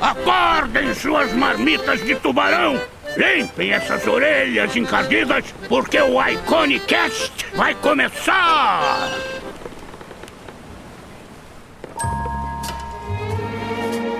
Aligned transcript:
Acordem 0.00 0.94
suas 0.94 1.32
marmitas 1.32 2.00
de 2.04 2.14
tubarão! 2.14 2.80
Limpem 3.16 3.72
essas 3.72 4.06
orelhas 4.06 4.76
encardidas, 4.76 5.52
porque 5.68 6.00
o 6.00 6.24
Iconicast 6.24 7.46
vai 7.56 7.74
começar! 7.74 9.10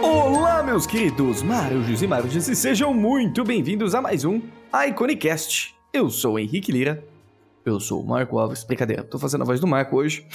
Olá, 0.02 0.62
meus 0.64 0.86
queridos 0.88 1.40
marujos 1.42 2.02
e 2.02 2.06
marujas, 2.08 2.48
e 2.48 2.56
sejam 2.56 2.92
muito 2.92 3.44
bem-vindos 3.44 3.94
a 3.94 4.02
mais 4.02 4.24
um 4.24 4.42
Iconicast. 4.88 5.72
Eu 5.92 6.10
sou 6.10 6.34
o 6.34 6.38
Henrique 6.38 6.72
Lira. 6.72 7.04
Eu 7.64 7.78
sou 7.78 8.02
o 8.02 8.06
Marco 8.06 8.38
Alves. 8.38 8.64
Brincadeira, 8.64 9.04
tô 9.04 9.20
fazendo 9.20 9.42
a 9.42 9.44
voz 9.44 9.60
do 9.60 9.68
Marco 9.68 9.96
hoje. 9.96 10.26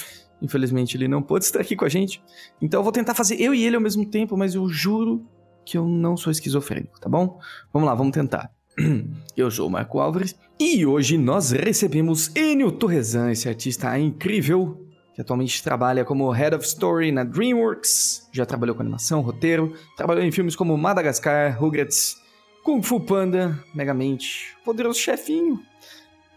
Infelizmente 0.41 0.95
ele 0.95 1.07
não 1.07 1.21
pôde 1.21 1.45
estar 1.45 1.59
aqui 1.61 1.75
com 1.75 1.85
a 1.85 1.89
gente. 1.89 2.21
Então 2.61 2.79
eu 2.79 2.83
vou 2.83 2.91
tentar 2.91 3.13
fazer 3.13 3.39
eu 3.41 3.53
e 3.53 3.65
ele 3.65 3.75
ao 3.75 3.81
mesmo 3.81 4.05
tempo, 4.05 4.37
mas 4.37 4.55
eu 4.55 4.67
juro 4.69 5.25
que 5.65 5.77
eu 5.77 5.87
não 5.87 6.17
sou 6.17 6.31
esquizofrênico, 6.31 6.99
tá 6.99 7.07
bom? 7.07 7.39
Vamos 7.71 7.87
lá, 7.87 7.93
vamos 7.93 8.13
tentar. 8.13 8.51
Eu 9.35 9.51
sou 9.51 9.67
o 9.67 9.69
Marco 9.69 9.99
Álvares 9.99 10.35
e 10.59 10.85
hoje 10.85 11.17
nós 11.17 11.51
recebemos 11.51 12.33
Enio 12.35 12.71
Torresan, 12.71 13.31
esse 13.31 13.47
artista 13.47 13.97
incrível 13.99 14.85
que 15.13 15.21
atualmente 15.21 15.61
trabalha 15.61 16.05
como 16.05 16.31
Head 16.31 16.55
of 16.55 16.65
Story 16.65 17.11
na 17.11 17.25
DreamWorks, 17.25 18.29
já 18.31 18.45
trabalhou 18.45 18.73
com 18.73 18.81
animação, 18.81 19.19
roteiro, 19.21 19.73
trabalhou 19.97 20.23
em 20.23 20.31
filmes 20.31 20.55
como 20.55 20.77
Madagascar, 20.77 21.59
Rugrats, 21.59 22.15
Kung 22.63 22.81
Fu 22.81 23.01
Panda, 23.01 23.61
Megamente, 23.73 24.55
Poderoso 24.63 24.97
Chefinho, 24.97 25.61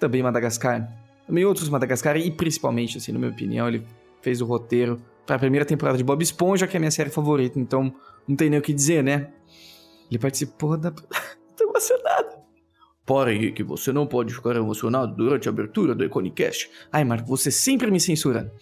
também 0.01 0.23
Madagascar, 0.23 0.93
também 1.27 1.45
outros 1.45 1.69
Madagascar 1.69 2.17
e 2.17 2.31
principalmente, 2.31 2.99
assim, 2.99 3.13
na 3.13 3.19
minha 3.19 3.31
opinião, 3.31 3.69
ele 3.69 3.87
fez 4.21 4.41
o 4.41 4.45
roteiro 4.45 5.01
para 5.27 5.37
a 5.37 5.39
primeira 5.39 5.65
temporada 5.65 5.97
de 5.97 6.05
Bob 6.05 6.23
Esponja, 6.23 6.67
que 6.67 6.77
é 6.77 6.79
a 6.79 6.81
minha 6.81 6.91
série 6.91 7.11
favorita, 7.11 7.59
então 7.59 7.95
não 8.27 8.37
tem 8.37 8.51
nem 8.51 8.59
o 8.59 8.63
que 8.63 8.73
dizer, 8.73 9.03
né? 9.03 9.31
Ele 10.11 10.19
participou 10.19 10.77
da... 10.77 10.91
Tô 11.57 11.65
emocionado. 11.65 12.43
Para, 13.05 13.33
Henrique, 13.33 13.63
você 13.63 13.93
não 13.93 14.07
pode 14.07 14.33
ficar 14.33 14.55
emocionado 14.55 15.15
durante 15.17 15.49
a 15.49 15.51
abertura 15.51 15.95
do 15.95 16.05
Iconicast. 16.05 16.71
Ai, 16.91 17.05
Marco, 17.05 17.27
você 17.27 17.51
sempre 17.51 17.91
me 17.91 17.99
censura. 17.99 18.53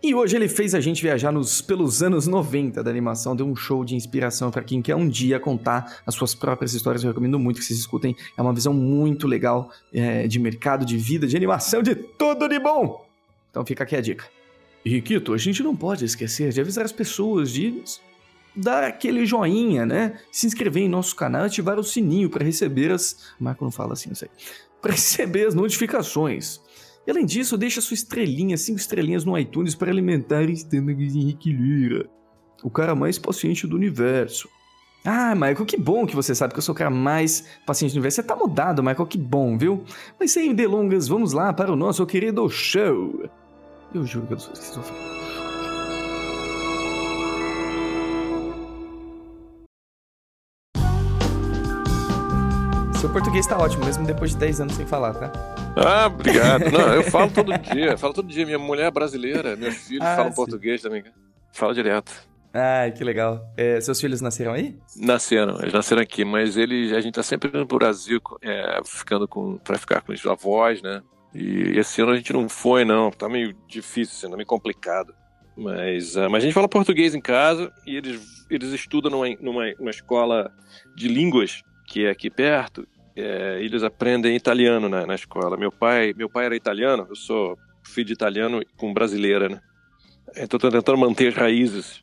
E 0.00 0.14
hoje 0.14 0.36
ele 0.36 0.48
fez 0.48 0.76
a 0.76 0.80
gente 0.80 1.02
viajar 1.02 1.32
nos, 1.32 1.60
pelos 1.60 2.04
anos 2.04 2.28
90 2.28 2.84
da 2.84 2.90
animação, 2.90 3.34
deu 3.34 3.44
um 3.44 3.56
show 3.56 3.84
de 3.84 3.96
inspiração 3.96 4.48
para 4.48 4.62
quem 4.62 4.80
quer 4.80 4.94
um 4.94 5.08
dia 5.08 5.40
contar 5.40 6.02
as 6.06 6.14
suas 6.14 6.36
próprias 6.36 6.72
histórias. 6.72 7.02
Eu 7.02 7.10
recomendo 7.10 7.36
muito 7.36 7.58
que 7.58 7.64
vocês 7.64 7.80
escutem. 7.80 8.14
É 8.36 8.40
uma 8.40 8.52
visão 8.52 8.72
muito 8.72 9.26
legal 9.26 9.72
é, 9.92 10.28
de 10.28 10.38
mercado, 10.38 10.86
de 10.86 10.96
vida, 10.96 11.26
de 11.26 11.36
animação, 11.36 11.82
de 11.82 11.96
tudo 11.96 12.48
de 12.48 12.60
bom. 12.60 13.04
Então 13.50 13.66
fica 13.66 13.82
aqui 13.82 13.96
a 13.96 14.00
dica. 14.00 14.24
Riquito, 14.86 15.34
a 15.34 15.38
gente 15.38 15.64
não 15.64 15.74
pode 15.74 16.04
esquecer 16.04 16.52
de 16.52 16.60
avisar 16.60 16.84
as 16.84 16.92
pessoas 16.92 17.50
de 17.50 17.82
dar 18.54 18.84
aquele 18.84 19.26
joinha, 19.26 19.84
né? 19.84 20.20
Se 20.30 20.46
inscrever 20.46 20.84
em 20.84 20.88
nosso 20.88 21.16
canal 21.16 21.42
e 21.42 21.46
ativar 21.46 21.76
o 21.76 21.82
sininho 21.84 22.30
para 22.30 22.44
receber 22.44 22.92
as. 22.92 23.16
Marco 23.38 23.64
não 23.64 23.72
fala 23.72 23.94
assim, 23.94 24.10
não 24.10 24.16
sei. 24.16 24.28
Para 24.80 24.92
receber 24.92 25.48
as 25.48 25.54
notificações. 25.56 26.60
E 27.08 27.10
além 27.10 27.24
disso, 27.24 27.56
deixa 27.56 27.80
sua 27.80 27.94
estrelinha, 27.94 28.58
cinco 28.58 28.78
estrelinhas 28.78 29.24
no 29.24 29.36
iTunes 29.38 29.74
para 29.74 29.90
alimentar 29.90 30.42
o 30.44 30.50
estômago 30.50 30.98
de 30.98 31.18
Henrique 31.18 31.50
Lira, 31.50 32.06
o 32.62 32.68
cara 32.68 32.94
mais 32.94 33.18
paciente 33.18 33.66
do 33.66 33.76
universo. 33.76 34.46
Ah, 35.06 35.34
Michael, 35.34 35.64
que 35.64 35.78
bom 35.78 36.06
que 36.06 36.14
você 36.14 36.34
sabe 36.34 36.52
que 36.52 36.58
eu 36.58 36.62
sou 36.62 36.74
o 36.74 36.76
cara 36.76 36.90
mais 36.90 37.46
paciente 37.64 37.92
do 37.92 37.94
universo. 37.94 38.16
Você 38.16 38.22
tá 38.22 38.36
mudado, 38.36 38.82
Michael, 38.82 39.06
que 39.06 39.16
bom, 39.16 39.56
viu? 39.56 39.84
Mas 40.20 40.32
sem 40.32 40.54
delongas, 40.54 41.08
vamos 41.08 41.32
lá 41.32 41.50
para 41.50 41.72
o 41.72 41.76
nosso 41.76 42.04
querido 42.04 42.46
show. 42.50 43.26
Eu 43.94 44.04
juro 44.04 44.26
que 44.26 44.34
eu 44.34 44.38
sou 44.38 44.52
esquizofrênico. 44.52 45.27
Seu 53.08 53.14
português 53.14 53.46
tá 53.46 53.56
ótimo, 53.56 53.86
mesmo 53.86 54.04
depois 54.04 54.32
de 54.32 54.36
10 54.36 54.60
anos 54.60 54.74
sem 54.74 54.84
falar, 54.84 55.14
tá? 55.14 55.32
Ah, 55.74 56.08
obrigado. 56.08 56.70
Não, 56.70 56.92
eu 56.92 57.02
falo 57.10 57.30
todo 57.30 57.56
dia, 57.56 57.96
falo 57.96 58.12
todo 58.12 58.28
dia. 58.28 58.44
Minha 58.44 58.58
mulher 58.58 58.88
é 58.88 58.90
brasileira, 58.90 59.56
meus 59.56 59.76
filhos 59.76 60.04
Ah, 60.04 60.14
falam 60.16 60.30
sim. 60.30 60.36
português 60.36 60.82
também. 60.82 61.02
Falo 61.50 61.72
direto. 61.72 62.12
Ai, 62.52 62.92
que 62.92 63.02
legal. 63.02 63.50
É, 63.56 63.80
seus 63.80 63.98
filhos 63.98 64.20
nasceram 64.20 64.52
aí? 64.52 64.76
Nasceram, 64.94 65.58
eles 65.58 65.72
nasceram 65.72 66.02
aqui, 66.02 66.22
mas 66.22 66.58
eles, 66.58 66.92
a 66.92 67.00
gente 67.00 67.14
tá 67.14 67.22
sempre 67.22 67.48
indo 67.48 67.66
pro 67.66 67.78
Brasil, 67.78 68.20
é, 68.42 68.78
ficando 68.84 69.26
com, 69.26 69.56
pra 69.56 69.78
ficar 69.78 70.02
com 70.02 70.12
os 70.12 70.26
avós, 70.26 70.82
né? 70.82 71.00
E 71.34 71.78
esse 71.78 72.02
ano 72.02 72.12
a 72.12 72.16
gente 72.16 72.34
não 72.34 72.46
foi, 72.46 72.84
não. 72.84 73.10
Tá 73.10 73.26
meio 73.26 73.56
difícil, 73.66 74.16
assim, 74.18 74.28
tá 74.30 74.36
meio 74.36 74.46
complicado. 74.46 75.14
Mas, 75.56 76.14
ah, 76.14 76.28
mas 76.28 76.42
a 76.42 76.46
gente 76.46 76.52
fala 76.54 76.68
português 76.68 77.14
em 77.14 77.22
casa 77.22 77.72
e 77.86 77.96
eles, 77.96 78.20
eles 78.50 78.68
estudam 78.74 79.10
numa, 79.10 79.34
numa, 79.40 79.72
numa 79.78 79.90
escola 79.90 80.52
de 80.94 81.08
línguas 81.08 81.62
que 81.86 82.04
é 82.04 82.10
aqui 82.10 82.28
perto. 82.28 82.86
É, 83.20 83.58
eles 83.62 83.82
aprendem 83.82 84.36
italiano 84.36 84.88
na, 84.88 85.06
na 85.06 85.14
escola. 85.14 85.56
Meu 85.56 85.72
pai, 85.72 86.14
meu 86.16 86.28
pai 86.30 86.46
era 86.46 86.54
italiano, 86.56 87.06
eu 87.10 87.16
sou 87.16 87.58
filho 87.82 88.06
de 88.06 88.12
italiano 88.12 88.62
com 88.76 88.92
brasileira, 88.92 89.48
né? 89.48 89.60
Então 90.36 90.58
tô 90.58 90.70
tentando 90.70 90.98
manter 90.98 91.28
as 91.28 91.34
raízes 91.34 92.00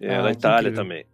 é, 0.00 0.14
Ah, 0.16 0.30
Itália 0.30 0.68
incrível. 0.70 0.82
também. 0.84 1.04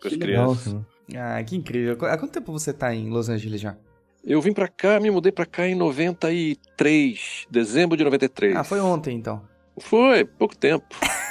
Com 0.00 0.08
as 0.08 0.14
Que 0.14 0.20
legal, 0.24 0.44
crianças. 0.56 0.72
cara. 1.12 1.36
Ah, 1.38 1.44
que 1.44 1.56
incrível. 1.56 1.96
Há 2.06 2.16
quanto 2.16 2.32
tempo 2.32 2.52
você 2.52 2.72
tá 2.72 2.94
em 2.94 3.10
Los 3.10 3.28
Angeles 3.28 3.60
já? 3.60 3.76
Eu 4.24 4.40
vim 4.40 4.52
pra 4.52 4.66
cá, 4.68 4.98
me 4.98 5.10
mudei 5.10 5.30
pra 5.30 5.44
cá 5.46 5.66
em 5.68 5.74
93, 5.74 7.46
dezembro 7.50 7.96
de 7.96 8.04
93. 8.04 8.56
Ah, 8.56 8.64
foi 8.64 8.80
ontem 8.80 9.16
então. 9.16 9.42
Foi, 9.78 10.24
pouco 10.24 10.56
tempo. 10.56 10.86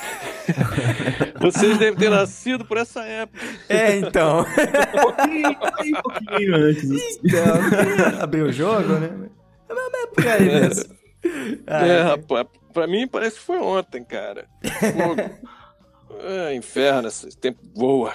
Vocês 1.40 1.78
devem 1.78 1.96
ter 1.96 2.10
nascido 2.10 2.66
por 2.66 2.78
essa 2.78 3.04
época. 3.04 3.40
É, 3.70 3.98
então. 3.98 4.42
Um 4.42 4.46
pouquinho, 5.02 5.56
pouquinho, 5.56 6.02
pouquinho 6.02 6.56
antes. 6.56 6.90
então 7.24 8.22
abriu 8.22 8.46
o 8.46 8.52
jogo, 8.52 8.94
né? 8.94 9.30
Mas 9.68 10.04
é 10.04 10.08
por 10.08 10.28
aí 10.28 10.46
mesmo. 10.46 10.96
Ah, 11.68 11.86
é, 11.86 12.02
rapaz, 12.04 12.48
pra 12.74 12.88
mim 12.88 13.08
parece 13.08 13.38
que 13.38 13.46
foi 13.46 13.58
ontem, 13.58 14.04
cara. 14.04 14.46
Fogo. 14.64 15.16
é, 16.24 16.54
inferno, 16.56 17.08
esse 17.08 17.36
tempo 17.38 17.60
voa. 17.76 18.14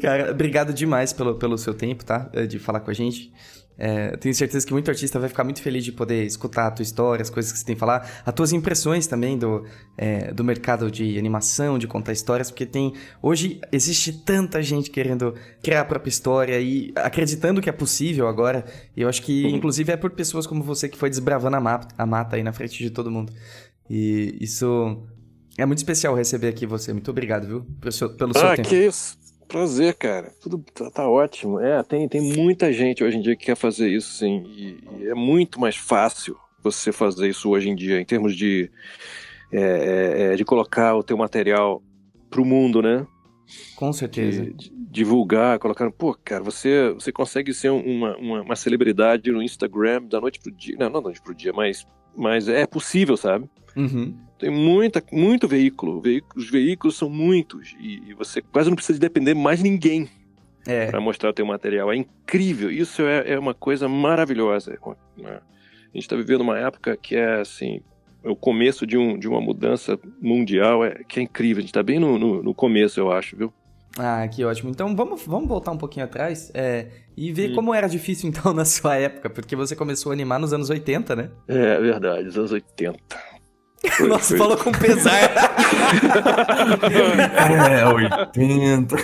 Cara, 0.00 0.30
obrigado 0.30 0.72
demais 0.72 1.12
pelo, 1.12 1.34
pelo 1.34 1.58
seu 1.58 1.74
tempo, 1.74 2.04
tá? 2.04 2.30
De 2.48 2.58
falar 2.58 2.80
com 2.80 2.90
a 2.90 2.94
gente. 2.94 3.32
É, 3.78 4.16
tenho 4.18 4.34
certeza 4.34 4.66
que 4.66 4.72
muito 4.72 4.90
artista 4.90 5.18
vai 5.18 5.28
ficar 5.28 5.42
muito 5.44 5.60
feliz 5.62 5.84
de 5.84 5.90
poder 5.92 6.24
escutar 6.24 6.66
a 6.68 6.70
tua 6.70 6.82
história, 6.82 7.22
as 7.22 7.30
coisas 7.30 7.50
que 7.50 7.58
você 7.58 7.64
tem 7.64 7.74
a 7.74 7.78
falar, 7.78 8.22
as 8.24 8.34
tuas 8.34 8.52
impressões 8.52 9.06
também 9.06 9.36
do, 9.38 9.64
é, 9.96 10.32
do 10.32 10.44
mercado 10.44 10.90
de 10.90 11.18
animação, 11.18 11.78
de 11.78 11.86
contar 11.86 12.12
histórias, 12.12 12.50
porque 12.50 12.66
tem. 12.66 12.92
Hoje 13.20 13.60
existe 13.72 14.12
tanta 14.12 14.62
gente 14.62 14.90
querendo 14.90 15.34
criar 15.62 15.80
a 15.80 15.84
própria 15.84 16.10
história 16.10 16.60
e 16.60 16.92
acreditando 16.94 17.60
que 17.60 17.68
é 17.68 17.72
possível 17.72 18.28
agora. 18.28 18.64
E 18.96 19.02
eu 19.02 19.08
acho 19.08 19.22
que, 19.22 19.46
inclusive, 19.48 19.90
é 19.92 19.96
por 19.96 20.10
pessoas 20.10 20.46
como 20.46 20.62
você 20.62 20.88
que 20.88 20.96
foi 20.98 21.08
desbravando 21.10 21.56
a 21.56 21.60
mata, 21.60 21.88
a 21.96 22.06
mata 22.06 22.36
aí 22.36 22.42
na 22.42 22.52
frente 22.52 22.78
de 22.78 22.90
todo 22.90 23.10
mundo. 23.10 23.32
E 23.90 24.36
isso 24.40 25.02
é 25.58 25.66
muito 25.66 25.78
especial 25.78 26.14
receber 26.14 26.48
aqui 26.48 26.66
você. 26.66 26.92
Muito 26.92 27.10
obrigado, 27.10 27.46
viu? 27.46 27.66
Pelo 27.80 27.92
seu, 27.92 28.10
pelo 28.16 28.32
seu 28.32 28.46
Ah, 28.46 28.56
tempo. 28.56 28.68
que 28.68 28.76
isso. 28.86 29.18
Prazer, 29.52 29.92
cara. 29.94 30.32
Tudo 30.40 30.64
tá, 30.72 30.90
tá 30.90 31.06
ótimo. 31.06 31.60
É, 31.60 31.82
tem, 31.82 32.08
tem 32.08 32.22
muita 32.22 32.72
gente 32.72 33.04
hoje 33.04 33.18
em 33.18 33.20
dia 33.20 33.36
que 33.36 33.44
quer 33.44 33.54
fazer 33.54 33.86
isso, 33.86 34.14
sim. 34.14 34.42
E, 34.46 34.78
e 34.98 35.08
é 35.08 35.14
muito 35.14 35.60
mais 35.60 35.76
fácil 35.76 36.38
você 36.62 36.90
fazer 36.90 37.28
isso 37.28 37.50
hoje 37.50 37.68
em 37.68 37.74
dia, 37.74 38.00
em 38.00 38.04
termos 38.04 38.34
de, 38.34 38.70
é, 39.52 39.60
é, 39.60 40.22
é, 40.32 40.36
de 40.36 40.44
colocar 40.44 40.96
o 40.96 41.02
teu 41.02 41.18
material 41.18 41.82
pro 42.30 42.46
mundo, 42.46 42.80
né? 42.80 43.06
Com 43.76 43.92
certeza. 43.92 44.42
De, 44.42 44.52
de 44.54 44.72
divulgar, 44.90 45.58
colocar. 45.58 45.90
Pô, 45.90 46.14
cara, 46.14 46.42
você, 46.42 46.90
você 46.94 47.12
consegue 47.12 47.52
ser 47.52 47.68
uma, 47.68 48.16
uma, 48.16 48.40
uma 48.40 48.56
celebridade 48.56 49.30
no 49.30 49.42
Instagram 49.42 50.04
da 50.04 50.18
noite 50.18 50.40
pro 50.40 50.50
dia. 50.50 50.76
Não, 50.78 50.86
não 50.86 50.92
da 50.94 51.00
noite 51.02 51.20
pro 51.20 51.34
dia, 51.34 51.52
mas, 51.52 51.86
mas 52.16 52.48
é 52.48 52.66
possível, 52.66 53.18
sabe? 53.18 53.50
Uhum. 53.76 54.14
Tem 54.38 54.50
muita, 54.50 55.02
muito 55.12 55.46
veículo. 55.46 56.00
Veículo- 56.00 56.40
Os 56.42 56.50
veículos 56.50 56.96
são 56.96 57.08
muitos. 57.08 57.74
E, 57.80 58.02
e 58.10 58.14
você 58.14 58.42
quase 58.42 58.68
não 58.68 58.76
precisa 58.76 58.94
de 58.98 59.00
depender 59.00 59.34
mais 59.34 59.58
de 59.62 59.64
ninguém 59.70 60.08
É. 60.66 60.86
para 60.86 61.00
mostrar 61.00 61.30
o 61.30 61.32
teu 61.32 61.46
material. 61.46 61.92
É 61.92 61.96
incrível. 61.96 62.70
Isso 62.70 63.02
é, 63.02 63.32
é 63.32 63.38
uma 63.38 63.54
coisa 63.54 63.88
maravilhosa. 63.88 64.72
né? 65.16 65.38
A 65.38 65.96
gente 65.96 66.02
está 66.04 66.16
vivendo 66.16 66.40
uma 66.40 66.58
época 66.58 66.96
que 66.96 67.14
é 67.16 67.40
assim. 67.40 67.80
é 68.24 68.28
O 68.28 68.34
começo 68.36 68.86
de, 68.86 68.96
um, 68.98 69.16
de 69.18 69.28
uma 69.28 69.40
mudança 69.40 69.98
mundial 70.20 70.84
é, 70.84 71.02
que 71.04 71.20
é 71.20 71.22
incrível. 71.22 71.58
A 71.58 71.60
gente 71.60 71.70
está 71.70 71.82
bem 71.82 71.98
no, 72.00 72.18
no, 72.18 72.42
no 72.42 72.54
começo, 72.54 72.98
eu 72.98 73.12
acho, 73.12 73.36
viu? 73.36 73.52
Ah, 73.98 74.26
que 74.26 74.42
ótimo. 74.42 74.70
Então 74.70 74.96
vamos, 74.96 75.22
vamos 75.26 75.46
voltar 75.48 75.70
um 75.70 75.76
pouquinho 75.76 76.06
atrás 76.06 76.50
é, 76.54 76.86
e 77.14 77.30
ver 77.30 77.50
Hum. 77.50 77.54
como 77.54 77.74
era 77.74 77.86
difícil 77.86 78.26
então 78.30 78.52
na 78.54 78.64
sua 78.64 78.96
época, 78.96 79.28
porque 79.30 79.54
você 79.54 79.76
começou 79.76 80.10
a 80.10 80.14
animar 80.14 80.40
nos 80.40 80.52
anos 80.52 80.70
80, 80.70 81.14
né? 81.14 81.30
É 81.46 81.78
verdade, 81.78 82.26
os 82.26 82.36
anos 82.38 82.50
80. 82.52 82.98
Foi- 83.90 84.08
Nossa, 84.08 84.28
foi- 84.28 84.38
falou 84.38 84.56
com 84.56 84.70
pesar. 84.72 85.18
É, 87.70 87.86
80. 87.88 88.96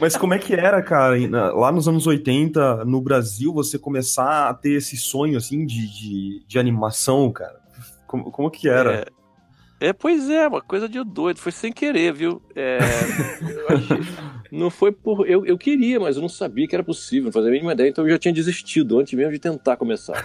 Mas 0.00 0.16
como 0.16 0.34
é 0.34 0.38
que 0.38 0.54
era, 0.54 0.80
cara, 0.82 1.16
lá 1.52 1.72
nos 1.72 1.88
anos 1.88 2.06
80, 2.06 2.84
no 2.84 3.00
Brasil, 3.00 3.52
você 3.52 3.78
começar 3.78 4.48
a 4.48 4.54
ter 4.54 4.72
esse 4.72 4.96
sonho, 4.96 5.36
assim, 5.36 5.64
de, 5.66 5.86
de, 5.86 6.44
de 6.46 6.58
animação, 6.58 7.30
cara? 7.32 7.56
Como, 8.06 8.30
como 8.30 8.50
que 8.50 8.68
era? 8.68 9.06
É, 9.80 9.88
É, 9.88 9.92
pois 9.92 10.30
é, 10.30 10.46
uma 10.48 10.62
coisa 10.62 10.88
de 10.88 11.02
doido, 11.04 11.38
foi 11.38 11.52
sem 11.52 11.72
querer, 11.72 12.12
viu? 12.12 12.40
É, 12.54 12.78
achei, 13.68 13.98
não 14.52 14.70
foi 14.70 14.92
por. 14.92 15.28
Eu, 15.28 15.44
eu 15.44 15.58
queria, 15.58 15.98
mas 16.00 16.16
eu 16.16 16.22
não 16.22 16.28
sabia 16.28 16.66
que 16.68 16.74
era 16.74 16.84
possível, 16.84 17.24
não 17.24 17.32
fazia 17.32 17.50
a 17.50 17.52
mínima 17.52 17.72
ideia, 17.72 17.88
então 17.90 18.04
eu 18.04 18.10
já 18.10 18.18
tinha 18.18 18.32
desistido 18.32 18.98
antes 18.98 19.12
mesmo 19.14 19.32
de 19.32 19.38
tentar 19.38 19.76
começar. 19.76 20.24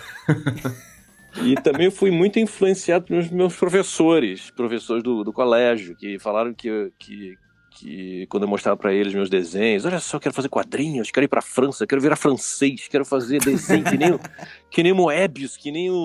E 1.44 1.56
também 1.56 1.90
fui 1.90 2.12
muito 2.12 2.40
influenciado 2.40 3.06
pelos 3.06 3.30
meus 3.30 3.56
professores, 3.56 4.52
professores 4.52 5.04
do, 5.04 5.24
do 5.24 5.32
colégio, 5.32 5.96
que 5.96 6.20
falaram 6.20 6.54
que, 6.54 6.92
que, 7.00 7.38
que 7.72 8.28
quando 8.28 8.44
eu 8.44 8.50
mostrava 8.50 8.76
para 8.76 8.94
eles 8.94 9.14
meus 9.14 9.30
desenhos, 9.30 9.86
olha 9.86 10.00
só, 10.00 10.20
quero 10.20 10.36
fazer 10.36 10.50
quadrinhos, 10.50 11.10
quero 11.10 11.24
ir 11.26 11.30
para 11.30 11.42
França, 11.42 11.88
quero 11.88 12.02
virar 12.02 12.16
francês, 12.16 12.88
quero 12.88 13.06
fazer 13.06 13.40
desenho 13.40 13.84
que 13.84 13.98
nem, 13.98 14.12
o, 14.12 14.20
que 14.70 14.84
nem 14.84 14.94
Moebius, 14.94 15.56
que 15.56 15.72
nem 15.72 15.90
o. 15.90 16.04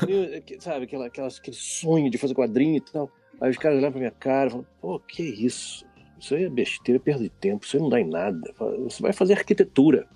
Que 0.00 0.06
nem, 0.06 0.60
sabe, 0.60 0.84
aquela, 0.84 1.06
aquelas, 1.06 1.38
aquele 1.38 1.56
sonho 1.56 2.10
de 2.10 2.18
fazer 2.18 2.34
quadrinho 2.34 2.76
e 2.76 2.80
tal. 2.80 3.10
Aí 3.40 3.50
os 3.50 3.58
caras 3.58 3.78
olhavam 3.78 3.92
pra 3.92 4.00
minha 4.00 4.10
cara 4.12 4.48
e 4.48 4.50
falavam, 4.50 4.70
pô, 4.80 4.98
que 5.00 5.22
isso? 5.22 5.84
Isso 6.18 6.34
aí 6.36 6.44
é 6.44 6.48
besteira, 6.48 7.00
perda 7.00 7.24
de 7.24 7.30
tempo, 7.30 7.64
isso 7.64 7.76
aí 7.76 7.82
não 7.82 7.88
dá 7.88 8.00
em 8.00 8.08
nada. 8.08 8.40
Você 8.84 9.02
vai 9.02 9.12
fazer 9.12 9.34
arquitetura. 9.34 10.06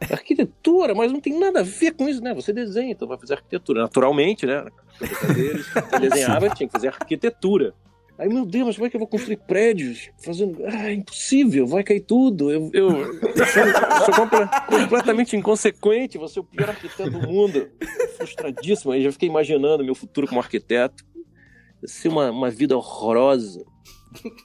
Arquitetura, 0.00 0.94
mas 0.94 1.10
não 1.10 1.20
tem 1.20 1.38
nada 1.38 1.60
a 1.60 1.62
ver 1.62 1.92
com 1.92 2.08
isso, 2.08 2.22
né? 2.22 2.34
Você 2.34 2.52
desenha, 2.52 2.92
então 2.92 3.08
vai 3.08 3.18
fazer 3.18 3.34
arquitetura. 3.34 3.82
Naturalmente, 3.82 4.46
né? 4.46 4.64
Deles, 5.34 5.66
desenhava, 6.00 6.50
tinha 6.50 6.66
que 6.66 6.72
fazer 6.72 6.88
arquitetura. 6.88 7.74
Aí, 8.18 8.28
meu 8.28 8.46
Deus, 8.46 8.66
mas 8.66 8.76
como 8.76 8.86
é 8.86 8.90
que 8.90 8.96
eu 8.96 9.00
vou 9.00 9.08
construir 9.08 9.36
prédios? 9.36 10.10
Fazendo. 10.24 10.64
Ah, 10.64 10.90
é 10.90 10.94
impossível, 10.94 11.66
vai 11.66 11.82
cair 11.82 12.00
tudo. 12.00 12.50
Eu, 12.50 12.70
eu, 12.72 12.90
eu 12.90 13.16
sou, 14.06 14.14
sou 14.14 14.28
completamente 14.68 15.36
inconsequente, 15.36 16.16
vou 16.16 16.28
ser 16.28 16.40
o 16.40 16.44
pior 16.44 16.70
arquiteto 16.70 17.10
do 17.10 17.20
mundo. 17.20 17.68
Frustradíssimo. 18.16 18.92
Aí 18.92 19.02
já 19.02 19.12
fiquei 19.12 19.28
imaginando 19.28 19.84
meu 19.84 19.94
futuro 19.94 20.26
como 20.26 20.40
arquiteto. 20.40 21.04
Ser 21.84 22.08
uma, 22.08 22.30
uma 22.30 22.50
vida 22.50 22.76
horrorosa. 22.76 23.64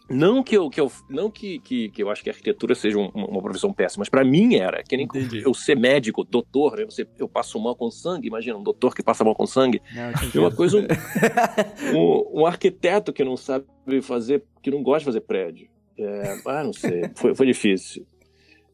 Não 0.09 0.43
que 0.43 0.57
eu, 0.57 0.69
que 0.69 0.81
eu, 0.81 0.91
não 1.09 1.29
que, 1.29 1.59
que, 1.59 1.89
que 1.89 2.03
eu 2.03 2.09
acho 2.09 2.23
que 2.23 2.29
a 2.29 2.33
arquitetura 2.33 2.75
seja 2.75 2.97
um, 2.97 3.07
uma 3.07 3.41
profissão 3.41 3.71
péssima, 3.71 4.01
mas 4.01 4.09
para 4.09 4.23
mim 4.23 4.55
era. 4.55 4.83
Que 4.83 4.97
nem 4.97 5.05
Entendi. 5.05 5.41
eu 5.45 5.53
ser 5.53 5.75
médico, 5.75 6.23
doutor, 6.23 6.77
né? 6.77 6.85
Você, 6.85 7.07
eu 7.17 7.27
passo 7.27 7.59
mal 7.59 7.75
com 7.75 7.89
sangue, 7.89 8.27
imagina, 8.27 8.57
um 8.57 8.63
doutor 8.63 8.93
que 8.93 9.03
passa 9.03 9.23
mal 9.23 9.35
com 9.35 9.45
sangue. 9.45 9.81
Não, 9.93 10.41
uma 10.41 10.51
coisa, 10.55 10.77
um, 10.77 10.85
um, 11.95 12.41
um, 12.41 12.45
arquiteto 12.45 13.13
que 13.13 13.23
não 13.23 13.37
sabe 13.37 13.65
fazer, 14.01 14.43
que 14.61 14.71
não 14.71 14.83
gosta 14.83 14.99
de 14.99 15.05
fazer 15.05 15.21
prédio. 15.21 15.69
É, 15.97 16.37
ah, 16.45 16.63
não 16.63 16.73
sei, 16.73 17.09
foi, 17.15 17.35
foi 17.35 17.45
difícil. 17.45 18.05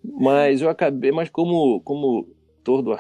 Mas 0.04 0.62
eu 0.62 0.70
acabei, 0.70 1.12
mas 1.12 1.30
como, 1.30 1.82
como 1.82 2.28
todo 2.64 2.98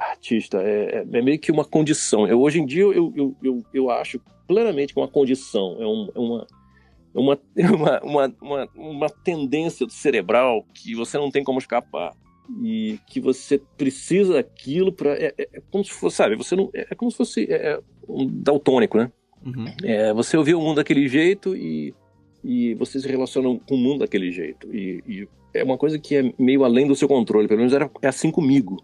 artista, 0.00 0.62
é, 0.62 1.04
é, 1.10 1.22
meio 1.22 1.38
que 1.38 1.52
uma 1.52 1.64
condição. 1.64 2.26
Eu, 2.26 2.40
hoje 2.40 2.60
em 2.60 2.66
dia 2.66 2.82
eu, 2.82 3.12
eu, 3.14 3.36
eu, 3.42 3.62
eu 3.72 3.90
acho 3.90 4.20
plenamente 4.46 4.92
que 4.92 5.00
é 5.00 5.02
uma 5.02 5.08
condição, 5.08 5.76
é, 5.78 5.86
um, 5.86 6.08
é 6.14 6.18
uma 6.18 6.46
uma, 7.14 7.38
uma, 7.56 8.00
uma, 8.02 8.34
uma, 8.40 8.68
uma 8.74 9.10
tendência 9.10 9.86
do 9.86 9.92
cerebral 9.92 10.66
que 10.74 10.94
você 10.94 11.16
não 11.16 11.30
tem 11.30 11.44
como 11.44 11.58
escapar. 11.58 12.12
E 12.62 12.98
que 13.06 13.20
você 13.20 13.58
precisa 13.58 14.34
daquilo 14.34 14.92
para 14.92 15.12
é, 15.12 15.32
é, 15.38 15.48
é, 15.50 15.62
como 15.70 15.82
se 15.82 15.90
fosse 15.92 16.16
sabe 16.16 16.36
você 16.36 16.54
não 16.54 16.68
é, 16.74 16.88
é 16.90 16.94
como 16.94 17.10
se 17.10 17.16
fosse 17.16 17.50
é, 17.50 17.72
é 17.72 17.80
um 18.06 18.26
daltônico 18.30 18.98
né? 18.98 19.10
Uhum. 19.42 19.64
é, 19.82 20.12
você 20.12 20.36
ouvir 20.36 20.54
o 20.54 20.60
mundo 20.60 20.76
daquele 20.76 21.08
jeito 21.08 21.56
e 21.56 21.94
e 22.44 22.74
você 22.74 23.00
se 23.00 23.08
relaciona 23.08 23.58
com 23.66 23.74
o 23.74 23.78
mundo 23.78 24.00
daquele 24.00 24.30
jeito. 24.30 24.68
E, 24.76 25.02
e 25.08 25.28
é 25.54 25.64
uma 25.64 25.78
coisa 25.78 25.98
que 25.98 26.16
é 26.16 26.34
meio 26.38 26.62
além 26.64 26.86
do 26.86 26.94
seu 26.94 27.08
controle 27.08 27.48
pelo 27.48 27.60
menos 27.60 27.72
era 27.72 27.90
é 28.02 28.08
assim 28.08 28.30
comigo. 28.30 28.76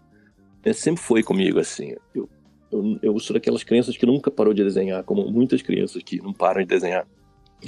É, 0.63 0.73
sempre 0.73 1.03
foi 1.03 1.21
comigo 1.21 1.59
assim. 1.59 1.93
Eu, 2.15 2.27
eu, 2.71 2.99
eu 3.03 3.19
sou 3.19 3.35
daquelas 3.35 3.63
crianças 3.63 3.95
que 3.95 4.07
nunca 4.07 4.31
parou 4.31 4.55
de 4.55 4.63
desenhar 4.63 5.03
como 5.03 5.29
muitas 5.29 5.61
crianças 5.61 6.01
que 6.01 6.19
não 6.19 6.33
param 6.33 6.61
de 6.61 6.67
desenhar 6.67 7.05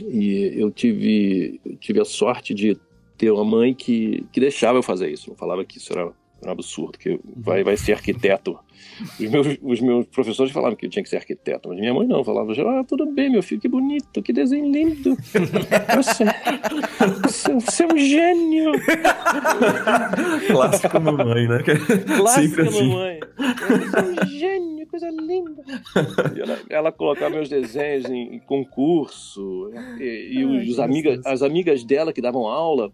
e 0.02 0.54
eu 0.56 0.72
tive, 0.72 1.60
eu 1.66 1.76
tive 1.78 2.02
a 2.02 2.06
sorte 2.06 2.54
de 2.54 2.78
ter 3.18 3.32
uma 3.32 3.44
mãe 3.46 3.74
que, 3.74 4.26
que 4.32 4.40
deixava 4.40 4.78
eu 4.78 4.84
fazer 4.84 5.10
isso, 5.12 5.30
não 5.30 5.36
falava 5.36 5.64
que 5.64 5.78
isso 5.78 5.94
era, 5.94 6.12
era 6.44 6.50
um 6.50 6.54
absurdo, 6.54 6.98
que 6.98 7.20
vai, 7.36 7.64
vai 7.64 7.78
ser 7.78 7.94
arquiteto. 7.94 8.60
Os 9.20 9.30
meus, 9.30 9.48
os 9.62 9.82
meus 9.82 10.06
professores 10.08 10.52
falavam 10.52 10.76
que 10.76 10.86
eu 10.86 10.90
tinha 10.90 11.02
que 11.02 11.10
ser 11.10 11.18
arquiteto, 11.18 11.70
mas 11.70 11.80
minha 11.80 11.94
mãe 11.94 12.06
não, 12.06 12.24
falava, 12.24 12.52
ah, 12.52 12.84
tudo 12.88 13.06
bem, 13.06 13.30
meu 13.32 13.42
filho, 13.42 13.62
que 13.62 13.68
bonito, 13.68 14.22
que 14.22 14.34
desenho 14.34 14.72
lindo. 14.72 15.16
Você, 15.96 16.26
você, 17.22 17.54
você 17.54 17.84
é 17.84 17.88
um 17.88 17.98
gênio. 17.98 18.72
Clássico 20.48 21.00
mamãe, 21.00 21.48
né? 21.48 21.60
Clássico 22.18 22.62
assim. 22.62 22.90
mamãe. 22.90 23.20
Você 23.38 23.98
é 23.98 24.02
um 24.02 24.28
gênio, 24.28 24.88
coisa 24.88 25.10
linda. 25.10 25.64
Ela, 26.36 26.60
ela, 26.70 26.92
colocava 26.92 27.36
meus 27.36 27.50
desenhos 27.50 28.06
em, 28.06 28.36
em 28.36 28.40
concurso, 28.40 29.72
e, 30.00 30.40
e 30.40 30.46
os, 30.46 30.70
os 30.70 30.80
amigas, 30.80 31.22
as 31.26 31.42
amigas 31.42 31.84
dela 31.84 32.12
que 32.12 32.22
davam 32.22 32.48
aula, 32.48 32.92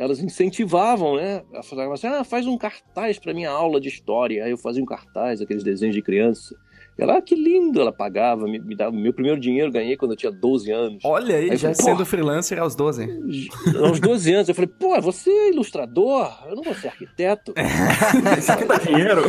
elas 0.00 0.18
incentivavam, 0.18 1.16
né? 1.16 1.42
A 1.54 1.62
fazer 1.62 1.82
assim, 1.82 2.06
ah, 2.06 2.24
faz 2.24 2.46
um 2.46 2.56
cartaz 2.56 3.18
para 3.18 3.34
minha 3.34 3.50
aula 3.50 3.78
de 3.78 3.88
história. 3.88 4.44
Aí 4.44 4.50
eu 4.50 4.56
fazia 4.56 4.82
um 4.82 4.86
cartaz, 4.86 5.42
aqueles 5.42 5.62
desenhos 5.62 5.94
de 5.94 6.00
criança. 6.00 6.56
E 6.98 7.02
ela, 7.02 7.18
ah, 7.18 7.22
que 7.22 7.34
lindo, 7.34 7.78
ela 7.78 7.92
pagava, 7.92 8.46
me, 8.46 8.58
me 8.58 8.74
dava. 8.74 8.92
Meu 8.92 9.12
primeiro 9.12 9.38
dinheiro 9.38 9.70
ganhei 9.70 9.98
quando 9.98 10.12
eu 10.12 10.16
tinha 10.16 10.32
12 10.32 10.72
anos. 10.72 11.04
Olha 11.04 11.36
aí, 11.36 11.50
aí 11.50 11.56
já 11.58 11.74
falei, 11.74 11.92
sendo 11.92 12.06
freelancer 12.06 12.58
aos 12.58 12.74
12. 12.74 13.50
Aos 13.78 14.00
12 14.00 14.32
anos, 14.32 14.48
eu 14.48 14.54
falei, 14.54 14.70
pô, 14.78 14.98
você 15.02 15.28
é 15.28 15.50
ilustrador? 15.50 16.32
Eu 16.48 16.56
não 16.56 16.62
vou 16.62 16.74
ser 16.74 16.88
arquiteto. 16.88 17.52
Isso 18.38 18.52
aqui 18.52 18.64
dá 18.64 18.78
dinheiro? 18.78 19.22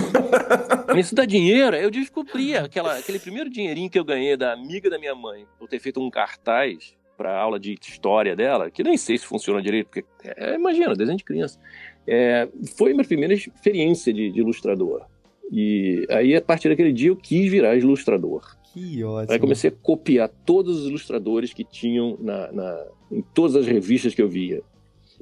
Isso 0.98 1.14
dá 1.14 1.26
dinheiro? 1.26 1.76
Eu 1.76 1.92
descobri 1.92 2.56
aquela, 2.56 2.98
aquele 2.98 3.20
primeiro 3.20 3.50
dinheirinho 3.50 3.90
que 3.90 4.00
eu 4.00 4.06
ganhei 4.06 4.38
da 4.38 4.54
amiga 4.54 4.90
da 4.90 4.98
minha 4.98 5.14
mãe, 5.14 5.46
por 5.60 5.68
ter 5.68 5.80
feito 5.80 6.00
um 6.00 6.10
cartaz 6.10 6.96
para 7.22 7.38
aula 7.38 7.60
de 7.60 7.78
história 7.80 8.36
dela, 8.36 8.72
que 8.72 8.84
nem 8.84 8.98
sei 8.98 9.16
se 9.16 9.28
funciona 9.28 9.62
direito, 9.62 9.90
porque 9.92 10.04
é, 10.26 10.56
imagina, 10.56 10.96
desenho 10.96 11.20
de 11.20 11.24
criança. 11.24 11.60
É, 12.08 12.48
foi 12.76 12.94
minha 12.94 13.06
primeira 13.06 13.32
experiência 13.32 14.12
de, 14.12 14.32
de, 14.32 14.40
ilustrador. 14.40 15.04
E 15.52 16.08
aí, 16.10 16.36
a 16.36 16.42
partir 16.42 16.70
daquele 16.70 16.92
dia, 16.92 17.10
eu 17.10 17.16
quis 17.16 17.52
virar 17.52 17.76
ilustrador. 17.76 18.58
Que 18.74 19.04
ótimo. 19.04 19.34
Aí 19.34 19.40
comecei 19.40 19.70
a 19.70 19.74
copiar 19.84 20.30
todos 20.30 20.80
os 20.80 20.88
ilustradores 20.88 21.54
que 21.54 21.64
tinham 21.64 22.18
na, 22.20 22.52
na 22.52 22.86
em 23.12 23.22
todas 23.22 23.56
as 23.56 23.68
revistas 23.68 24.16
que 24.16 24.22
eu 24.22 24.28
via. 24.28 24.64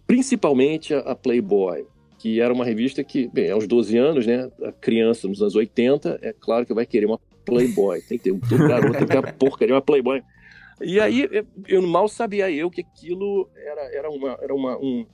Principalmente 0.07 0.93
a, 0.93 0.99
a 0.99 1.15
Playboy, 1.15 1.85
que 2.17 2.39
era 2.39 2.53
uma 2.53 2.63
revista 2.63 3.03
que, 3.03 3.27
bem, 3.27 3.51
aos 3.51 3.67
12 3.67 3.97
anos, 3.97 4.25
né, 4.25 4.49
a 4.63 4.71
criança 4.71 5.27
nos 5.27 5.41
anos 5.41 5.55
80, 5.55 6.19
é 6.21 6.31
claro 6.31 6.65
que 6.65 6.73
vai 6.73 6.85
querer 6.85 7.07
uma 7.07 7.19
Playboy. 7.43 7.99
Tem 8.03 8.17
que 8.17 8.23
ter 8.23 8.31
um 8.31 8.39
garoto, 8.39 8.91
tem 8.93 9.05
que 9.05 9.11
ter 9.11 9.19
uma 9.19 9.33
porcaria, 9.33 9.75
uma 9.75 9.81
Playboy. 9.81 10.21
E 10.81 10.99
aí 10.99 11.27
eu 11.67 11.81
mal 11.81 12.07
sabia 12.07 12.49
eu 12.51 12.69
que 12.69 12.81
aquilo 12.81 13.49
era, 13.56 13.95
era, 13.95 14.09
uma, 14.09 14.37
era, 14.42 14.54
uma, 14.56 14.77
um, 14.77 15.06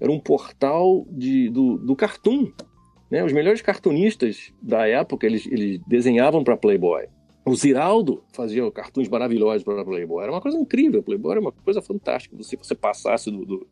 era 0.00 0.10
um 0.10 0.18
portal 0.18 1.06
de, 1.10 1.48
do, 1.50 1.78
do 1.78 1.94
cartoon. 1.94 2.52
Né? 3.10 3.24
Os 3.24 3.32
melhores 3.32 3.60
cartunistas 3.60 4.52
da 4.62 4.86
época 4.86 5.26
eles, 5.26 5.46
eles 5.46 5.80
desenhavam 5.86 6.44
para 6.44 6.56
Playboy. 6.56 7.06
O 7.44 7.54
Ziraldo 7.54 8.22
fazia 8.32 8.70
cartuns 8.70 9.08
maravilhosos 9.08 9.64
para 9.64 9.84
Playboy. 9.84 10.22
Era 10.22 10.32
uma 10.32 10.40
coisa 10.40 10.58
incrível. 10.58 11.02
Playboy 11.02 11.32
era 11.32 11.40
uma 11.40 11.52
coisa 11.52 11.82
fantástica. 11.82 12.40
Se 12.42 12.56
você 12.56 12.74
passasse 12.74 13.30
do, 13.30 13.44
do 13.44 13.66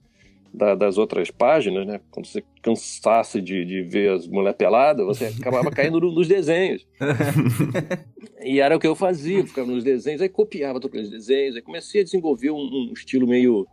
da, 0.53 0.75
das 0.75 0.99
outras 0.99 1.31
páginas, 1.31 1.87
né? 1.87 2.01
Quando 2.11 2.27
você 2.27 2.43
cansasse 2.63 3.41
de, 3.41 3.65
de 3.65 3.83
ver 3.83 4.11
as 4.13 4.27
mulheres 4.27 4.57
peladas, 4.57 5.07
você 5.07 5.27
acabava 5.41 5.71
caindo 5.71 6.01
nos 6.01 6.29
desenhos. 6.29 6.87
e 8.43 8.61
era 8.61 8.77
o 8.77 8.81
que 8.81 8.87
eu 8.87 8.95
fazia, 8.95 9.47
ficava 9.47 9.71
nos 9.71 9.85
desenhos, 9.85 10.21
aí 10.21 10.29
copiava 10.29 10.81
todos 10.81 10.89
aqueles 10.97 11.11
desenhos, 11.11 11.57
aí 11.57 11.63
comecei 11.63 12.01
a 12.01 12.05
desenvolver 12.05 12.51
um, 12.51 12.57
um 12.57 12.93
estilo 12.93 13.27
meio 13.27 13.67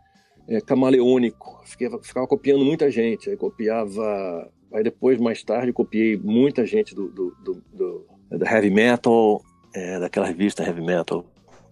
é, 0.48 0.60
camaleônico. 0.60 1.60
Ficava, 1.64 1.98
ficava, 2.02 2.26
copiando 2.26 2.64
muita 2.64 2.90
gente, 2.90 3.30
aí 3.30 3.36
copiava. 3.36 4.50
Aí 4.72 4.82
depois, 4.82 5.18
mais 5.18 5.42
tarde, 5.42 5.72
copiei 5.72 6.16
muita 6.16 6.66
gente 6.66 6.94
do, 6.94 7.08
do, 7.08 7.36
do, 7.42 7.62
do, 7.72 8.06
do 8.38 8.44
heavy 8.44 8.70
metal, 8.70 9.40
é, 9.72 9.98
daquela 10.00 10.26
revista 10.26 10.64
heavy 10.64 10.82
metal, 10.82 11.24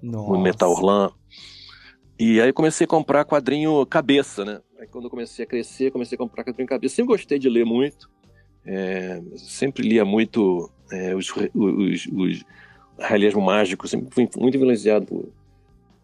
Nossa. 0.03 0.41
Metal 0.41 0.71
Orlan. 0.71 1.11
E 2.19 2.41
aí 2.41 2.53
comecei 2.53 2.85
a 2.85 2.89
comprar 2.89 3.25
quadrinho 3.25 3.85
cabeça, 3.87 4.45
né? 4.45 4.61
Aí 4.78 4.87
quando 4.87 5.04
eu 5.04 5.11
comecei 5.11 5.45
a 5.45 5.49
crescer, 5.49 5.90
comecei 5.90 6.16
a 6.16 6.19
comprar 6.19 6.45
quadrinho 6.45 6.69
cabeça. 6.69 6.97
Sempre 6.97 7.12
gostei 7.14 7.38
de 7.38 7.49
ler 7.49 7.64
muito. 7.64 8.11
É, 8.64 9.21
sempre 9.37 9.87
lia 9.87 10.04
muito 10.04 10.71
é, 10.90 11.14
os, 11.14 11.31
os, 11.54 12.07
os 12.07 12.45
realismo 12.99 13.40
mágico. 13.40 13.87
Sempre 13.87 14.09
fui 14.11 14.28
muito 14.37 14.57
influenciado 14.57 15.07
por... 15.07 15.28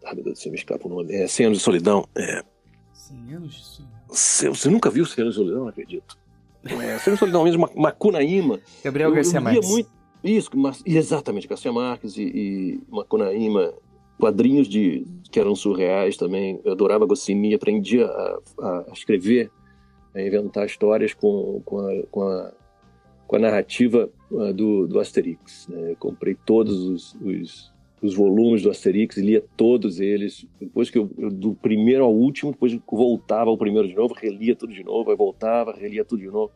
Ah, 0.03 0.15
meu 0.15 0.23
Deus, 0.23 0.39
você 0.39 0.49
me 0.49 0.55
escapa 0.55 0.87
o 0.87 0.89
nome. 0.89 1.13
É, 1.13 1.27
100 1.27 1.45
anos 1.47 1.57
de 1.59 1.63
solidão. 1.63 2.07
É... 2.15 2.43
100 2.93 3.33
anos 3.35 3.53
de 3.53 3.63
solidão? 3.63 3.97
Você, 4.07 4.49
você 4.49 4.69
nunca 4.69 4.89
viu 4.89 5.05
100 5.05 5.21
anos 5.21 5.35
de 5.35 5.39
solidão? 5.41 5.61
Não 5.61 5.67
acredito. 5.67 6.17
É, 6.63 6.69
100 6.69 6.81
anos 6.81 7.01
de 7.03 7.17
solidão 7.17 7.43
mesmo, 7.43 7.69
Macunaíma. 7.75 8.59
Gabriel 8.83 9.11
Garcia 9.11 9.41
Marques. 9.41 9.69
Muito... 9.69 9.89
Isso, 10.23 10.51
exatamente, 10.85 11.47
Garcia 11.47 11.73
Marques 11.73 12.15
e, 12.15 12.23
e 12.23 12.79
Macunaíma 12.89 13.73
quadrinhos 14.21 14.67
de 14.67 15.03
que 15.31 15.39
eram 15.39 15.55
surreais 15.55 16.15
também. 16.15 16.61
Eu 16.63 16.73
adorava 16.73 17.07
Goscinny, 17.07 17.55
aprendia 17.55 18.05
a, 18.05 18.39
a, 18.61 18.85
escrever, 18.93 19.49
a 20.13 20.21
inventar 20.21 20.67
histórias 20.67 21.13
com, 21.13 21.59
com, 21.65 21.79
a, 21.79 22.03
com, 22.11 22.21
a, 22.21 22.53
com 23.25 23.35
a 23.35 23.39
narrativa 23.39 24.11
uh, 24.29 24.53
do, 24.53 24.87
do 24.87 24.99
Asterix. 24.99 25.67
Né? 25.67 25.93
Eu 25.93 25.95
comprei 25.95 26.35
todos 26.45 26.85
os, 26.85 27.15
os, 27.15 27.73
os 27.99 28.13
volumes 28.13 28.61
do 28.61 28.69
Asterix, 28.69 29.17
lia 29.17 29.43
todos 29.57 29.99
eles. 29.99 30.45
Depois 30.59 30.91
que 30.91 30.99
eu, 30.99 31.09
eu, 31.17 31.31
do 31.31 31.55
primeiro 31.55 32.03
ao 32.03 32.13
último, 32.13 32.51
depois 32.51 32.77
voltava 32.91 33.49
ao 33.49 33.57
primeiro 33.57 33.87
de 33.87 33.95
novo, 33.95 34.13
relia 34.13 34.55
tudo 34.55 34.71
de 34.71 34.83
novo, 34.83 35.09
aí 35.09 35.17
voltava, 35.17 35.73
relia 35.73 36.05
tudo 36.05 36.21
de 36.21 36.27
novo. 36.27 36.51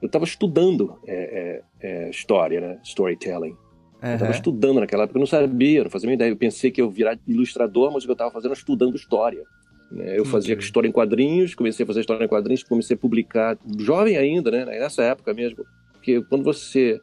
Eu 0.00 0.06
estava 0.06 0.24
estudando 0.24 0.96
é, 1.04 1.62
é, 1.80 2.06
é, 2.06 2.10
história, 2.10 2.60
né? 2.60 2.80
Storytelling. 2.84 3.56
Uhum. 4.02 4.08
Eu 4.08 4.14
estava 4.14 4.32
estudando 4.32 4.80
naquela 4.80 5.04
época, 5.04 5.18
eu 5.18 5.20
não 5.20 5.26
sabia, 5.26 5.82
não 5.84 5.90
fazia 5.90 6.12
ideia. 6.12 6.30
Eu 6.30 6.36
pensei 6.36 6.70
que 6.70 6.80
eu 6.80 6.90
virar 6.90 7.18
ilustrador, 7.26 7.92
mas 7.92 8.04
o 8.04 8.06
que 8.06 8.10
eu 8.10 8.14
estava 8.14 8.30
fazendo 8.30 8.52
era 8.52 8.58
estudando 8.58 8.96
história. 8.96 9.42
Né? 9.90 10.18
Eu 10.18 10.24
fazia 10.24 10.54
uhum. 10.54 10.60
história 10.60 10.88
em 10.88 10.92
quadrinhos, 10.92 11.54
comecei 11.54 11.84
a 11.84 11.86
fazer 11.86 12.00
história 12.00 12.24
em 12.24 12.28
quadrinhos, 12.28 12.62
comecei 12.62 12.94
a 12.94 12.98
publicar, 12.98 13.58
jovem 13.78 14.16
ainda, 14.16 14.50
né? 14.50 14.64
Nessa 14.64 15.02
época 15.02 15.34
mesmo. 15.34 15.64
Porque 15.92 16.22
quando 16.22 16.44
você 16.44 17.00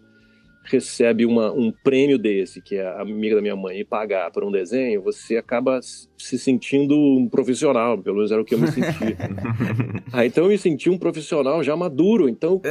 recebe 0.65 1.25
uma, 1.25 1.51
um 1.51 1.71
prêmio 1.71 2.17
desse, 2.17 2.61
que 2.61 2.75
é 2.75 2.85
a 2.85 3.01
amiga 3.01 3.35
da 3.35 3.41
minha 3.41 3.55
mãe, 3.55 3.79
e 3.79 3.85
pagar 3.85 4.31
por 4.31 4.43
um 4.43 4.51
desenho, 4.51 5.01
você 5.01 5.37
acaba 5.37 5.79
se 5.81 6.39
sentindo 6.39 6.95
um 6.95 7.29
profissional, 7.29 7.97
pelo 7.97 8.17
menos 8.17 8.31
era 8.31 8.41
o 8.41 8.45
que 8.45 8.55
eu 8.55 8.59
me 8.59 8.67
senti. 8.67 9.15
ah, 10.11 10.25
então 10.25 10.45
eu 10.45 10.49
me 10.49 10.57
senti 10.57 10.89
um 10.89 10.97
profissional 10.97 11.63
já 11.63 11.75
maduro, 11.75 12.27
então 12.27 12.61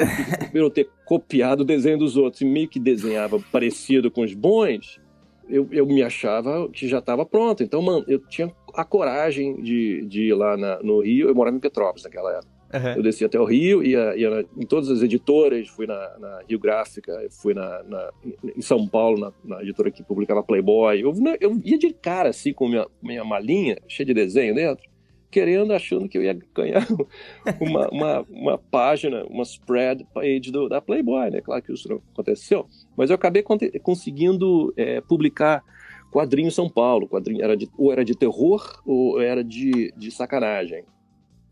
eu 0.53 0.71
ter 0.71 0.89
copiado 1.05 1.63
o 1.63 1.67
desenho 1.67 1.99
dos 1.99 2.17
outros 2.17 2.43
e 2.43 2.45
meio 2.45 2.69
que 2.69 2.81
desenhava 2.81 3.39
parecido 3.53 4.11
com 4.11 4.23
os 4.23 4.35
bons, 4.35 5.01
eu, 5.49 5.69
eu 5.71 5.87
me 5.87 6.03
achava 6.03 6.69
que 6.71 6.89
já 6.89 6.99
estava 6.99 7.25
pronto. 7.25 7.63
Então, 7.63 7.83
mano, 7.83 8.05
eu 8.09 8.19
tinha 8.19 8.51
a 8.75 8.85
coragem 8.85 9.61
de, 9.63 10.05
de 10.07 10.29
ir 10.29 10.35
lá 10.35 10.57
na, 10.57 10.83
no 10.83 11.01
Rio, 11.01 11.29
eu 11.29 11.35
morava 11.35 11.57
em 11.57 11.61
Petrópolis 11.61 12.05
naquela 12.05 12.33
época. 12.33 12.54
Uhum. 12.75 12.97
Eu 12.97 13.03
desci 13.05 13.25
até 13.25 13.39
o 13.39 13.45
Rio, 13.45 13.85
ia, 13.85 14.17
ia 14.17 14.45
em 14.57 14.67
todas 14.67 14.91
as 14.91 15.01
editoras, 15.01 15.69
fui 15.69 15.87
na, 15.87 16.19
na 16.19 16.43
Rio 16.49 16.59
Gráfica, 16.59 17.25
fui 17.31 17.55
na, 17.55 17.83
na, 17.85 18.11
em 18.57 18.61
São 18.61 18.89
Paulo, 18.89 19.21
na, 19.21 19.33
na, 19.45 19.63
editora 19.63 19.93
que 19.93 20.03
publicava 20.03 20.43
Playboy. 20.43 21.01
Eu, 21.01 21.15
eu 21.41 21.61
ia 21.65 21.79
de 21.79 21.93
cara, 21.93 22.31
assim, 22.31 22.53
com 22.53 22.69
minha, 22.69 22.85
minha 23.01 23.25
malinha, 23.25 23.77
cheia 23.87 24.05
de 24.05 24.13
desenho 24.13 24.57
dentro, 24.57 24.85
querendo, 25.31 25.73
achando 25.73 26.09
que 26.09 26.19
eu 26.19 26.23
ia 26.23 26.37
ganhar 26.53 26.85
uma, 27.61 27.89
uma, 27.89 28.21
uma 28.29 28.59
página, 28.59 29.25
uma 29.27 29.45
spread 29.45 30.05
page 30.13 30.51
do, 30.51 30.69
da 30.69 30.81
Playboy, 30.81 31.31
né? 31.31 31.41
Claro 31.41 31.63
que 31.63 31.73
isso 31.73 31.89
não 31.89 32.03
aconteceu, 32.13 32.67
mas 32.97 33.11
eu 33.11 33.15
acabei 33.15 33.45
conseguindo 33.83 34.75
é, 34.77 35.01
publicar 35.01 35.63
quadrinho 36.11 36.51
São 36.51 36.69
Paulo, 36.69 37.09
quadrinho 37.09 37.43
era 37.43 37.57
de, 37.57 37.69
ou 37.79 37.93
era 37.93 38.05
de 38.05 38.17
terror 38.17 38.81
ou 38.85 39.21
era 39.21 39.45
de, 39.45 39.93
de 39.97 40.11
sacanagem. 40.11 40.85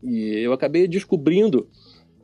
E 0.03 0.39
eu 0.39 0.51
acabei 0.51 0.87
descobrindo, 0.87 1.69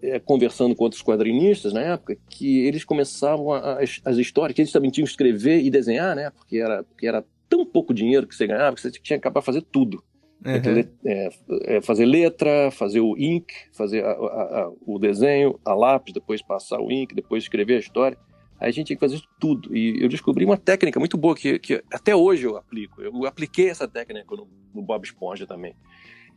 é, 0.01 0.19
conversando 0.19 0.75
com 0.75 0.83
outros 0.83 1.01
quadrinistas 1.01 1.73
na 1.73 1.81
época, 1.81 2.17
que 2.29 2.59
eles 2.65 2.83
começavam 2.83 3.53
a, 3.53 3.79
as, 3.81 4.01
as, 4.03 4.17
histórias, 4.17 4.55
que 4.55 4.61
eles 4.61 4.71
também 4.71 4.91
tinham 4.91 5.05
que 5.05 5.11
escrever 5.11 5.61
e 5.61 5.69
desenhar, 5.69 6.15
né? 6.15 6.29
Porque 6.31 6.57
era, 6.57 6.83
porque 6.83 7.07
era 7.07 7.23
tão 7.47 7.65
pouco 7.65 7.93
dinheiro 7.93 8.27
que 8.27 8.35
você 8.35 8.45
ganhava 8.45 8.75
que 8.75 8.81
você 8.81 8.91
tinha 8.91 9.01
que 9.01 9.13
acabar 9.13 9.41
fazer 9.41 9.61
tudo. 9.61 10.03
Uhum. 10.45 10.85
É, 11.05 11.29
é, 11.65 11.81
fazer 11.81 12.05
letra, 12.05 12.71
fazer 12.71 13.01
o 13.01 13.17
ink, 13.17 13.53
fazer 13.73 14.05
a, 14.05 14.11
a, 14.11 14.71
o 14.85 14.97
desenho, 14.97 15.59
a 15.65 15.73
lápis, 15.73 16.13
depois 16.13 16.41
passar 16.41 16.79
o 16.79 16.91
ink, 16.91 17.13
depois 17.13 17.43
escrever 17.43 17.75
a 17.75 17.79
história. 17.79 18.17
Aí 18.57 18.69
a 18.69 18.71
gente 18.71 18.87
tinha 18.87 18.97
que 18.97 19.05
fazer 19.05 19.21
tudo. 19.39 19.75
E 19.75 20.01
eu 20.01 20.07
descobri 20.07 20.45
uma 20.45 20.57
técnica 20.57 20.99
muito 20.99 21.17
boa 21.17 21.35
que, 21.35 21.59
que 21.59 21.83
até 21.93 22.15
hoje 22.15 22.45
eu 22.45 22.57
aplico. 22.57 23.01
Eu 23.01 23.25
apliquei 23.25 23.69
essa 23.69 23.87
técnica 23.87 24.35
no, 24.35 24.47
no 24.73 24.81
Bob 24.81 25.03
Esponja 25.03 25.45
também 25.45 25.73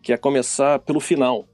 que 0.03 0.13
é 0.13 0.17
começar 0.17 0.79
pelo 0.81 1.01
final. 1.01 1.47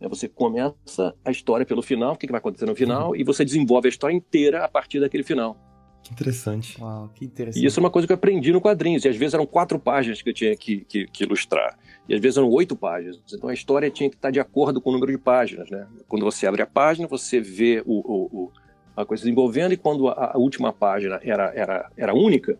É, 0.00 0.08
você 0.08 0.28
começa 0.28 1.14
a 1.24 1.30
história 1.30 1.64
pelo 1.66 1.82
final, 1.82 2.14
o 2.14 2.16
que 2.16 2.26
vai 2.26 2.38
acontecer 2.38 2.66
no 2.66 2.74
final, 2.74 3.10
uhum. 3.10 3.16
e 3.16 3.24
você 3.24 3.44
desenvolve 3.44 3.88
a 3.88 3.90
história 3.90 4.14
inteira 4.14 4.64
a 4.64 4.68
partir 4.68 5.00
daquele 5.00 5.22
final. 5.22 5.56
Que 6.02 6.12
interessante. 6.12 6.80
Uau, 6.80 7.10
que 7.14 7.24
interessante. 7.24 7.62
E 7.62 7.66
isso 7.66 7.78
é 7.78 7.80
uma 7.80 7.90
coisa 7.90 8.06
que 8.06 8.12
eu 8.12 8.16
aprendi 8.16 8.52
no 8.52 8.60
quadrinhos. 8.60 9.04
E 9.04 9.08
às 9.08 9.16
vezes 9.16 9.34
eram 9.34 9.46
quatro 9.46 9.78
páginas 9.78 10.20
que 10.20 10.28
eu 10.28 10.34
tinha 10.34 10.56
que, 10.56 10.84
que, 10.84 11.06
que, 11.06 11.22
ilustrar. 11.22 11.78
E 12.08 12.14
às 12.14 12.20
vezes 12.20 12.36
eram 12.36 12.50
oito 12.50 12.74
páginas. 12.74 13.22
Então 13.32 13.48
a 13.48 13.54
história 13.54 13.88
tinha 13.88 14.10
que 14.10 14.16
estar 14.16 14.32
de 14.32 14.40
acordo 14.40 14.80
com 14.80 14.90
o 14.90 14.92
número 14.92 15.12
de 15.12 15.18
páginas. 15.18 15.70
Né? 15.70 15.86
Quando 16.08 16.24
você 16.24 16.44
abre 16.44 16.60
a 16.60 16.66
página, 16.66 17.06
você 17.06 17.40
vê 17.40 17.84
o, 17.86 17.98
o, 18.00 18.44
o 18.44 18.52
a 18.96 19.04
coisa 19.04 19.22
desenvolvendo, 19.22 19.72
e 19.72 19.76
quando 19.76 20.08
a, 20.08 20.32
a, 20.34 20.38
última 20.38 20.72
página 20.72 21.18
era, 21.22 21.50
era, 21.54 21.90
era 21.96 22.14
única, 22.14 22.58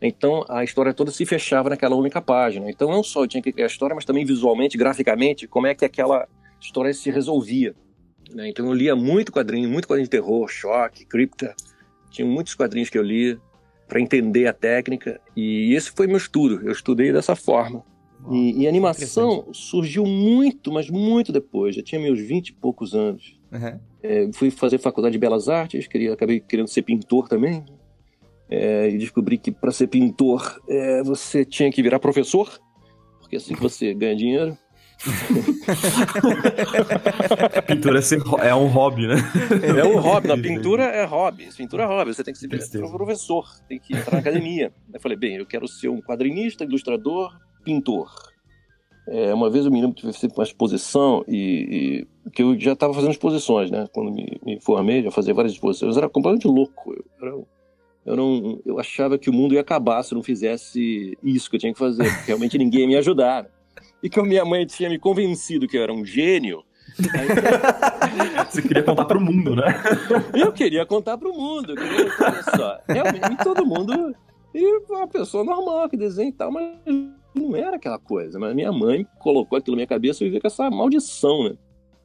então 0.00 0.44
a 0.48 0.64
história 0.64 0.94
toda 0.94 1.10
se 1.10 1.26
fechava 1.26 1.68
naquela 1.68 1.94
única 1.94 2.22
página. 2.22 2.70
Então 2.70 2.90
não 2.90 3.02
só 3.02 3.24
eu 3.24 3.28
tinha 3.28 3.42
que 3.42 3.52
criar 3.52 3.66
a 3.66 3.68
história, 3.68 3.94
mas 3.94 4.04
também 4.04 4.24
visualmente, 4.24 4.78
graficamente, 4.78 5.46
como 5.46 5.66
é 5.66 5.74
que 5.74 5.84
aquela 5.84 6.26
história 6.60 6.92
se 6.94 7.10
resolvia. 7.10 7.74
Né? 8.32 8.48
Então 8.48 8.66
eu 8.66 8.72
lia 8.72 8.96
muito 8.96 9.30
quadrinho, 9.30 9.68
muito 9.68 9.86
quadrinho 9.86 10.06
de 10.06 10.10
terror, 10.10 10.48
choque, 10.48 11.04
cripta. 11.04 11.54
Tinha 12.10 12.26
muitos 12.26 12.54
quadrinhos 12.54 12.88
que 12.88 12.98
eu 12.98 13.02
lia 13.02 13.38
para 13.86 14.00
entender 14.00 14.46
a 14.46 14.52
técnica 14.52 15.20
e 15.36 15.74
esse 15.74 15.90
foi 15.90 16.06
meu 16.06 16.16
estudo. 16.16 16.60
Eu 16.64 16.72
estudei 16.72 17.12
dessa 17.12 17.36
forma. 17.36 17.84
e, 18.30 18.62
e 18.62 18.68
animação 18.68 19.48
surgiu 19.52 20.04
muito, 20.06 20.72
mas 20.72 20.88
muito 20.88 21.30
depois. 21.30 21.76
Já 21.76 21.82
tinha 21.82 22.00
meus 22.00 22.18
vinte 22.18 22.48
e 22.48 22.52
poucos 22.52 22.94
anos. 22.94 23.38
Uhum. 23.52 23.80
É, 24.02 24.30
fui 24.32 24.50
fazer 24.50 24.78
faculdade 24.78 25.12
de 25.12 25.18
belas 25.18 25.48
artes, 25.48 25.86
queria, 25.86 26.14
acabei 26.14 26.40
querendo 26.40 26.68
ser 26.68 26.82
pintor 26.82 27.28
também 27.28 27.64
é, 28.50 28.90
e 28.90 28.98
descobri 28.98 29.38
que 29.38 29.50
para 29.52 29.70
ser 29.70 29.86
pintor 29.86 30.60
é, 30.68 31.02
você 31.04 31.44
tinha 31.44 31.70
que 31.70 31.80
virar 31.82 32.00
professor, 32.00 32.60
porque 33.20 33.36
assim 33.36 33.54
que 33.54 33.62
você 33.62 33.94
ganha 33.94 34.16
dinheiro. 34.16 34.58
pintura 37.66 38.00
é, 38.42 38.54
um 38.54 38.66
hobby, 38.66 39.06
né? 39.06 39.14
É 39.78 39.84
um 39.84 39.98
hobby. 39.98 40.28
Na 40.28 40.36
pintura 40.36 40.84
é 40.84 41.06
hobby. 41.06 41.48
Pintura 41.56 41.84
é 41.84 41.86
hobby. 41.86 42.12
Você 42.12 42.22
tem 42.22 42.34
que 42.34 42.40
ser 42.40 42.80
professor, 42.80 43.48
tem 43.66 43.78
que 43.78 43.96
entrar 43.96 44.12
na 44.14 44.18
academia. 44.18 44.70
Eu 44.92 45.00
falei, 45.00 45.16
bem, 45.16 45.36
eu 45.36 45.46
quero 45.46 45.66
ser 45.66 45.88
um 45.88 46.02
quadrinista, 46.02 46.64
ilustrador, 46.64 47.34
pintor. 47.64 48.12
É, 49.08 49.32
uma 49.32 49.48
vez 49.48 49.64
eu 49.64 49.72
me 49.72 49.80
lembro 49.80 49.96
que 49.96 50.06
uma 50.06 50.44
exposição 50.44 51.24
e, 51.26 52.06
e, 52.26 52.30
que 52.30 52.42
eu 52.42 52.60
já 52.60 52.74
estava 52.74 52.92
fazendo 52.92 53.12
exposições, 53.12 53.70
né? 53.70 53.88
Quando 53.92 54.12
me, 54.12 54.38
me 54.44 54.60
formei, 54.60 55.02
já 55.02 55.10
fazia 55.10 55.32
várias 55.32 55.54
exposições. 55.54 55.96
Eu 55.96 56.02
era 56.02 56.10
completamente 56.10 56.46
louco. 56.46 56.92
Eu 56.92 57.02
era 57.20 57.34
eu 58.04 58.16
não 58.16 58.60
eu 58.64 58.78
achava 58.78 59.18
que 59.18 59.28
o 59.28 59.32
mundo 59.32 59.54
ia 59.54 59.60
acabar 59.60 60.02
se 60.02 60.12
eu 60.12 60.16
não 60.16 60.22
fizesse 60.22 61.16
isso 61.22 61.50
que 61.50 61.56
eu 61.56 61.60
tinha 61.60 61.72
que 61.72 61.78
fazer, 61.78 62.04
porque 62.04 62.26
realmente 62.26 62.58
ninguém 62.58 62.82
ia 62.82 62.86
me 62.86 62.96
ajudar. 62.96 63.46
E 64.02 64.08
que 64.08 64.18
a 64.18 64.22
minha 64.22 64.44
mãe 64.44 64.64
tinha 64.66 64.88
me 64.88 64.98
convencido 64.98 65.68
que 65.68 65.76
eu 65.76 65.82
era 65.82 65.92
um 65.92 66.04
gênio. 66.04 66.64
Aí... 66.98 67.28
Você 68.50 68.62
queria 68.62 68.82
contar 68.82 69.04
para 69.04 69.18
o 69.18 69.20
mundo, 69.20 69.54
né? 69.54 69.62
Eu 70.34 70.52
queria 70.52 70.84
contar 70.84 71.16
para 71.16 71.28
o 71.28 71.32
mundo. 71.32 71.74
Queria, 71.76 72.10
olha 72.20 72.42
só, 72.42 72.80
realmente 72.88 73.44
todo 73.44 73.64
mundo. 73.64 74.14
E 74.52 74.78
uma 74.90 75.06
pessoa 75.06 75.44
normal 75.44 75.88
que 75.88 75.96
desenha 75.96 76.30
e 76.30 76.32
tal, 76.32 76.50
mas 76.50 76.74
não 77.34 77.54
era 77.54 77.76
aquela 77.76 77.98
coisa. 77.98 78.38
Mas 78.38 78.54
minha 78.54 78.72
mãe 78.72 79.06
colocou 79.20 79.56
aquilo 79.56 79.76
na 79.76 79.80
minha 79.80 79.86
cabeça 79.86 80.24
e 80.24 80.26
vivia 80.26 80.40
com 80.40 80.48
essa 80.48 80.68
maldição, 80.68 81.44
né? 81.44 81.56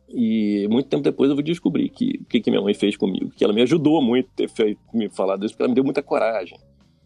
E 0.10 0.68
muito 0.70 0.88
tempo 0.88 1.04
depois 1.04 1.30
eu 1.30 1.36
vou 1.36 1.44
descobrir 1.44 1.90
que 1.90 2.20
o 2.22 2.26
que, 2.26 2.40
que 2.40 2.52
minha 2.52 2.62
mãe 2.62 2.74
fez 2.74 2.96
comigo, 2.96 3.32
que 3.36 3.44
ela 3.44 3.54
me 3.54 3.62
ajudou 3.62 4.02
muito 4.02 4.30
ter 4.36 4.50
feito, 4.50 4.80
me 4.94 5.10
falado 5.10 5.46
isso, 5.46 5.54
porque 5.54 5.64
ela 5.64 5.70
me 5.70 5.76
deu 5.76 5.84
muita 5.84 6.04
coragem 6.04 6.58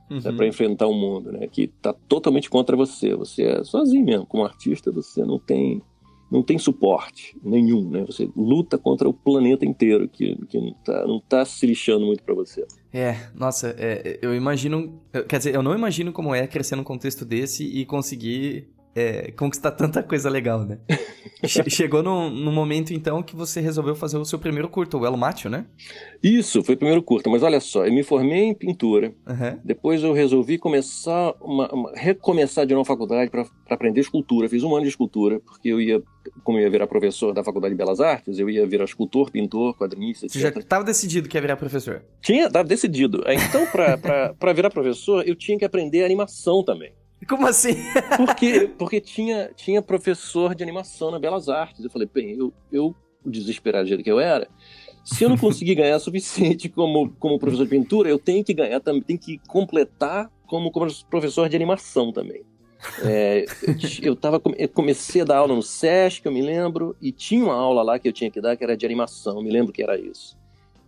uhum. 0.10 0.36
para 0.36 0.48
enfrentar 0.48 0.88
o 0.88 0.94
mundo, 0.94 1.32
né? 1.32 1.48
Que 1.48 1.68
tá 1.68 1.94
totalmente 1.94 2.50
contra 2.50 2.76
você. 2.76 3.16
Você 3.16 3.44
é 3.44 3.64
sozinho 3.64 4.06
mesmo, 4.06 4.26
como 4.26 4.44
artista, 4.44 4.92
você 4.92 5.24
não 5.24 5.40
tem 5.40 5.82
não 6.32 6.44
tem 6.44 6.60
suporte 6.60 7.36
nenhum, 7.44 7.90
né? 7.90 8.04
Você 8.06 8.30
luta 8.36 8.78
contra 8.78 9.10
o 9.10 9.14
planeta 9.14 9.66
inteiro 9.66 10.08
que, 10.08 10.36
que 10.48 10.60
não, 10.60 10.74
tá, 10.74 11.08
não 11.08 11.20
tá 11.20 11.44
se 11.44 11.66
lixando 11.66 12.06
muito 12.06 12.22
para 12.24 12.36
você. 12.36 12.68
É, 12.94 13.16
nossa, 13.34 13.76
é, 13.78 14.20
eu 14.22 14.36
imagino, 14.36 15.02
quer 15.28 15.38
dizer, 15.38 15.56
eu 15.56 15.64
não 15.64 15.74
imagino 15.74 16.12
como 16.12 16.36
é 16.36 16.46
crescer 16.46 16.76
num 16.76 16.84
contexto 16.84 17.26
desse 17.26 17.64
e 17.64 17.84
conseguir 17.84 18.68
é, 19.00 19.32
conquistar 19.32 19.72
tanta 19.72 20.04
coisa 20.04 20.30
legal, 20.30 20.66
né? 20.66 20.78
Chegou 21.48 22.04
no, 22.04 22.30
no, 22.30 22.52
momento, 22.52 22.94
então, 22.94 23.24
que 23.24 23.34
você 23.34 23.62
resolveu 23.62 23.96
fazer 23.96 24.18
o 24.18 24.26
seu 24.26 24.38
primeiro 24.38 24.68
curto, 24.68 24.98
o 24.98 25.06
El 25.06 25.16
Mátio, 25.16 25.50
né? 25.50 25.66
Isso, 26.22 26.62
foi 26.62 26.76
o 26.76 26.78
primeiro 26.78 27.02
curto. 27.02 27.30
Mas 27.30 27.42
olha 27.42 27.62
só, 27.62 27.86
eu 27.86 27.94
me 27.94 28.04
formei 28.04 28.44
em 28.44 28.54
pintura. 28.54 29.14
Uhum. 29.26 29.60
Depois 29.64 30.04
eu 30.04 30.12
resolvi 30.12 30.58
começar, 30.58 31.34
uma, 31.40 31.74
uma, 31.74 31.92
recomeçar 31.96 32.66
de 32.66 32.74
novo 32.74 32.82
a 32.82 32.86
faculdade 32.86 33.32
para 33.32 33.46
aprender 33.70 34.02
escultura. 34.02 34.50
Fiz 34.50 34.64
um 34.64 34.76
ano 34.76 34.84
de 34.84 34.90
escultura, 34.90 35.40
porque 35.40 35.70
eu 35.70 35.80
ia, 35.80 36.02
como 36.44 36.58
eu 36.58 36.64
ia 36.64 36.70
virar 36.70 36.88
professor 36.88 37.34
da 37.34 37.42
Faculdade 37.44 37.74
de 37.74 37.78
Belas 37.78 38.02
Artes, 38.02 38.38
eu 38.38 38.50
ia 38.50 38.68
virar 38.68 38.84
escultor, 38.84 39.32
pintor, 39.32 39.78
quadrinista, 39.78 40.26
etc. 40.26 40.36
Você 40.36 40.42
já 40.42 40.50
estava 40.50 40.84
decidido 40.84 41.30
que 41.30 41.38
ia 41.38 41.42
virar 41.42 41.56
professor? 41.56 42.04
Tinha, 42.22 42.48
estava 42.48 42.68
decidido. 42.68 43.24
Então, 43.28 43.66
para 43.68 44.54
virar 44.54 44.70
professor, 44.70 45.26
eu 45.26 45.36
tinha 45.36 45.58
que 45.58 45.64
aprender 45.64 46.04
animação 46.04 46.64
também. 46.64 46.92
Como 47.28 47.46
assim? 47.46 47.76
porque 48.18 48.72
porque 48.78 49.02
tinha, 49.02 49.52
tinha 49.56 49.82
professor 49.82 50.56
de 50.56 50.64
animação 50.64 51.12
na 51.12 51.20
Belas 51.20 51.50
Artes. 51.50 51.84
Eu 51.84 51.90
falei, 51.90 52.10
bem, 52.12 52.32
eu, 52.38 52.54
eu 52.72 52.96
desesperado 53.26 53.86
do 53.86 53.90
jeito 53.90 54.04
que 54.04 54.12
eu 54.12 54.20
era, 54.20 54.48
se 55.04 55.24
eu 55.24 55.30
não 55.30 55.38
conseguir 55.38 55.76
ganhar 55.76 55.98
suficiente 56.00 56.70
como, 56.70 57.12
como 57.20 57.40
professor 57.40 57.64
de 57.64 57.70
pintura, 57.70 58.10
eu 58.10 58.20
tenho 58.20 58.44
que 58.44 58.54
ganhar 58.54 58.80
também, 58.80 59.02
tenho 59.02 59.20
que 59.20 59.40
completar 59.48 60.32
como, 60.48 60.72
como 60.72 60.88
professor 61.10 61.50
de 61.50 61.56
animação 61.56 62.12
também. 62.12 62.44
É, 63.04 63.46
eu, 64.02 64.16
tava, 64.16 64.42
eu 64.58 64.70
comecei 64.70 65.22
a 65.22 65.26
dar 65.26 65.38
aula 65.38 65.54
no 65.54 65.62
SESC, 65.62 66.26
eu 66.26 66.32
me 66.32 66.42
lembro, 66.42 66.96
e 67.02 67.12
tinha 67.12 67.44
uma 67.44 67.54
aula 67.54 67.84
lá 67.84 68.00
que 68.00 68.08
eu 68.08 68.14
tinha 68.14 68.32
que 68.32 68.40
dar 68.40 68.56
que 68.56 68.64
era 68.64 68.78
de 68.78 68.86
animação, 68.86 69.38
eu 69.38 69.44
me 69.44 69.52
lembro 69.52 69.74
que 69.74 69.84
era 69.84 70.00
isso. 70.00 70.38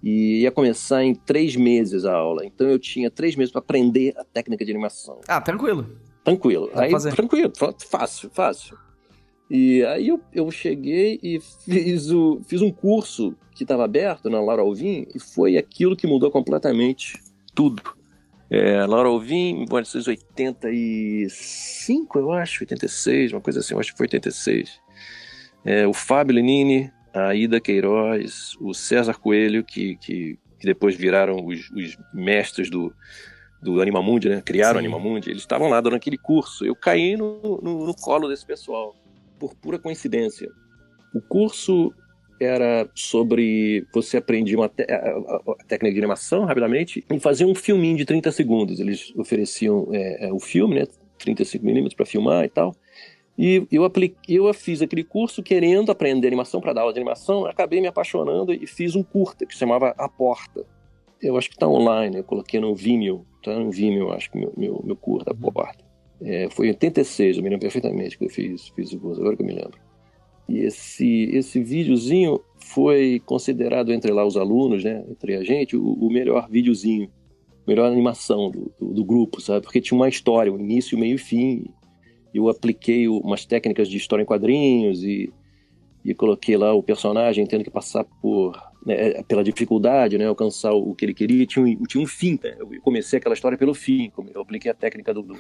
E 0.01 0.41
ia 0.41 0.51
começar 0.51 1.03
em 1.03 1.13
três 1.13 1.55
meses 1.55 2.05
a 2.05 2.13
aula. 2.13 2.43
Então 2.43 2.67
eu 2.67 2.79
tinha 2.79 3.11
três 3.11 3.35
meses 3.35 3.51
para 3.51 3.59
aprender 3.59 4.13
a 4.17 4.23
técnica 4.23 4.65
de 4.65 4.71
animação. 4.71 5.21
Ah, 5.27 5.39
tranquilo. 5.39 5.85
Tranquilo. 6.23 6.69
Pra 6.69 6.83
aí, 6.83 6.91
fazer. 6.91 7.15
tranquilo, 7.15 7.51
fácil, 7.89 8.29
fácil. 8.31 8.77
E 9.49 9.83
aí 9.83 10.07
eu, 10.07 10.21
eu 10.33 10.49
cheguei 10.49 11.19
e 11.21 11.41
fiz, 11.65 12.09
o, 12.09 12.39
fiz 12.47 12.61
um 12.61 12.71
curso 12.71 13.35
que 13.53 13.63
estava 13.63 13.83
aberto 13.83 14.29
na 14.29 14.39
Laura 14.39 14.61
Alvim 14.61 15.05
e 15.13 15.19
foi 15.19 15.57
aquilo 15.57 15.93
que 15.95 16.07
mudou 16.07 16.31
completamente 16.31 17.19
tudo. 17.53 17.81
É, 18.49 18.85
Laura 18.85 19.09
Alvim, 19.09 19.49
em 19.49 19.65
1985, 19.65 22.19
eu 22.19 22.31
acho, 22.31 22.63
86, 22.63 23.33
uma 23.33 23.41
coisa 23.41 23.59
assim, 23.59 23.73
eu 23.73 23.79
acho 23.79 23.91
que 23.91 23.97
foi 23.97 24.05
86. 24.05 24.79
É, 25.63 25.85
o 25.87 25.93
Fábio 25.93 26.35
Lenini, 26.35 26.91
a 27.13 27.35
Ida 27.35 27.61
Queiroz, 27.61 28.55
o 28.59 28.73
César 28.73 29.13
Coelho, 29.13 29.63
que, 29.63 29.95
que, 29.97 30.39
que 30.59 30.65
depois 30.65 30.95
viraram 30.95 31.45
os, 31.45 31.69
os 31.71 31.95
mestres 32.13 32.67
do, 32.69 32.93
do 33.61 33.81
Animamundi, 33.81 34.29
né? 34.29 34.41
Criaram 34.43 34.79
o 34.79 34.81
Sim. 34.81 34.87
Animamundi. 34.87 35.29
Eles 35.29 35.43
estavam 35.43 35.69
lá 35.69 35.79
dando 35.81 35.95
aquele 35.95 36.17
curso. 36.17 36.65
Eu 36.65 36.75
caí 36.75 37.15
no, 37.15 37.59
no, 37.61 37.85
no 37.85 37.95
colo 37.95 38.27
desse 38.27 38.45
pessoal, 38.45 38.95
por 39.39 39.53
pura 39.55 39.77
coincidência. 39.77 40.49
O 41.13 41.21
curso 41.21 41.93
era 42.39 42.89
sobre 42.95 43.85
você 43.93 44.17
aprender 44.17 44.55
uma 44.55 44.67
te- 44.67 44.87
a 44.89 45.65
técnica 45.67 45.93
de 45.93 45.99
animação 45.99 46.45
rapidamente 46.45 47.05
e 47.07 47.19
fazer 47.19 47.45
um 47.45 47.53
filminho 47.53 47.95
de 47.97 48.05
30 48.05 48.31
segundos. 48.31 48.79
Eles 48.79 49.13
ofereciam 49.15 49.87
é, 49.91 50.27
é, 50.27 50.33
o 50.33 50.39
filme, 50.39 50.75
né? 50.75 50.87
35mm 51.19 51.95
para 51.95 52.05
filmar 52.05 52.43
e 52.43 52.49
tal. 52.49 52.75
E 53.37 53.65
eu, 53.71 53.83
apliquei, 53.83 54.39
eu 54.39 54.51
fiz 54.53 54.81
aquele 54.81 55.03
curso 55.03 55.43
querendo 55.43 55.91
aprender 55.91 56.27
animação 56.27 56.59
para 56.59 56.73
dar 56.73 56.81
aula 56.81 56.93
de 56.93 56.99
animação. 56.99 57.45
Acabei 57.45 57.79
me 57.79 57.87
apaixonando 57.87 58.51
e 58.53 58.65
fiz 58.65 58.95
um 58.95 59.03
curta 59.03 59.45
que 59.45 59.53
se 59.53 59.59
chamava 59.59 59.93
A 59.97 60.09
Porta. 60.09 60.65
Eu 61.21 61.37
acho 61.37 61.49
que 61.49 61.55
está 61.55 61.67
online, 61.67 62.17
eu 62.17 62.23
coloquei 62.23 62.59
no 62.59 62.73
Vimeo. 62.75 63.25
Tá 63.43 63.57
no 63.57 63.71
Vimeo, 63.71 64.11
acho 64.11 64.31
que 64.31 64.37
meu, 64.37 64.53
meu, 64.57 64.81
meu 64.83 64.95
curta, 64.95 65.31
A 65.31 65.35
Porta. 65.35 65.83
É, 66.21 66.49
foi 66.49 66.67
em 66.67 66.69
86, 66.71 67.37
eu 67.37 67.43
me 67.43 67.49
lembro 67.49 67.61
perfeitamente 67.61 68.17
que 68.17 68.25
eu 68.25 68.29
fiz, 68.29 68.69
fiz 68.69 68.93
o 68.93 68.99
curso, 68.99 69.21
agora 69.21 69.35
que 69.35 69.41
eu 69.41 69.47
me 69.47 69.53
lembro. 69.53 69.79
E 70.47 70.59
esse, 70.59 71.29
esse 71.33 71.63
videozinho 71.63 72.39
foi 72.59 73.21
considerado 73.25 73.91
entre 73.91 74.11
lá 74.11 74.25
os 74.25 74.37
alunos, 74.37 74.83
né, 74.83 75.03
entre 75.09 75.35
a 75.35 75.43
gente, 75.43 75.75
o, 75.75 75.93
o 75.93 76.11
melhor 76.11 76.47
videozinho, 76.49 77.09
melhor 77.67 77.85
animação 77.87 78.51
do, 78.51 78.71
do, 78.79 78.93
do 78.93 79.03
grupo, 79.03 79.41
sabe? 79.41 79.61
Porque 79.63 79.81
tinha 79.81 79.97
uma 79.97 80.09
história, 80.09 80.51
um 80.51 80.59
início, 80.59 80.97
meio 80.97 81.15
e 81.15 81.19
fim. 81.19 81.65
Eu 82.33 82.49
apliquei 82.49 83.07
o- 83.07 83.19
umas 83.19 83.45
técnicas 83.45 83.87
de 83.89 83.97
história 83.97 84.23
em 84.23 84.25
quadrinhos 84.25 85.03
e, 85.03 85.31
e 86.03 86.13
coloquei 86.13 86.57
lá 86.57 86.73
o 86.73 86.83
personagem 86.83 87.45
tendo 87.45 87.63
que 87.63 87.71
passar 87.71 88.03
por 88.21 88.70
né, 88.85 89.21
pela 89.23 89.43
dificuldade, 89.43 90.17
né, 90.17 90.25
alcançar 90.25 90.71
o 90.73 90.93
que 90.95 91.05
ele 91.05 91.13
queria. 91.13 91.45
Tinha 91.45 91.65
um, 91.65 91.83
tinha 91.83 92.03
um 92.03 92.07
fim. 92.07 92.39
Né? 92.43 92.55
Eu 92.59 92.69
comecei 92.81 93.17
aquela 93.19 93.33
história 93.35 93.57
pelo 93.57 93.73
fim. 93.73 94.11
Eu 94.33 94.41
apliquei 94.41 94.71
a 94.71 94.73
técnica 94.73 95.13
do, 95.13 95.21
do- 95.21 95.35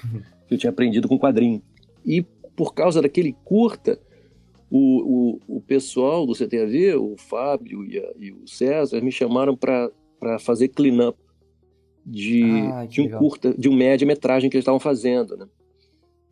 que 0.47 0.53
eu 0.53 0.57
tinha 0.57 0.69
aprendido 0.69 1.07
com 1.07 1.17
quadrinho. 1.17 1.61
E 2.05 2.21
por 2.55 2.73
causa 2.73 3.01
daquele 3.01 3.35
curta, 3.43 3.99
o, 4.69 5.39
o, 5.47 5.57
o 5.57 5.61
pessoal 5.61 6.25
do 6.25 6.33
CTAV, 6.35 6.95
o 6.95 7.15
Fábio 7.17 7.83
e, 7.83 7.97
a- 7.99 8.13
e 8.19 8.31
o 8.31 8.47
César, 8.47 9.01
me 9.01 9.11
chamaram 9.11 9.55
para 9.57 9.91
fazer 10.39 10.67
clean-up 10.69 11.17
de, 12.05 12.43
Ah, 12.73 12.85
de 12.85 13.01
um 13.01 13.05
legal. 13.05 13.19
curta, 13.19 13.53
de 13.57 13.69
um 13.69 13.75
média-metragem 13.75 14.49
que 14.49 14.55
eles 14.57 14.63
estavam 14.63 14.79
fazendo, 14.79 15.37
né? 15.37 15.45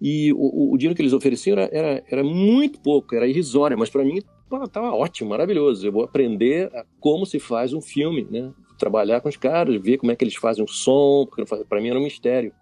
E 0.02 0.32
o, 0.34 0.38
o, 0.38 0.74
o 0.74 0.78
dinheiro 0.78 0.96
que 0.96 1.02
eles 1.02 1.12
ofereciam 1.14 1.58
era, 1.60 1.70
era, 1.76 2.04
era 2.10 2.24
muito 2.24 2.80
pouco, 2.80 3.14
era 3.16 3.28
irrisório, 3.28 3.78
mas 3.78 3.90
para 3.90 4.04
mim 4.04 4.20
estava 4.52 4.92
ótimo, 4.92 5.30
maravilhoso. 5.30 5.86
Eu 5.86 5.92
vou 5.92 6.04
aprender 6.04 6.72
como 7.00 7.26
se 7.26 7.40
faz 7.40 7.74
um 7.74 7.82
filme, 7.82 8.28
né? 8.30 8.52
Trabalhar 8.78 9.22
com 9.22 9.30
os 9.30 9.38
caras, 9.38 9.82
ver 9.82 9.98
como 9.98 10.12
é 10.12 10.16
que 10.16 10.24
eles 10.24 10.36
fazem 10.36 10.64
o 10.64 10.68
som, 10.68 11.26
porque 11.26 11.44
para 11.66 11.82
mim 11.82 11.90
era 11.90 12.00
um 12.00 12.04
mistério 12.04 12.54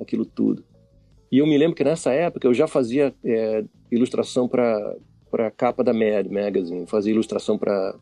aquilo 0.00 0.24
tudo. 0.24 0.64
E 1.30 1.38
eu 1.38 1.46
me 1.46 1.56
lembro 1.56 1.74
que 1.74 1.84
nessa 1.84 2.12
época 2.12 2.46
eu 2.46 2.54
já 2.54 2.66
fazia 2.66 3.14
é, 3.24 3.64
ilustração 3.90 4.48
para 4.48 4.96
para 5.30 5.50
capa 5.50 5.82
da 5.82 5.92
Mad 5.92 6.28
Magazine, 6.30 6.86
fazia 6.86 7.12
ilustração 7.12 7.58
para 7.58 7.96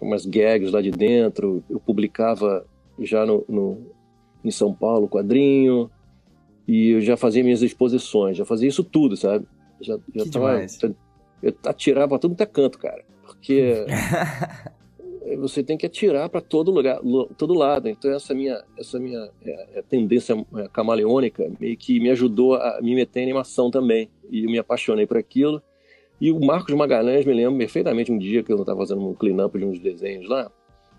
umas 0.00 0.26
gags 0.26 0.72
lá 0.72 0.82
de 0.82 0.90
dentro, 0.90 1.62
eu 1.70 1.78
publicava 1.78 2.66
já 2.98 3.24
no, 3.24 3.44
no 3.48 3.92
em 4.44 4.50
São 4.50 4.74
Paulo 4.74 5.08
quadrinho 5.08 5.88
e 6.66 6.90
eu 6.90 7.00
já 7.00 7.16
fazia 7.16 7.44
minhas 7.44 7.62
exposições, 7.62 8.36
já 8.36 8.44
fazia 8.44 8.68
isso 8.68 8.82
tudo, 8.82 9.16
sabe? 9.16 9.46
Já, 9.80 9.98
já 10.12 10.24
Que 10.24 10.30
tava, 10.30 10.50
demais. 10.50 10.80
Eu 11.42 11.54
atirava 11.64 12.08
pra 12.08 12.18
tudo 12.18 12.34
que 12.34 12.42
é 12.42 12.46
canto, 12.46 12.78
cara, 12.78 13.04
porque 13.22 13.84
você 15.36 15.62
tem 15.62 15.76
que 15.76 15.86
atirar 15.86 16.28
para 16.28 16.40
todo 16.40 16.70
lugar, 16.70 17.00
todo 17.36 17.54
lado. 17.54 17.88
Então 17.88 18.10
essa 18.10 18.34
minha, 18.34 18.62
essa 18.78 18.98
minha 18.98 19.30
é, 19.44 19.78
é, 19.78 19.82
tendência 19.82 20.34
é, 20.56 20.68
camaleônica 20.68 21.50
meio 21.60 21.76
que 21.76 22.00
me 22.00 22.10
ajudou 22.10 22.54
a 22.54 22.80
me 22.80 22.94
meter 22.94 23.20
em 23.20 23.24
animação 23.24 23.70
também. 23.70 24.08
E 24.30 24.44
eu 24.44 24.50
me 24.50 24.58
apaixonei 24.58 25.06
por 25.06 25.16
aquilo. 25.16 25.62
E 26.20 26.32
o 26.32 26.40
Marcos 26.40 26.74
Magalhães 26.74 27.24
me 27.24 27.32
lembro 27.32 27.58
perfeitamente 27.58 28.10
um 28.10 28.18
dia 28.18 28.42
que 28.42 28.52
eu 28.52 28.60
estava 28.60 28.80
fazendo 28.80 29.06
um 29.06 29.14
clean-up 29.14 29.56
de 29.56 29.64
uns 29.64 29.78
desenhos 29.78 30.28
lá. 30.28 30.50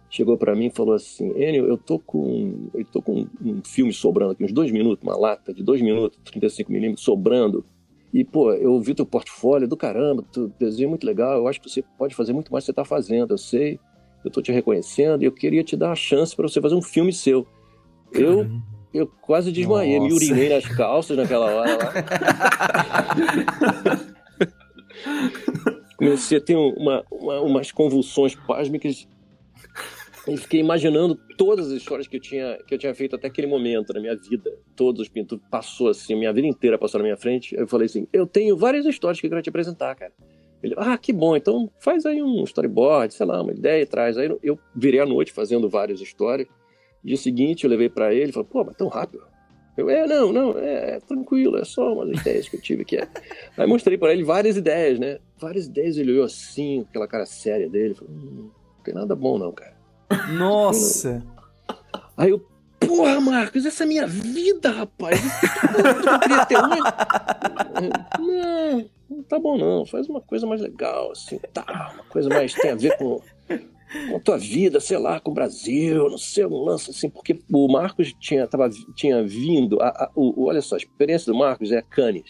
Chegou 0.10 0.38
para 0.38 0.56
mim 0.56 0.68
e 0.68 0.72
falou 0.72 0.96
assim: 0.96 1.32
Enio, 1.36 1.68
eu 1.68 1.78
tô 1.78 2.00
com, 2.00 2.70
eu 2.74 2.86
tô 2.86 3.02
com 3.02 3.28
um 3.44 3.62
filme 3.64 3.94
sobrando 3.94 4.32
aqui, 4.32 4.44
uns 4.44 4.54
dois 4.54 4.72
minutos, 4.72 5.04
uma 5.04 5.18
lata 5.18 5.54
de 5.54 5.62
dois 5.62 5.82
minutos, 5.82 6.18
35 6.24 6.72
milímetros 6.72 7.04
sobrando. 7.04 7.66
E, 8.14 8.24
pô, 8.24 8.52
eu 8.54 8.80
vi 8.82 8.96
teu 8.96 9.06
portfólio 9.06 9.68
do 9.68 9.78
caramba, 9.78 10.24
tu 10.32 10.52
desenho 10.60 10.90
muito 10.90 11.06
legal, 11.06 11.38
eu 11.38 11.48
acho 11.48 11.62
que 11.62 11.70
você 11.70 11.84
pode 11.98 12.16
fazer 12.16 12.34
muito 12.34 12.52
mais 12.52 12.64
do 12.64 12.66
que 12.66 12.68
você 12.68 12.72
está 12.72 12.84
fazendo, 12.86 13.34
eu 13.34 13.38
sei, 13.38 13.80
eu 14.26 14.32
tô 14.32 14.42
te 14.42 14.52
reconhecendo 14.52 15.22
e 15.22 15.26
eu 15.26 15.32
queria 15.32 15.64
te 15.64 15.78
dar 15.78 15.92
a 15.92 15.96
chance 15.96 16.36
para 16.36 16.48
você 16.48 16.60
fazer 16.60 16.76
um 16.76 16.82
filme 16.82 17.14
seu. 17.14 17.46
Eu, 18.12 18.50
eu 18.94 19.06
quase 19.22 19.52
desmaiei, 19.52 20.00
me 20.00 20.10
Nossa. 20.10 20.16
urinei 20.26 20.50
nas 20.50 20.66
calças 20.66 21.16
naquela 21.16 21.46
hora 21.46 21.78
lá. 21.78 21.94
Comecei 25.98 26.38
a 26.38 26.42
ter 26.42 26.56
uma, 26.56 27.04
uma- 27.12 27.42
umas 27.42 27.72
convulsões 27.72 28.34
pásmicas 28.36 29.08
e 30.30 30.38
fiquei 30.38 30.60
imaginando 30.60 31.16
todas 31.38 31.68
as 31.68 31.74
histórias 31.74 32.08
que 32.08 32.18
eu 32.18 32.22
tinha 32.22 32.58
que 32.68 32.74
eu 32.74 32.78
tinha 32.78 32.94
feito 32.94 33.16
até 33.16 33.28
aquele 33.28 33.48
momento 33.48 33.94
na 33.94 34.00
minha 34.00 34.16
vida. 34.16 34.58
Todos 34.76 35.02
os 35.02 35.10
pintos 35.10 35.40
passou 35.50 35.90
assim, 35.90 36.16
minha 36.16 36.32
vida 36.32 36.48
inteira 36.48 36.78
passou 36.78 37.00
na 37.00 37.04
minha 37.04 37.18
frente. 37.18 37.56
Eu 37.56 37.68
falei 37.68 37.86
assim: 37.86 38.08
"Eu 38.14 38.28
tenho 38.28 38.56
várias 38.58 38.86
histórias 38.86 39.20
que 39.20 39.28
eu 39.28 39.30
quero 39.30 39.42
te 39.42 39.50
apresentar, 39.50 39.96
cara". 39.96 40.12
Ele: 40.62 40.76
"Ah, 40.78 40.98
que 40.98 41.12
bom. 41.12 41.36
Então 41.36 41.70
faz 41.80 42.06
aí 42.06 42.22
um 42.22 42.44
storyboard, 42.44 43.14
sei 43.14 43.26
lá, 43.26 43.42
uma 43.42 43.52
ideia 43.52 43.82
e 43.82 43.86
traz". 43.86 44.18
Aí 44.18 44.30
eu 44.44 44.60
virei 44.76 45.00
à 45.00 45.06
noite 45.06 45.32
fazendo 45.32 45.70
várias 45.70 46.00
histórias. 46.02 46.48
Dia 47.04 47.18
seguinte 47.18 47.64
eu 47.64 47.70
levei 47.70 47.90
pra 47.90 48.14
ele, 48.14 48.32
falou: 48.32 48.48
"Pô, 48.48 48.64
mas 48.64 48.76
tão 48.76 48.88
rápido". 48.88 49.24
Eu: 49.78 49.90
"É, 49.90 50.06
não, 50.06 50.34
não, 50.34 50.60
é, 50.60 50.96
é 50.96 51.00
tranquilo, 51.00 51.58
é 51.58 51.64
só 51.64 51.94
umas 51.94 52.20
ideias 52.20 52.48
que 52.50 52.58
eu 52.58 52.62
tive 52.62 52.84
aqui". 52.84 52.98
Aí 53.58 53.66
mostrei 53.68 53.98
pra 53.98 54.14
ele 54.14 54.24
várias 54.24 54.58
ideias, 54.58 55.00
né? 55.00 55.20
Várias 55.38 55.66
ideias, 55.68 55.98
ele 55.98 56.12
olhou 56.12 56.26
assim, 56.26 56.86
aquela 56.90 57.08
cara 57.08 57.26
séria 57.26 57.70
dele, 57.70 57.96
falou: 57.96 58.14
hum, 58.14 58.52
"Não 58.78 58.84
tem 58.84 58.94
nada 58.94 59.16
bom 59.16 59.38
não, 59.38 59.52
cara". 59.52 59.79
Nossa! 60.34 61.24
Aí 62.18 62.32
eu, 62.32 62.46
porra, 62.80 63.20
Marcos, 63.22 63.66
essa 63.66 63.84
é 63.84 63.88
minha 63.88 64.08
vida, 64.08 64.72
rapaz. 64.72 65.20
Eu 66.08 66.20
queria 66.20 66.46
ter 66.46 66.58
uma. 66.58 66.78
Não, 68.20 68.90
não 69.10 69.24
tá 69.24 69.40
bom 69.40 69.58
não. 69.58 69.86
Faz 69.86 70.08
uma 70.08 70.22
coisa 70.22 70.46
mais 70.46 70.62
legal, 70.62 71.12
assim, 71.12 71.40
tá. 71.54 71.92
Uma 71.94 72.04
coisa 72.06 72.30
mais 72.30 72.54
tem 72.54 72.72
a 72.72 72.76
ver 72.76 72.98
com, 72.98 73.22
com 74.10 74.16
a 74.18 74.20
tua 74.20 74.38
vida, 74.38 74.80
sei 74.80 74.98
lá, 74.98 75.20
com 75.20 75.32
o 75.32 75.34
Brasil, 75.34 76.10
não 76.10 76.18
sei, 76.18 76.46
um 76.46 76.64
lance 76.64 76.90
assim, 76.92 77.10
porque 77.10 77.40
o 77.52 77.68
Marcos 77.72 78.14
tinha, 78.20 78.48
tava, 78.48 78.70
tinha 78.96 79.24
vindo. 79.24 79.82
A, 79.82 79.88
a- 79.90 80.12
o, 80.16 80.46
olha 80.48 80.62
só, 80.62 80.76
a 80.76 80.78
experiência 80.80 81.32
do 81.32 81.38
Marcos 81.38 81.72
é 81.72 81.82
Cannes. 81.82 82.30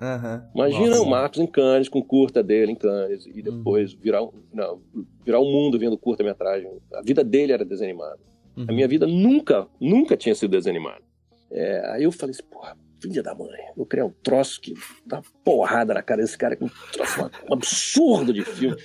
Aham. 0.00 0.48
Imagina 0.54 0.88
Nossa. 0.90 1.02
o 1.02 1.06
Marcos 1.10 1.38
em 1.38 1.46
Cannes, 1.46 1.88
com 1.88 2.02
curta 2.02 2.42
dele 2.42 2.72
em 2.72 2.76
Cannes, 2.76 3.26
e 3.26 3.40
depois 3.42 3.92
virar, 3.94 4.22
um- 4.22 4.32
não, 4.52 4.80
virar 5.24 5.38
o 5.38 5.44
mundo 5.44 5.78
vendo 5.78 5.96
curta-metragem. 5.96 6.68
A 6.94 7.00
vida 7.02 7.22
dele 7.22 7.52
era 7.52 7.64
desanimada. 7.64 8.18
Uhum. 8.56 8.66
A 8.68 8.72
minha 8.72 8.88
vida 8.88 9.06
nunca, 9.06 9.66
nunca 9.80 10.16
tinha 10.16 10.34
sido 10.34 10.50
desanimada. 10.50 11.02
É, 11.50 11.92
aí 11.92 12.02
eu 12.04 12.10
falei 12.12 12.32
assim, 12.34 12.42
porra, 12.50 12.76
filha 13.04 13.22
da 13.22 13.34
mãe, 13.34 13.48
vou 13.76 13.84
criar 13.84 14.06
um 14.06 14.10
troço 14.22 14.58
que 14.60 14.72
dá 15.04 15.16
uma 15.18 15.24
porrada 15.44 15.92
na 15.92 16.02
cara 16.02 16.22
desse 16.22 16.38
cara, 16.38 16.56
com 16.56 16.64
um 16.64 16.70
troço 16.90 17.30
um 17.50 17.52
absurdo 17.52 18.32
de 18.32 18.42
filme. 18.42 18.76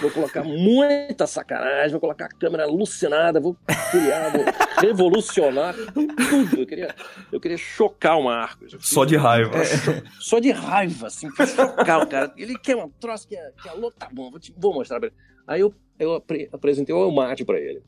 Vou 0.00 0.10
colocar 0.10 0.42
muita 0.42 1.26
sacanagem, 1.26 1.92
vou 1.92 2.00
colocar 2.00 2.26
a 2.26 2.28
câmera 2.28 2.64
alucinada, 2.64 3.38
vou 3.40 3.56
criar, 3.92 4.30
vou 4.30 4.44
revolucionar 4.80 5.74
tudo. 5.94 6.60
Eu 6.60 6.66
queria, 6.66 6.94
eu 7.32 7.40
queria 7.40 7.56
chocar 7.56 8.18
o 8.18 8.24
Marcos. 8.24 8.76
Só 8.80 9.04
de 9.04 9.16
raiva. 9.16 9.52
só 10.20 10.38
de 10.40 10.50
raiva, 10.50 11.06
assim, 11.06 11.28
chocar 11.30 12.02
o 12.02 12.06
cara. 12.08 12.32
Ele 12.36 12.58
quer 12.58 12.76
um 12.76 12.88
troço 12.88 13.26
que 13.28 13.36
é, 13.36 13.52
que 13.62 13.68
é 13.68 13.72
louco, 13.72 13.96
tá 13.98 14.08
bom, 14.12 14.30
vou, 14.30 14.40
te- 14.40 14.54
vou 14.58 14.74
mostrar 14.74 14.98
pra 14.98 15.08
ele. 15.08 15.16
Aí 15.46 15.60
eu, 15.60 15.72
eu 15.98 16.14
apre- 16.14 16.48
apresentei 16.52 16.94
o 16.94 16.98
Almate 16.98 17.44
pra 17.44 17.58
ele. 17.58 17.82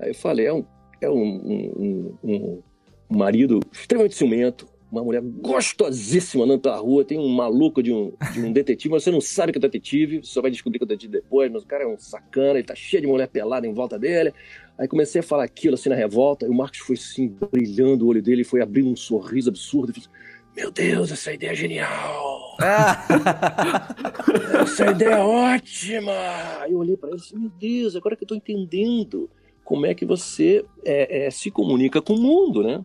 Aí 0.00 0.10
eu 0.10 0.14
falei, 0.14 0.46
é 0.46 0.52
um, 0.52 0.64
é 1.00 1.10
um- 1.10 2.16
um- 2.22 2.62
um 3.10 3.16
marido 3.16 3.60
extremamente 3.72 4.14
ciumento, 4.16 4.66
uma 4.90 5.04
mulher 5.04 5.22
gostosíssima 5.22 6.44
andando 6.44 6.60
pela 6.60 6.78
rua, 6.78 7.04
tem 7.04 7.18
um 7.18 7.28
maluco 7.28 7.82
de 7.82 7.92
um, 7.92 8.12
de 8.32 8.40
um 8.40 8.52
detetive, 8.52 8.92
mas 8.92 9.04
você 9.04 9.10
não 9.10 9.20
sabe 9.20 9.52
que 9.52 9.58
é 9.58 9.60
detetive, 9.60 10.18
você 10.18 10.32
só 10.32 10.40
vai 10.40 10.50
descobrir 10.50 10.78
que 10.78 10.84
é 10.84 10.88
detetive 10.88 11.12
depois, 11.12 11.52
mas 11.52 11.62
o 11.62 11.66
cara 11.66 11.84
é 11.84 11.86
um 11.86 11.98
sacana, 11.98 12.58
ele 12.58 12.66
tá 12.66 12.74
cheio 12.74 13.02
de 13.02 13.06
mulher 13.06 13.28
pelada 13.28 13.66
em 13.66 13.74
volta 13.74 13.98
dele. 13.98 14.32
Aí 14.78 14.88
comecei 14.88 15.20
a 15.20 15.24
falar 15.24 15.44
aquilo 15.44 15.74
assim 15.74 15.90
na 15.90 15.94
revolta, 15.94 16.46
e 16.46 16.48
o 16.48 16.54
Marcos 16.54 16.78
foi 16.78 16.96
assim, 16.96 17.28
brilhando 17.52 18.06
o 18.06 18.08
olho 18.08 18.22
dele, 18.22 18.44
foi 18.44 18.62
abrindo 18.62 18.90
um 18.90 18.96
sorriso 18.96 19.50
absurdo, 19.50 19.90
e 19.90 19.94
fez, 19.94 20.08
meu 20.56 20.70
Deus, 20.70 21.12
essa 21.12 21.32
ideia 21.32 21.50
é 21.50 21.54
genial! 21.54 22.56
essa 24.62 24.90
ideia 24.90 25.14
é 25.14 25.18
ótima! 25.18 26.12
Aí 26.60 26.72
eu 26.72 26.78
olhei 26.78 26.96
para 26.96 27.10
ele 27.10 27.18
e 27.18 27.20
disse, 27.20 27.36
meu 27.36 27.50
Deus, 27.50 27.94
agora 27.94 28.16
que 28.16 28.24
eu 28.24 28.28
tô 28.28 28.34
entendendo 28.34 29.28
como 29.64 29.84
é 29.84 29.94
que 29.94 30.06
você 30.06 30.64
é, 30.82 31.26
é, 31.26 31.30
se 31.30 31.50
comunica 31.50 32.00
com 32.00 32.14
o 32.14 32.18
mundo, 32.18 32.62
né? 32.62 32.82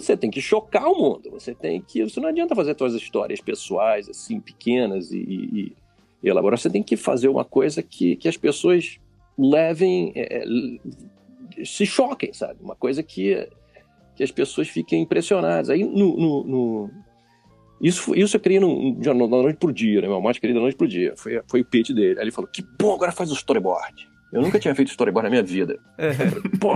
Você 0.00 0.16
tem 0.16 0.30
que 0.30 0.40
chocar 0.40 0.86
o 0.86 0.98
mundo, 0.98 1.30
você 1.30 1.54
tem 1.54 1.80
que. 1.80 2.02
Você 2.02 2.20
não 2.20 2.28
adianta 2.28 2.54
fazer 2.54 2.76
suas 2.76 2.94
histórias 2.94 3.40
pessoais, 3.40 4.08
assim, 4.08 4.40
pequenas 4.40 5.10
e, 5.12 5.18
e, 5.18 5.76
e, 6.22 6.28
elaborar. 6.28 6.58
Você 6.58 6.70
tem 6.70 6.82
que 6.82 6.96
fazer 6.96 7.28
uma 7.28 7.44
coisa 7.44 7.82
que, 7.82 8.16
que 8.16 8.28
as 8.28 8.36
pessoas 8.36 8.98
levem. 9.38 10.12
É, 10.14 10.42
é 10.42 11.64
se 11.64 11.86
choquem, 11.86 12.32
sabe? 12.32 12.62
Uma 12.62 12.74
coisa 12.74 13.02
que, 13.02 13.48
que 14.14 14.22
as 14.22 14.30
pessoas 14.30 14.68
fiquem 14.68 15.02
impressionadas. 15.02 15.70
Aí 15.70 15.84
no, 15.84 16.16
no, 16.16 16.44
no 16.44 16.90
isso, 17.80 18.14
isso 18.14 18.36
eu 18.36 18.40
criei 18.40 18.60
no, 18.60 18.94
da 18.94 19.14
noite 19.14 19.58
pro 19.58 19.72
dia, 19.72 20.00
né? 20.00 20.08
Meu 20.08 20.20
mais 20.20 20.38
querido 20.38 20.58
da 20.58 20.62
noite 20.62 20.76
pro 20.76 20.88
dia. 20.88 21.14
Foi, 21.16 21.40
foi 21.46 21.60
o 21.60 21.64
pitch 21.64 21.90
dele. 21.90 22.18
Aí 22.18 22.24
ele 22.24 22.30
falou: 22.30 22.50
que 22.50 22.62
bom, 22.78 22.94
agora 22.94 23.12
faz 23.12 23.30
o 23.30 23.34
storyboard. 23.34 24.08
Eu 24.32 24.42
nunca 24.42 24.58
tinha 24.58 24.74
feito 24.74 24.88
storyboard 24.88 25.26
na 25.26 25.30
minha 25.30 25.42
vida. 25.42 25.78
É. 25.96 26.12
Pô, 26.58 26.74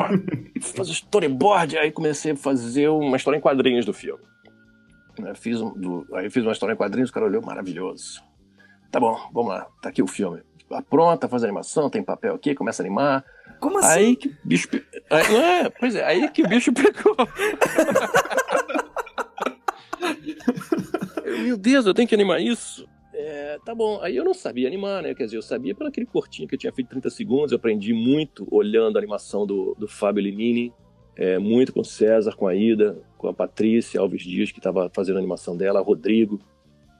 fazer 0.60 0.92
storyboard. 0.92 1.76
Aí 1.78 1.90
comecei 1.90 2.32
a 2.32 2.36
fazer 2.36 2.88
uma 2.88 3.16
história 3.16 3.36
em 3.36 3.40
quadrinhos 3.40 3.84
do 3.84 3.92
filme. 3.92 4.22
Eu 5.18 5.34
fiz 5.34 5.60
um, 5.60 5.70
do, 5.74 6.06
aí 6.14 6.30
fiz 6.30 6.42
uma 6.42 6.52
história 6.52 6.72
em 6.72 6.76
quadrinhos, 6.76 7.10
o 7.10 7.12
cara 7.12 7.26
olhou, 7.26 7.42
maravilhoso. 7.42 8.22
Tá 8.90 8.98
bom, 8.98 9.16
vamos 9.32 9.50
lá, 9.50 9.66
tá 9.82 9.88
aqui 9.90 10.02
o 10.02 10.06
filme. 10.06 10.40
Tá 10.68 10.80
pronta, 10.82 11.28
faz 11.28 11.42
a 11.42 11.46
animação, 11.46 11.90
tem 11.90 12.02
papel 12.02 12.34
aqui, 12.34 12.54
começa 12.54 12.82
a 12.82 12.86
animar. 12.86 13.24
Como 13.58 13.78
assim? 13.78 13.98
Aí 13.98 14.16
que 14.16 14.34
bicho. 14.44 14.68
Aí, 15.10 15.36
é, 15.36 15.68
pois 15.68 15.94
é, 15.94 16.04
aí 16.04 16.28
que 16.30 16.42
o 16.42 16.48
bicho 16.48 16.72
pegou. 16.72 17.16
Meu 21.44 21.56
Deus, 21.56 21.86
eu 21.86 21.94
tenho 21.94 22.08
que 22.08 22.14
animar 22.14 22.40
isso. 22.40 22.88
É, 23.22 23.58
tá 23.64 23.74
bom. 23.74 24.00
Aí 24.00 24.16
eu 24.16 24.24
não 24.24 24.32
sabia 24.32 24.66
animar, 24.66 25.02
né? 25.02 25.14
Quer 25.14 25.24
dizer, 25.24 25.36
eu 25.36 25.42
sabia 25.42 25.74
pelo 25.74 25.90
aquele 25.90 26.06
cortinho 26.06 26.48
que 26.48 26.54
eu 26.54 26.58
tinha 26.58 26.72
feito 26.72 26.88
30 26.88 27.10
segundos. 27.10 27.52
Eu 27.52 27.56
aprendi 27.56 27.92
muito 27.92 28.48
olhando 28.50 28.96
a 28.96 29.00
animação 29.00 29.46
do, 29.46 29.76
do 29.78 29.86
Fábio 29.86 30.22
Linini, 30.22 30.72
é, 31.16 31.38
muito 31.38 31.72
com 31.72 31.80
o 31.80 31.84
César, 31.84 32.34
com 32.34 32.46
a 32.48 32.54
Ida, 32.54 32.98
com 33.18 33.28
a 33.28 33.34
Patrícia 33.34 34.00
Alves 34.00 34.22
Dias, 34.22 34.50
que 34.50 34.58
estava 34.58 34.90
fazendo 34.94 35.16
a 35.16 35.18
animação 35.18 35.54
dela, 35.54 35.80
Rodrigo, 35.82 36.40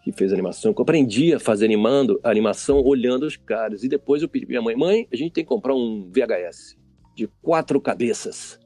que 0.04 0.12
fez 0.12 0.30
a 0.30 0.34
animação. 0.34 0.74
Eu 0.76 0.82
aprendi 0.82 1.32
a 1.32 1.40
fazer 1.40 1.64
animando, 1.64 2.20
a 2.22 2.30
animação 2.30 2.82
olhando 2.82 3.24
os 3.24 3.36
caras. 3.36 3.82
E 3.82 3.88
depois 3.88 4.20
eu 4.20 4.28
pedi 4.28 4.44
pra 4.44 4.52
minha 4.52 4.62
mãe: 4.62 4.76
mãe, 4.76 5.08
a 5.10 5.16
gente 5.16 5.32
tem 5.32 5.42
que 5.42 5.48
comprar 5.48 5.74
um 5.74 6.10
VHS 6.10 6.76
de 7.16 7.26
quatro 7.40 7.80
cabeças. 7.80 8.60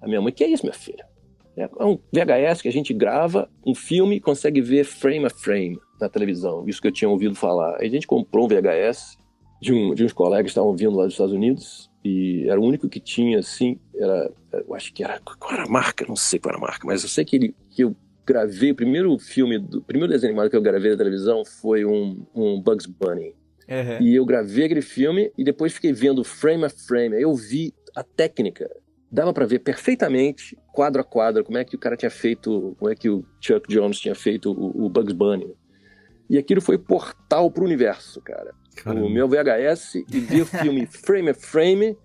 A 0.00 0.08
minha 0.08 0.22
mãe, 0.22 0.32
que 0.32 0.44
é 0.44 0.48
isso, 0.48 0.64
minha 0.64 0.74
filha? 0.74 1.06
É 1.56 1.68
um 1.84 1.98
VHS 2.12 2.62
que 2.62 2.68
a 2.68 2.72
gente 2.72 2.92
grava 2.94 3.50
um 3.66 3.74
filme 3.74 4.16
e 4.16 4.20
consegue 4.20 4.60
ver 4.60 4.84
frame 4.84 5.24
a 5.24 5.30
frame 5.30 5.78
na 6.00 6.08
televisão. 6.08 6.64
Isso 6.66 6.80
que 6.80 6.88
eu 6.88 6.92
tinha 6.92 7.08
ouvido 7.08 7.34
falar. 7.34 7.76
Aí 7.80 7.86
a 7.86 7.90
gente 7.90 8.06
comprou 8.06 8.44
um 8.44 8.48
VHS 8.48 9.18
de, 9.60 9.72
um, 9.72 9.94
de 9.94 10.04
uns 10.04 10.12
colegas 10.12 10.46
que 10.46 10.50
estavam 10.50 10.74
vindo 10.76 10.96
lá 10.96 11.04
dos 11.04 11.14
Estados 11.14 11.32
Unidos 11.32 11.90
e 12.04 12.48
era 12.48 12.60
o 12.60 12.64
único 12.64 12.88
que 12.88 13.00
tinha, 13.00 13.38
assim, 13.38 13.78
era, 13.94 14.30
eu 14.52 14.74
acho 14.74 14.92
que 14.92 15.02
era, 15.02 15.20
qual 15.20 15.52
era 15.52 15.64
a 15.64 15.68
marca? 15.68 16.04
Não 16.06 16.16
sei 16.16 16.38
qual 16.38 16.54
era 16.54 16.58
a 16.58 16.66
marca, 16.66 16.86
mas 16.86 17.02
eu 17.02 17.08
sei 17.08 17.24
que, 17.24 17.36
ele, 17.36 17.54
que 17.70 17.82
eu 17.82 17.96
gravei, 18.24 18.70
o 18.70 18.76
primeiro 18.76 19.18
filme, 19.18 19.58
do, 19.58 19.78
o 19.78 19.82
primeiro 19.82 20.12
desenho 20.12 20.30
animado 20.30 20.50
que 20.50 20.56
eu 20.56 20.62
gravei 20.62 20.90
na 20.90 20.96
televisão 20.96 21.44
foi 21.44 21.84
um, 21.84 22.24
um 22.34 22.60
Bugs 22.60 22.86
Bunny. 22.86 23.34
Uhum. 23.68 24.00
E 24.00 24.14
eu 24.14 24.24
gravei 24.24 24.66
aquele 24.66 24.82
filme 24.82 25.32
e 25.36 25.42
depois 25.42 25.72
fiquei 25.72 25.92
vendo 25.92 26.22
frame 26.22 26.64
a 26.64 26.70
frame. 26.70 27.16
Aí 27.16 27.22
eu 27.22 27.34
vi 27.34 27.74
a 27.96 28.04
técnica 28.04 28.70
dava 29.10 29.32
para 29.32 29.46
ver 29.46 29.60
perfeitamente, 29.60 30.56
quadro 30.72 31.00
a 31.00 31.04
quadro, 31.04 31.44
como 31.44 31.58
é 31.58 31.64
que 31.64 31.76
o 31.76 31.78
cara 31.78 31.96
tinha 31.96 32.10
feito, 32.10 32.76
como 32.78 32.90
é 32.90 32.94
que 32.94 33.08
o 33.08 33.24
Chuck 33.40 33.68
Jones 33.68 33.98
tinha 33.98 34.14
feito 34.14 34.52
o, 34.52 34.86
o 34.86 34.88
Bugs 34.88 35.14
Bunny. 35.14 35.54
E 36.28 36.38
aquilo 36.38 36.60
foi 36.60 36.78
portal 36.78 37.50
pro 37.50 37.64
universo, 37.64 38.20
cara. 38.20 38.52
Caramba. 38.76 39.06
O 39.06 39.10
meu 39.10 39.28
VHS 39.28 39.96
e 39.96 40.20
ver 40.20 40.42
o 40.42 40.46
filme 40.46 40.86
frame 40.86 41.30
a 41.30 41.34
frame, 41.34 41.96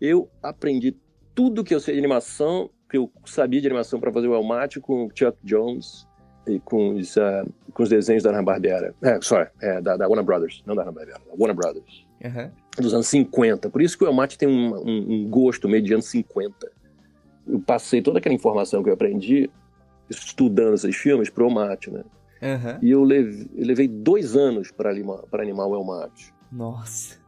eu 0.00 0.28
aprendi 0.42 0.96
tudo 1.34 1.64
que 1.64 1.74
eu 1.74 1.80
sei 1.80 1.94
de 1.94 2.00
animação, 2.00 2.70
que 2.88 2.96
eu 2.96 3.10
sabia 3.24 3.60
de 3.60 3.66
animação 3.66 4.00
para 4.00 4.12
fazer 4.12 4.28
o 4.28 4.34
Elmate 4.34 4.80
com 4.80 5.06
o 5.06 5.10
Chuck 5.14 5.38
Jones 5.44 6.06
e 6.46 6.58
com 6.58 6.96
os, 6.96 7.16
uh, 7.16 7.48
com 7.72 7.82
os 7.82 7.88
desenhos 7.88 8.22
da 8.22 8.30
Hanna-Barbera. 8.30 8.94
É, 9.02 9.20
sorry, 9.20 9.48
é, 9.60 9.80
da, 9.80 9.96
da 9.96 10.06
Warner 10.06 10.24
Brothers, 10.24 10.62
não 10.66 10.74
da 10.74 10.82
Hanna-Barbera, 10.82 11.20
da 11.26 11.32
Warner 11.32 11.54
Brothers. 11.54 12.06
Uhum 12.24 12.50
dos 12.80 12.94
anos 12.94 13.08
50. 13.08 13.68
Por 13.70 13.82
isso 13.82 13.96
que 13.96 14.04
o 14.04 14.06
Elmate 14.06 14.38
tem 14.38 14.48
um, 14.48 14.74
um, 14.74 15.12
um 15.12 15.28
gosto 15.28 15.68
meio 15.68 15.82
de 15.82 15.92
anos 15.92 16.06
50. 16.06 16.70
Eu 17.46 17.60
passei 17.60 18.02
toda 18.02 18.18
aquela 18.18 18.34
informação 18.34 18.82
que 18.82 18.88
eu 18.88 18.94
aprendi 18.94 19.50
estudando 20.08 20.74
esses 20.74 20.96
filmes 20.96 21.30
pro 21.30 21.46
Elmate, 21.46 21.90
né? 21.90 22.02
Uhum. 22.42 22.78
E 22.82 22.90
eu 22.90 23.04
levei, 23.04 23.48
eu 23.54 23.66
levei, 23.66 23.88
dois 23.88 24.36
anos 24.36 24.70
para 24.70 24.90
animar, 24.90 25.66
o 25.66 25.74
Elmate. 25.74 26.32
Nossa. 26.50 27.20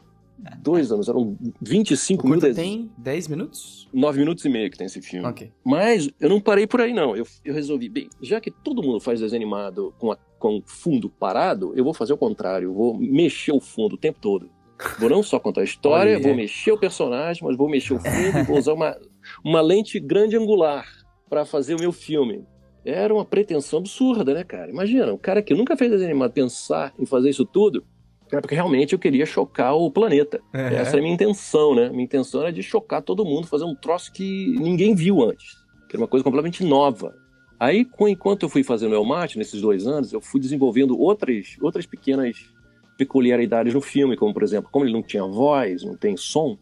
Dois 0.58 0.90
anos, 0.90 1.08
eram 1.08 1.36
25 1.60 2.26
minutos. 2.26 2.56
tem 2.56 2.90
10 2.98 3.28
minutos? 3.28 3.88
9 3.92 4.18
minutos 4.18 4.44
e 4.44 4.48
meio 4.48 4.70
que 4.70 4.76
tem 4.76 4.86
esse 4.86 5.00
filme. 5.00 5.28
Okay. 5.28 5.52
Mas 5.64 6.10
eu 6.18 6.28
não 6.28 6.40
parei 6.40 6.66
por 6.66 6.80
aí, 6.80 6.92
não. 6.92 7.16
Eu, 7.16 7.24
eu 7.44 7.54
resolvi, 7.54 7.88
bem, 7.88 8.08
já 8.20 8.40
que 8.40 8.50
todo 8.50 8.82
mundo 8.82 8.98
faz 8.98 9.20
desenho 9.20 9.40
animado 9.40 9.94
com, 9.98 10.10
a, 10.10 10.16
com 10.38 10.60
fundo 10.66 11.08
parado, 11.08 11.72
eu 11.76 11.84
vou 11.84 11.94
fazer 11.94 12.12
o 12.12 12.16
contrário. 12.16 12.70
Eu 12.70 12.74
vou 12.74 12.98
mexer 12.98 13.52
o 13.52 13.60
fundo 13.60 13.94
o 13.94 13.98
tempo 13.98 14.18
todo. 14.20 14.50
Vou 14.98 15.08
não 15.08 15.22
só 15.22 15.38
contar 15.38 15.60
a 15.60 15.64
história, 15.64 16.18
vou 16.20 16.34
mexer 16.34 16.72
o 16.72 16.78
personagem, 16.78 17.44
mas 17.46 17.56
vou 17.56 17.68
mexer 17.68 17.94
o 17.94 18.00
fundo, 18.00 18.44
vou 18.44 18.58
usar 18.58 18.72
uma, 18.72 18.96
uma 19.44 19.60
lente 19.60 20.00
grande 20.00 20.36
angular 20.36 20.86
para 21.28 21.44
fazer 21.44 21.76
o 21.76 21.78
meu 21.78 21.92
filme. 21.92 22.44
Era 22.84 23.14
uma 23.14 23.24
pretensão 23.24 23.78
absurda, 23.78 24.34
né, 24.34 24.44
cara? 24.44 24.70
Imagina, 24.70 25.12
um 25.12 25.18
cara 25.18 25.42
que 25.42 25.54
nunca 25.54 25.76
fez 25.76 25.90
desenho 25.90 26.10
animado 26.10 26.32
pensar 26.32 26.92
em 26.98 27.06
fazer 27.06 27.30
isso 27.30 27.44
tudo, 27.44 27.84
é 28.30 28.40
porque 28.40 28.54
realmente 28.54 28.92
eu 28.94 28.98
queria 28.98 29.26
chocar 29.26 29.74
o 29.74 29.90
planeta. 29.90 30.40
Essa 30.52 30.92
era 30.92 30.98
a 30.98 31.02
minha 31.02 31.14
intenção, 31.14 31.74
né? 31.74 31.90
Minha 31.90 32.04
intenção 32.04 32.40
era 32.40 32.52
de 32.52 32.62
chocar 32.62 33.02
todo 33.02 33.24
mundo, 33.24 33.46
fazer 33.46 33.64
um 33.64 33.74
troço 33.74 34.10
que 34.10 34.56
ninguém 34.58 34.94
viu 34.94 35.22
antes. 35.22 35.56
Que 35.88 35.96
era 35.96 36.02
uma 36.02 36.08
coisa 36.08 36.24
completamente 36.24 36.64
nova. 36.64 37.14
Aí, 37.60 37.86
enquanto 38.08 38.42
eu 38.42 38.48
fui 38.48 38.64
fazendo 38.64 38.92
o 38.92 38.94
Elmate, 38.94 39.38
nesses 39.38 39.60
dois 39.60 39.86
anos, 39.86 40.12
eu 40.12 40.20
fui 40.20 40.40
desenvolvendo 40.40 40.98
outras, 40.98 41.56
outras 41.60 41.86
pequenas 41.86 42.50
peculiaridades 42.96 43.74
no 43.74 43.80
filme, 43.80 44.16
como 44.16 44.32
por 44.32 44.42
exemplo, 44.42 44.70
como 44.72 44.84
ele 44.84 44.92
não 44.92 45.02
tinha 45.02 45.24
voz, 45.24 45.84
não 45.84 45.96
tem 45.96 46.16
som, 46.16 46.58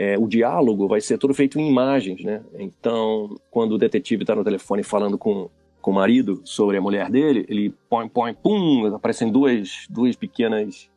é, 0.00 0.16
o 0.16 0.26
diálogo 0.26 0.88
vai 0.88 0.98
ser 0.98 1.18
todo 1.18 1.34
feito 1.34 1.60
em 1.60 1.68
imagens, 1.68 2.24
né? 2.24 2.40
Então, 2.58 3.38
quando 3.50 3.72
o 3.72 3.78
detetive 3.78 4.22
está 4.22 4.34
no 4.34 4.42
telefone 4.42 4.82
falando 4.82 5.18
com, 5.18 5.50
com 5.78 5.90
o 5.90 5.94
marido 5.94 6.40
sobre 6.42 6.78
a 6.78 6.80
mulher 6.80 7.10
dele, 7.10 7.44
ele 7.50 7.74
põe, 7.86 8.08
põe, 8.08 8.32
pum, 8.32 8.86
aparecem 8.94 9.30
duas, 9.30 9.84
duas 9.90 10.16
pequenas, 10.16 10.88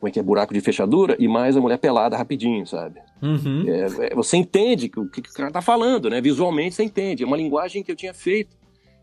como 0.00 0.08
é 0.08 0.10
que 0.10 0.18
é, 0.18 0.22
buraco 0.24 0.52
de 0.52 0.60
fechadura, 0.60 1.14
e 1.20 1.28
mais 1.28 1.56
a 1.56 1.60
mulher 1.60 1.78
pelada 1.78 2.16
rapidinho, 2.16 2.66
sabe? 2.66 2.98
Uhum. 3.22 3.64
É, 3.68 4.10
é 4.10 4.14
você 4.16 4.36
entende 4.36 4.90
o 4.96 5.08
que, 5.08 5.22
que 5.22 5.30
o 5.30 5.34
cara 5.34 5.52
tá 5.52 5.62
falando, 5.62 6.10
né? 6.10 6.20
Visualmente 6.20 6.74
você 6.74 6.82
entende. 6.82 7.22
É 7.22 7.26
uma 7.26 7.36
linguagem 7.36 7.84
que 7.84 7.92
eu 7.92 7.96
tinha 7.96 8.12
feito 8.12 8.56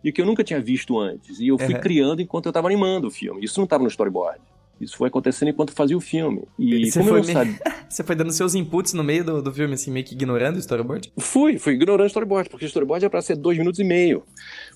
e 0.03 0.11
que 0.11 0.21
eu 0.21 0.25
nunca 0.25 0.43
tinha 0.43 0.59
visto 0.59 0.99
antes. 0.99 1.39
E 1.39 1.47
eu 1.47 1.57
fui 1.57 1.75
uhum. 1.75 1.79
criando 1.79 2.21
enquanto 2.21 2.47
eu 2.47 2.49
estava 2.49 2.67
animando 2.67 3.07
o 3.07 3.11
filme. 3.11 3.45
Isso 3.45 3.57
não 3.61 3.63
estava 3.63 3.83
no 3.83 3.89
storyboard. 3.89 4.41
Isso 4.79 4.95
foi 4.97 5.07
acontecendo 5.07 5.49
enquanto 5.49 5.71
fazia 5.71 5.97
o 5.97 6.01
filme. 6.01 6.43
E 6.59 6.91
você 6.91 7.03
foi 7.03 7.21
meio... 7.21 7.33
sabe... 7.33 7.57
Você 7.87 8.03
foi 8.03 8.15
dando 8.15 8.33
seus 8.33 8.55
inputs 8.55 8.93
no 8.93 9.03
meio 9.03 9.23
do, 9.23 9.41
do 9.41 9.53
filme, 9.53 9.75
assim, 9.75 9.89
meio 9.89 10.05
que 10.05 10.15
ignorando 10.15 10.57
o 10.57 10.59
storyboard? 10.59 11.13
Fui, 11.17 11.57
fui 11.57 11.73
ignorando 11.73 12.03
o 12.03 12.07
storyboard, 12.07 12.49
porque 12.49 12.65
o 12.65 12.67
storyboard 12.67 13.05
é 13.05 13.09
pra 13.09 13.21
ser 13.21 13.37
dois 13.37 13.57
minutos 13.57 13.79
e 13.79 13.85
meio. 13.85 14.23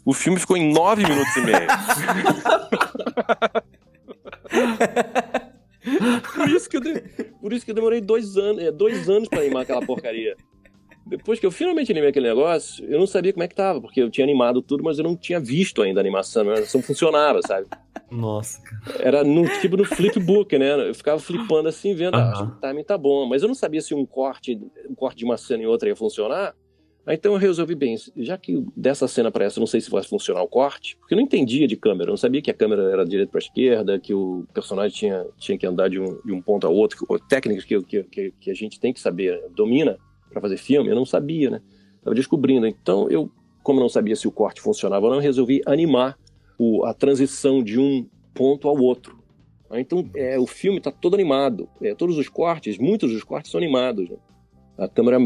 O 0.06 0.14
filme 0.14 0.40
ficou 0.40 0.56
em 0.56 0.72
nove 0.72 1.04
minutos 1.04 1.36
e 1.36 1.42
meio. 1.42 1.68
por, 6.34 6.50
isso 6.50 6.70
que 6.70 6.78
eu 6.78 6.82
de... 6.82 7.02
por 7.42 7.52
isso 7.52 7.66
que 7.66 7.72
eu 7.72 7.76
demorei 7.76 8.00
dois 8.00 8.38
anos, 8.38 8.64
é, 8.64 8.72
dois 8.72 9.10
anos 9.10 9.28
pra 9.28 9.40
animar 9.40 9.64
aquela 9.64 9.86
porcaria. 9.86 10.38
Depois 11.10 11.40
que 11.40 11.46
eu 11.46 11.52
finalmente 11.52 11.92
animei 11.92 12.10
aquele 12.10 12.28
negócio, 12.28 12.86
eu 12.86 13.00
não 13.00 13.08
sabia 13.08 13.34
como 13.34 13.44
é 13.44 13.48
que 13.48 13.56
tava, 13.56 13.82
porque 13.82 14.00
eu 14.00 14.12
tinha 14.12 14.24
animado 14.24 14.62
tudo, 14.62 14.84
mas 14.84 15.00
eu 15.00 15.04
não 15.04 15.16
tinha 15.16 15.40
visto 15.40 15.82
ainda 15.82 16.00
a 16.00 16.04
animação, 16.04 16.48
a 16.48 16.52
animação 16.54 16.82
funcionava, 16.84 17.42
sabe? 17.42 17.68
Nossa. 18.12 18.62
Era 19.00 19.24
no, 19.24 19.48
tipo 19.60 19.76
no 19.76 19.86
flipbook, 19.86 20.58
né? 20.58 20.88
Eu 20.90 20.94
ficava 20.94 21.20
flipando 21.20 21.68
assim, 21.68 21.96
vendo, 21.96 22.16
uhum. 22.16 22.22
ah, 22.22 22.44
o 22.44 22.62
timing 22.62 22.84
tá 22.84 22.98
bom. 22.98 23.26
Mas 23.28 23.42
eu 23.42 23.48
não 23.48 23.56
sabia 23.56 23.82
se 23.82 23.94
um 23.94 24.06
corte, 24.06 24.60
um 24.88 24.94
corte 24.94 25.18
de 25.18 25.26
uma 25.26 25.38
cena 25.38 25.64
em 25.64 25.66
outra 25.66 25.90
ia 25.90 25.96
funcionar. 25.96 26.56
Aí 27.08 27.16
então 27.16 27.34
eu 27.34 27.40
resolvi, 27.40 27.74
bem, 27.74 27.96
já 28.18 28.38
que 28.38 28.64
dessa 28.78 29.08
cena 29.08 29.32
para 29.32 29.46
essa 29.46 29.58
eu 29.58 29.62
não 29.62 29.68
sei 29.68 29.82
se 29.82 29.90
vai 29.90 30.04
funcionar 30.04 30.44
o 30.44 30.48
corte, 30.48 30.96
porque 30.98 31.16
eu 31.16 31.18
não 31.18 31.24
entendia 31.24 31.68
de 31.68 31.76
câmera, 31.76 32.10
eu 32.10 32.12
não 32.12 32.18
sabia 32.18 32.40
que 32.40 32.52
a 32.52 32.54
câmera 32.54 32.84
era 32.84 33.04
direita 33.04 33.32
para 33.32 33.40
esquerda, 33.40 33.98
que 33.98 34.14
o 34.14 34.46
personagem 34.54 34.96
tinha, 34.96 35.26
tinha 35.38 35.58
que 35.58 35.66
andar 35.66 35.90
de 35.90 36.00
um, 36.00 36.22
de 36.24 36.32
um 36.32 36.40
ponto 36.40 36.68
a 36.68 36.70
outro, 36.70 37.00
que, 37.00 37.28
técnicas 37.28 37.66
que, 37.66 37.82
que, 37.82 38.32
que 38.40 38.52
a 38.52 38.54
gente 38.54 38.80
tem 38.80 38.94
que 38.94 39.00
saber, 39.00 39.42
domina 39.56 39.98
para 40.30 40.42
fazer 40.42 40.58
filme, 40.58 40.90
eu 40.90 40.96
não 40.96 41.06
sabia, 41.06 41.50
né? 41.50 41.62
Tava 42.04 42.16
descobrindo. 42.16 42.68
Então 42.68 43.10
eu 43.10 43.32
como 43.64 43.80
não 43.80 43.90
sabia 43.90 44.16
se 44.16 44.28
o 44.28 44.32
corte 44.32 44.62
funcionava 44.62 45.06
ou 45.06 45.12
não, 45.12 45.20
resolvi 45.20 45.62
animar 45.66 46.18
o, 46.58 46.84
a 46.86 46.94
transição 46.94 47.64
de 47.64 47.80
um 47.80 48.06
ponto 48.34 48.68
ao 48.68 48.78
outro. 48.78 49.20
Então, 49.72 50.10
é, 50.16 50.40
o 50.40 50.48
filme 50.48 50.80
está 50.80 50.92
todo 50.92 51.14
animado. 51.14 51.70
É, 51.82 51.94
todos 51.94 52.18
os 52.18 52.28
cortes, 52.28 52.80
muitos 52.80 53.12
dos 53.12 53.24
cortes 53.24 53.52
são 53.52 53.60
animados. 53.60 54.10
Né? 54.10 54.18
A 54.78 54.88
câmera 54.88 55.20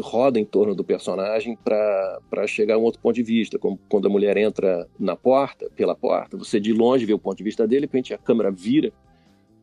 roda 0.00 0.38
em 0.38 0.44
torno 0.44 0.74
do 0.74 0.84
personagem 0.84 1.58
para 1.64 2.46
chegar 2.46 2.76
a 2.76 2.78
um 2.78 2.82
outro 2.82 3.00
ponto 3.00 3.16
de 3.16 3.22
vista. 3.24 3.58
Como 3.58 3.78
quando 3.88 4.06
a 4.06 4.10
mulher 4.10 4.36
entra 4.36 4.86
na 4.98 5.16
porta, 5.16 5.68
pela 5.74 5.96
porta, 5.96 6.36
você 6.36 6.60
de 6.60 6.72
longe 6.72 7.04
vê 7.04 7.12
o 7.12 7.18
ponto 7.18 7.38
de 7.38 7.44
vista 7.44 7.66
dele, 7.66 7.80
de 7.80 7.86
repente 7.86 8.14
a 8.14 8.18
câmera 8.18 8.52
vira 8.52 8.92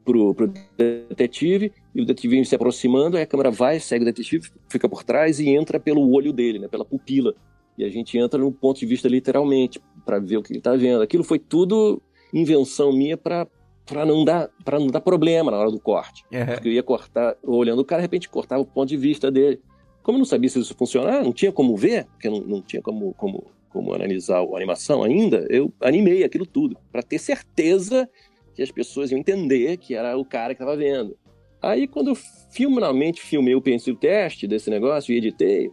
pro, 0.05 0.33
pro 0.33 0.53
detetive 0.77 1.73
e 1.93 2.01
o 2.01 2.05
detetive 2.05 2.35
vem 2.35 2.45
se 2.45 2.55
aproximando, 2.55 3.17
aí 3.17 3.23
a 3.23 3.27
câmera 3.27 3.49
vai, 3.49 3.79
segue 3.79 4.03
o 4.03 4.05
detetive, 4.05 4.49
fica 4.69 4.87
por 4.87 5.03
trás 5.03 5.39
e 5.39 5.49
entra 5.49 5.79
pelo 5.79 6.09
olho 6.11 6.31
dele, 6.31 6.59
né, 6.59 6.67
pela 6.67 6.85
pupila. 6.85 7.33
E 7.77 7.83
a 7.83 7.89
gente 7.89 8.17
entra 8.17 8.39
no 8.39 8.51
ponto 8.51 8.79
de 8.79 8.85
vista 8.85 9.09
literalmente 9.09 9.81
para 10.05 10.19
ver 10.19 10.37
o 10.37 10.43
que 10.43 10.53
ele 10.53 10.59
está 10.59 10.75
vendo. 10.75 11.01
Aquilo 11.01 11.23
foi 11.23 11.39
tudo 11.39 12.01
invenção 12.31 12.93
minha 12.93 13.17
para 13.17 13.47
para 13.85 14.03
não 14.03 14.25
dar 14.25 14.49
para 14.63 14.79
não 14.79 14.87
dar 14.87 15.01
problema 15.01 15.51
na 15.51 15.57
hora 15.57 15.71
do 15.71 15.79
corte. 15.79 16.23
Uhum. 16.31 16.45
Porque 16.45 16.69
eu 16.69 16.73
ia 16.73 16.83
cortar, 16.83 17.35
olhando 17.43 17.79
o 17.81 17.85
cara, 17.85 18.01
de 18.01 18.05
repente 18.05 18.29
cortava 18.29 18.61
o 18.61 18.65
ponto 18.65 18.87
de 18.87 18.97
vista 18.97 19.29
dele. 19.29 19.59
Como 20.01 20.17
eu 20.17 20.19
não 20.19 20.25
sabia 20.25 20.49
se 20.49 20.59
isso 20.59 20.75
funcionava, 20.75 21.23
não 21.23 21.33
tinha 21.33 21.51
como 21.51 21.75
ver, 21.75 22.05
porque 22.05 22.29
não, 22.29 22.39
não 22.41 22.61
tinha 22.61 22.81
como, 22.81 23.13
como, 23.15 23.43
como 23.69 23.93
analisar 23.93 24.39
a 24.39 24.55
animação 24.55 25.03
ainda, 25.03 25.45
eu 25.49 25.71
animei 25.81 26.23
aquilo 26.23 26.45
tudo, 26.45 26.77
para 26.91 27.03
ter 27.03 27.19
certeza 27.19 28.07
que 28.55 28.63
as 28.63 28.71
pessoas 28.71 29.11
iam 29.11 29.19
entender 29.19 29.77
que 29.77 29.93
era 29.93 30.17
o 30.17 30.25
cara 30.25 30.55
que 30.55 30.61
estava 30.61 30.77
vendo. 30.77 31.17
Aí, 31.61 31.87
quando 31.87 32.09
eu 32.09 32.15
finalmente 32.51 33.21
filmei 33.21 33.55
o 33.55 33.61
pencil 33.61 33.95
teste 33.95 34.47
desse 34.47 34.69
negócio 34.69 35.11
e 35.11 35.17
editei, 35.17 35.69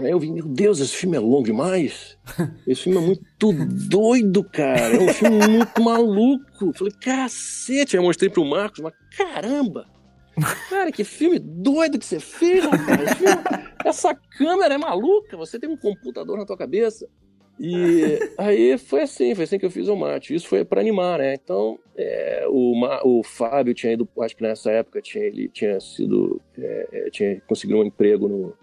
aí 0.00 0.10
eu 0.10 0.18
vi, 0.18 0.32
meu 0.32 0.46
Deus, 0.46 0.80
esse 0.80 0.96
filme 0.96 1.16
é 1.16 1.20
longo 1.20 1.44
demais. 1.44 2.18
Esse 2.66 2.82
filme 2.82 2.98
é 2.98 3.06
muito 3.06 3.52
doido, 3.88 4.42
cara. 4.42 4.96
É 4.96 5.00
um 5.00 5.08
filme 5.08 5.46
muito 5.46 5.82
maluco. 5.82 6.72
Falei, 6.74 6.92
cacete. 7.00 7.96
Aí 7.96 8.02
eu 8.02 8.06
mostrei 8.06 8.28
pro 8.28 8.44
Marcos, 8.44 8.80
mas 8.80 8.92
caramba. 9.16 9.86
Cara, 10.68 10.92
que 10.92 11.04
filme 11.04 11.38
doido 11.38 11.98
que 11.98 12.04
você 12.04 12.20
fez, 12.20 12.64
rapaz. 12.64 13.14
Filme... 13.14 13.34
Essa 13.84 14.14
câmera 14.14 14.74
é 14.74 14.78
maluca. 14.78 15.36
Você 15.36 15.58
tem 15.58 15.70
um 15.70 15.76
computador 15.76 16.36
na 16.36 16.44
tua 16.44 16.56
cabeça. 16.56 17.08
E 17.58 18.18
aí 18.36 18.76
foi 18.76 19.02
assim, 19.02 19.34
foi 19.34 19.44
assim 19.44 19.58
que 19.58 19.64
eu 19.64 19.70
fiz 19.70 19.88
o 19.88 19.96
mate. 19.96 20.34
Isso 20.34 20.46
foi 20.46 20.64
para 20.64 20.80
animar, 20.80 21.18
né? 21.18 21.34
Então, 21.34 21.78
é, 21.96 22.44
o, 22.48 22.74
o 23.04 23.22
Fábio 23.22 23.74
tinha 23.74 23.92
ido, 23.92 24.08
acho 24.20 24.36
que 24.36 24.42
nessa 24.42 24.70
época 24.70 25.00
tinha, 25.00 25.24
ele 25.24 25.48
tinha 25.48 25.80
sido, 25.80 26.40
é, 26.58 26.88
é, 26.92 27.10
tinha 27.10 27.40
conseguido 27.46 27.80
um 27.80 27.84
emprego 27.84 28.28
no, 28.28 28.54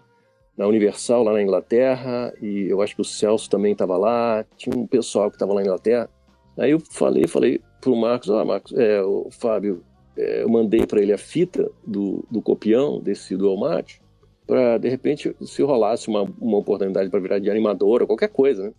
na 0.56 0.66
Universal 0.66 1.24
lá 1.24 1.32
na 1.32 1.42
Inglaterra 1.42 2.32
e 2.40 2.68
eu 2.68 2.80
acho 2.80 2.94
que 2.94 3.02
o 3.02 3.04
Celso 3.04 3.50
também 3.50 3.72
estava 3.72 3.96
lá. 3.96 4.44
Tinha 4.56 4.76
um 4.76 4.86
pessoal 4.86 5.28
que 5.28 5.36
estava 5.36 5.52
lá 5.52 5.60
na 5.60 5.66
Inglaterra. 5.66 6.08
Aí 6.56 6.70
eu 6.70 6.78
falei, 6.78 7.26
falei 7.26 7.60
pro 7.80 7.96
Marcos, 7.96 8.30
ah, 8.30 8.44
Marcos, 8.44 8.72
é, 8.74 9.02
o 9.02 9.28
Fábio, 9.30 9.82
é, 10.16 10.44
eu 10.44 10.48
mandei 10.48 10.86
para 10.86 11.02
ele 11.02 11.12
a 11.12 11.18
fita 11.18 11.68
do, 11.84 12.24
do 12.30 12.40
copião 12.40 13.00
desse 13.00 13.36
Dual 13.36 13.56
Mate 13.56 14.00
para 14.46 14.78
de 14.78 14.88
repente 14.88 15.34
se 15.42 15.62
rolasse 15.62 16.08
uma, 16.08 16.22
uma 16.40 16.58
oportunidade 16.58 17.10
para 17.10 17.20
virar 17.20 17.38
de 17.38 17.50
animador 17.50 18.02
ou 18.02 18.06
qualquer 18.06 18.28
coisa, 18.28 18.64
né? 18.64 18.72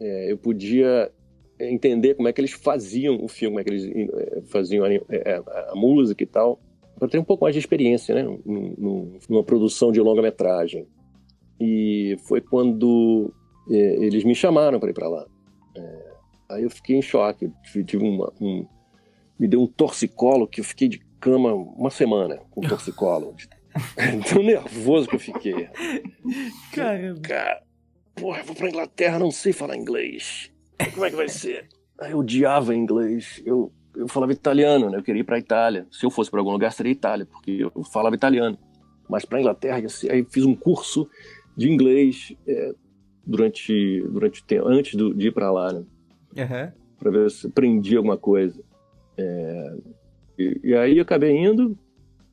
É, 0.00 0.32
eu 0.32 0.36
podia 0.36 1.10
entender 1.58 2.14
como 2.14 2.28
é 2.28 2.32
que 2.32 2.40
eles 2.40 2.52
faziam 2.52 3.22
o 3.22 3.28
filme, 3.28 3.56
como 3.56 3.60
é 3.60 3.64
que 3.64 3.70
eles 3.70 4.10
é, 4.12 4.42
faziam 4.42 4.84
a, 4.84 4.92
é, 4.92 5.42
a, 5.46 5.72
a 5.72 5.74
música 5.74 6.22
e 6.22 6.26
tal, 6.26 6.60
para 6.98 7.08
ter 7.08 7.18
um 7.18 7.24
pouco 7.24 7.44
mais 7.44 7.54
de 7.54 7.58
experiência, 7.58 8.14
né, 8.14 8.22
numa 8.44 9.44
produção 9.44 9.90
de 9.90 10.00
longa-metragem. 10.00 10.86
E 11.60 12.16
foi 12.26 12.40
quando 12.40 13.32
é, 13.70 13.76
eles 13.76 14.24
me 14.24 14.34
chamaram 14.34 14.78
para 14.78 14.90
ir 14.90 14.94
para 14.94 15.08
lá. 15.08 15.26
É, 15.76 16.12
aí 16.50 16.62
eu 16.64 16.70
fiquei 16.70 16.96
em 16.96 17.02
choque, 17.02 17.50
tive 17.86 18.04
uma, 18.04 18.32
um, 18.40 18.66
me 19.38 19.48
deu 19.48 19.62
um 19.62 19.66
torcicolo 19.66 20.46
que 20.46 20.60
eu 20.60 20.64
fiquei 20.64 20.88
de 20.88 21.00
cama 21.20 21.54
uma 21.54 21.90
semana 21.90 22.40
com 22.50 22.60
torcicolo. 22.60 23.34
Tão 24.32 24.42
nervoso 24.42 25.08
que 25.08 25.16
eu 25.16 25.20
fiquei. 25.20 25.68
Caramba. 26.72 27.20
Cara, 27.20 27.62
porra, 28.14 28.40
eu 28.40 28.44
vou 28.44 28.54
pra 28.56 28.68
Inglaterra, 28.68 29.18
não 29.18 29.30
sei 29.30 29.52
falar 29.52 29.76
inglês. 29.76 30.50
Como 30.92 31.04
é 31.04 31.10
que 31.10 31.16
vai 31.16 31.28
ser? 31.28 31.68
Eu 32.00 32.18
odiava 32.18 32.74
inglês. 32.74 33.42
Eu, 33.44 33.72
eu 33.96 34.08
falava 34.08 34.32
italiano, 34.32 34.90
né? 34.90 34.98
Eu 34.98 35.02
queria 35.02 35.20
ir 35.20 35.24
pra 35.24 35.38
Itália. 35.38 35.86
Se 35.90 36.04
eu 36.04 36.10
fosse 36.10 36.30
para 36.30 36.40
algum 36.40 36.52
lugar, 36.52 36.72
seria 36.72 36.92
Itália, 36.92 37.26
porque 37.26 37.68
eu 37.74 37.84
falava 37.84 38.14
italiano. 38.14 38.58
Mas 39.08 39.24
para 39.24 39.40
Inglaterra, 39.40 39.82
aí 40.10 40.24
fiz 40.24 40.44
um 40.44 40.54
curso 40.54 41.08
de 41.56 41.70
inglês 41.70 42.34
é, 42.46 42.74
durante, 43.24 44.02
durante 44.08 44.40
o 44.40 44.44
tempo, 44.44 44.66
antes 44.66 44.94
do, 44.94 45.14
de 45.14 45.28
ir 45.28 45.32
para 45.32 45.50
lá, 45.50 45.72
né? 45.72 45.84
Uhum. 46.36 46.72
Para 46.98 47.10
ver 47.10 47.30
se 47.30 47.46
aprendi 47.46 47.96
alguma 47.96 48.16
coisa. 48.16 48.60
É, 49.16 49.76
e, 50.38 50.60
e, 50.64 50.74
aí 50.74 50.98
eu 50.98 51.02
acabei 51.02 51.36
indo, 51.36 51.78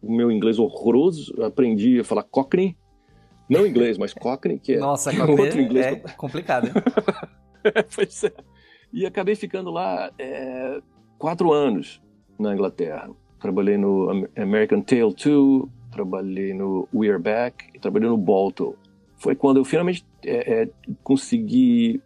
o 0.01 0.11
meu 0.11 0.31
inglês 0.31 0.57
horroroso, 0.57 1.33
aprendi 1.43 1.99
a 1.99 2.03
falar 2.03 2.23
Cockney, 2.23 2.75
não 3.51 3.67
inglês, 3.67 3.97
mas 3.97 4.13
Cockney, 4.13 4.57
que 4.57 4.75
é 4.75 4.77
Nossa, 4.77 5.11
outro 5.29 5.59
inglês. 5.59 5.85
É 5.87 5.95
complicado. 6.15 6.69
pois 7.93 8.23
é. 8.23 8.31
E 8.93 9.05
acabei 9.05 9.35
ficando 9.35 9.69
lá 9.69 10.09
é, 10.17 10.79
quatro 11.17 11.51
anos 11.51 12.01
na 12.39 12.53
Inglaterra. 12.53 13.09
Trabalhei 13.41 13.77
no 13.77 14.25
American 14.37 14.81
Tale 14.81 15.13
2, 15.13 15.69
trabalhei 15.91 16.53
no 16.53 16.87
We're 16.93 17.19
Back 17.19 17.65
e 17.75 17.79
trabalhei 17.79 18.07
no 18.07 18.17
Balto. 18.17 18.77
Foi 19.17 19.35
quando 19.35 19.57
eu 19.57 19.65
finalmente 19.65 20.05
é, 20.25 20.61
é, 20.63 20.69
consegui 21.03 22.01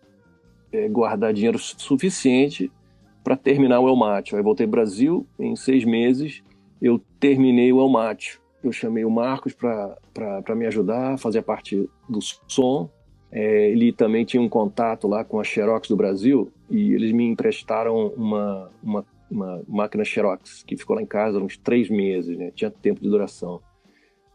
é, 0.72 0.90
guardar 0.90 1.32
dinheiro 1.32 1.60
suficiente 1.60 2.72
para 3.24 3.38
terminar 3.38 3.80
o 3.82 3.88
El 3.88 3.96
Macho. 3.96 4.36
Aí 4.36 4.42
voltei 4.42 4.66
ao 4.66 4.72
Brasil, 4.72 5.28
em 5.38 5.56
seis 5.56 5.86
meses 5.86 6.44
eu 6.82 7.00
terminei 7.20 7.72
o 7.72 7.80
El 7.80 7.90
Macho 7.90 8.42
eu 8.68 8.72
chamei 8.72 9.06
o 9.06 9.10
Marcos 9.10 9.54
para 9.54 10.56
me 10.56 10.66
ajudar, 10.66 11.18
fazer 11.18 11.42
parte 11.42 11.90
do 12.08 12.20
som. 12.48 12.90
É, 13.32 13.70
ele 13.70 13.92
também 13.92 14.24
tinha 14.24 14.42
um 14.42 14.50
contato 14.50 15.08
lá 15.08 15.24
com 15.24 15.40
a 15.40 15.44
Xerox 15.44 15.90
do 15.90 15.96
Brasil 15.96 16.52
e 16.70 16.94
eles 16.94 17.12
me 17.12 17.26
emprestaram 17.26 18.08
uma, 18.16 18.72
uma, 18.82 19.06
uma 19.30 19.62
máquina 19.68 20.06
Xerox 20.06 20.64
que 20.64 20.78
ficou 20.78 20.96
lá 20.96 21.02
em 21.02 21.06
casa 21.06 21.40
uns 21.40 21.58
três 21.58 21.90
meses, 21.90 22.38
né? 22.38 22.52
tinha 22.56 22.72
tempo 22.72 23.02
de 23.02 23.10
duração. 23.10 23.62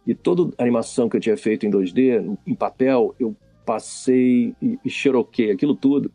E 0.06 0.14
toda 0.14 0.54
a 0.58 0.62
animação 0.62 1.08
que 1.08 1.16
eu 1.16 1.20
tinha 1.20 1.36
feito 1.36 1.66
em 1.66 1.70
2D, 1.70 2.36
em 2.46 2.54
papel, 2.54 3.14
eu 3.18 3.34
passei 3.64 4.54
e, 4.60 4.78
e 4.84 4.90
xeroquei 4.90 5.52
aquilo 5.52 5.74
tudo 5.74 6.10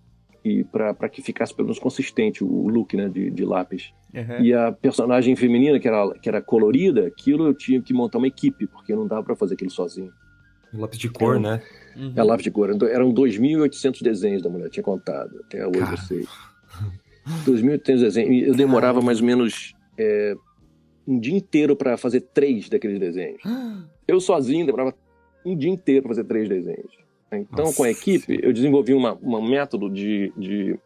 e 0.46 0.64
para 0.64 1.10
que 1.10 1.24
ficasse 1.24 1.52
pelo 1.56 1.68
menos 1.68 1.80
consistente 1.80 2.44
o 2.44 2.68
look 2.68 2.96
né, 2.96 3.10
de, 3.10 3.32
de 3.32 3.44
lápis. 3.44 3.92
Uhum. 4.14 4.46
E 4.46 4.54
a 4.54 4.72
personagem 4.72 5.36
feminina, 5.36 5.80
que 5.80 5.88
era, 5.88 6.14
que 6.22 6.30
era 6.30 6.40
colorida, 6.40 7.08
aquilo 7.08 7.48
eu 7.48 7.54
tinha 7.56 7.82
que 7.82 7.92
montar 7.92 8.20
uma 8.20 8.28
equipe, 8.28 8.68
porque 8.68 8.96
não 8.96 9.08
dava 9.08 9.24
para 9.24 9.36
fazer 9.36 9.56
aquilo 9.56 9.72
sozinho. 9.72 10.14
Lápis 10.72 11.00
de 11.00 11.10
cor, 11.10 11.40
né? 11.40 11.64
Uhum. 11.96 12.14
É 12.16 12.24
lápis 12.24 12.44
de 12.44 12.52
cor. 12.52 12.70
Eram 12.70 13.12
2.800 13.12 14.04
desenhos 14.04 14.44
da 14.44 14.50
mulher, 14.50 14.70
tinha 14.70 14.84
contado. 14.84 15.36
Até 15.48 15.66
hoje 15.66 15.92
eu 15.92 15.98
sei. 15.98 16.28
2.800 17.44 18.00
desenhos. 18.00 18.48
Eu 18.50 18.54
demorava 18.54 19.02
mais 19.02 19.22
ou 19.22 19.26
menos 19.26 19.74
é, 19.98 20.36
um 21.08 21.20
dia 21.20 21.36
inteiro 21.36 21.76
para 21.76 21.98
fazer 21.98 22.22
três 22.22 22.70
daqueles 22.70 23.00
desenhos. 23.00 23.42
Eu 24.08 24.20
sozinho 24.20 24.68
demorava 24.68 24.94
um 25.44 25.58
dia 25.58 25.72
inteiro 25.72 26.04
para 26.04 26.10
fazer 26.10 26.26
três 26.26 26.48
desenhos. 26.48 27.05
Então, 27.32 27.66
Nossa. 27.66 27.78
com 27.78 27.84
a 27.84 27.90
equipe, 27.90 28.40
eu 28.42 28.54
desenvolvi 28.54 28.94
um 28.94 29.42
método 29.42 29.90
de, 29.90 30.32
de, 30.38 30.80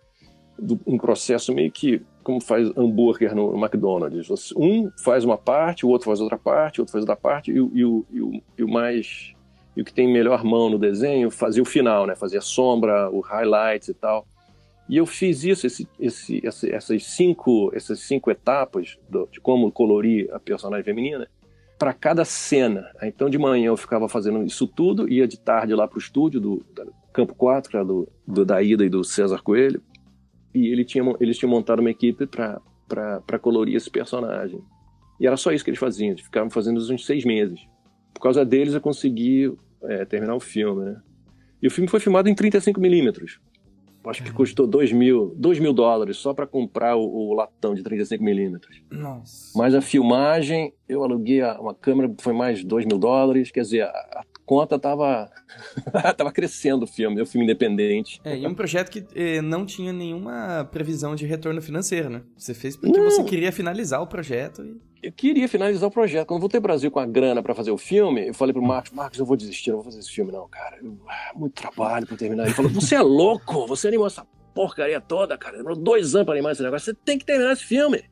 de, 0.58 0.80
um 0.86 0.97
processo 0.97 1.54
meio 1.54 1.71
que 1.71 2.02
como 2.23 2.41
faz 2.41 2.69
hambúrguer 2.78 3.36
no 3.36 3.58
McDonald's. 3.58 4.54
Um 4.56 4.89
faz 5.04 5.23
uma 5.25 5.38
parte, 5.38 5.86
o 5.86 5.89
outro 5.89 6.06
faz 6.06 6.21
outra 6.21 6.38
parte, 6.38 6.80
o 6.80 6.84
outro 6.84 6.91
faz 6.91 7.02
outra 7.02 7.15
parte, 7.15 7.52
e, 7.52 7.56
e, 7.56 7.58
e, 7.58 7.84
o, 7.84 8.06
e 8.58 8.63
o 8.63 8.67
mais 8.67 9.34
e 9.75 9.82
o 9.82 9.86
que 9.86 9.93
tem 9.93 10.12
melhor 10.12 10.43
mão 10.43 10.69
no 10.69 10.78
desenho 10.78 11.32
fazia 11.32 11.63
o 11.63 11.65
final, 11.65 12.06
né? 12.06 12.15
Fazia 12.15 12.41
sombra, 12.41 13.10
o 13.10 13.21
highlights 13.21 13.88
e 13.88 13.93
tal. 13.93 14.28
E 14.89 14.97
eu 14.97 15.06
fiz 15.06 15.43
isso, 15.43 15.67
esse, 15.67 15.88
esse, 15.99 16.41
essas 16.43 17.06
cinco, 17.06 17.71
essas 17.73 17.99
cinco 17.99 18.32
etapas 18.32 18.97
do, 19.08 19.28
de 19.32 19.39
como 19.39 19.71
colorir 19.71 20.30
a 20.34 20.39
personagem 20.39 20.84
feminina 20.84 21.28
para 21.80 21.94
cada 21.94 22.26
cena. 22.26 22.86
Então, 23.02 23.30
de 23.30 23.38
manhã 23.38 23.68
eu 23.68 23.78
ficava 23.78 24.10
fazendo 24.10 24.44
isso 24.44 24.68
tudo, 24.68 25.10
ia 25.10 25.26
de 25.26 25.39
tarde 25.39 25.74
lá 25.74 25.88
para 25.88 25.96
o 25.96 26.02
estúdio 26.02 26.42
do, 26.42 26.65
do, 26.76 26.94
Campo 27.13 27.34
4, 27.34 27.72
que 27.72 27.84
do, 27.84 28.08
do, 28.28 28.46
da 28.46 28.62
Ida 28.62 28.86
e 28.86 28.89
do 28.89 29.04
César 29.04 29.42
Coelho, 29.42 29.82
e 30.54 30.68
ele 30.68 30.84
tinha, 30.84 31.04
eles 31.20 31.38
tinham 31.38 31.50
montado 31.50 31.80
uma 31.80 31.89
equipe 31.89 32.28
para 32.28 33.39
colorir 33.39 33.76
esse 33.76 33.89
personagem. 33.89 34.62
E 35.20 35.26
era 35.26 35.38
só 35.38 35.52
isso 35.52 35.63
que 35.63 35.70
eles 35.70 35.80
faziam, 35.80 36.12
eles 36.12 36.22
ficavam 36.22 36.50
fazendo 36.50 36.80
isso 36.80 36.94
uns 36.94 37.06
seis 37.06 37.24
meses. 37.24 37.60
Por 38.13 38.22
causa 38.22 38.46
deles 38.46 38.74
eu 38.74 38.82
consegui 38.82 39.54
é, 39.84 40.04
terminar 40.06 40.36
o 40.36 40.39
filme, 40.39 40.84
né? 40.84 41.02
E 41.62 41.68
o 41.68 41.72
filme 41.72 41.89
foi 41.89 42.00
filmado 42.00 42.30
em 42.30 42.36
35mm. 42.36 43.38
Acho 44.10 44.24
que 44.24 44.32
custou 44.32 44.67
2 44.67 44.91
mil, 44.91 45.34
2 45.38 45.60
mil 45.60 45.74
dólares 45.74 46.17
só 46.17 46.34
para 46.34 46.48
comprar 46.48 46.95
o, 46.95 47.04
o, 47.04 47.34
latão 47.34 47.74
de 47.74 47.84
35mm. 47.84 48.60
Nossa. 48.91 49.58
Mas 49.58 49.76
a 49.76 49.82
filmagem, 49.82 50.74
eu 50.88 51.04
aluguei 51.04 51.41
uma 51.43 51.74
câmera, 51.74 52.13
foi 52.19 52.34
mais 52.34 52.63
2 52.63 52.86
mil 52.86 52.98
dólares. 52.98 53.52
Quer 53.52 53.62
dizer, 53.62 53.82
a, 53.84 53.89
a 53.89 54.24
conta 54.45 54.80
tava, 54.80 55.30
tava 56.17 56.32
crescendo 56.32 56.84
o 56.84 56.88
filme, 56.88 57.22
o 57.22 57.26
filme 57.26 57.45
independente. 57.45 58.19
É, 58.24 58.38
e 58.38 58.48
um 58.48 58.56
projeto 58.56 58.89
que 58.89 59.06
eh, 59.15 59.41
não 59.41 59.63
tinha 59.65 59.93
nenhuma 59.93 60.67
previsão 60.72 61.15
de 61.15 61.26
retorno 61.26 61.62
financeiro, 61.62 62.10
né? 62.10 62.24
Você 62.36 62.56
fez 62.56 62.76
porque 62.76 62.98
Não. 62.98 63.10
você 63.10 63.24
queria 63.24 63.52
finalizar 63.52 64.02
o 64.02 64.08
projeto 64.08 64.63
e... 64.63 64.88
Eu 65.02 65.12
queria 65.12 65.48
finalizar 65.48 65.88
o 65.88 65.92
projeto. 65.92 66.28
Quando 66.28 66.38
eu 66.38 66.42
voltei 66.42 66.58
ao 66.58 66.62
Brasil 66.62 66.92
com 66.92 67.00
a 67.00 67.06
grana 67.06 67.42
pra 67.42 67.56
fazer 67.56 67.72
o 67.72 67.78
filme, 67.78 68.28
eu 68.28 68.34
falei 68.34 68.52
pro 68.54 68.62
Marcos, 68.62 68.92
Marcos, 68.92 69.18
eu 69.20 69.26
vou 69.26 69.38
desistir, 69.38 69.70
eu 69.70 69.76
não 69.78 69.82
vou 69.84 69.92
fazer 69.92 70.00
esse 70.04 70.12
filme 70.12 70.32
não, 70.32 70.48
cara. 70.50 70.78
Eu- 70.84 70.98
ah, 71.08 71.32
muito 71.36 71.54
trabalho 71.54 72.06
pra 72.06 72.18
terminar. 72.18 72.44
Ele 72.46 72.54
falou, 72.54 72.70
você 72.72 72.96
é 72.96 73.02
louco, 73.02 73.66
você 73.66 73.88
animou 73.88 74.08
essa 74.08 74.26
porcaria 74.54 75.00
toda, 75.00 75.38
cara. 75.38 75.56
Demorou 75.58 75.78
dois 75.78 76.16
anos 76.16 76.26
pra 76.26 76.34
animar 76.34 76.52
esse 76.52 76.62
negócio, 76.62 76.86
você 76.94 76.94
tem 77.06 77.18
que 77.18 77.26
terminar 77.26 77.54
esse 77.54 77.64
filme. 77.64 78.04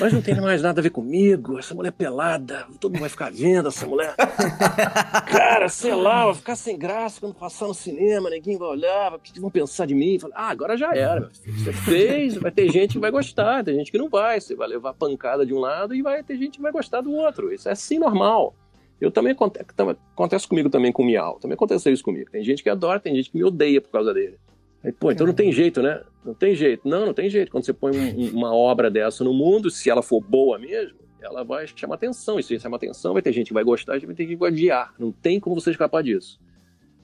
Mas 0.00 0.12
não 0.12 0.22
tem 0.22 0.40
mais 0.40 0.62
nada 0.62 0.80
a 0.80 0.82
ver 0.82 0.90
comigo, 0.90 1.58
essa 1.58 1.74
mulher 1.74 1.90
pelada, 1.92 2.66
todo 2.80 2.92
mundo 2.92 3.00
vai 3.00 3.08
ficar 3.08 3.30
vendo 3.32 3.68
essa 3.68 3.86
mulher. 3.86 4.14
Cara, 5.30 5.68
sei 5.68 5.94
lá, 5.94 6.26
vai 6.26 6.34
ficar 6.34 6.56
sem 6.56 6.78
graça 6.78 7.20
quando 7.20 7.34
passar 7.34 7.66
no 7.66 7.74
cinema, 7.74 8.30
ninguém 8.30 8.56
vai 8.56 8.68
olhar, 8.68 9.14
o 9.14 9.18
que 9.18 9.38
vão 9.40 9.50
pensar 9.50 9.86
de 9.86 9.94
mim? 9.94 10.18
Falei, 10.18 10.36
ah, 10.38 10.48
agora 10.50 10.76
já 10.76 10.94
era, 10.94 11.20
meu 11.20 11.30
filho. 11.30 11.58
Você 11.58 11.72
fez, 11.72 12.34
vai 12.36 12.50
ter 12.50 12.70
gente 12.70 12.92
que 12.92 12.98
vai 12.98 13.10
gostar, 13.10 13.64
tem 13.64 13.74
gente 13.76 13.90
que 13.90 13.98
não 13.98 14.08
vai. 14.08 14.40
Você 14.40 14.54
vai 14.54 14.68
levar 14.68 14.94
pancada 14.94 15.44
de 15.44 15.52
um 15.52 15.58
lado 15.58 15.94
e 15.94 16.02
vai 16.02 16.22
ter 16.22 16.36
gente 16.38 16.56
que 16.56 16.62
vai 16.62 16.72
gostar 16.72 17.00
do 17.00 17.12
outro. 17.12 17.52
Isso 17.52 17.68
é 17.68 17.72
assim 17.72 17.98
normal. 17.98 18.54
Eu 19.00 19.10
também 19.10 19.32
aconte- 19.32 19.58
tam- 19.76 19.96
acontece 20.14 20.46
comigo 20.46 20.70
também 20.70 20.92
com 20.92 21.02
o 21.02 21.06
Miau. 21.06 21.38
Também 21.40 21.54
aconteceu 21.54 21.92
isso 21.92 22.04
comigo. 22.04 22.30
Tem 22.30 22.44
gente 22.44 22.62
que 22.62 22.70
adora, 22.70 23.00
tem 23.00 23.16
gente 23.16 23.30
que 23.30 23.36
me 23.36 23.42
odeia 23.44 23.80
por 23.80 23.90
causa 23.90 24.14
dele. 24.14 24.38
Aí, 24.84 24.92
pô, 24.92 25.10
então 25.10 25.26
não 25.26 25.34
tem 25.34 25.50
jeito, 25.52 25.82
né? 25.82 26.00
Não 26.24 26.34
tem 26.34 26.54
jeito. 26.54 26.86
Não, 26.88 27.06
não 27.06 27.14
tem 27.14 27.28
jeito. 27.28 27.50
Quando 27.50 27.64
você 27.64 27.72
põe 27.72 27.96
um- 27.96 28.30
uma 28.30 28.54
obra 28.54 28.90
dessa 28.90 29.24
no 29.24 29.32
mundo, 29.34 29.70
se 29.70 29.90
ela 29.90 30.02
for 30.02 30.20
boa 30.20 30.58
mesmo, 30.58 30.98
ela 31.20 31.42
vai 31.44 31.66
chamar 31.66 31.96
atenção. 31.96 32.38
E 32.38 32.42
se 32.42 32.58
chamar 32.60 32.76
atenção, 32.76 33.12
vai 33.12 33.22
ter 33.22 33.32
gente 33.32 33.48
que 33.48 33.54
vai 33.54 33.64
gostar 33.64 33.98
vai 34.06 34.14
ter 34.14 34.22
gente 34.24 34.34
que 34.34 34.36
vai 34.40 34.50
odiar. 34.50 34.94
Não 34.98 35.10
tem 35.12 35.40
como 35.40 35.60
você 35.60 35.70
escapar 35.70 36.02
disso. 36.02 36.38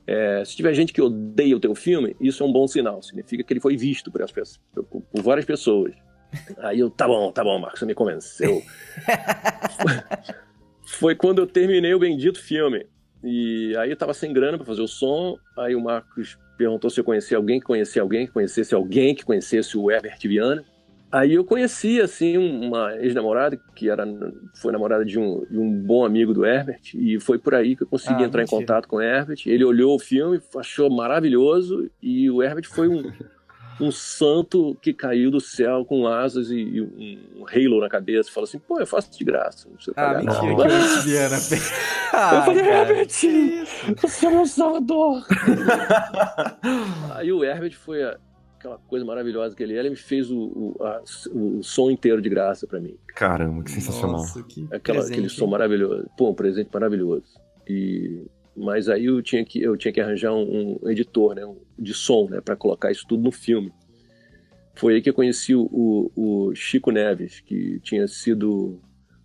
É, 0.07 0.42
se 0.44 0.57
tiver 0.57 0.72
gente 0.72 0.92
que 0.92 1.02
odeia 1.02 1.57
o 1.57 1.61
teu 1.61 1.74
filme, 1.74 2.16
isso 2.20 2.42
é 2.42 2.46
um 2.46 2.52
bom 2.52 2.66
sinal. 2.66 3.02
Significa 3.02 3.42
que 3.44 3.52
ele 3.52 3.61
foi 3.61 3.76
visto 3.76 4.11
por, 4.11 4.20
pessoas- 4.20 4.61
por- 4.74 5.02
por 5.02 5.22
várias 5.22 5.44
pessoas. 5.44 5.92
Aí 6.59 6.78
eu, 6.78 6.88
tá 6.90 7.07
bom, 7.07 7.31
tá 7.33 7.42
bom, 7.44 7.59
Marcos, 7.59 7.81
você 7.81 7.87
me 7.87 7.94
convenceu. 7.94 8.62
foi 10.85 11.14
quando 11.14 11.38
eu 11.40 11.46
terminei 11.46 11.94
o 11.94 11.98
bendito 11.98 12.40
filme. 12.40 12.87
E 13.22 13.74
aí 13.78 13.90
eu 13.90 13.96
tava 13.96 14.14
sem 14.14 14.33
grana 14.33 14.57
pra 14.57 14.66
fazer 14.66 14.83
o 14.83 14.88
som. 14.88 15.37
Aí 15.59 15.74
o 15.74 15.81
Marcos 15.83 16.38
perguntou 16.59 16.90
se 16.90 17.01
eu 17.01 17.05
conhecia 17.05 17.37
alguém 17.38 17.61
que 17.61 17.66
conhecia 17.66 18.03
alguém 18.03 18.27
que 18.27 18.33
conhecesse 18.33 18.75
alguém 18.75 19.14
que 19.14 19.25
conhecesse 19.25 19.79
o 19.79 19.90
Herbert 19.90 20.18
Viana. 20.23 20.64
Aí 21.11 21.33
eu 21.33 21.42
conheci, 21.44 22.03
assim, 22.03 22.37
uma 22.37 22.94
ex-namorada 22.97 23.59
que 23.75 23.88
era, 23.88 24.05
foi 24.61 24.71
namorada 24.73 25.07
de 25.07 25.18
um, 25.18 25.42
de 25.51 25.59
um 25.59 25.73
bom 25.73 26.05
amigo 26.05 26.35
do 26.35 26.44
Herbert. 26.44 26.81
E 26.94 27.18
foi 27.18 27.38
por 27.38 27.55
aí 27.55 27.75
que 27.75 27.85
eu 27.85 27.87
consegui 27.87 28.23
Ah, 28.25 28.27
entrar 28.27 28.40
mentira. 28.42 28.59
em 28.59 28.61
contato 28.61 28.87
com 28.87 28.97
o 28.97 29.01
Herbert. 29.01 29.38
Ele 29.47 29.64
olhou 29.64 29.94
o 29.97 29.99
filme, 29.99 30.38
achou 30.57 30.90
maravilhoso. 30.90 31.90
E 32.03 32.31
o 32.31 32.42
Herbert 32.42 32.66
foi 32.68 32.88
um, 32.88 33.03
um 33.81 33.91
santo 33.93 34.77
que 34.83 34.93
caiu 34.93 35.31
do 35.31 35.41
céu 35.41 35.85
com 35.85 36.07
asas 36.07 36.51
e, 36.51 36.57
e 36.59 36.81
um, 37.37 37.45
halo 37.47 37.81
na 37.81 37.88
cabeça. 37.88 38.31
Falou 38.33 38.45
assim, 38.49 38.59
pô, 38.59 38.81
eu 38.81 38.87
faço 38.87 39.11
de 39.17 39.25
graça. 39.25 39.69
Não 39.69 39.77
Ah, 39.97 40.14
mentira, 40.14 40.57
nada. 40.57 41.01
que 41.03 41.09
Viana. 41.09 41.37
Ah, 42.12 42.35
Eu 42.38 42.43
falei, 42.43 42.62
cara. 42.64 42.88
Herbert, 42.91 43.09
você 44.01 44.27
é 44.27 44.31
meu 44.31 44.47
salvador. 44.47 45.25
Aí 47.14 47.33
o 47.33 47.45
Herbert 47.45 47.75
foi 47.77 48.03
a- 48.03 48.17
aquela 48.59 48.79
coisa 48.88 49.05
maravilhosa 49.05 49.55
que 49.55 49.62
ele 49.62 49.75
é, 49.77 49.79
ele 49.79 49.91
me 49.91 49.97
fez 49.97 50.31
o, 50.31 50.37
o, 50.38 50.77
a- 50.85 51.03
o 51.33 51.62
som 51.62 51.91
inteiro 51.91 52.21
de 52.21 52.29
graça 52.29 52.67
pra 52.67 52.81
mim. 52.81 52.97
Caramba, 53.14 53.62
que 53.62 53.71
sensacional. 53.71 54.19
Nossa, 54.19 54.43
que 54.43 54.67
Aquela, 54.73 55.05
aquele 55.05 55.29
som 55.29 55.47
maravilhoso. 55.47 56.09
Pô, 56.17 56.31
um 56.31 56.35
presente 56.35 56.69
maravilhoso. 56.73 57.25
E, 57.69 58.25
mas 58.59 58.88
aí 58.88 59.07
eu 59.07 59.23
tinha 59.23 59.44
que, 59.44 59.61
eu 59.62 59.77
tinha 59.77 59.92
que 59.92 60.01
arranjar 60.01 60.33
um, 60.35 60.79
um 60.83 60.90
editor 60.90 61.35
né, 61.35 61.42
de 61.79 61.94
som 61.94 62.29
né, 62.29 62.40
para 62.40 62.57
colocar 62.57 62.90
isso 62.90 63.05
tudo 63.09 63.23
no 63.23 63.31
filme. 63.33 63.73
Foi 64.75 64.94
aí 64.94 65.03
que 65.03 65.11
eu 65.11 65.14
conheci 65.14 65.55
o, 65.55 65.62
o- 65.73 66.12
o 66.49 66.55
Chico 66.55 66.90
Neves, 66.90 67.40
que 67.40 67.81
tinha 67.81 68.07
sido 68.07 68.79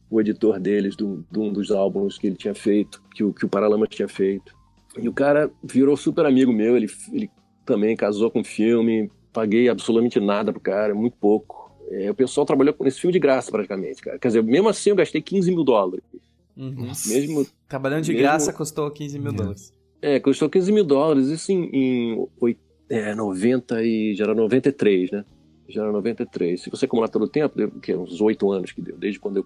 o 0.10 0.20
editor 0.20 0.60
deles, 0.60 0.96
de 0.96 1.04
um, 1.04 1.24
de 1.32 1.40
um 1.40 1.52
dos 1.52 1.72
álbuns 1.72 2.18
que 2.18 2.28
ele 2.28 2.36
tinha 2.36 2.56
feito, 2.56 3.02
que 3.16 3.24
o, 3.24 3.34
que 3.34 3.46
o 3.46 3.50
Paralamas 3.50 3.90
tinha 3.90 4.08
feito. 4.08 4.54
E 5.00 5.08
o 5.08 5.14
cara 5.14 5.52
virou 5.64 5.98
super 5.98 6.26
amigo 6.26 6.52
meu, 6.54 6.76
ele, 6.78 6.88
ele 7.12 7.30
também 7.66 7.96
casou 7.96 8.30
com 8.30 8.42
o 8.42 8.46
filme, 8.46 9.10
paguei 9.32 9.70
absolutamente 9.70 10.20
nada 10.20 10.52
pro 10.52 10.62
cara, 10.62 10.94
muito 10.94 11.18
pouco. 11.18 11.72
É, 11.92 12.10
o 12.10 12.16
pessoal 12.16 12.46
trabalhou 12.46 12.76
nesse 12.82 13.00
filme 13.00 13.14
de 13.14 13.20
graça, 13.20 13.52
praticamente, 13.52 14.02
cara. 14.02 14.18
Quer 14.20 14.28
dizer, 14.30 14.44
mesmo 14.44 14.70
assim 14.70 14.90
eu 14.92 14.96
gastei 14.96 15.22
15 15.22 15.52
mil 15.52 15.64
dólares. 15.64 16.04
Uhum. 16.56 16.92
Mesmo, 17.08 17.46
Trabalhando 17.68 18.04
de 18.04 18.12
mesmo- 18.14 18.24
graça 18.24 18.54
custou 18.54 18.90
15 18.92 19.18
mil 19.20 19.32
É. 19.32 19.36
dólares. 19.36 19.74
é, 20.02 20.20
custou 20.20 20.50
15 20.50 20.72
mil 20.72 20.84
dólares, 20.84 21.28
isso 21.30 21.52
em, 21.52 21.64
em 21.74 22.28
é, 22.90 23.16
90 23.16 23.82
e, 23.84 24.14
já 24.16 24.26
era 24.26 24.36
93, 24.36 25.12
né? 25.12 25.26
Já 25.70 25.82
era 25.82 25.92
93. 25.94 26.62
Se 26.62 26.70
você 26.70 26.86
acumular 26.86 27.08
todo 27.08 27.24
o 27.24 27.28
tempo, 27.28 27.56
deu 27.58 27.70
o 27.70 27.80
quê? 27.80 27.96
uns 27.96 28.20
oito 28.20 28.52
anos 28.52 28.72
que 28.74 28.82
deu, 28.82 28.98
desde 28.98 29.18
quando, 29.20 29.38
eu, 29.38 29.46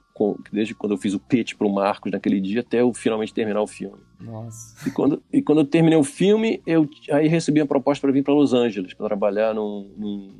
desde 0.51 0.73
quando 0.73 0.93
eu 0.93 0.97
fiz 0.97 1.13
o 1.13 1.19
pitch 1.19 1.53
pro 1.55 1.69
Marcos 1.71 2.11
naquele 2.11 2.41
dia 2.41 2.61
até 2.61 2.81
eu 2.81 2.91
finalmente 2.91 3.31
terminar 3.33 3.61
o 3.61 3.67
filme. 3.67 3.99
Nossa. 4.19 4.75
E 4.89 4.91
quando, 4.91 5.21
e 5.31 5.41
quando 5.43 5.59
eu 5.59 5.65
terminei 5.65 5.97
o 5.97 6.03
filme, 6.03 6.59
eu 6.65 6.89
aí 7.11 7.27
recebi 7.27 7.61
a 7.61 7.65
proposta 7.67 8.01
para 8.01 8.11
vir 8.11 8.23
para 8.23 8.33
Los 8.33 8.51
Angeles, 8.51 8.95
para 8.95 9.05
trabalhar 9.05 9.53
num, 9.53 9.89
num- 9.95 10.33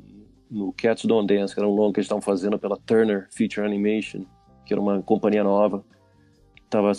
no 0.50 0.72
Cats 0.72 1.04
Don't 1.04 1.32
Dance, 1.32 1.54
que 1.54 1.60
era 1.60 1.68
um 1.68 1.74
longo 1.74 1.92
que 1.92 2.00
eles 2.00 2.06
estavam 2.06 2.20
fazendo 2.22 2.58
pela 2.58 2.76
Turner 2.76 3.28
Feature 3.30 3.64
Animation, 3.64 4.24
que 4.66 4.74
era 4.74 4.80
uma 4.80 5.00
companhia 5.00 5.44
nova, 5.44 5.84
tava, 6.68 6.92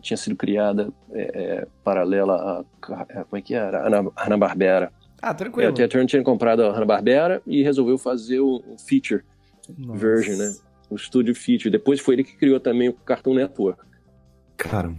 tinha 0.00 0.16
sido 0.16 0.36
criada 0.36 0.92
é, 1.12 1.22
é, 1.62 1.66
paralela 1.82 2.34
a, 2.34 2.60
a- 2.60 3.24
Como 3.24 3.36
é 3.36 3.40
que 3.42 3.54
era? 3.54 3.86
Ana- 3.86 4.10
Hanna-Barbera. 4.16 4.92
Ah, 5.22 5.30
É, 5.30 5.34
tranquilo. 5.34 5.70
a 5.70 5.88
Turner 5.88 6.06
tinha 6.06 6.22
comprado 6.22 6.62
a 6.64 6.72
Hanna-Barbera 6.72 7.40
e 7.46 7.62
resolveu 7.62 7.96
fazer 7.98 8.40
o, 8.40 8.56
o 8.66 8.76
feature, 8.78 9.22
Nossa. 9.78 9.98
version, 9.98 10.36
né? 10.36 10.54
o 10.90 10.98
Studio 10.98 11.34
Feature. 11.34 11.70
Depois 11.70 11.98
foi 12.00 12.14
ele 12.16 12.24
que 12.24 12.36
criou 12.36 12.60
também 12.60 12.88
o 12.90 12.92
Cartoon 12.92 13.34
Network. 13.34 13.82
Caramba. 14.56 14.98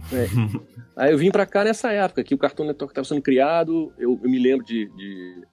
Aí 0.96 1.12
eu 1.12 1.18
vim 1.18 1.30
pra 1.30 1.46
cá 1.46 1.62
nessa 1.64 1.92
época 1.92 2.24
que 2.24 2.34
o 2.34 2.38
Cartoon 2.38 2.66
Network 2.66 2.92
estava 2.92 3.06
sendo 3.06 3.22
criado. 3.22 3.92
Eu, 3.98 4.18
eu 4.22 4.28
me 4.30 4.38
lembro 4.38 4.64
de, 4.66 4.86
de- 4.96 5.44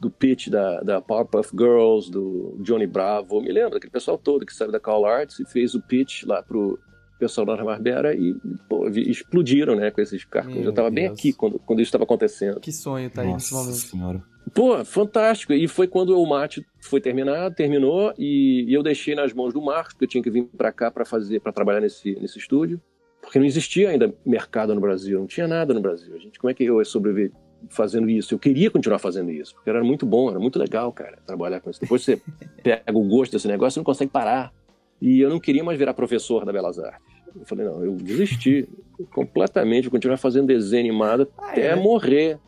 do 0.00 0.10
pitch 0.10 0.48
da, 0.48 0.80
da 0.80 1.00
Powerpuff 1.00 1.50
Girls, 1.56 2.10
do 2.10 2.56
Johnny 2.60 2.86
Bravo. 2.86 3.36
Eu 3.36 3.42
me 3.42 3.52
lembro 3.52 3.72
daquele 3.72 3.90
pessoal 3.92 4.16
todo 4.18 4.44
que 4.46 4.54
saiu 4.54 4.72
da 4.72 4.80
Call 4.80 5.04
Arts 5.06 5.38
e 5.40 5.44
fez 5.46 5.74
o 5.74 5.82
pitch 5.82 6.24
lá 6.24 6.42
pro 6.42 6.78
pessoal 7.18 7.46
da 7.46 7.56
Barbera 7.62 8.14
e 8.14 8.34
pô, 8.68 8.88
explodiram, 8.88 9.74
né, 9.76 9.90
com 9.90 10.00
esses. 10.00 10.26
Meu 10.46 10.62
eu 10.64 10.72
tava 10.72 10.90
bem 10.90 11.06
aqui 11.06 11.32
quando, 11.32 11.58
quando 11.58 11.80
isso 11.80 11.88
estava 11.88 12.04
acontecendo. 12.04 12.60
Que 12.60 12.72
sonho 12.72 13.10
tá 13.10 13.22
aí 13.22 13.32
nesse 13.32 13.52
momento. 13.52 13.74
senhora. 13.74 14.22
Pô, 14.52 14.84
fantástico. 14.84 15.52
E 15.52 15.66
foi 15.66 15.86
quando 15.86 16.20
o 16.20 16.26
mate 16.26 16.64
foi 16.80 17.00
terminado, 17.00 17.54
terminou, 17.54 18.12
e, 18.18 18.64
e 18.68 18.74
eu 18.74 18.82
deixei 18.82 19.14
nas 19.14 19.32
mãos 19.32 19.54
do 19.54 19.62
Marcos, 19.62 19.94
porque 19.94 20.04
eu 20.04 20.08
tinha 20.08 20.22
que 20.22 20.30
vir 20.30 20.44
para 20.44 20.70
cá 20.70 20.90
para 20.90 21.04
fazer, 21.04 21.40
para 21.40 21.52
trabalhar 21.52 21.80
nesse, 21.80 22.14
nesse 22.20 22.38
estúdio, 22.38 22.80
porque 23.22 23.38
não 23.38 23.46
existia 23.46 23.88
ainda 23.88 24.14
mercado 24.24 24.74
no 24.74 24.80
Brasil, 24.80 25.18
não 25.18 25.26
tinha 25.26 25.48
nada 25.48 25.72
no 25.72 25.80
Brasil. 25.80 26.14
A 26.14 26.18
gente, 26.18 26.38
como 26.38 26.50
é 26.50 26.54
que 26.54 26.64
eu 26.64 26.78
ia 26.78 26.84
sobreviver 26.84 27.32
fazendo 27.70 28.08
isso? 28.10 28.34
Eu 28.34 28.38
queria 28.38 28.70
continuar 28.70 28.98
fazendo 28.98 29.30
isso, 29.30 29.54
porque 29.54 29.70
era 29.70 29.82
muito 29.82 30.04
bom, 30.04 30.28
era 30.28 30.38
muito 30.38 30.58
legal, 30.58 30.92
cara, 30.92 31.18
trabalhar 31.26 31.60
com 31.60 31.70
isso. 31.70 31.80
Depois 31.80 32.02
você 32.02 32.20
pega 32.62 32.96
o 32.96 33.08
gosto 33.08 33.32
desse 33.32 33.48
negócio, 33.48 33.72
você 33.72 33.80
não 33.80 33.84
consegue 33.84 34.10
parar. 34.10 34.52
E 35.00 35.20
eu 35.20 35.28
não 35.30 35.40
queria 35.40 35.62
mais 35.64 35.78
virar 35.78 35.94
professor 35.94 36.44
da 36.44 36.52
Belas 36.52 36.78
Artes. 36.78 37.14
Eu 37.36 37.44
falei, 37.44 37.66
não, 37.66 37.84
eu 37.84 37.96
desisti 37.96 38.68
completamente, 39.12 39.90
continuar 39.90 40.16
fazendo 40.16 40.46
desenho 40.46 40.82
animado 40.84 41.28
Ah, 41.36 41.50
até 41.50 41.66
é? 41.66 41.74
morrer. 41.76 42.38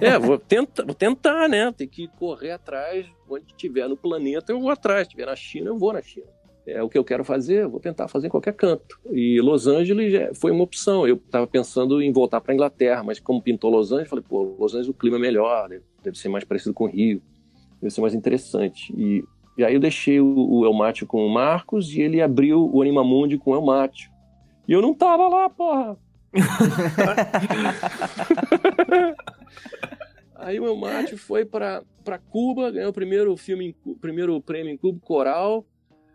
É, 0.00 0.18
vou 0.18 0.38
tentar, 0.38 0.84
vou 0.84 0.94
tentar, 0.94 1.48
né? 1.48 1.72
Tem 1.72 1.88
que 1.88 2.08
correr 2.18 2.50
atrás, 2.50 3.06
onde 3.28 3.46
estiver 3.46 3.88
no 3.88 3.96
planeta 3.96 4.52
eu 4.52 4.60
vou 4.60 4.70
atrás, 4.70 5.00
se 5.00 5.08
estiver 5.08 5.26
na 5.26 5.34
China 5.34 5.68
eu 5.68 5.78
vou 5.78 5.92
na 5.94 6.02
China. 6.02 6.26
É 6.66 6.82
o 6.82 6.88
que 6.88 6.96
eu 6.96 7.04
quero 7.04 7.24
fazer, 7.24 7.64
eu 7.64 7.70
vou 7.70 7.80
tentar 7.80 8.08
fazer 8.08 8.26
em 8.26 8.30
qualquer 8.30 8.54
canto. 8.54 8.98
E 9.10 9.40
Los 9.40 9.66
Angeles 9.66 10.14
é, 10.14 10.32
foi 10.34 10.50
uma 10.50 10.64
opção. 10.64 11.06
Eu 11.06 11.16
estava 11.16 11.46
pensando 11.46 12.00
em 12.02 12.10
voltar 12.12 12.40
para 12.40 12.54
Inglaterra, 12.54 13.02
mas 13.02 13.18
como 13.20 13.42
pintou 13.42 13.70
Los 13.70 13.92
Angeles, 13.92 14.08
falei, 14.08 14.24
pô, 14.26 14.56
Los 14.58 14.72
Angeles 14.72 14.88
o 14.88 14.94
clima 14.94 15.16
é 15.16 15.20
melhor, 15.20 15.68
deve, 15.68 15.84
deve 16.02 16.18
ser 16.18 16.28
mais 16.28 16.44
parecido 16.44 16.72
com 16.74 16.84
o 16.84 16.88
Rio, 16.88 17.20
deve 17.82 17.92
ser 17.92 18.00
mais 18.00 18.14
interessante. 18.14 18.92
E, 18.96 19.22
e 19.56 19.64
aí 19.64 19.74
eu 19.74 19.80
deixei 19.80 20.20
o, 20.20 20.26
o 20.34 20.64
Elmátio 20.64 21.06
com 21.06 21.24
o 21.26 21.32
Marcos 21.32 21.92
e 21.92 22.00
ele 22.00 22.20
abriu 22.20 22.68
o 22.72 22.82
Animamundi 22.82 23.38
com 23.38 23.52
o 23.52 23.54
Elmátio. 23.54 24.10
E 24.66 24.72
eu 24.72 24.80
não 24.82 24.94
tava 24.94 25.28
lá, 25.28 25.48
porra. 25.50 25.96
Aí 30.36 30.58
o 30.60 30.66
Elmátio 30.66 31.16
foi 31.16 31.44
pra, 31.44 31.82
pra 32.04 32.18
Cuba, 32.18 32.70
ganhou 32.70 32.90
o 32.90 32.94
primeiro 32.94 33.36
filme, 33.36 33.74
em 33.86 33.94
primeiro 33.94 34.40
prêmio 34.40 34.72
em 34.72 34.76
Cuba 34.76 34.98
Coral. 35.02 35.64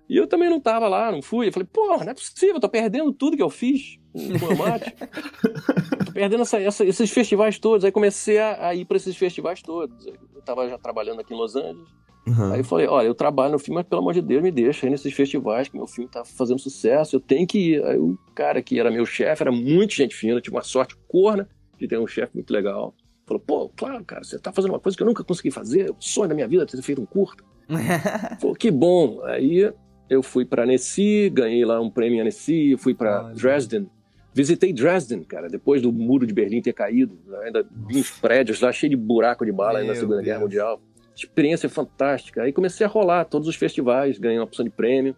E 0.08 0.18
eu 0.18 0.28
também 0.28 0.50
não 0.50 0.60
tava 0.60 0.88
lá, 0.88 1.12
não 1.12 1.22
fui. 1.22 1.48
Eu 1.48 1.54
falei, 1.54 1.68
porra, 1.72 2.04
não 2.04 2.12
é 2.12 2.14
possível, 2.14 2.56
eu 2.56 2.60
tô 2.60 2.70
perdendo 2.70 3.14
tudo 3.14 3.38
que 3.38 3.44
eu 3.44 3.50
fiz 3.50 3.98
com 4.12 4.48
o 4.48 4.52
Elmátio. 4.52 4.92
tô 6.06 6.12
perdendo 6.12 6.42
essa- 6.42 6.60
essa- 6.60 6.86
esses 6.86 7.12
festivais 7.12 7.60
todos. 7.60 7.86
Aí 7.86 7.92
comecei 7.92 8.40
a, 8.40 8.68
a 8.70 8.76
ir 8.76 8.86
pra 8.86 8.98
esses 8.98 9.16
festivais 9.16 9.62
todos. 9.62 10.06
Eu 10.08 10.42
tava 10.44 10.68
já 10.68 10.78
trabalhando 10.78 11.22
aqui 11.22 11.34
em 11.34 11.38
Los 11.38 11.56
Angeles. 11.56 11.88
Uhum. 12.30 12.54
Aí 12.54 12.60
eu 12.60 12.64
falei, 12.64 12.88
olha, 12.88 13.08
eu 13.08 13.16
trabalho 13.16 13.54
no 13.54 13.60
filme, 13.60 13.80
mas 13.80 13.88
pelo 13.88 14.02
amor 14.02 14.14
de 14.14 14.22
Deus, 14.22 14.44
me 14.44 14.52
deixa 14.52 14.86
aí 14.86 14.92
nesses 14.92 15.14
festivais, 15.14 15.68
que 15.68 15.76
meu 15.76 15.88
filme 15.88 16.10
tá 16.10 16.24
fazendo 16.24 16.60
sucesso, 16.60 17.16
eu 17.16 17.20
tenho 17.20 17.48
que 17.48 17.74
ir. 17.74 17.84
Aí 17.84 17.98
o 17.98 18.18
cara 18.36 18.62
que 18.62 18.80
era 18.80 18.92
meu 18.92 19.06
chefe 19.06 19.42
era 19.42 19.52
muito 19.52 19.96
gente 19.96 20.16
fina, 20.16 20.40
tinha 20.40 20.56
uma 20.56 20.64
sorte 20.64 20.96
corna, 21.08 21.50
de 21.78 21.88
ter 21.88 21.98
um 21.98 22.08
chefe 22.08 22.36
muito 22.36 22.52
legal. 22.52 22.94
Falou, 23.26 23.42
pô, 23.46 23.70
claro, 23.70 24.04
cara, 24.04 24.24
você 24.24 24.38
tá 24.38 24.52
fazendo 24.52 24.72
uma 24.72 24.80
coisa 24.80 24.98
que 24.98 25.04
eu 25.04 25.08
nunca 25.08 25.24
consegui 25.24 25.52
fazer, 25.52 25.90
o 25.92 25.96
sonho 26.00 26.30
da 26.30 26.36
minha 26.36 26.48
vida 26.48 26.64
é 26.64 26.66
ter 26.66 26.82
feito 26.82 27.02
um 27.02 27.06
curto. 27.06 27.44
Pô, 28.42 28.54
que 28.56 28.72
bom. 28.72 29.22
Aí 29.26 29.72
eu 30.10 30.24
fui 30.24 30.44
para 30.44 30.64
Annecy, 30.64 31.30
ganhei 31.30 31.64
lá 31.64 31.80
um 31.80 31.90
prêmio 31.90 32.18
em 32.18 32.22
Annecy, 32.22 32.76
fui 32.78 32.96
para 32.96 33.32
Dresden. 33.34 33.88
Visitei 34.34 34.74
Dresden, 34.74 35.24
cara, 35.24 35.48
depois 35.48 35.82
do 35.82 35.92
muro 35.92 36.26
de 36.26 36.34
Berlim 36.34 36.62
ter 36.62 36.74
caído. 36.74 37.20
Ainda 37.44 37.64
vi 37.88 38.00
uns 38.00 38.10
prédios 38.10 38.60
lá 38.62 38.72
cheios 38.72 38.92
de 38.92 38.98
buraco 38.98 39.46
de 39.46 39.52
bala 39.52 39.84
na 39.84 39.94
Segunda 39.94 40.16
Deus. 40.16 40.26
Guerra 40.26 40.40
Mundial. 40.40 40.82
Experiência 41.26 41.70
fantástica. 41.70 42.44
Aí 42.44 42.54
comecei 42.54 42.86
a 42.86 42.90
rolar 42.90 43.26
todos 43.26 43.48
os 43.48 43.56
festivais, 43.56 44.18
ganhei 44.18 44.38
uma 44.38 44.46
opção 44.46 44.64
de 44.64 44.72
prêmio. 44.72 45.16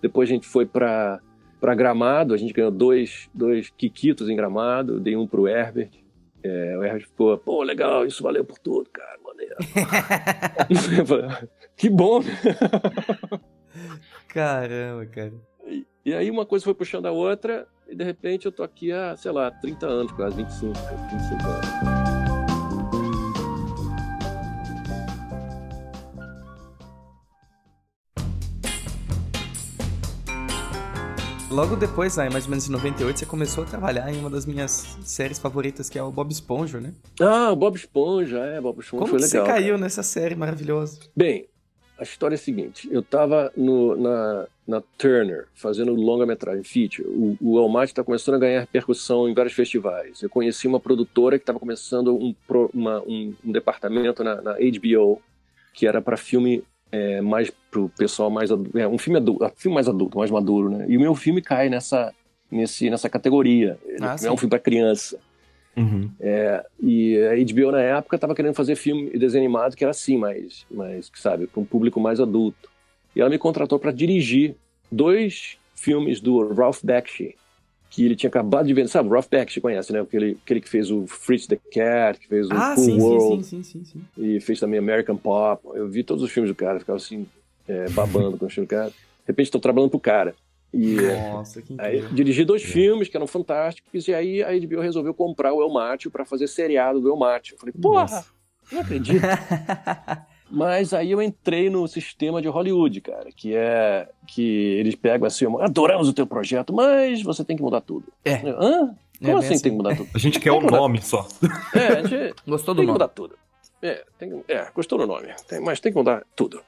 Depois 0.00 0.28
a 0.28 0.32
gente 0.32 0.46
foi 0.46 0.66
para 0.66 1.20
para 1.64 1.74
Gramado, 1.74 2.34
a 2.34 2.36
gente 2.36 2.52
ganhou 2.52 2.70
dois, 2.70 3.30
dois 3.32 3.70
Kikitos 3.70 4.28
em 4.28 4.36
Gramado, 4.36 5.00
dei 5.00 5.16
um 5.16 5.26
pro 5.26 5.48
Herbert. 5.48 5.88
É, 6.42 6.76
o 6.76 6.84
Herbert 6.84 7.06
ficou, 7.06 7.38
pô, 7.38 7.62
legal, 7.62 8.04
isso 8.04 8.22
valeu 8.22 8.44
por 8.44 8.58
tudo, 8.58 8.90
cara, 8.90 9.18
maneiro. 9.24 9.56
que 11.74 11.88
bom? 11.88 12.20
Caramba, 14.28 15.06
cara. 15.06 15.32
E, 15.66 15.86
e, 16.04 16.12
aí 16.12 16.30
uma 16.30 16.44
coisa 16.44 16.62
foi 16.62 16.74
puxando 16.74 17.06
a 17.06 17.12
outra, 17.12 17.66
e 17.88 17.96
de 17.96 18.04
repente 18.04 18.44
eu 18.44 18.52
tô 18.52 18.62
aqui 18.62 18.92
há, 18.92 19.16
sei 19.16 19.32
lá, 19.32 19.50
30 19.50 19.86
anos, 19.86 20.12
quase 20.12 20.36
25, 20.36 20.74
25 20.74 21.48
anos. 21.48 22.03
Logo 31.54 31.76
depois, 31.76 32.18
aí, 32.18 32.28
mais 32.28 32.46
ou 32.46 32.50
menos 32.50 32.68
em 32.68 32.72
98, 32.72 33.20
você 33.20 33.24
começou 33.24 33.62
a 33.62 33.66
trabalhar 33.68 34.12
em 34.12 34.18
uma 34.18 34.28
das 34.28 34.44
minhas 34.44 34.98
séries 35.04 35.38
favoritas, 35.38 35.88
que 35.88 35.96
é 35.96 36.02
o 36.02 36.10
Bob 36.10 36.32
Esponja, 36.32 36.80
né? 36.80 36.92
Ah, 37.20 37.52
o 37.52 37.54
Bob 37.54 37.76
Esponja, 37.76 38.38
é, 38.40 38.60
Bob 38.60 38.80
Esponja 38.80 39.04
Como 39.04 39.06
foi 39.06 39.20
legal. 39.20 39.44
Como 39.44 39.46
você 39.46 39.52
caiu 39.52 39.74
cara. 39.74 39.78
nessa 39.78 40.02
série 40.02 40.34
maravilhosa? 40.34 40.98
Bem, 41.14 41.46
a 41.96 42.02
história 42.02 42.34
é 42.34 42.38
a 42.38 42.40
seguinte: 42.40 42.88
eu 42.90 43.04
tava 43.04 43.52
no, 43.56 43.94
na, 43.94 44.48
na 44.66 44.82
Turner 44.98 45.46
fazendo 45.54 45.94
longa-metragem 45.94 46.64
feature. 46.64 47.06
O, 47.06 47.36
o 47.40 47.56
Almighty 47.56 47.92
está 47.92 48.02
começando 48.02 48.34
a 48.34 48.38
ganhar 48.38 48.58
repercussão 48.58 49.28
em 49.28 49.32
vários 49.32 49.54
festivais. 49.54 50.22
Eu 50.22 50.28
conheci 50.28 50.66
uma 50.66 50.80
produtora 50.80 51.38
que 51.38 51.44
estava 51.44 51.60
começando 51.60 52.16
um, 52.16 52.34
uma, 52.74 53.00
um, 53.02 53.32
um 53.44 53.52
departamento 53.52 54.24
na, 54.24 54.42
na, 54.42 54.54
HBO 54.54 55.22
que 55.72 55.86
era 55.86 56.02
para 56.02 56.16
filme 56.16 56.64
é, 56.94 57.20
mais 57.20 57.50
pro 57.70 57.88
pessoal 57.90 58.30
mais 58.30 58.52
adulto, 58.52 58.78
é, 58.78 58.86
um 58.86 58.98
filme 58.98 59.18
adulto, 59.18 59.52
filme 59.56 59.74
mais 59.74 59.88
adulto, 59.88 60.16
mais 60.16 60.30
maduro, 60.30 60.70
né? 60.70 60.86
E 60.88 60.96
o 60.96 61.00
meu 61.00 61.14
filme 61.14 61.42
cai 61.42 61.68
nessa 61.68 62.14
nesse 62.50 62.88
nessa 62.88 63.08
categoria. 63.08 63.76
Ah, 64.00 64.16
é 64.22 64.30
um 64.30 64.36
filme 64.36 64.50
para 64.50 64.58
criança. 64.60 65.18
Uhum. 65.76 66.08
É, 66.20 66.64
e 66.80 67.18
a 67.18 67.34
HBO 67.34 67.72
na 67.72 67.80
época 67.80 68.14
estava 68.14 68.34
querendo 68.34 68.54
fazer 68.54 68.76
filme 68.76 69.10
e 69.12 69.18
desenho 69.18 69.42
animado 69.44 69.74
que 69.74 69.82
era 69.82 69.90
assim, 69.90 70.16
mas, 70.16 70.64
mas 70.70 71.10
sabe, 71.16 71.48
para 71.48 71.60
um 71.60 71.64
público 71.64 71.98
mais 71.98 72.20
adulto. 72.20 72.70
E 73.16 73.20
ela 73.20 73.30
me 73.30 73.38
contratou 73.38 73.78
para 73.78 73.90
dirigir 73.90 74.54
dois 74.90 75.58
filmes 75.74 76.20
do 76.20 76.54
Ralph 76.54 76.80
Bakshi, 76.84 77.34
que 77.94 78.04
ele 78.04 78.16
tinha 78.16 78.28
acabado 78.28 78.66
de 78.66 78.74
ver. 78.74 78.88
Sabe, 78.88 79.08
o 79.08 79.12
Ralph 79.12 79.28
Bakshi 79.30 79.60
conhece, 79.60 79.92
né? 79.92 80.00
Aquele, 80.00 80.36
aquele 80.42 80.60
que 80.60 80.68
fez 80.68 80.90
o 80.90 81.06
Fritz 81.06 81.46
the 81.46 81.56
Cat, 81.72 82.18
que 82.18 82.26
fez 82.26 82.48
o 82.48 82.52
ah, 82.52 82.74
Cool 82.74 82.84
sim, 82.84 83.00
World. 83.00 83.46
Sim, 83.46 83.62
sim, 83.62 83.84
sim, 83.84 83.84
sim, 83.84 84.04
E 84.18 84.40
fez 84.40 84.58
também 84.58 84.80
American 84.80 85.16
Pop. 85.16 85.62
Eu 85.74 85.88
vi 85.88 86.02
todos 86.02 86.24
os 86.24 86.32
filmes 86.32 86.50
do 86.50 86.56
cara, 86.56 86.80
ficava 86.80 86.96
assim, 86.96 87.24
é, 87.68 87.88
babando 87.90 88.36
com 88.36 88.46
o 88.46 88.50
filme 88.50 88.66
do 88.66 88.70
cara. 88.70 88.88
De 88.88 89.28
repente 89.28 89.46
estou 89.46 89.60
trabalhando 89.60 89.90
pro 89.90 90.00
cara. 90.00 90.34
E, 90.72 90.96
Nossa, 90.96 91.62
que 91.62 91.76
aí, 91.78 92.04
dirigi 92.12 92.44
dois 92.44 92.64
filmes 92.64 93.06
que 93.06 93.16
eram 93.16 93.28
fantásticos, 93.28 94.08
e 94.08 94.12
aí 94.12 94.42
a 94.42 94.48
HBO 94.48 94.80
resolveu 94.80 95.14
comprar 95.14 95.52
o 95.52 95.62
El 95.62 95.72
Mátio 95.72 96.10
para 96.10 96.24
fazer 96.24 96.48
seriado 96.48 97.00
do 97.00 97.08
El 97.08 97.16
Mátio. 97.16 97.54
Eu 97.54 97.58
falei, 97.60 97.72
porra, 97.80 98.00
Nossa. 98.00 98.26
não 98.72 98.80
acredito. 98.80 99.22
Mas 100.50 100.92
aí 100.92 101.10
eu 101.10 101.22
entrei 101.22 101.70
no 101.70 101.86
sistema 101.88 102.40
de 102.40 102.48
Hollywood, 102.48 103.00
cara, 103.00 103.30
que 103.34 103.54
é 103.54 104.08
que 104.26 104.42
eles 104.42 104.94
pegam 104.94 105.26
assim, 105.26 105.46
adoramos 105.60 106.08
o 106.08 106.12
teu 106.12 106.26
projeto, 106.26 106.72
mas 106.72 107.22
você 107.22 107.44
tem 107.44 107.56
que 107.56 107.62
mudar 107.62 107.80
tudo. 107.80 108.06
É. 108.24 108.34
Hã? 108.34 108.94
Como 109.18 109.30
é 109.30 109.34
assim, 109.38 109.54
assim, 109.54 109.62
tem 109.62 109.72
que 109.72 109.76
mudar 109.78 109.96
tudo? 109.96 110.10
A 110.14 110.18
gente 110.18 110.38
quer 110.38 110.52
o 110.52 110.60
nome 110.60 111.00
só. 111.00 111.26
É, 111.74 111.86
a 111.86 112.02
gente 112.02 112.34
gostou 112.46 112.74
do 112.74 112.78
tem 112.78 112.86
nome. 112.86 112.98
que 112.98 113.04
mudar 113.04 113.08
tudo. 113.08 113.38
É, 113.80 114.04
tem, 114.18 114.44
é, 114.48 114.66
gostou 114.74 114.98
do 114.98 115.06
nome, 115.06 115.28
tem, 115.48 115.60
mas 115.60 115.80
tem 115.80 115.92
que 115.92 115.98
mudar 115.98 116.22
tudo. 116.36 116.62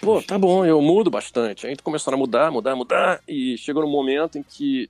Pô, 0.00 0.22
tá 0.22 0.38
bom, 0.38 0.64
eu 0.64 0.80
mudo 0.80 1.10
bastante. 1.10 1.66
Aí 1.66 1.76
começaram 1.76 2.16
a 2.16 2.18
mudar, 2.18 2.50
mudar, 2.50 2.76
mudar, 2.76 3.20
e 3.26 3.58
chegou 3.58 3.82
num 3.82 3.90
momento 3.90 4.38
em 4.38 4.42
que 4.42 4.88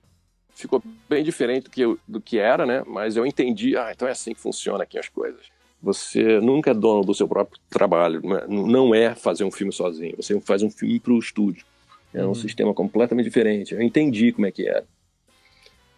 ficou 0.53 0.81
bem 1.09 1.23
diferente 1.23 1.65
do 1.65 1.69
que, 1.69 1.81
eu, 1.81 1.99
do 2.07 2.21
que 2.21 2.37
era, 2.37 2.65
né? 2.65 2.83
Mas 2.85 3.17
eu 3.17 3.25
entendi, 3.25 3.75
ah, 3.75 3.91
então 3.91 4.07
é 4.07 4.11
assim 4.11 4.33
que 4.33 4.39
funciona 4.39 4.83
aqui 4.83 4.97
as 4.97 5.09
coisas. 5.09 5.41
Você 5.85 6.39
nunca 6.39 6.71
é 6.71 6.73
dono 6.73 7.05
do 7.05 7.13
seu 7.13 7.27
próprio 7.27 7.61
trabalho, 7.69 8.19
não 8.49 8.95
é 8.95 9.13
fazer 9.13 9.43
um 9.43 9.51
filme 9.51 9.71
sozinho, 9.71 10.15
você 10.17 10.41
faz 10.41 10.63
um 10.63 10.69
filme 10.71 10.99
para 10.99 11.13
o 11.13 11.19
estúdio. 11.19 11.63
É 12.11 12.23
um 12.23 12.29
uhum. 12.29 12.33
sistema 12.33 12.73
completamente 12.73 13.25
diferente. 13.25 13.75
Eu 13.75 13.81
entendi 13.83 14.31
como 14.31 14.47
é 14.47 14.51
que 14.51 14.67
era. 14.67 14.83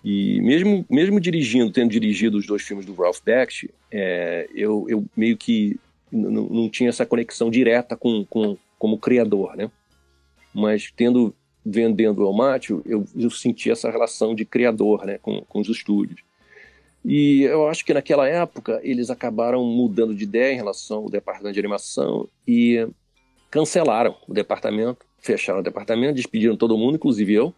E 0.04 0.42
mesmo, 0.42 0.86
mesmo 0.90 1.22
dirigindo, 1.22 1.72
tendo 1.72 1.90
dirigido 1.90 2.38
os 2.38 2.46
dois 2.46 2.64
filmes 2.64 2.86
do 2.86 2.94
Ralph 2.96 3.20
Bakshi, 3.26 3.70
é, 3.90 4.50
eu, 4.54 4.86
eu 4.90 5.06
meio 5.16 5.38
que 5.38 5.80
não 6.12 6.68
tinha 6.68 6.90
essa 6.90 7.06
conexão 7.06 7.50
direta 7.50 7.96
com, 7.96 8.26
com 8.26 8.58
como 8.78 8.98
criador, 8.98 9.56
né? 9.56 9.72
Mas 10.54 10.92
tendo 10.94 11.34
vendendo 11.66 12.20
o 12.24 12.28
Elmatio, 12.28 12.82
eu, 12.86 13.06
eu 13.16 13.30
senti 13.30 13.72
essa 13.72 13.90
relação 13.90 14.36
de 14.36 14.44
criador, 14.44 15.06
né, 15.06 15.18
com, 15.22 15.42
com 15.42 15.60
os 15.62 15.70
estúdios. 15.70 16.22
E 17.10 17.44
eu 17.44 17.70
acho 17.70 17.86
que 17.86 17.94
naquela 17.94 18.28
época 18.28 18.82
eles 18.84 19.10
acabaram 19.10 19.64
mudando 19.64 20.14
de 20.14 20.26
ideia 20.26 20.52
em 20.52 20.58
relação 20.58 20.98
ao 21.04 21.10
departamento 21.10 21.54
de 21.54 21.60
animação 21.60 22.28
e 22.46 22.86
cancelaram 23.50 24.14
o 24.28 24.34
departamento, 24.34 25.06
fecharam 25.18 25.62
o 25.62 25.64
departamento, 25.64 26.16
despediram 26.16 26.58
todo 26.58 26.78
mundo, 26.78 26.96
inclusive 26.96 27.34
eu, 27.34 27.54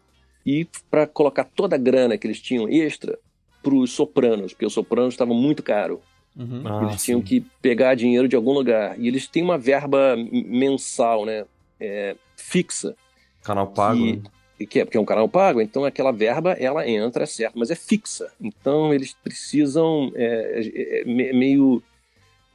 e 0.46 0.68
para 0.92 1.08
colocar 1.08 1.46
toda 1.46 1.76
a 1.76 1.80
grana 1.80 2.16
que 2.16 2.28
eles 2.28 2.40
tinham 2.40 2.70
extra 2.70 3.18
para 3.64 3.74
os 3.74 3.92
sopranos, 3.92 4.54
porque 4.54 4.68
os 4.68 4.74
sopranos 4.74 5.16
estavam 5.16 5.36
muito 5.36 5.64
caro. 5.64 6.00
Uhum. 6.38 6.62
Ah, 6.66 6.84
eles 6.84 7.04
tinham 7.04 7.20
sim. 7.20 7.26
que 7.26 7.46
pegar 7.60 7.96
dinheiro 7.96 8.28
de 8.28 8.36
algum 8.36 8.54
lugar. 8.54 9.00
E 9.00 9.08
eles 9.08 9.28
têm 9.28 9.44
uma 9.44 9.58
verba 9.58 10.16
mensal, 10.32 11.26
né? 11.26 11.44
É, 11.80 12.16
fixa. 12.38 12.96
Canal 13.42 13.66
pago. 13.68 13.98
Que, 13.98 14.16
né? 14.18 14.22
Que 14.66 14.80
é 14.80 14.86
porque 14.86 14.98
é 14.98 15.02
um 15.02 15.06
canal 15.06 15.28
pago, 15.30 15.62
então 15.62 15.86
aquela 15.86 16.12
verba 16.12 16.52
ela 16.54 16.88
entra, 16.88 17.24
é 17.24 17.28
certo, 17.28 17.58
mas 17.58 17.72
é 17.72 17.76
fixa. 17.76 18.32
Então 18.42 18.94
eles 18.94 19.14
precisam 19.14 20.12
é, 20.16 20.62
é, 20.62 21.02
é, 21.02 21.04
meio 21.06 21.82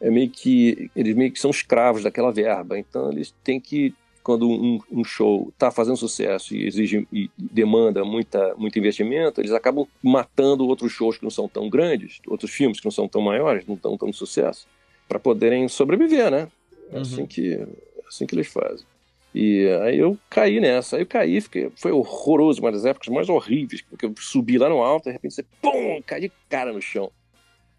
é 0.00 0.10
meio 0.10 0.28
que 0.28 0.90
eles 0.94 1.14
meio 1.14 1.32
que 1.32 1.40
são 1.40 1.50
escravos 1.50 2.02
daquela 2.02 2.32
verba. 2.32 2.78
Então 2.78 3.10
eles 3.10 3.34
têm 3.42 3.58
que 3.60 3.94
quando 4.24 4.48
um, 4.48 4.80
um 4.90 5.04
show 5.04 5.50
está 5.52 5.70
fazendo 5.70 5.98
sucesso 5.98 6.54
e 6.54 6.66
exige 6.66 7.06
e 7.12 7.30
demanda 7.36 8.02
muita, 8.04 8.54
muito 8.56 8.78
investimento, 8.78 9.40
eles 9.40 9.52
acabam 9.52 9.86
matando 10.02 10.66
outros 10.66 10.92
shows 10.92 11.18
que 11.18 11.22
não 11.22 11.30
são 11.30 11.46
tão 11.46 11.68
grandes, 11.68 12.20
outros 12.26 12.50
filmes 12.50 12.80
que 12.80 12.86
não 12.86 12.90
são 12.90 13.06
tão 13.06 13.20
maiores, 13.20 13.66
não 13.66 13.74
estão 13.74 13.98
tão 13.98 14.08
de 14.08 14.16
sucesso, 14.16 14.66
para 15.06 15.20
poderem 15.20 15.68
sobreviver, 15.68 16.30
né? 16.30 16.48
É 16.90 17.00
assim 17.00 17.20
uhum. 17.20 17.26
que 17.26 17.52
é 17.52 17.66
assim 18.08 18.24
que 18.26 18.34
eles 18.34 18.46
fazem. 18.46 18.86
E 19.34 19.66
aí 19.82 19.98
eu 19.98 20.16
caí 20.30 20.60
nessa, 20.60 20.96
aí 20.96 21.02
eu 21.02 21.06
caí, 21.06 21.40
fiquei, 21.40 21.68
foi 21.74 21.90
horroroso, 21.90 22.60
uma 22.60 22.70
das 22.70 22.84
épocas 22.84 23.08
mais 23.08 23.28
horríveis, 23.28 23.82
porque 23.82 24.06
eu 24.06 24.14
subi 24.16 24.56
lá 24.58 24.68
no 24.68 24.80
alto, 24.80 25.08
e 25.08 25.10
de 25.10 25.12
repente 25.14 25.34
você, 25.34 25.44
pum, 25.60 26.00
caí 26.06 26.20
de 26.20 26.32
cara 26.48 26.72
no 26.72 26.80
chão. 26.80 27.10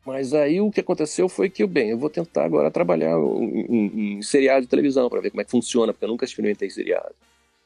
Mas 0.05 0.33
aí 0.33 0.59
o 0.59 0.69
que 0.69 0.81
aconteceu 0.81 1.29
foi 1.29 1.49
que, 1.49 1.65
bem, 1.65 1.91
eu 1.91 1.97
vou 1.97 2.09
tentar 2.09 2.43
agora 2.43 2.69
trabalhar 2.69 3.17
em, 3.17 3.65
em, 3.69 4.17
em 4.17 4.21
seriado 4.21 4.61
de 4.61 4.67
televisão 4.67 5.09
para 5.09 5.21
ver 5.21 5.31
como 5.31 5.41
é 5.41 5.45
que 5.45 5.51
funciona, 5.51 5.93
porque 5.93 6.03
eu 6.03 6.09
nunca 6.09 6.25
experimentei 6.25 6.69
seriado. 6.69 7.15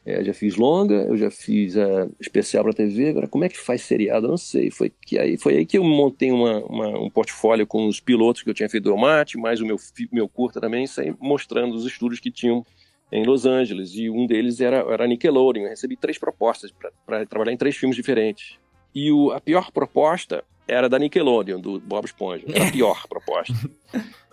É, 0.05 0.23
já 0.23 0.33
fiz 0.33 0.55
longa, 0.55 0.95
eu 0.95 1.17
já 1.17 1.29
fiz 1.29 1.75
uh, 1.75 2.09
especial 2.19 2.63
para 2.63 2.73
TV, 2.73 3.09
agora 3.09 3.27
como 3.27 3.43
é 3.43 3.49
que 3.49 3.57
faz 3.57 3.81
seriado? 3.81 4.27
Eu 4.27 4.31
não 4.31 4.37
sei. 4.37 4.71
Foi, 4.71 4.89
que 4.89 5.19
aí, 5.19 5.37
foi 5.37 5.57
aí 5.57 5.65
que 5.65 5.77
eu 5.77 5.83
montei 5.83 6.31
uma, 6.31 6.59
uma, 6.65 6.99
um 6.99 7.09
portfólio 7.09 7.67
com 7.67 7.85
os 7.87 7.99
pilotos 7.99 8.41
que 8.41 8.49
eu 8.49 8.53
tinha 8.53 8.69
feito 8.69 8.85
do 8.85 8.97
Mate, 8.97 9.37
mais 9.37 9.59
o 9.59 9.65
meu, 9.65 9.75
meu 10.11 10.29
curta 10.29 10.61
também, 10.61 10.85
mostrando 11.19 11.75
os 11.75 11.85
estúdios 11.85 12.21
que 12.21 12.31
tinham 12.31 12.65
em 13.11 13.25
Los 13.25 13.45
Angeles, 13.45 13.91
e 13.95 14.09
um 14.09 14.25
deles 14.27 14.61
era, 14.61 14.77
era 14.77 15.07
Nickelodeon. 15.07 15.63
Eu 15.63 15.69
recebi 15.69 15.95
três 15.95 16.17
propostas 16.17 16.71
para 17.05 17.25
trabalhar 17.25 17.53
em 17.53 17.57
três 17.57 17.75
filmes 17.75 17.95
diferentes. 17.95 18.57
E 18.93 19.11
o, 19.11 19.31
a 19.31 19.39
pior 19.39 19.71
proposta 19.71 20.43
era 20.67 20.87
da 20.87 20.99
Nickelodeon, 20.99 21.59
do 21.59 21.79
Bob 21.79 22.05
Esponja. 22.05 22.45
Era 22.47 22.67
a 22.67 22.71
pior 22.71 23.07
proposta. 23.07 23.53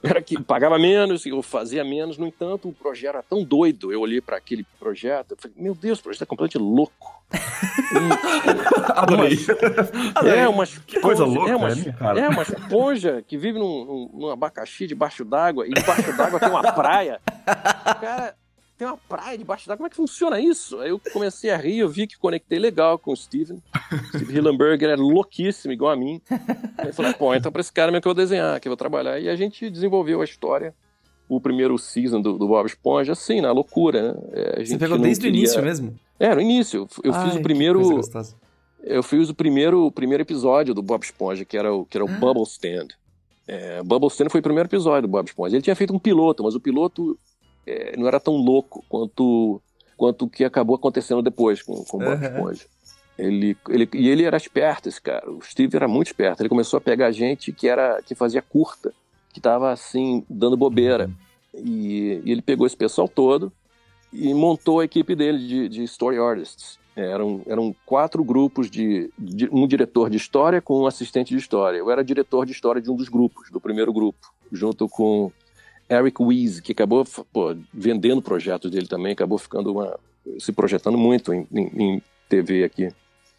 Era 0.02 0.20
que 0.20 0.40
pagava 0.40 0.78
menos, 0.78 1.24
eu 1.24 1.42
fazia 1.42 1.82
menos. 1.82 2.18
No 2.18 2.26
entanto, 2.26 2.68
o 2.68 2.72
projeto 2.72 3.14
era 3.14 3.22
tão 3.22 3.42
doido. 3.42 3.90
Eu 3.90 4.00
olhei 4.02 4.20
para 4.20 4.36
aquele 4.36 4.64
projeto 4.78 5.34
e 5.36 5.40
falei: 5.40 5.56
Meu 5.58 5.74
Deus, 5.74 5.98
o 5.98 6.02
projeto 6.02 6.22
é 6.22 6.26
completamente 6.26 6.58
louco. 6.58 7.24
Adorei. 8.94 9.38
É, 10.36 10.46
umas 10.46 10.78
que 10.78 11.00
coisa 11.00 11.24
louca, 11.24 11.50
é 11.50 11.56
uma, 11.56 11.74
né, 11.74 11.92
cara? 11.98 12.20
é 12.20 12.28
uma 12.28 12.42
esponja 12.42 13.24
que 13.26 13.36
vive 13.36 13.58
num, 13.58 13.84
num, 13.84 14.10
num 14.12 14.30
abacaxi 14.30 14.86
debaixo 14.86 15.24
d'água 15.24 15.66
e 15.66 15.70
debaixo 15.70 16.16
d'água 16.16 16.38
tem 16.38 16.50
uma 16.50 16.72
praia. 16.72 17.20
Cara, 18.00 18.36
tem 18.76 18.86
uma 18.86 18.96
praia 18.96 19.38
debaixo 19.38 19.66
d'água, 19.66 19.78
como 19.78 19.86
é 19.86 19.90
que 19.90 19.96
funciona 19.96 20.38
isso? 20.38 20.78
Aí 20.80 20.90
eu 20.90 21.00
comecei 21.12 21.50
a 21.50 21.56
rir, 21.56 21.78
eu 21.78 21.88
vi 21.88 22.06
que 22.06 22.18
conectei 22.18 22.58
legal 22.58 22.98
com 22.98 23.12
o 23.12 23.16
Steven. 23.16 23.62
Steve 24.14 24.36
Hillenberger 24.36 24.90
era 24.90 25.00
louquíssimo, 25.00 25.72
igual 25.72 25.92
a 25.92 25.96
mim. 25.96 26.20
Aí 26.76 26.88
eu 26.88 26.94
falei, 26.94 27.14
pô, 27.14 27.34
então 27.34 27.50
pra 27.50 27.60
esse 27.60 27.72
cara 27.72 27.90
mesmo 27.90 28.02
que 28.02 28.08
eu 28.08 28.14
vou 28.14 28.22
desenhar, 28.22 28.60
que 28.60 28.68
eu 28.68 28.70
vou 28.70 28.76
trabalhar. 28.76 29.18
E 29.18 29.28
a 29.28 29.36
gente 29.36 29.70
desenvolveu 29.70 30.20
a 30.20 30.24
história, 30.24 30.74
o 31.28 31.40
primeiro 31.40 31.78
season 31.78 32.20
do, 32.20 32.36
do 32.36 32.46
Bob 32.46 32.66
Esponja, 32.66 33.12
assim, 33.12 33.40
na 33.40 33.50
loucura, 33.50 34.12
né? 34.12 34.20
É, 34.32 34.64
Você 34.64 34.78
pegou 34.78 34.98
desde 34.98 35.22
queria... 35.22 35.38
o 35.38 35.42
início 35.42 35.62
mesmo? 35.62 35.98
É, 36.20 36.34
no 36.34 36.40
início. 36.40 36.86
Eu 37.02 37.14
Ai, 37.14 37.26
fiz 37.26 37.36
o 37.36 37.42
primeiro. 37.42 38.00
Eu 38.82 39.02
fiz 39.02 39.28
o 39.28 39.34
primeiro, 39.34 39.86
o 39.86 39.90
primeiro 39.90 40.22
episódio 40.22 40.72
do 40.72 40.82
Bob 40.82 41.02
Esponja, 41.02 41.44
que 41.44 41.56
era 41.56 41.72
o, 41.74 41.84
que 41.84 41.96
era 41.96 42.04
o 42.04 42.08
ah. 42.08 42.18
Bubble 42.18 42.44
Stand. 42.44 42.88
É, 43.48 43.82
Bubble 43.82 44.08
Stand 44.08 44.28
foi 44.28 44.40
o 44.40 44.42
primeiro 44.42 44.68
episódio 44.68 45.02
do 45.02 45.08
Bob 45.08 45.26
Esponja. 45.26 45.56
Ele 45.56 45.62
tinha 45.62 45.74
feito 45.74 45.94
um 45.94 45.98
piloto, 45.98 46.44
mas 46.44 46.54
o 46.54 46.60
piloto 46.60 47.18
é, 47.66 47.96
não 47.96 48.06
era 48.06 48.20
tão 48.20 48.36
louco 48.36 48.84
quanto 48.88 49.60
quanto 49.96 50.26
o 50.26 50.28
que 50.28 50.44
acabou 50.44 50.76
acontecendo 50.76 51.22
depois 51.22 51.62
com, 51.62 51.82
com 51.84 51.96
o 51.96 52.00
Bob 52.00 52.22
uhum. 52.22 52.32
Esponja. 52.32 52.66
Ele, 53.18 53.56
ele, 53.70 53.88
e 53.94 54.08
ele 54.08 54.24
era 54.24 54.36
esperto, 54.36 54.88
esse 54.88 55.00
cara. 55.00 55.30
O 55.30 55.40
Steve 55.40 55.74
era 55.74 55.88
muito 55.88 56.08
esperto. 56.08 56.42
Ele 56.42 56.50
começou 56.50 56.76
a 56.76 56.80
pegar 56.80 57.10
gente 57.12 57.50
que 57.50 57.66
era 57.66 58.02
que 58.02 58.14
fazia 58.14 58.42
curta, 58.42 58.92
que 59.32 59.38
estava 59.38 59.72
assim 59.72 60.24
dando 60.28 60.56
bobeira. 60.56 61.10
E, 61.54 62.20
e, 62.24 62.30
ele 62.30 62.42
pegou 62.42 62.66
esse 62.66 62.76
pessoal 62.76 63.08
todo 63.08 63.50
e 64.12 64.34
montou 64.34 64.80
a 64.80 64.84
equipe 64.84 65.14
dele 65.14 65.38
de, 65.38 65.68
de 65.68 65.82
story 65.84 66.18
artists. 66.18 66.78
Eram, 66.94 67.42
eram 67.46 67.74
quatro 67.84 68.24
grupos 68.24 68.70
de, 68.70 69.10
de, 69.18 69.48
um 69.52 69.66
diretor 69.66 70.08
de 70.08 70.16
história 70.16 70.62
com 70.62 70.80
um 70.80 70.86
assistente 70.86 71.30
de 71.30 71.36
história. 71.36 71.78
Eu 71.78 71.90
era 71.90 72.04
diretor 72.04 72.44
de 72.46 72.52
história 72.52 72.80
de 72.80 72.90
um 72.90 72.96
dos 72.96 73.08
grupos, 73.08 73.50
do 73.50 73.60
primeiro 73.60 73.92
grupo, 73.92 74.32
junto 74.50 74.88
com 74.88 75.30
Eric 75.88 76.22
Weiss, 76.22 76.60
que 76.60 76.72
acabou 76.72 77.04
pô, 77.32 77.56
vendendo 77.72 78.20
projetos 78.20 78.70
dele 78.70 78.86
também, 78.86 79.12
acabou 79.12 79.38
ficando 79.38 79.72
uma, 79.72 79.98
se 80.38 80.52
projetando 80.52 80.98
muito 80.98 81.32
em, 81.32 81.46
em, 81.52 81.70
em, 81.82 82.02
TV 82.28 82.64
aqui. 82.64 82.88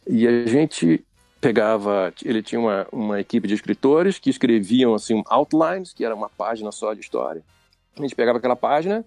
E 0.07 0.25
a 0.25 0.45
gente 0.47 1.03
pegava, 1.41 2.13
ele 2.23 2.41
tinha 2.41 2.59
uma, 2.59 2.87
uma 2.91 3.19
equipe 3.19 3.47
de 3.47 3.53
escritores 3.53 4.17
que 4.17 4.29
escreviam 4.29 4.93
assim 4.93 5.21
outlines, 5.27 5.93
que 5.93 6.05
era 6.05 6.15
uma 6.15 6.29
página 6.29 6.71
só 6.71 6.93
de 6.93 7.01
história. 7.01 7.43
A 7.97 8.01
gente 8.01 8.15
pegava 8.15 8.37
aquela 8.37 8.55
página 8.55 9.03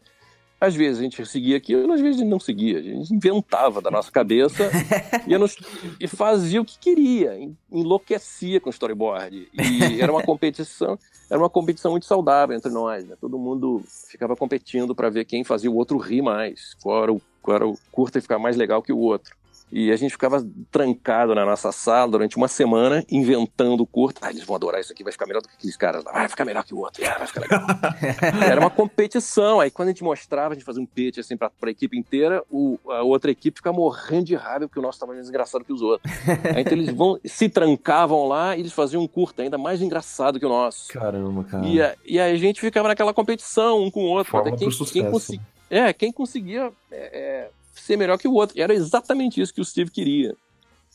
às 0.61 0.75
vezes 0.75 0.99
a 0.99 1.03
gente 1.03 1.25
seguia 1.25 1.57
aquilo, 1.57 1.91
às 1.91 2.01
vezes 2.01 2.17
a 2.17 2.19
gente 2.21 2.31
não 2.31 2.39
seguia. 2.39 2.79
A 2.79 2.83
gente 2.83 3.15
inventava 3.15 3.81
da 3.81 3.91
nossa 3.91 4.13
cabeça 4.13 4.71
nos, 5.27 5.57
e 5.99 6.07
fazia 6.07 6.61
o 6.61 6.65
que 6.65 6.79
queria, 6.79 7.39
enlouquecia 7.73 8.61
com 8.61 8.69
o 8.69 8.73
storyboard. 8.73 9.49
E 9.55 10.01
era 10.01 10.13
uma 10.13 10.23
competição, 10.23 10.99
era 11.31 11.41
uma 11.41 11.49
competição 11.49 11.93
muito 11.93 12.05
saudável 12.05 12.55
entre 12.55 12.71
nós. 12.71 13.07
Né? 13.07 13.17
Todo 13.19 13.39
mundo 13.39 13.83
ficava 14.09 14.37
competindo 14.37 14.95
para 14.95 15.09
ver 15.09 15.25
quem 15.25 15.43
fazia 15.45 15.71
o 15.71 15.77
outro 15.77 15.97
rir 15.97 16.21
mais, 16.21 16.75
qual 16.83 17.03
era 17.03 17.13
o, 17.13 17.23
qual 17.41 17.57
era 17.57 17.67
o 17.67 17.79
curta 17.91 18.19
e 18.19 18.23
ficar 18.23 18.39
mais 18.39 18.57
legal 18.57 18.83
que 18.83 18.93
o 18.93 18.99
outro. 18.99 19.35
E 19.73 19.93
a 19.93 19.97
gente 19.97 20.13
ficava 20.13 20.45
trancado 20.71 21.35
na 21.35 21.45
nossa 21.45 21.71
sala 21.71 22.11
durante 22.11 22.37
uma 22.37 22.49
semana, 22.49 23.05
inventando 23.11 23.81
o 23.81 23.87
curto. 23.87 24.21
Ah, 24.23 24.31
eles 24.31 24.45
vão 24.45 24.57
adorar 24.57 24.81
isso 24.81 24.93
aqui, 24.93 25.05
vai 25.05 25.13
ficar 25.13 25.27
melhor 25.27 25.43
do 25.43 25.49
que 25.49 25.55
aqueles 25.55 25.77
caras. 25.77 26.03
Vai 26.05 26.29
ficar 26.29 26.45
melhor 26.45 26.65
que 26.65 26.75
o 26.75 26.79
outro, 26.79 27.05
vai 27.05 27.27
ficar 27.27 27.41
legal. 27.41 27.67
Era 28.43 28.61
uma 28.61 28.71
competição. 28.71 29.61
Aí 29.61 29.71
quando 29.71 29.89
a 29.89 29.91
gente 29.93 30.03
mostrava, 30.03 30.53
a 30.53 30.57
gente 30.57 30.65
fazia 30.65 30.83
um 30.83 30.87
pitch 30.87 31.19
assim 31.19 31.37
pra, 31.37 31.51
pra 31.51 31.71
equipe 31.71 31.97
inteira, 31.97 32.43
o, 32.51 32.79
a 32.89 33.03
outra 33.03 33.31
equipe 33.31 33.59
ficava 33.59 33.77
morrendo 33.77 34.25
de 34.25 34.35
raiva 34.35 34.67
porque 34.67 34.79
o 34.79 34.83
nosso 34.83 34.97
estava 34.97 35.13
mais 35.13 35.29
engraçado 35.29 35.65
que 35.65 35.73
os 35.73 35.83
outros. 35.83 36.13
Aí, 36.55 36.63
então 36.63 36.73
eles 36.73 36.93
vão, 36.93 37.21
se 37.25 37.49
trancavam 37.49 38.27
lá 38.27 38.57
e 38.57 38.61
eles 38.61 38.73
faziam 38.73 39.03
um 39.03 39.09
curto 39.09 39.41
ainda 39.41 39.57
mais 39.57 39.81
engraçado 39.81 40.39
que 40.41 40.47
o 40.47 40.49
nosso. 40.49 40.89
Caramba, 40.89 41.45
cara. 41.45 41.67
E 41.67 41.81
a, 41.81 41.97
e 42.05 42.19
a 42.19 42.35
gente 42.37 42.61
ficava 42.61 42.89
naquela 42.89 43.15
competição 43.15 43.83
um 43.85 43.91
com 43.91 44.05
o 44.05 44.09
outro. 44.09 44.31
Forma 44.31 44.57
quem, 44.57 44.69
quem, 44.69 45.11
consegui, 45.11 45.41
é, 45.69 45.93
quem 45.93 46.13
conseguia. 46.13 46.73
É, 46.91 46.97
é, 46.97 47.51
ser 47.73 47.97
melhor 47.97 48.19
que 48.19 48.29
o 48.29 48.35
outro. 48.35 48.59
E 48.59 48.63
era 48.63 48.75
exatamente 48.75 49.41
isso 49.41 49.55
que 49.55 49.61
o 49.61 49.65
Steve 49.65 49.91
queria. 49.91 50.35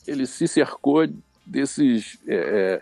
Ele 0.07 0.25
se 0.25 0.47
cercou 0.47 1.07
desses. 1.45 2.17
É, 2.27 2.35
é 2.35 2.81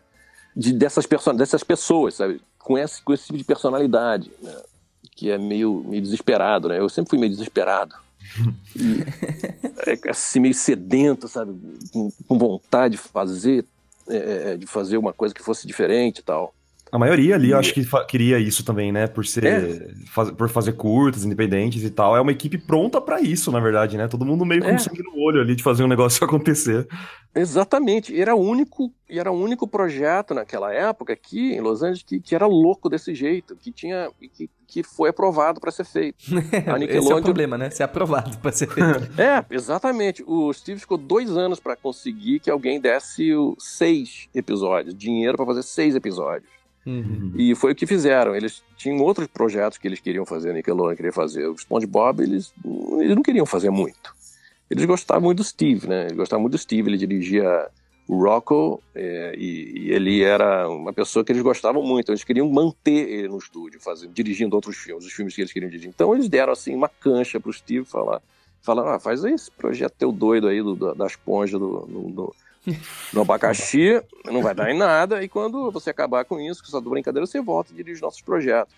de, 0.56 0.72
dessas, 0.74 1.06
person 1.06 1.36
dessas 1.36 1.64
pessoas, 1.64 2.16
sabe? 2.16 2.40
Com 2.60 2.78
esse, 2.78 3.02
com 3.02 3.14
esse 3.14 3.26
tipo 3.26 3.38
de 3.38 3.44
personalidade, 3.44 4.32
né? 4.42 4.56
Que 5.16 5.32
é 5.32 5.38
meio, 5.38 5.84
meio 5.88 6.02
desesperado, 6.02 6.70
né? 6.70 6.80
Eu 6.80 6.90
sempre 6.90 7.10
fui 7.10 7.20
meio 7.20 7.32
desesperado. 7.32 7.96
E, 8.76 9.02
é, 9.86 10.10
assim, 10.10 10.40
meio 10.40 10.54
sedento, 10.54 11.28
sabe? 11.28 11.54
Com, 11.92 12.12
com 12.28 12.40
vontade 12.40 12.94
de 12.94 12.98
fazer, 12.98 13.66
é, 14.08 14.54
é, 14.54 14.58
de 14.58 14.66
fazer 14.66 14.98
uma 14.98 15.14
coisa 15.14 15.36
que 15.36 15.44
fosse 15.44 15.68
diferente 15.68 16.20
e 16.20 16.24
tal. 16.24 16.56
A 16.94 17.00
maioria 17.00 17.34
ali, 17.34 17.50
eu 17.50 17.58
acho 17.58 17.74
que 17.74 17.84
queria 18.08 18.38
isso 18.38 18.64
também, 18.64 18.92
né? 18.92 19.08
Por 19.08 19.26
ser. 19.26 19.44
É. 19.44 19.88
Faz, 20.06 20.30
por 20.30 20.48
fazer 20.48 20.74
curtas, 20.74 21.26
independentes 21.26 21.84
e 21.84 21.90
tal. 21.90 22.16
É 22.16 22.22
uma 22.22 22.32
equipe 22.32 22.56
pronta 22.56 23.02
para 23.02 23.20
isso, 23.20 23.52
na 23.52 23.60
verdade, 23.60 23.98
né? 23.98 24.08
Todo 24.08 24.24
mundo 24.24 24.46
meio 24.46 24.62
com 24.62 24.70
é. 24.70 24.78
sangue 24.78 25.02
no 25.02 25.20
olho 25.20 25.42
ali 25.42 25.56
de 25.56 25.64
fazer 25.64 25.84
um 25.84 25.88
negócio 25.88 26.22
acontecer. 26.24 26.88
Exatamente. 27.34 28.16
Era 28.16 28.36
o 28.36 28.40
único, 28.40 28.94
era 29.10 29.32
o 29.32 29.36
único 29.36 29.68
projeto 29.68 30.36
naquela 30.36 30.72
época 30.72 31.14
aqui 31.14 31.54
em 31.54 31.62
Los 31.62 31.82
Angeles 31.82 32.04
que, 32.04 32.20
que 32.20 32.36
era 32.36 32.46
louco 32.46 32.88
desse 32.88 33.16
jeito, 33.16 33.56
que 33.56 33.72
tinha. 33.72 34.12
Que, 34.32 34.48
que 34.68 34.84
foi 34.84 35.10
aprovado 35.10 35.60
para 35.60 35.72
ser 35.72 35.86
feito. 35.86 36.24
A 36.68 36.78
Nickelodeon... 36.78 37.00
Esse 37.00 37.12
é 37.12 37.16
o 37.16 37.22
problema, 37.24 37.58
né? 37.58 37.72
Ser 37.72 37.84
aprovado 37.84 38.38
para 38.38 38.52
ser 38.52 38.68
feito. 38.68 39.10
é, 39.20 39.44
exatamente. 39.50 40.24
O 40.28 40.54
Steve 40.54 40.80
ficou 40.80 40.98
dois 40.98 41.36
anos 41.36 41.60
para 41.60 41.76
conseguir 41.76 42.40
que 42.40 42.52
alguém 42.52 42.80
desse 42.80 43.34
o 43.34 43.56
seis 43.58 44.30
episódios, 44.34 44.94
dinheiro 44.94 45.38
para 45.38 45.46
fazer 45.48 45.64
seis 45.64 45.96
episódios. 45.96 46.54
Uhum. 46.86 47.34
E 47.36 47.56
foi 47.56 47.72
o 47.72 47.76
que 47.76 47.88
fizeram. 47.88 48.36
Eles 48.36 48.62
tinham 48.76 49.00
outros 49.00 49.28
projetos 49.28 49.78
que 49.78 49.88
eles 49.88 50.00
queriam 50.00 50.26
fazer, 50.26 50.54
Nickelodeon 50.54 50.96
queria 50.96 51.14
fazer. 51.14 51.48
O 51.48 51.58
SpongeBob, 51.58 52.22
eles, 52.22 52.54
eles 53.00 53.16
não 53.16 53.24
queriam 53.24 53.46
fazer 53.46 53.70
muito. 53.70 54.14
Eles 54.70 54.86
gostavam 54.86 55.24
muito 55.24 55.38
do 55.38 55.44
Steve, 55.44 55.88
né? 55.88 56.06
Eles 56.06 56.18
gostavam 56.18 56.42
muito 56.42 56.54
do 56.54 56.58
Steve, 56.58 56.90
ele 56.90 56.98
dirigia 56.98 57.68
o 58.08 58.22
Rocco 58.22 58.82
é, 58.94 59.34
e, 59.38 59.88
e, 59.88 59.92
ele 59.92 60.24
era 60.24 60.68
uma 60.68 60.92
pessoa 60.92 61.24
que 61.24 61.32
eles 61.32 61.42
gostavam 61.42 61.84
muito. 61.84 62.12
Eles 62.12 62.24
queriam 62.24 62.50
manter 62.50 63.10
ele 63.10 63.28
no 63.30 63.38
estúdio, 63.38 63.80
fazendo, 63.80 64.12
dirigindo 64.12 64.56
outros 64.56 64.76
filmes, 64.78 65.06
os 65.06 65.14
filmes 65.14 65.34
que 65.34 65.42
eles 65.42 65.54
queriam 65.54 65.70
dirigir. 65.70 65.90
Então 65.90 66.14
eles 66.14 66.28
deram 66.28 66.52
assim 66.52 66.76
uma 66.76 66.90
cancha 66.90 67.40
para 67.40 67.50
o 67.50 67.54
Steve 67.54 67.86
falar, 67.86 68.22
falaram, 68.62 68.90
ah, 68.90 69.00
faz 69.00 69.24
esse 69.24 69.50
projeto 69.52 69.94
teu 69.98 70.12
doido 70.12 70.48
aí 70.48 70.62
do, 70.62 70.76
da, 70.76 70.94
da 70.94 71.06
esponja 71.06 71.58
do, 71.58 71.86
do, 71.86 72.10
do 72.10 72.36
no 73.12 73.22
abacaxi 73.22 74.02
não 74.26 74.42
vai 74.42 74.56
dar 74.56 74.72
em 74.72 74.78
nada, 74.78 75.24
e 75.24 75.28
quando 75.28 75.70
você 75.72 75.90
acabar 75.90 76.24
com 76.26 76.40
isso, 76.40 76.62
com 76.62 76.68
essa 76.68 76.82
brincadeira, 76.82 77.26
você 77.26 77.42
volta 77.42 77.72
e 77.72 77.76
dirige 77.76 78.02
nossos 78.02 78.22
projetos. 78.22 78.74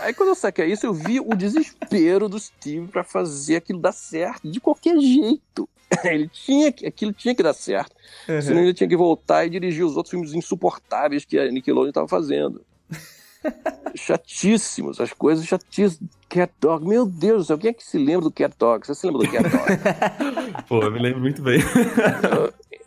Aí 0.00 0.12
quando 0.12 0.30
eu 0.30 0.34
saquei 0.34 0.66
isso, 0.66 0.86
eu 0.86 0.92
vi 0.92 1.20
o 1.20 1.34
desespero 1.34 2.28
do 2.28 2.38
Steve 2.38 2.88
para 2.88 3.02
fazer 3.02 3.56
aquilo 3.56 3.78
dar 3.78 3.92
certo 3.92 4.48
de 4.50 4.60
qualquer 4.60 4.98
jeito. 4.98 5.68
Ele 6.04 6.28
tinha 6.28 6.72
que, 6.72 6.86
aquilo 6.86 7.12
tinha 7.12 7.34
que 7.34 7.42
dar 7.42 7.54
certo. 7.54 7.94
Uhum. 8.28 8.42
Senão 8.42 8.60
ele 8.60 8.74
tinha 8.74 8.88
que 8.88 8.96
voltar 8.96 9.46
e 9.46 9.50
dirigir 9.50 9.84
os 9.84 9.96
outros 9.96 10.10
filmes 10.10 10.34
insuportáveis 10.34 11.24
que 11.24 11.38
a 11.38 11.48
Nickelodeon 11.48 11.90
estava 11.90 12.08
fazendo. 12.08 12.60
chatíssimos, 13.94 15.00
as 15.00 15.12
coisas 15.12 15.46
chatíssimas. 15.46 16.00
Cat 16.28 16.52
Dog, 16.60 16.84
meu 16.84 17.06
Deus 17.06 17.44
do 17.44 17.46
céu, 17.46 17.58
quem 17.58 17.70
é 17.70 17.72
que 17.72 17.84
se 17.84 17.96
lembra 17.96 18.22
do 18.22 18.32
Cat 18.32 18.54
Dog? 18.58 18.84
Você 18.84 18.96
se 18.96 19.06
lembra 19.06 19.24
do 19.24 19.30
Cat 19.30 19.48
Dog? 19.48 20.64
Pô, 20.68 20.82
eu 20.82 20.90
me 20.90 20.98
lembro 20.98 21.20
muito 21.20 21.40
bem. 21.40 21.60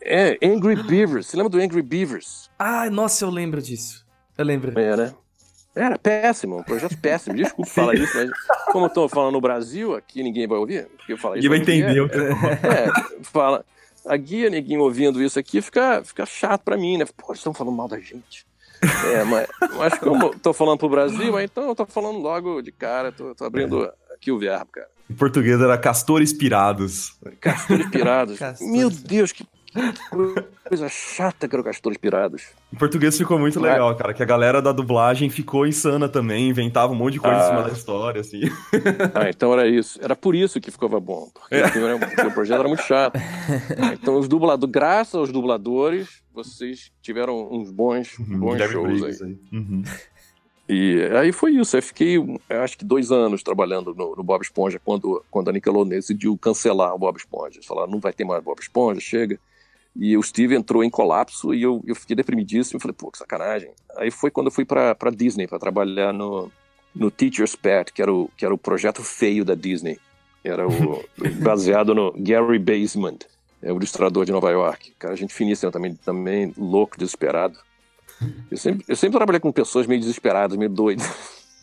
É, 0.02 0.38
Angry 0.42 0.82
Beavers. 0.82 1.26
Você 1.26 1.36
lembra 1.36 1.50
do 1.50 1.58
Angry 1.58 1.82
Beavers? 1.82 2.50
Ah, 2.58 2.88
nossa, 2.90 3.24
eu 3.24 3.30
lembro 3.30 3.60
disso. 3.60 4.06
Eu 4.36 4.44
lembro. 4.44 4.78
É, 4.78 4.96
né? 4.96 5.14
Era 5.74 5.98
péssimo, 5.98 6.58
um 6.58 6.62
projeto 6.62 6.96
péssimo. 6.98 7.36
Desculpa 7.36 7.70
falar 7.70 7.94
isso, 7.94 8.12
mas 8.16 8.30
como 8.72 8.86
eu 8.86 8.90
tô 8.90 9.08
falando 9.08 9.34
no 9.34 9.40
Brasil, 9.40 9.94
aqui 9.94 10.22
ninguém 10.22 10.46
vai 10.46 10.58
ouvir. 10.58 10.86
Porque 10.96 11.12
eu 11.12 11.16
isso. 11.16 11.28
Ninguém 11.34 11.48
vai 11.48 11.58
entender. 11.58 12.10
É, 12.12 12.88
é, 12.88 13.22
fala. 13.22 13.64
A 14.06 14.16
guia, 14.16 14.48
ninguém 14.48 14.78
ouvindo 14.78 15.22
isso 15.22 15.38
aqui, 15.38 15.60
fica, 15.60 16.02
fica 16.02 16.24
chato 16.24 16.62
pra 16.62 16.76
mim, 16.76 16.96
né? 16.96 17.04
Pô, 17.16 17.28
eles 17.28 17.38
estão 17.38 17.52
falando 17.52 17.76
mal 17.76 17.86
da 17.86 17.98
gente. 17.98 18.46
É, 19.12 19.24
mas, 19.24 19.46
mas 19.76 19.98
como 19.98 20.24
eu 20.24 20.38
tô 20.38 20.54
falando 20.54 20.78
pro 20.78 20.88
Brasil, 20.88 21.38
então 21.38 21.68
eu 21.68 21.74
tô 21.74 21.84
falando 21.84 22.18
logo 22.18 22.62
de 22.62 22.72
cara, 22.72 23.12
tô, 23.12 23.34
tô 23.34 23.44
abrindo 23.44 23.92
aqui 24.14 24.32
o 24.32 24.38
verbo, 24.38 24.72
cara. 24.72 24.88
Em 25.08 25.14
português 25.14 25.60
era 25.60 25.76
castores 25.76 26.32
pirados. 26.32 27.14
Castores 27.40 27.90
pirados. 27.90 28.38
Castores. 28.40 28.72
Meu 28.72 28.88
Deus, 28.88 29.32
que 29.32 29.44
coisa 30.64 30.88
chata 30.88 31.48
que 31.48 31.54
era 31.54 31.62
o 31.62 31.64
Castores 31.64 31.98
Pirados. 31.98 32.48
Em 32.72 32.76
português 32.76 33.16
ficou 33.16 33.38
muito 33.38 33.60
legal, 33.60 33.94
cara, 33.96 34.12
que 34.12 34.22
a 34.22 34.26
galera 34.26 34.60
da 34.60 34.72
dublagem 34.72 35.30
ficou 35.30 35.66
insana 35.66 36.08
também, 36.08 36.48
inventava 36.48 36.92
um 36.92 36.96
monte 36.96 37.14
de 37.14 37.20
coisa 37.20 37.36
ah. 37.36 37.40
em 37.40 37.46
cima 37.46 37.60
ah. 37.60 37.68
da 37.68 37.72
história, 37.72 38.20
assim. 38.20 38.40
Ah, 39.14 39.28
então 39.28 39.52
era 39.52 39.68
isso. 39.68 39.98
Era 40.02 40.14
por 40.14 40.34
isso 40.34 40.60
que 40.60 40.70
ficava 40.70 41.00
bom, 41.00 41.28
porque, 41.32 41.54
é. 41.54 41.98
porque 41.98 42.26
o 42.26 42.32
projeto 42.32 42.60
era 42.60 42.68
muito 42.68 42.82
chato. 42.82 43.18
Então 43.92 44.18
os 44.18 44.28
dubladores, 44.28 44.72
graças 44.72 45.14
aos 45.14 45.32
dubladores, 45.32 46.22
vocês 46.32 46.90
tiveram 47.02 47.48
uns 47.52 47.70
bons, 47.70 48.18
uhum, 48.18 48.38
bons 48.38 48.62
shows 48.70 49.02
aí. 49.02 49.28
aí. 49.28 49.38
Uhum. 49.52 49.82
E 50.72 51.02
aí 51.16 51.32
foi 51.32 51.52
isso. 51.52 51.76
Eu 51.76 51.82
fiquei, 51.82 52.16
acho 52.48 52.78
que 52.78 52.84
dois 52.84 53.10
anos 53.10 53.42
trabalhando 53.42 53.92
no, 53.92 54.14
no, 54.14 54.22
Bob 54.22 54.40
Esponja 54.40 54.80
quando, 54.82 55.24
quando 55.28 55.48
a 55.50 55.52
Nickelodeon 55.52 55.88
decidiu 55.88 56.38
cancelar 56.38 56.94
o 56.94 56.98
Bob 56.98 57.16
Esponja. 57.16 57.60
Falaram, 57.64 57.90
não 57.90 57.98
vai 57.98 58.12
ter 58.12 58.24
mais 58.24 58.42
Bob 58.42 58.60
Esponja, 58.60 59.00
chega. 59.00 59.36
E 59.94 60.16
o 60.16 60.22
Steve 60.22 60.54
entrou 60.54 60.84
em 60.84 60.90
colapso 60.90 61.52
e 61.52 61.62
eu, 61.62 61.82
eu 61.86 61.94
fiquei 61.94 62.14
deprimidíssimo. 62.14 62.80
Falei, 62.80 62.94
pô, 62.96 63.10
que 63.10 63.18
sacanagem. 63.18 63.70
Aí 63.96 64.10
foi 64.10 64.30
quando 64.30 64.46
eu 64.46 64.52
fui 64.52 64.64
para 64.64 65.10
Disney 65.14 65.46
para 65.46 65.58
trabalhar 65.58 66.12
no, 66.12 66.50
no 66.94 67.10
Teacher's 67.10 67.56
Pet, 67.56 67.92
que 67.92 68.00
era, 68.00 68.12
o, 68.12 68.30
que 68.36 68.44
era 68.44 68.54
o 68.54 68.58
projeto 68.58 69.02
feio 69.02 69.44
da 69.44 69.54
Disney. 69.54 69.98
Era 70.44 70.66
o 70.66 71.04
baseado 71.42 71.94
no 71.94 72.12
Gary 72.16 72.58
Basement, 72.58 73.18
é 73.62 73.72
o 73.72 73.76
ilustrador 73.76 74.24
de 74.24 74.32
Nova 74.32 74.50
York. 74.50 74.92
Cara, 74.98 75.16
gente 75.16 75.34
finíssima 75.34 75.70
também, 75.70 75.94
também 75.94 76.54
louco, 76.56 76.96
desesperado. 76.96 77.58
Eu 78.50 78.56
sempre, 78.56 78.84
eu 78.86 78.96
sempre 78.96 79.18
trabalhei 79.18 79.40
com 79.40 79.52
pessoas 79.52 79.86
meio 79.86 80.00
desesperadas, 80.00 80.56
meio 80.56 80.70
doidas. 80.70 81.06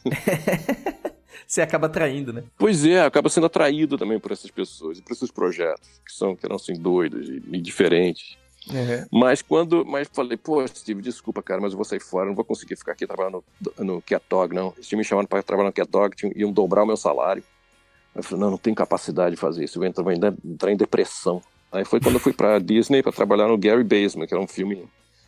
Você 1.46 1.62
acaba 1.62 1.88
atraindo, 1.88 2.34
né? 2.34 2.44
Pois 2.58 2.86
é, 2.86 3.02
acaba 3.02 3.30
sendo 3.30 3.46
atraído 3.46 3.98
também 3.98 4.20
por 4.20 4.32
essas 4.32 4.50
pessoas 4.50 4.98
e 4.98 5.02
por 5.02 5.14
esses 5.14 5.32
projetos, 5.32 5.88
que 6.06 6.14
são, 6.14 6.36
que 6.36 6.46
eram 6.46 6.56
assim, 6.56 6.74
doidos 6.74 7.28
e, 7.28 7.42
e 7.52 7.62
diferentes. 7.62 8.38
Uhum. 8.70 9.06
Mas 9.12 9.42
quando. 9.42 9.86
Mas 9.86 10.10
falei, 10.12 10.38
pô, 10.38 10.66
Steve, 10.68 11.02
desculpa, 11.02 11.42
cara, 11.42 11.62
mas 11.62 11.72
eu 11.72 11.78
vou 11.78 11.86
sair 11.86 12.02
fora, 12.02 12.26
não 12.26 12.36
vou 12.36 12.44
conseguir 12.44 12.76
ficar 12.76 12.92
aqui 12.94 13.08
trabalhando 13.08 13.44
no, 13.78 13.86
no 13.86 14.02
Cat 14.02 14.24
Dog, 14.30 14.54
não. 14.54 14.74
Eles 14.76 14.88
tinham 14.88 14.98
me 14.98 15.06
chamado 15.06 15.28
para 15.28 15.42
trabalhar 15.42 15.70
no 15.70 15.74
Cat 15.74 15.90
Dog, 15.90 16.16
tinham, 16.16 16.34
iam 16.36 16.52
dobrar 16.52 16.84
o 16.84 16.86
meu 16.86 16.98
salário. 16.98 17.44
Eu 18.14 18.24
falei, 18.24 18.42
não, 18.42 18.52
não 18.52 18.58
tenho 18.58 18.76
capacidade 18.76 19.36
de 19.36 19.40
fazer 19.40 19.64
isso, 19.64 19.78
eu 19.78 19.82
vou 19.82 19.88
entrar, 19.88 20.04
vou 20.04 20.12
entrar 20.12 20.72
em 20.72 20.78
depressão. 20.78 21.42
Aí 21.72 21.86
foi 21.86 22.00
quando 22.00 22.16
eu 22.16 22.20
fui 22.20 22.34
pra 22.34 22.60
Disney 22.60 23.04
para 23.04 23.12
trabalhar 23.12 23.48
no 23.48 23.58
Gary 23.58 23.84
Basement, 23.84 24.26
que 24.26 24.34
era 24.34 24.42
um 24.42 24.48
filme. 24.48 24.88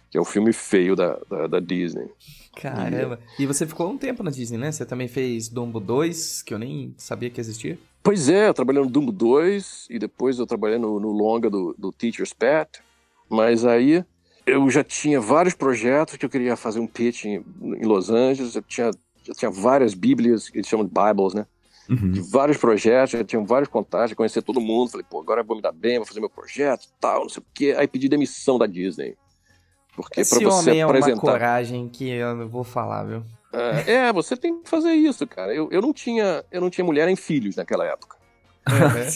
Que 0.09 0.17
é 0.17 0.21
um 0.21 0.25
filme 0.25 0.51
feio 0.51 0.95
da, 0.95 1.19
da, 1.29 1.47
da 1.47 1.59
Disney. 1.59 2.07
Caramba. 2.55 3.19
E 3.37 3.45
você 3.45 3.65
ficou 3.65 3.89
um 3.89 3.97
tempo 3.97 4.23
na 4.23 4.31
Disney, 4.31 4.57
né? 4.57 4.71
Você 4.71 4.85
também 4.85 5.07
fez 5.07 5.47
Dumbo 5.47 5.79
2, 5.79 6.41
que 6.41 6.53
eu 6.53 6.59
nem 6.59 6.93
sabia 6.97 7.29
que 7.29 7.39
existia. 7.39 7.77
Pois 8.01 8.27
é, 8.29 8.47
eu 8.47 8.53
trabalhei 8.53 8.81
no 8.81 8.89
Dumbo 8.89 9.11
2 9.11 9.87
e 9.89 9.99
depois 9.99 10.39
eu 10.39 10.47
trabalhei 10.47 10.77
no, 10.77 10.99
no 10.99 11.11
longa 11.11 11.49
do, 11.49 11.75
do 11.77 11.91
Teacher's 11.91 12.33
Pet. 12.33 12.81
Mas 13.29 13.65
aí 13.65 14.03
eu 14.45 14.69
já 14.69 14.83
tinha 14.83 15.21
vários 15.21 15.53
projetos 15.53 16.17
que 16.17 16.25
eu 16.25 16.29
queria 16.29 16.55
fazer 16.55 16.79
um 16.79 16.87
pitch 16.87 17.25
em, 17.25 17.45
em 17.61 17.85
Los 17.85 18.09
Angeles. 18.09 18.55
Eu 18.55 18.63
tinha, 18.63 18.91
já 19.23 19.33
tinha 19.33 19.51
várias 19.51 19.93
bíblias, 19.93 20.49
que 20.49 20.57
eles 20.57 20.67
chamam 20.67 20.85
de 20.85 20.91
Bibles, 20.91 21.33
né? 21.33 21.45
Uhum. 21.89 22.11
De 22.11 22.21
vários 22.21 22.57
projetos, 22.57 23.11
já 23.11 23.23
tinha 23.23 23.43
vários 23.43 23.69
contatos, 23.69 24.11
já 24.11 24.15
conhecia 24.15 24.41
todo 24.41 24.59
mundo. 24.61 24.91
Falei, 24.91 25.05
pô, 25.09 25.19
agora 25.19 25.41
eu 25.41 25.45
vou 25.45 25.55
me 25.55 25.61
dar 25.61 25.71
bem, 25.71 25.97
vou 25.97 26.05
fazer 26.05 26.19
meu 26.19 26.29
projeto 26.29 26.87
tal, 26.99 27.21
não 27.21 27.29
sei 27.29 27.41
o 27.41 27.45
quê. 27.53 27.75
Aí 27.77 27.87
pedi 27.87 28.09
demissão 28.09 28.57
da 28.57 28.65
Disney. 28.65 29.15
Porque 30.01 30.21
Esse 30.21 30.39
pra 30.39 30.49
você 30.49 30.69
homem 30.69 30.81
apresentar... 30.81 31.11
é 31.11 31.13
uma 31.15 31.21
coragem 31.21 31.89
que 31.89 32.07
eu 32.07 32.33
não 32.33 32.47
vou 32.47 32.63
falar, 32.63 33.03
viu? 33.03 33.21
É, 33.51 33.93
é, 33.93 34.13
você 34.13 34.37
tem 34.37 34.61
que 34.61 34.69
fazer 34.69 34.93
isso, 34.93 35.27
cara. 35.27 35.53
Eu, 35.53 35.67
eu, 35.71 35.81
não 35.81 35.91
tinha, 35.91 36.41
eu 36.49 36.61
não 36.61 36.69
tinha 36.69 36.85
mulher 36.85 37.05
nem 37.05 37.17
filhos 37.17 37.57
naquela 37.57 37.85
época. 37.85 38.17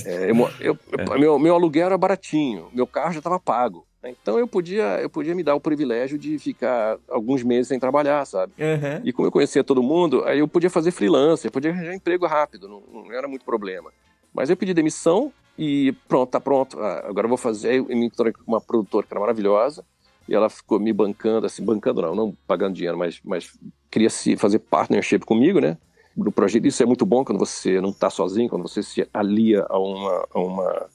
É, 0.06 0.30
eu, 0.30 0.50
eu, 0.60 0.78
é. 0.98 1.18
Meu, 1.18 1.40
meu 1.40 1.56
aluguel 1.56 1.86
era 1.86 1.98
baratinho, 1.98 2.68
meu 2.74 2.86
carro 2.86 3.14
já 3.14 3.20
estava 3.20 3.40
pago. 3.40 3.86
Então 4.04 4.38
eu 4.38 4.46
podia, 4.46 5.00
eu 5.00 5.10
podia 5.10 5.34
me 5.34 5.44
dar 5.44 5.56
o 5.56 5.62
privilégio 5.62 6.18
de 6.18 6.38
ficar 6.38 6.98
alguns 7.08 7.44
meses 7.44 7.70
sem 7.70 7.80
trabalhar, 7.80 8.26
sabe? 8.26 8.52
Uhum. 8.60 9.02
E 9.06 9.14
como 9.14 9.28
eu 9.28 9.32
conhecia 9.32 9.64
todo 9.64 9.82
mundo, 9.82 10.26
aí 10.26 10.40
eu 10.40 10.48
podia 10.50 10.70
fazer 10.70 10.92
freelance, 10.92 11.46
eu 11.46 11.52
podia 11.52 11.72
arranjar 11.72 11.94
emprego 11.94 12.26
rápido, 12.26 12.68
não, 12.68 12.84
não 12.92 13.14
era 13.14 13.28
muito 13.28 13.46
problema. 13.46 13.90
Mas 14.34 14.50
eu 14.50 14.58
pedi 14.58 14.74
demissão 14.74 15.32
e 15.58 15.94
pronto, 16.10 16.32
tá 16.32 16.42
pronto. 16.42 16.78
Ah, 16.80 17.06
agora 17.08 17.26
eu 17.26 17.30
vou 17.30 17.38
fazer. 17.38 17.76
Eu 17.76 17.86
me 17.86 18.08
encontrei 18.08 18.34
com 18.34 18.44
uma 18.46 18.60
produtora 18.60 19.06
que 19.06 19.14
era 19.14 19.22
maravilhosa 19.22 19.86
e 20.28 20.34
ela 20.34 20.50
ficou 20.50 20.80
me 20.80 20.94
bancando, 20.94 21.46
assim, 21.46 21.64
bancando 21.64 22.02
não, 22.02 22.16
não 22.16 22.38
pagando 22.48 22.76
dinheiro, 22.76 22.98
mas, 22.98 23.20
mas 23.24 23.58
queria 23.92 24.10
se 24.10 24.36
fazer 24.38 24.60
partnership 24.60 25.20
comigo, 25.26 25.60
né? 25.60 25.78
Do 26.16 26.32
projeto. 26.32 26.66
Isso 26.66 26.84
é 26.84 26.86
muito 26.86 27.06
bom 27.06 27.26
quando 27.26 27.40
você 27.40 27.82
não 27.82 27.90
está 27.90 28.10
sozinho, 28.10 28.50
quando 28.50 28.62
você 28.62 28.84
se 28.84 29.08
alia 29.14 29.66
a 29.70 29.80
uma, 29.80 30.28
a 30.34 30.40
uma 30.40 30.90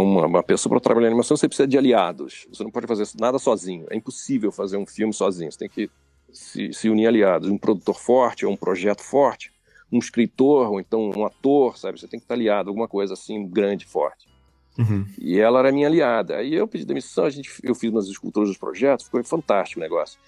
uma, 0.00 0.26
uma 0.26 0.42
pessoa 0.42 0.70
para 0.70 0.80
trabalhar 0.80 1.08
em 1.08 1.10
animação, 1.10 1.36
você 1.36 1.46
precisa 1.46 1.68
de 1.68 1.76
aliados. 1.76 2.46
Você 2.52 2.64
não 2.64 2.70
pode 2.70 2.86
fazer 2.86 3.06
nada 3.18 3.38
sozinho. 3.38 3.86
É 3.90 3.96
impossível 3.96 4.50
fazer 4.50 4.76
um 4.76 4.86
filme 4.86 5.12
sozinho. 5.12 5.52
Você 5.52 5.58
tem 5.58 5.68
que 5.68 5.90
se, 6.32 6.72
se 6.72 6.88
unir 6.88 7.06
aliados. 7.06 7.50
Um 7.50 7.58
produtor 7.58 7.98
forte, 7.98 8.46
ou 8.46 8.52
um 8.52 8.56
projeto 8.56 9.02
forte, 9.02 9.52
um 9.90 9.98
escritor, 9.98 10.70
ou 10.70 10.80
então 10.80 11.10
um 11.10 11.26
ator, 11.26 11.76
sabe? 11.76 12.00
Você 12.00 12.08
tem 12.08 12.18
que 12.18 12.24
estar 12.24 12.34
aliado, 12.34 12.70
alguma 12.70 12.88
coisa 12.88 13.12
assim, 13.12 13.46
grande, 13.46 13.84
forte. 13.84 14.31
Uhum. 14.78 15.06
E 15.18 15.38
ela 15.38 15.58
era 15.58 15.72
minha 15.72 15.86
aliada. 15.86 16.36
Aí 16.36 16.54
eu 16.54 16.66
pedi 16.66 16.84
demissão, 16.84 17.24
a 17.24 17.30
gente, 17.30 17.50
eu 17.62 17.74
fiz 17.74 17.90
umas 17.90 18.08
esculturas 18.08 18.48
dos 18.48 18.58
projetos, 18.58 19.06
ficou 19.06 19.22
fantástico 19.24 19.80
o 19.80 19.82
negócio. 19.82 20.18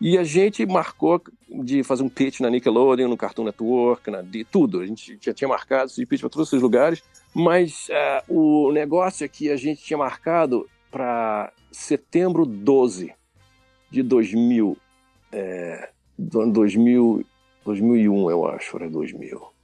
E 0.00 0.16
a 0.16 0.24
gente 0.24 0.64
marcou 0.64 1.20
de 1.46 1.82
fazer 1.84 2.02
um 2.02 2.08
pitch 2.08 2.40
na 2.40 2.48
Nickelodeon, 2.48 3.06
no 3.06 3.18
Cartoon 3.18 3.44
Network, 3.44 4.10
na 4.10 4.22
de 4.22 4.44
tudo. 4.44 4.80
A 4.80 4.86
gente 4.86 5.18
já 5.20 5.34
tinha 5.34 5.46
marcado 5.46 5.90
esse 5.90 6.06
pitch 6.06 6.20
para 6.20 6.30
todos 6.30 6.48
esses 6.48 6.62
lugares, 6.62 7.02
mas 7.34 7.88
uh, 8.28 8.34
o 8.34 8.72
negócio 8.72 9.24
é 9.24 9.28
que 9.28 9.50
a 9.50 9.56
gente 9.56 9.82
tinha 9.82 9.98
marcado 9.98 10.66
para 10.90 11.52
setembro 11.70 12.46
12 12.46 13.12
de 13.90 14.02
2000, 14.02 14.76
é, 15.32 15.90
do 16.18 16.40
ano 16.40 16.52
2000, 16.52 17.24
2001, 17.64 18.30
eu 18.30 18.46
acho, 18.46 18.76
era 18.76 18.88
2000. 18.88 19.59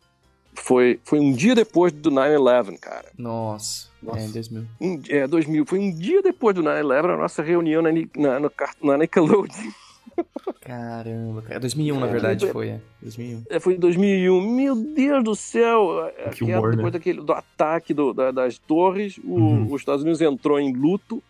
Foi, 0.66 0.98
foi 1.04 1.20
um 1.20 1.30
dia 1.30 1.54
depois 1.54 1.92
do 1.92 2.10
9-11, 2.10 2.80
cara. 2.80 3.06
Nossa, 3.16 3.86
Nossa. 4.02 4.18
é, 4.18 4.26
2000. 4.26 4.64
Um, 4.80 5.00
é, 5.08 5.24
2000. 5.28 5.64
Foi 5.64 5.78
um 5.78 5.94
dia 5.94 6.20
depois 6.20 6.56
do 6.56 6.62
9-11, 6.64 7.14
a 7.14 7.16
nossa 7.16 7.40
reunião 7.40 7.80
na, 7.80 7.90
na, 8.16 8.40
no, 8.40 8.50
na 8.82 8.98
Nickelodeon. 8.98 9.70
Caramba, 10.60 11.42
cara. 11.42 11.60
2001, 11.60 11.96
é, 11.96 12.00
na 12.00 12.06
verdade, 12.08 12.48
foi, 12.48 12.68
é. 12.70 12.80
2001. 13.00 13.42
É, 13.48 13.60
foi 13.60 13.74
em 13.74 13.78
2001. 13.78 14.56
Meu 14.56 14.74
Deus 14.74 15.22
do 15.22 15.36
céu! 15.36 16.12
Que 16.32 16.42
humor, 16.42 16.72
depois 16.72 16.92
né? 16.92 16.98
daquele, 16.98 17.20
do 17.20 17.32
ataque 17.32 17.94
do, 17.94 18.12
da, 18.12 18.32
das 18.32 18.58
torres, 18.58 19.18
o, 19.18 19.34
uhum. 19.34 19.72
os 19.72 19.80
Estados 19.80 20.02
Unidos 20.02 20.20
entrou 20.20 20.58
em 20.58 20.72
luto 20.72 21.22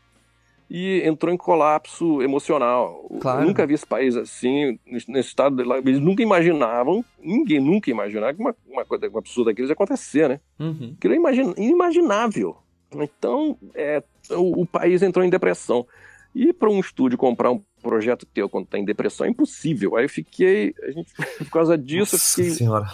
e 0.69 1.03
entrou 1.05 1.33
em 1.33 1.37
colapso 1.37 2.21
emocional. 2.23 3.09
Claro. 3.21 3.43
Eu 3.43 3.47
nunca 3.47 3.67
vi 3.67 3.75
esse 3.75 3.87
país 3.87 4.17
assim, 4.17 4.79
nesse 4.87 5.29
estado. 5.29 5.63
Eles 5.79 6.01
nunca 6.01 6.23
imaginavam, 6.23 7.05
ninguém 7.21 7.61
nunca 7.61 7.91
imaginava 7.91 8.35
que 8.35 8.41
uma, 8.41 8.55
uma 8.69 8.85
coisa 8.85 9.09
uma 9.09 9.21
absurda 9.21 9.51
daqueles 9.51 9.71
ia 9.71 9.75
acontecer, 9.75 10.29
né? 10.29 10.41
Uhum. 10.59 10.95
Aquilo 10.97 11.15
é 11.15 11.63
inimaginável. 11.63 12.57
Então, 12.95 13.57
é, 13.75 14.03
o, 14.31 14.63
o 14.63 14.67
país 14.67 15.03
entrou 15.03 15.25
em 15.25 15.31
depressão. 15.31 15.87
E 16.35 16.53
para 16.53 16.69
um 16.69 16.81
estúdio 16.81 17.17
comprar 17.17 17.51
um 17.51 17.63
projeto 17.83 18.27
teu 18.27 18.49
quando 18.49 18.67
tá 18.67 18.79
em 18.79 18.85
depressão 18.85 19.27
é 19.27 19.31
impossível. 19.31 19.97
Aí 19.97 20.05
eu 20.05 20.09
fiquei, 20.09 20.75
a 20.83 20.91
gente, 20.91 21.11
por 21.39 21.51
causa 21.51 21.79
disso, 21.79 22.15
Nossa 22.15 22.41
eu 22.41 22.45
fiquei, 22.45 22.51
senhora. 22.51 22.87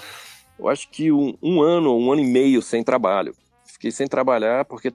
eu 0.59 0.69
acho 0.69 0.89
que 0.91 1.11
um, 1.11 1.37
um, 1.43 1.61
ano, 1.61 1.97
um 1.97 2.13
ano 2.13 2.23
e 2.23 2.27
meio 2.27 2.63
sem 2.63 2.85
trabalho. 2.85 3.35
Fiquei 3.65 3.91
sem 3.91 4.07
trabalhar 4.07 4.65
porque 4.65 4.93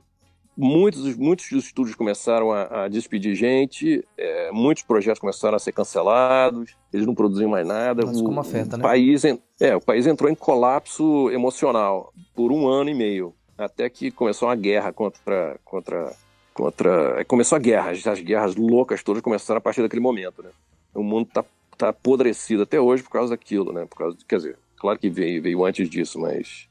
muitos, 0.57 1.15
muitos 1.15 1.51
estúdios 1.51 1.95
começaram 1.95 2.51
a, 2.51 2.85
a 2.85 2.87
despedir 2.87 3.35
gente, 3.35 4.03
é, 4.17 4.51
muitos 4.51 4.83
projetos 4.83 5.19
começaram 5.19 5.55
a 5.55 5.59
ser 5.59 5.71
cancelados, 5.71 6.75
eles 6.91 7.05
não 7.05 7.13
produziam 7.13 7.49
mais 7.49 7.67
nada. 7.67 8.05
Mas 8.05 8.19
o, 8.19 8.23
como 8.23 8.39
afeta, 8.39 8.75
o 8.75 8.79
né? 8.79 8.83
País, 8.83 9.23
é, 9.59 9.75
o 9.75 9.81
país 9.81 10.07
entrou 10.07 10.29
em 10.29 10.35
colapso 10.35 11.29
emocional 11.31 12.11
por 12.35 12.51
um 12.51 12.67
ano 12.67 12.89
e 12.89 12.95
meio, 12.95 13.33
até 13.57 13.89
que 13.89 14.09
começou 14.09 14.47
uma 14.47 14.55
guerra 14.55 14.91
contra, 14.91 15.59
contra 15.63 16.15
contra. 16.57 17.23
Começou 17.25 17.55
a 17.55 17.59
guerra, 17.59 17.91
as 17.91 18.21
guerras 18.21 18.55
loucas 18.55 19.03
todas 19.03 19.21
começaram 19.21 19.59
a 19.59 19.61
partir 19.61 19.83
daquele 19.83 20.01
momento, 20.01 20.41
né? 20.41 20.49
O 20.93 21.03
mundo 21.03 21.29
tá, 21.31 21.45
tá 21.77 21.89
apodrecido 21.89 22.63
até 22.63 22.81
hoje 22.81 23.03
por 23.03 23.11
causa 23.11 23.29
daquilo, 23.29 23.71
né? 23.71 23.85
Por 23.85 23.97
causa, 23.97 24.17
quer 24.27 24.37
dizer, 24.37 24.57
claro 24.75 24.97
que 24.97 25.09
veio, 25.09 25.41
veio 25.41 25.63
antes 25.63 25.87
disso, 25.87 26.19
mas, 26.19 26.67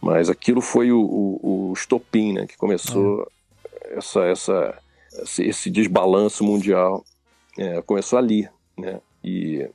mas 0.00 0.30
aquilo 0.30 0.60
foi 0.60 0.92
o, 0.92 1.00
o, 1.00 1.70
o 1.70 1.72
estopim, 1.72 2.32
né? 2.32 2.46
Que 2.46 2.56
começou 2.56 3.26
é. 3.84 3.98
essa, 3.98 4.24
essa, 4.24 4.78
esse, 5.38 5.70
desbalanço 5.70 6.44
mundial. 6.44 7.04
É, 7.56 7.82
começou 7.82 8.18
ali, 8.18 8.48
né? 8.76 9.00
E, 9.22 9.68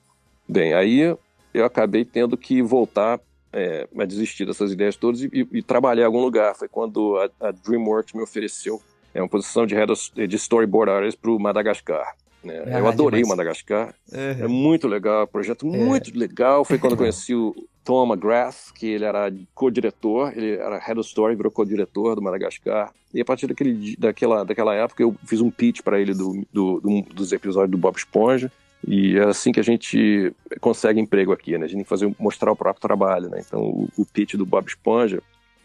bem, 0.48 0.74
aí 0.74 1.16
eu 1.54 1.66
acabei 1.66 2.06
tendo 2.06 2.38
que 2.38 2.62
voltar 2.62 3.20
é, 3.52 3.88
a 3.98 4.06
desistir 4.06 4.46
dessas 4.46 4.72
ideias 4.72 4.96
todas 4.96 5.22
e, 5.22 5.30
e, 5.34 5.48
e, 5.52 5.62
trabalhar 5.62 6.04
em 6.04 6.06
algum 6.06 6.22
lugar. 6.22 6.56
Foi 6.56 6.68
quando 6.68 7.18
a, 7.18 7.48
a 7.48 7.52
DreamWorks 7.52 8.14
me 8.14 8.22
ofereceu 8.22 8.82
é 9.14 9.22
uma 9.22 9.30
posição 9.30 9.66
de, 9.66 9.76
head 9.76 9.92
of, 9.92 10.28
de 10.28 10.36
storyboard 10.36 10.92
artist 10.92 11.20
para 11.20 11.32
o 11.32 11.40
Madagascar. 11.40 12.16
Né? 12.44 12.64
Ah, 12.66 12.80
eu 12.80 12.88
adorei 12.88 13.24
o 13.24 13.28
Madagascar. 13.28 13.94
Uhum. 14.12 14.46
É 14.46 14.48
muito 14.48 14.88
legal, 14.88 15.28
projeto 15.28 15.68
é. 15.68 15.70
muito 15.70 16.18
legal. 16.18 16.66
Foi 16.66 16.78
quando 16.80 16.94
eu 16.94 16.98
conheci 16.98 17.36
o 17.36 17.56
Tom 17.84 18.08
McGrath, 18.08 18.72
que 18.74 18.88
ele 18.88 19.06
era 19.06 19.32
co-diretor, 19.54 20.32
ele 20.36 20.52
era 20.52 20.80
head 20.80 21.00
of 21.00 21.08
story, 21.08 21.36
virou 21.36 21.52
co-diretor 21.52 22.16
do 22.16 22.22
Madagascar. 22.22 22.94
E 23.14 23.22
a 23.22 23.26
partir 23.26 23.48
daquele, 23.48 23.96
daquela, 23.98 24.44
daquela 24.44 24.74
época 24.74 25.04
eu 25.04 25.16
fiz 25.26 25.42
um 25.42 25.52
pitch 25.52 25.82
para 25.82 26.00
ele 26.00 26.14
do, 26.14 26.46
do, 26.52 26.80
do, 26.80 27.02
dos 27.14 27.32
episódios 27.32 27.72
do 27.72 27.78
Bob 27.78 27.96
Esponja. 27.98 28.52
E 28.86 29.18
é 29.18 29.24
assim 29.24 29.52
que 29.52 29.60
a 29.60 29.64
gente 29.64 30.34
consegue 30.60 31.00
emprego 31.00 31.32
aqui, 31.32 31.58
né? 31.58 31.66
A 31.66 31.68
gente 31.68 31.78
tem 31.78 31.84
que 31.84 31.90
fazer, 31.90 32.14
mostrar 32.20 32.52
o 32.52 32.56
próprio 32.56 32.82
trabalho, 32.82 33.30
né? 33.30 33.42
Então 33.46 33.62
o, 33.62 33.90
o 33.98 34.06
pitch 34.06 34.36
do 34.36 34.46
Bob 34.46 34.68
Esponja 34.68 35.22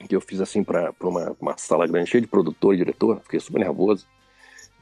que 0.07 0.15
eu 0.15 0.21
fiz 0.21 0.41
assim 0.41 0.63
para 0.63 0.93
uma, 1.01 1.37
uma 1.41 1.57
sala 1.57 1.87
grande, 1.87 2.11
cheia 2.11 2.21
de 2.21 2.27
produtor 2.27 2.75
e 2.75 2.79
diretor, 2.79 3.21
fiquei 3.23 3.41
super 3.41 3.59
nervoso. 3.59 4.07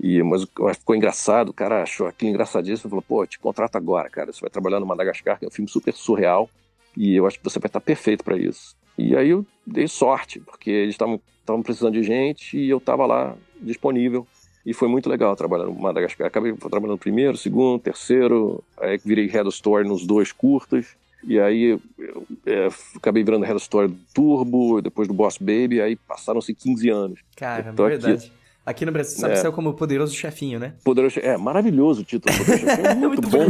E, 0.02 0.22
mas, 0.22 0.44
mas 0.58 0.76
ficou 0.76 0.94
engraçado, 0.94 1.48
o 1.48 1.54
cara 1.54 1.82
achou 1.82 2.06
aquilo 2.06 2.30
engraçadíssimo, 2.30 2.90
falou, 2.90 3.02
pô, 3.02 3.26
te 3.26 3.38
contrato 3.38 3.76
agora, 3.76 4.10
cara, 4.10 4.30
você 4.32 4.40
vai 4.40 4.50
trabalhar 4.50 4.78
no 4.78 4.84
Madagascar, 4.84 5.38
que 5.38 5.46
é 5.46 5.48
um 5.48 5.50
filme 5.50 5.70
super 5.70 5.94
surreal, 5.94 6.50
e 6.96 7.14
eu 7.14 7.26
acho 7.26 7.38
que 7.38 7.44
você 7.44 7.58
vai 7.58 7.68
estar 7.68 7.80
perfeito 7.80 8.24
para 8.24 8.36
isso. 8.36 8.74
E 8.98 9.14
aí 9.14 9.30
eu 9.30 9.44
dei 9.66 9.86
sorte, 9.86 10.40
porque 10.40 10.70
eles 10.70 10.94
estavam 10.94 11.62
precisando 11.62 11.92
de 11.92 12.02
gente 12.02 12.56
e 12.56 12.70
eu 12.70 12.78
estava 12.78 13.04
lá 13.06 13.36
disponível. 13.60 14.26
E 14.64 14.72
foi 14.72 14.88
muito 14.88 15.08
legal 15.08 15.36
trabalhar 15.36 15.66
no 15.66 15.74
Madagascar. 15.74 16.26
Acabei 16.26 16.52
trabalhando 16.54 16.98
primeiro, 16.98 17.36
segundo, 17.36 17.80
terceiro, 17.80 18.64
aí 18.76 18.98
virei 19.04 19.26
head 19.26 19.46
of 19.46 19.54
story 19.54 19.86
nos 19.86 20.04
dois 20.04 20.32
curtas. 20.32 20.96
E 21.22 21.40
aí 21.40 21.78
eu, 21.98 22.26
é, 22.46 22.68
acabei 22.94 23.24
virando 23.24 23.44
Head 23.44 23.60
Story 23.60 23.88
do 23.88 23.98
Turbo, 24.14 24.80
depois 24.80 25.08
do 25.08 25.14
Boss 25.14 25.38
Baby, 25.38 25.80
aí 25.80 25.96
passaram-se 25.96 26.54
15 26.54 26.88
anos. 26.88 27.20
Cara, 27.34 27.72
verdade. 27.72 28.26
Aqui, 28.26 28.32
aqui 28.66 28.84
no 28.84 28.90
Brasil, 28.90 29.16
sabe, 29.18 29.34
é. 29.34 29.36
saiu 29.36 29.52
como 29.52 29.72
Poderoso 29.72 30.12
Chefinho, 30.12 30.58
né? 30.58 30.74
Poderoso 30.84 31.20
É, 31.20 31.38
maravilhoso 31.38 32.02
o 32.02 32.04
título. 32.04 32.34
É 32.66 32.94
muito, 32.94 33.22
muito 33.22 33.30
bom. 33.30 33.46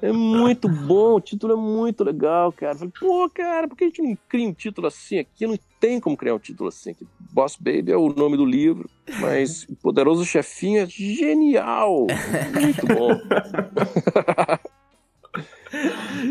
é 0.00 0.12
muito 0.12 0.68
bom, 0.68 1.16
o 1.16 1.20
título 1.20 1.54
é 1.54 1.56
muito 1.56 2.04
legal, 2.04 2.52
cara. 2.52 2.76
Falei, 2.76 2.92
pô, 2.98 3.28
cara, 3.28 3.66
por 3.66 3.76
que 3.76 3.82
a 3.84 3.88
gente 3.88 4.02
não 4.02 4.16
cria 4.28 4.48
um 4.48 4.52
título 4.52 4.86
assim 4.86 5.18
aqui? 5.18 5.44
Não 5.46 5.58
tem 5.80 5.98
como 5.98 6.16
criar 6.16 6.34
um 6.34 6.38
título 6.38 6.68
assim 6.68 6.92
aqui. 6.92 7.04
Boss 7.32 7.56
Baby 7.56 7.90
é 7.92 7.96
o 7.96 8.08
nome 8.08 8.36
do 8.36 8.46
livro, 8.46 8.88
mas 9.20 9.66
Poderoso 9.82 10.24
Chefinho 10.24 10.82
é 10.82 10.86
genial. 10.86 12.06
Muito 12.60 12.86
bom. 12.86 13.10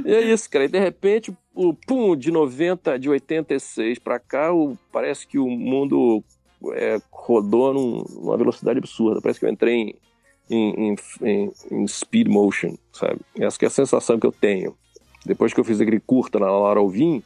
e 0.06 0.14
é 0.14 0.22
isso, 0.22 0.50
cara. 0.50 0.64
E 0.66 0.70
de 0.70 0.80
repente, 0.80 1.36
o 1.54 1.74
pum, 1.74 2.16
de 2.16 2.32
90, 2.32 2.98
de 2.98 3.10
86 3.10 4.00
para 4.00 4.20
cá, 4.20 4.54
o, 4.54 4.78
parece 4.92 5.28
que 5.28 5.38
o 5.38 5.50
mundo 5.50 6.24
é, 6.74 7.02
rodou 7.12 7.74
num, 7.74 8.04
numa 8.22 8.38
velocidade 8.38 8.80
absurda. 8.80 9.22
Parece 9.22 9.40
que 9.40 9.46
eu 9.46 9.50
entrei 9.50 9.74
em, 9.76 9.96
em, 10.50 10.96
em, 11.22 11.52
em, 11.72 11.88
speed 11.88 12.28
motion, 12.28 12.76
sabe? 12.92 13.20
Essa 13.38 13.58
que 13.58 13.66
é 13.66 13.68
a 13.68 13.72
sensação 13.72 14.20
que 14.20 14.28
eu 14.28 14.32
tenho. 14.32 14.76
Depois 15.26 15.54
que 15.54 15.60
eu 15.60 15.64
fiz 15.64 15.80
aquele 15.80 16.00
curta 16.00 16.40
na 16.40 16.48
Laura 16.48 16.80
Alvim, 16.80 17.24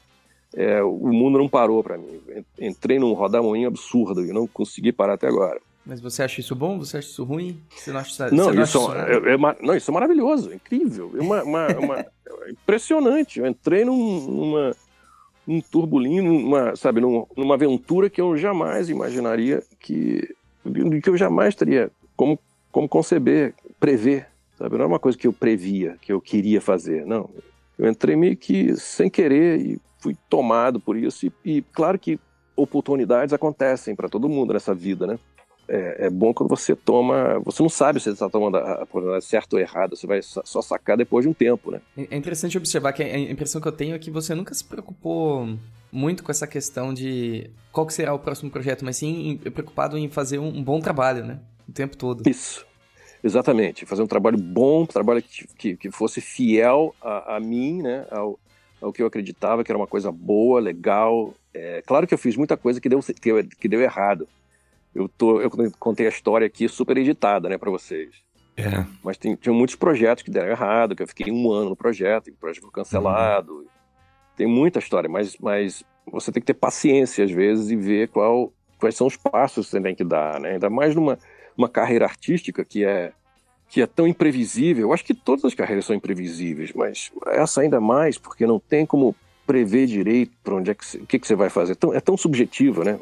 é, 0.56 0.82
o 0.84 1.12
mundo 1.12 1.38
não 1.38 1.50
parou 1.50 1.84
para 1.84 1.98
mim. 1.98 2.22
Entrei 2.60 3.00
num 3.00 3.14
rodamoinho 3.14 3.68
absurdo 3.68 4.24
e 4.24 4.32
não 4.32 4.48
consegui 4.48 4.92
parar 4.92 5.14
até 5.14 5.28
agora. 5.28 5.60
Mas 5.86 6.02
você 6.02 6.22
acha 6.22 6.42
isso 6.42 6.54
bom? 6.54 6.78
Você 6.80 6.98
acha 6.98 7.08
isso 7.08 7.24
ruim? 7.24 7.62
Você 7.70 7.92
não 7.92 8.00
acha, 8.02 8.30
não, 8.30 8.52
não 8.52 8.64
isso, 8.64 8.92
acha 8.92 9.10
é, 9.10 9.34
é, 9.34 9.38
não, 9.38 9.76
isso 9.76 9.90
é 9.90 9.94
maravilhoso, 9.94 10.52
é 10.52 10.56
incrível. 10.56 11.14
É 11.18 11.22
uma, 11.22 11.44
uma, 11.44 11.68
uma 11.80 12.00
é 12.00 12.06
impressionante. 12.52 13.40
Eu 13.40 13.48
entrei 13.48 13.86
num, 13.86 14.20
numa, 14.22 14.76
num 15.48 15.62
turbulinho, 15.62 16.24
numa, 16.24 16.76
sabe, 16.76 17.00
numa, 17.00 17.26
numa 17.36 17.54
aventura 17.56 18.10
que 18.10 18.20
eu 18.20 18.36
jamais 18.36 18.90
imaginaria 18.90 19.64
que, 19.80 20.36
que 21.02 21.10
eu 21.10 21.16
jamais 21.16 21.56
teria 21.56 21.90
como, 22.18 22.38
como 22.72 22.90
conceber, 22.90 23.56
prever. 23.80 24.28
Sabe? 24.58 24.78
Não 24.78 24.86
é 24.86 24.88
uma 24.88 25.00
coisa 25.00 25.18
que 25.18 25.28
eu 25.28 25.32
previa, 25.32 25.96
que 26.02 26.12
eu 26.12 26.20
queria 26.20 26.60
fazer. 26.60 27.06
Não. 27.06 27.30
Eu 27.78 27.90
entrei 27.90 28.16
meio 28.16 28.36
que 28.36 28.76
sem 28.76 29.10
querer 29.10 29.62
e 29.62 29.80
fui 30.00 30.18
tomado 30.30 30.80
por 30.80 30.98
isso. 30.98 31.28
E, 31.28 31.32
e 31.46 31.62
claro 31.62 31.98
que 31.98 32.20
oportunidades 32.56 33.34
acontecem 33.34 33.96
para 33.96 34.10
todo 34.10 34.28
mundo 34.28 34.54
nessa 34.54 34.74
vida, 34.74 35.06
né? 35.08 35.20
É, 35.68 36.06
é, 36.06 36.10
bom 36.10 36.34
quando 36.34 36.50
você 36.50 36.76
toma. 36.76 37.40
Você 37.44 37.62
não 37.62 37.70
sabe 37.70 38.00
se 38.00 38.06
você 38.06 38.12
está 38.12 38.30
tomando 38.30 38.58
a 38.58 38.84
oportunidade 38.84 39.26
certa 39.26 39.56
ou 39.56 39.60
errada, 39.62 39.96
você 39.96 40.08
vai 40.08 40.22
só 40.22 40.62
sacar 40.62 40.98
depois 40.98 41.24
de 41.24 41.30
um 41.30 41.34
tempo, 41.34 41.72
né? 41.72 41.82
É, 41.98 42.08
é 42.12 42.18
interessante 42.18 42.58
observar 42.58 42.94
que 42.94 43.04
a 43.04 43.18
impressão 43.18 43.60
que 43.60 43.68
eu 43.68 43.72
tenho 43.72 43.96
é 43.96 44.00
que 44.00 44.10
você 44.10 44.34
nunca 44.34 44.54
se 44.54 44.64
preocupou 44.64 45.58
muito 45.92 46.24
com 46.24 46.32
essa 46.32 46.48
questão 46.48 46.94
de 46.94 47.50
qual 47.72 47.90
será 47.90 48.14
o 48.14 48.20
próximo 48.20 48.50
projeto, 48.50 48.84
mas 48.84 48.98
sim 48.98 49.40
preocupado 49.54 49.98
em 49.98 50.10
fazer 50.10 50.40
um, 50.40 50.64
bom 50.64 50.80
trabalho, 50.80 51.26
né? 51.26 51.40
O 51.68 51.72
tempo 51.72 51.98
todo. 51.98 52.28
Isso. 52.28 52.66
Exatamente. 53.24 53.86
Fazer 53.86 54.04
um 54.04 54.08
trabalho 54.08 54.38
bom, 54.38 54.84
um 54.84 54.86
trabalho 54.86 55.22
que, 55.22 55.48
que, 55.48 55.76
que 55.76 55.92
fosse 55.92 56.22
fiel 56.22 56.96
a, 57.02 57.36
a 57.36 57.40
mim, 57.40 57.82
né? 57.82 58.06
Ao, 58.10 58.40
ao 58.82 58.94
que 58.94 59.02
eu 59.02 59.08
acreditava 59.08 59.64
que 59.64 59.72
era 59.72 59.78
uma 59.78 59.88
coisa 59.88 60.12
boa, 60.12 60.62
legal. 60.62 61.34
É, 61.54 61.82
claro 61.86 62.08
que 62.08 62.14
eu 62.14 62.18
fiz 62.18 62.38
muita 62.38 62.56
coisa 62.56 62.80
que 62.80 62.88
deu, 62.88 63.00
que, 63.02 63.44
que 63.44 63.68
deu 63.68 63.82
errado 63.82 64.28
eu, 64.98 65.08
tô, 65.08 65.42
eu 65.42 65.50
contei 65.80 66.08
a 66.08 66.10
história 66.10 66.48
aqui 66.48 66.68
super 66.68 66.98
editada, 66.98 67.48
né, 67.48 67.58
para 67.58 67.70
vocês. 67.70 68.16
É. 68.56 68.86
Mas 69.04 69.18
tem, 69.18 69.36
tinha 69.36 69.54
muitos 69.54 69.76
projetos 69.76 70.24
que 70.24 70.32
deram 70.32 70.50
errado, 70.50 70.96
que 70.96 71.04
eu 71.04 71.08
fiquei 71.08 71.32
um 71.32 71.52
ano 71.52 71.70
no 71.70 71.76
projeto, 71.76 72.30
e 72.30 72.32
o 72.32 72.36
projeto 72.36 72.64
foi 72.64 72.72
cancelado. 72.72 73.54
Uhum. 73.54 73.66
Tem 74.36 74.48
muita 74.48 74.80
história, 74.80 75.08
mas, 75.08 75.38
mas 75.38 75.84
você 76.12 76.32
tem 76.32 76.42
que 76.42 76.48
ter 76.48 76.56
paciência 76.56 77.24
às 77.24 77.32
vezes 77.32 77.70
e 77.70 77.76
ver 77.76 78.10
qual, 78.10 78.52
quais 78.80 78.96
são 78.96 79.06
os 79.06 79.16
passos 79.16 79.68
que 79.68 79.72
você 79.72 79.82
tem 79.82 79.96
que 79.96 80.04
dar, 80.04 80.40
né? 80.40 80.54
Ainda 80.54 80.70
mais 80.70 80.96
numa 80.96 81.20
uma 81.58 81.68
carreira 81.68 82.06
artística 82.06 82.64
que 82.64 82.86
é 82.86 83.12
que 83.70 83.82
é 83.82 83.88
tão 83.88 84.08
imprevisível. 84.08 84.88
Eu 84.88 84.94
acho 84.94 85.04
que 85.04 85.14
todas 85.14 85.44
as 85.44 85.54
carreiras 85.54 85.84
são 85.84 85.94
imprevisíveis, 85.94 86.72
mas 86.74 87.12
essa 87.28 87.62
ainda 87.62 87.82
mais 87.82 88.18
porque 88.18 88.46
não 88.46 88.60
tem 88.60 88.86
como 88.86 89.14
prever 89.46 89.88
direito 89.88 90.32
para 90.42 90.56
onde 90.56 90.72
é 90.72 90.74
que 90.74 90.98
o 90.98 91.06
que, 91.06 91.20
que 91.20 91.28
você 91.28 91.36
vai 91.36 91.50
fazer. 91.50 91.74
É 91.74 91.76
tão, 91.76 91.94
é 91.94 92.00
tão 92.00 92.16
subjetivo, 92.16 92.84
né? 92.84 92.98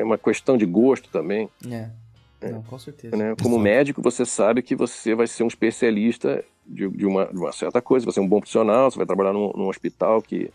É 0.00 0.04
uma 0.04 0.16
questão 0.16 0.56
de 0.56 0.64
gosto 0.64 1.08
também. 1.10 1.48
É. 1.70 1.88
é. 2.40 2.50
Não, 2.50 2.62
com 2.62 2.78
certeza. 2.78 3.16
Né? 3.16 3.34
Como 3.40 3.58
médico, 3.58 4.00
você 4.00 4.24
sabe 4.24 4.62
que 4.62 4.74
você 4.74 5.14
vai 5.14 5.26
ser 5.26 5.44
um 5.44 5.48
especialista 5.48 6.42
de, 6.66 6.88
de, 6.88 7.06
uma, 7.06 7.26
de 7.26 7.36
uma 7.36 7.52
certa 7.52 7.82
coisa, 7.82 8.06
você 8.06 8.18
é 8.18 8.22
um 8.22 8.28
bom 8.28 8.38
profissional, 8.38 8.90
você 8.90 8.96
vai 8.96 9.06
trabalhar 9.06 9.32
num, 9.32 9.52
num 9.54 9.68
hospital 9.68 10.22
que. 10.22 10.50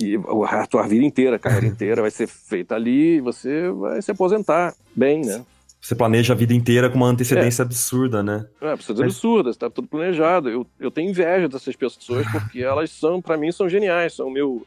E 0.00 0.14
a 0.48 0.66
tua 0.68 0.86
vida 0.86 1.04
inteira, 1.04 1.34
a 1.34 1.38
carreira 1.38 1.66
inteira 1.72 2.02
vai 2.02 2.12
ser 2.12 2.28
feita 2.28 2.76
ali 2.76 3.16
e 3.16 3.20
você 3.20 3.70
vai 3.70 4.00
se 4.00 4.10
aposentar 4.10 4.74
bem, 4.94 5.24
né? 5.24 5.44
Você 5.80 5.94
planeja 5.94 6.34
a 6.34 6.36
vida 6.36 6.52
inteira 6.52 6.90
com 6.90 6.96
uma 6.96 7.08
antecedência 7.08 7.62
é. 7.62 7.64
absurda, 7.64 8.22
né? 8.22 8.46
É, 8.60 8.76
precisa 8.76 9.02
Mas... 9.02 9.14
absurda, 9.14 9.50
está 9.50 9.70
tudo 9.70 9.88
planejado. 9.88 10.48
Eu, 10.48 10.66
eu 10.78 10.90
tenho 10.90 11.10
inveja 11.10 11.48
dessas 11.48 11.74
pessoas 11.74 12.26
porque 12.30 12.60
elas 12.60 12.90
são, 12.90 13.20
para 13.20 13.36
mim, 13.36 13.50
são 13.50 13.68
geniais, 13.68 14.12
são 14.12 14.30
meu 14.30 14.64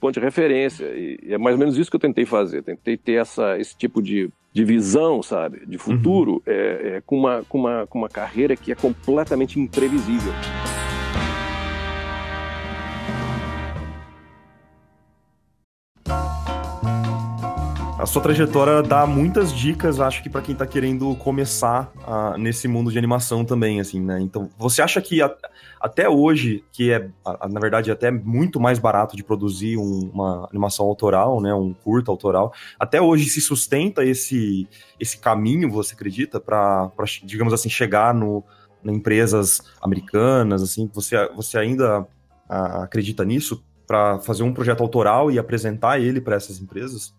ponto 0.00 0.14
de 0.14 0.20
referência. 0.20 0.86
E, 0.86 1.18
e, 1.22 1.34
é 1.34 1.38
mais 1.38 1.54
ou 1.54 1.60
menos 1.60 1.76
isso 1.76 1.90
que 1.90 1.96
eu 1.96 2.00
tentei 2.00 2.24
fazer. 2.24 2.62
Tentei 2.62 2.96
ter 2.96 3.20
essa, 3.20 3.58
esse 3.58 3.76
tipo 3.76 4.02
de, 4.02 4.30
de 4.52 4.64
visão, 4.64 5.22
sabe, 5.22 5.64
de 5.66 5.78
futuro, 5.78 6.34
uhum. 6.34 6.42
é, 6.46 6.96
é, 6.96 7.02
com, 7.04 7.18
uma, 7.18 7.44
com, 7.48 7.58
uma, 7.58 7.86
com 7.86 7.98
uma 7.98 8.08
carreira 8.08 8.56
que 8.56 8.72
é 8.72 8.74
completamente 8.74 9.60
imprevisível. 9.60 10.32
A 18.00 18.06
sua 18.06 18.22
trajetória 18.22 18.82
dá 18.82 19.06
muitas 19.06 19.52
dicas, 19.52 20.00
acho 20.00 20.22
que 20.22 20.30
para 20.30 20.40
quem 20.40 20.54
tá 20.54 20.66
querendo 20.66 21.14
começar 21.16 21.92
uh, 21.98 22.38
nesse 22.38 22.66
mundo 22.66 22.90
de 22.90 22.96
animação 22.96 23.44
também, 23.44 23.78
assim, 23.78 24.00
né? 24.00 24.18
Então, 24.22 24.48
você 24.56 24.80
acha 24.80 25.02
que 25.02 25.20
a, 25.20 25.30
até 25.78 26.08
hoje, 26.08 26.64
que 26.72 26.90
é, 26.90 27.10
a, 27.22 27.46
na 27.46 27.60
verdade, 27.60 27.90
até 27.90 28.10
muito 28.10 28.58
mais 28.58 28.78
barato 28.78 29.14
de 29.14 29.22
produzir 29.22 29.76
um, 29.76 30.10
uma 30.14 30.48
animação 30.48 30.86
autoral, 30.86 31.42
né? 31.42 31.52
Um 31.52 31.74
curto 31.74 32.10
autoral, 32.10 32.54
até 32.78 33.02
hoje 33.02 33.28
se 33.28 33.42
sustenta 33.42 34.02
esse, 34.02 34.66
esse 34.98 35.18
caminho, 35.18 35.70
você 35.70 35.92
acredita, 35.92 36.40
para, 36.40 36.90
digamos 37.22 37.52
assim, 37.52 37.68
chegar 37.68 38.14
no, 38.14 38.42
em 38.82 38.94
empresas 38.94 39.60
americanas, 39.82 40.62
assim, 40.62 40.90
você, 40.90 41.28
você 41.36 41.58
ainda 41.58 42.00
uh, 42.00 42.82
acredita 42.82 43.26
nisso? 43.26 43.62
para 43.86 44.20
fazer 44.20 44.44
um 44.44 44.54
projeto 44.54 44.84
autoral 44.84 45.32
e 45.32 45.38
apresentar 45.38 45.98
ele 45.98 46.20
para 46.20 46.36
essas 46.36 46.60
empresas? 46.60 47.12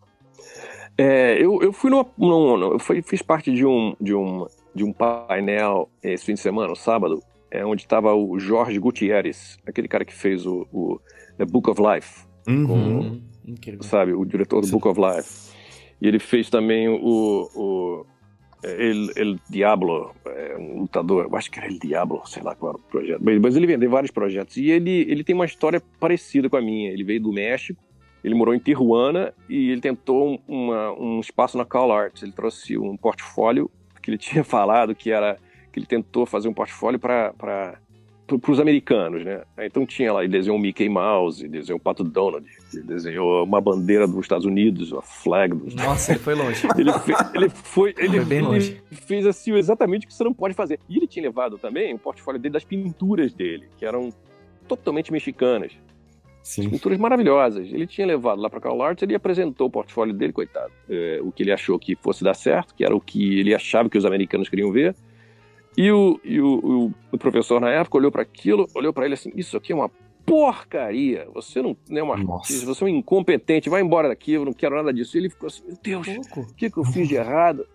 É, 0.97 1.43
eu, 1.43 1.61
eu 1.61 1.73
fui 1.73 1.89
numa, 1.89 2.05
numa, 2.17 2.65
eu 2.65 2.79
fui, 2.79 3.01
fiz 3.01 3.21
parte 3.21 3.51
de 3.51 3.65
um, 3.65 3.95
de, 3.99 4.13
um, 4.13 4.45
de 4.73 4.83
um 4.83 4.93
painel 4.93 5.89
esse 6.03 6.25
fim 6.25 6.33
de 6.33 6.39
semana, 6.39 6.67
no 6.67 6.75
sábado, 6.75 7.21
é, 7.49 7.65
onde 7.65 7.83
estava 7.83 8.13
o 8.13 8.39
Jorge 8.39 8.77
Gutierrez, 8.79 9.57
aquele 9.65 9.87
cara 9.87 10.05
que 10.05 10.13
fez 10.13 10.45
o, 10.45 10.67
o 10.71 10.99
The 11.37 11.45
Book 11.45 11.69
of 11.69 11.81
Life. 11.81 12.25
Uhum. 12.47 12.67
Com, 12.67 13.81
sabe, 13.81 14.13
o 14.13 14.25
diretor 14.25 14.61
do 14.61 14.67
Sim. 14.67 14.73
Book 14.73 14.87
of 14.87 14.99
Life. 14.99 15.51
E 16.01 16.07
ele 16.07 16.19
fez 16.19 16.49
também 16.49 16.87
o, 16.87 17.49
o 17.55 18.05
El, 18.63 19.09
El 19.15 19.39
Diablo, 19.49 20.11
é, 20.25 20.57
um 20.57 20.81
lutador, 20.81 21.27
eu 21.29 21.35
acho 21.35 21.49
que 21.49 21.59
era 21.59 21.67
El 21.67 21.79
Diablo, 21.79 22.21
sei 22.25 22.43
lá 22.43 22.55
qual 22.55 22.73
era 22.73 22.81
o 22.81 22.83
projeto. 22.83 23.21
Mas 23.41 23.55
ele 23.55 23.67
vendeu 23.67 23.89
vários 23.89 24.11
projetos. 24.11 24.57
E 24.57 24.69
ele, 24.69 25.05
ele 25.09 25.23
tem 25.23 25.35
uma 25.35 25.45
história 25.45 25.81
parecida 25.99 26.49
com 26.49 26.57
a 26.57 26.61
minha. 26.61 26.91
Ele 26.91 27.03
veio 27.03 27.21
do 27.21 27.33
México, 27.33 27.81
ele 28.23 28.35
morou 28.35 28.53
em 28.53 28.59
Tijuana 28.59 29.33
e 29.49 29.71
ele 29.71 29.81
tentou 29.81 30.39
uma, 30.47 30.91
um 30.93 31.19
espaço 31.19 31.57
na 31.57 31.65
Call 31.65 31.91
Arts. 31.91 32.23
Ele 32.23 32.31
trouxe 32.31 32.77
um 32.77 32.95
portfólio 32.95 33.69
que 34.01 34.09
ele 34.09 34.17
tinha 34.19 34.43
falado 34.43 34.95
que 34.95 35.11
era 35.11 35.37
que 35.71 35.79
ele 35.79 35.85
tentou 35.85 36.25
fazer 36.25 36.49
um 36.49 36.53
portfólio 36.53 36.99
para 36.99 37.33
para 38.37 38.51
os 38.51 38.59
americanos, 38.59 39.25
né? 39.25 39.41
Então 39.59 39.85
tinha 39.85 40.13
lá, 40.13 40.23
ele 40.23 40.31
desenhou 40.31 40.57
um 40.57 40.61
Mickey 40.61 40.87
Mouse, 40.87 41.43
ele 41.43 41.51
desenhou 41.51 41.77
o 41.77 41.81
Pato 41.81 42.03
Donald, 42.03 42.45
ele 42.73 42.83
desenhou 42.83 43.43
uma 43.43 43.59
bandeira 43.59 44.07
dos 44.07 44.19
Estados 44.19 44.45
Unidos, 44.45 44.93
a 44.93 45.01
flag 45.01 45.53
dos 45.53 45.75
Nossa, 45.75 46.13
ele 46.13 46.19
foi 46.19 46.35
longe. 46.35 46.67
ele, 46.77 46.93
fez, 46.93 47.17
ele 47.33 47.49
foi, 47.49 47.93
ele, 47.97 48.19
foi 48.19 48.25
bem 48.25 48.37
ele 48.37 48.47
longe. 48.47 48.81
fez 48.91 49.25
assim 49.25 49.53
exatamente 49.53 50.05
o 50.05 50.07
que 50.07 50.13
você 50.13 50.23
não 50.23 50.33
pode 50.33 50.53
fazer. 50.53 50.79
E 50.87 50.97
ele 50.97 51.07
tinha 51.07 51.25
levado 51.25 51.57
também 51.57 51.93
o 51.93 51.99
portfólio 51.99 52.39
dele 52.39 52.53
das 52.53 52.63
pinturas 52.63 53.33
dele, 53.33 53.67
que 53.77 53.85
eram 53.85 54.13
totalmente 54.67 55.11
mexicanas. 55.11 55.73
Sim. 56.43 56.69
Pinturas 56.69 56.97
maravilhosas. 56.97 57.67
Ele 57.71 57.85
tinha 57.85 58.05
levado 58.05 58.41
lá 58.41 58.49
para 58.49 58.59
Carl 58.59 58.81
Arts, 58.81 59.03
ele 59.03 59.15
apresentou 59.15 59.67
o 59.67 59.69
portfólio 59.69 60.13
dele, 60.13 60.33
coitado. 60.33 60.71
É, 60.89 61.19
o 61.21 61.31
que 61.31 61.43
ele 61.43 61.51
achou 61.51 61.77
que 61.77 61.95
fosse 61.95 62.23
dar 62.23 62.33
certo, 62.33 62.73
que 62.73 62.83
era 62.83 62.95
o 62.95 63.01
que 63.01 63.39
ele 63.39 63.53
achava 63.53 63.89
que 63.89 63.97
os 63.97 64.05
americanos 64.05 64.49
queriam 64.49 64.71
ver. 64.71 64.95
E 65.77 65.91
o, 65.91 66.19
e 66.23 66.41
o, 66.41 66.47
o, 66.47 66.93
o 67.11 67.17
professor 67.17 67.61
na 67.61 67.69
época 67.69 67.97
olhou 67.97 68.11
para 68.11 68.21
aquilo, 68.21 68.67
olhou 68.75 68.91
para 68.91 69.05
ele 69.05 69.13
assim: 69.13 69.31
Isso 69.35 69.55
aqui 69.55 69.71
é 69.71 69.75
uma 69.75 69.89
porcaria. 70.25 71.27
Você 71.33 71.61
não, 71.61 71.77
não 71.89 71.97
é 71.97 72.03
um 72.03 72.33
artista, 72.33 72.65
você 72.65 72.83
é 72.83 72.87
um 72.87 72.89
incompetente, 72.89 73.69
vai 73.69 73.81
embora 73.81 74.09
daqui, 74.09 74.33
eu 74.33 74.43
não 74.43 74.53
quero 74.53 74.75
nada 74.75 74.93
disso. 74.93 75.15
E 75.15 75.19
ele 75.19 75.29
ficou 75.29 75.47
assim: 75.47 75.63
Meu 75.67 76.01
Deus, 76.01 76.07
o 76.35 76.53
que, 76.55 76.69
que 76.69 76.77
eu 76.77 76.83
fiz 76.83 77.07
de 77.07 77.15
errado? 77.15 77.65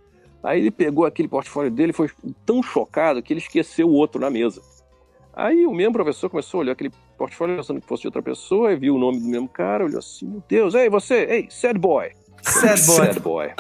Aí 0.43 0.61
ele 0.61 0.71
pegou 0.71 1.05
aquele 1.05 1.29
portfólio 1.29 1.71
dele, 1.71 1.93
foi 1.93 2.09
tão 2.45 2.63
chocado 2.63 3.23
que 3.23 3.33
ele 3.33 3.41
esqueceu 3.41 3.89
o 3.89 3.93
outro 3.93 4.21
na 4.21 4.31
mesa. 4.31 4.61
Aí 5.33 5.67
o 5.67 5.73
mesmo 5.73 5.93
professor 5.93 6.31
começou 6.31 6.59
a 6.59 6.61
olhar 6.63 6.73
aquele 6.73 6.93
portfólio 7.17 7.57
pensando 7.57 7.81
que 7.81 7.87
fosse 7.87 8.07
outra 8.07 8.23
pessoa, 8.23 8.73
e 8.73 8.77
viu 8.77 8.95
o 8.95 8.99
nome 8.99 9.21
do 9.21 9.27
mesmo 9.27 9.49
cara, 9.49 9.85
olhou 9.85 9.99
assim, 9.99 10.27
meu 10.27 10.43
Deus, 10.49 10.75
ei, 10.75 10.89
você, 10.89 11.25
ei, 11.25 11.49
sad 11.51 11.79
boy. 11.79 12.11
Sad 12.43 12.87
boy. 12.87 12.97
Sad 12.97 13.21
boy. 13.21 13.53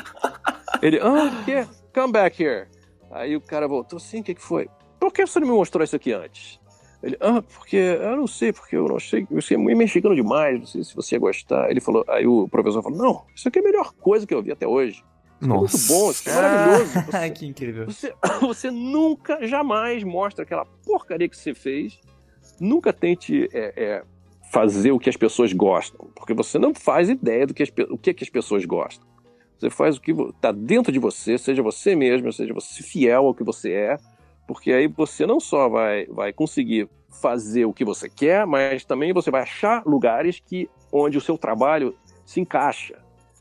Ele, 0.82 1.00
ah, 1.00 1.42
que? 1.44 1.66
Come 1.94 2.12
back 2.12 2.42
here. 2.42 2.66
Aí 3.10 3.34
o 3.36 3.40
cara 3.40 3.66
voltou 3.66 3.96
assim, 3.96 4.20
o 4.20 4.22
que, 4.22 4.34
que 4.34 4.42
foi? 4.42 4.68
Por 5.00 5.12
que 5.12 5.26
você 5.26 5.40
não 5.40 5.48
me 5.48 5.54
mostrou 5.54 5.82
isso 5.82 5.96
aqui 5.96 6.12
antes? 6.12 6.60
Ele, 7.02 7.16
ah, 7.20 7.42
porque 7.42 7.76
eu 7.76 8.16
não 8.16 8.26
sei, 8.26 8.52
porque 8.52 8.76
eu 8.76 8.88
não 8.88 8.98
sei, 8.98 9.26
você 9.30 9.54
é 9.54 9.56
muito 9.56 9.76
mexicano 9.76 10.14
demais, 10.14 10.58
não 10.58 10.66
sei 10.66 10.82
se 10.82 10.94
você 10.94 11.14
ia 11.14 11.20
gostar. 11.20 11.70
Ele 11.70 11.80
falou, 11.80 12.04
aí 12.08 12.26
o 12.26 12.48
professor 12.48 12.82
falou, 12.82 12.98
não, 12.98 13.24
isso 13.34 13.48
aqui 13.48 13.58
é 13.58 13.62
a 13.62 13.64
melhor 13.64 13.92
coisa 13.94 14.26
que 14.26 14.34
eu 14.34 14.42
vi 14.42 14.52
até 14.52 14.66
hoje. 14.66 15.04
Isso 15.40 15.52
é 15.52 15.54
muito 15.54 15.78
bom, 15.86 16.10
isso 16.10 16.28
é 16.28 16.34
maravilhoso. 16.34 16.92
Você, 16.92 17.30
que 17.36 17.46
incrível. 17.46 17.86
Você, 17.86 18.14
você 18.40 18.70
nunca, 18.70 19.46
jamais 19.46 20.02
mostra 20.02 20.44
aquela 20.44 20.64
porcaria 20.84 21.28
que 21.28 21.36
você 21.36 21.54
fez. 21.54 22.00
Nunca 22.60 22.92
tente 22.92 23.48
é, 23.52 23.72
é, 23.76 24.02
fazer 24.52 24.92
o 24.92 24.98
que 24.98 25.10
as 25.10 25.16
pessoas 25.16 25.52
gostam, 25.52 26.08
porque 26.14 26.34
você 26.34 26.58
não 26.58 26.74
faz 26.74 27.08
ideia 27.08 27.46
do 27.46 27.54
que 27.54 27.62
as, 27.62 27.72
o 27.90 27.98
que, 27.98 28.14
que 28.14 28.24
as 28.24 28.30
pessoas 28.30 28.64
gostam. 28.64 29.06
Você 29.58 29.70
faz 29.70 29.96
o 29.96 30.00
que 30.00 30.12
está 30.12 30.52
dentro 30.52 30.92
de 30.92 30.98
você, 30.98 31.38
seja 31.38 31.62
você 31.62 31.96
mesmo, 31.96 32.32
seja 32.32 32.52
você 32.52 32.82
fiel 32.82 33.26
ao 33.26 33.34
que 33.34 33.42
você 33.42 33.72
é, 33.72 33.96
porque 34.46 34.72
aí 34.72 34.86
você 34.86 35.26
não 35.26 35.40
só 35.40 35.68
vai, 35.68 36.06
vai 36.06 36.32
conseguir 36.32 36.88
fazer 37.20 37.64
o 37.64 37.72
que 37.72 37.84
você 37.84 38.08
quer, 38.08 38.46
mas 38.46 38.84
também 38.84 39.12
você 39.12 39.30
vai 39.30 39.42
achar 39.42 39.82
lugares 39.86 40.40
que 40.44 40.68
onde 40.92 41.16
o 41.16 41.20
seu 41.20 41.38
trabalho 41.38 41.94
se 42.24 42.40
encaixa. 42.40 42.98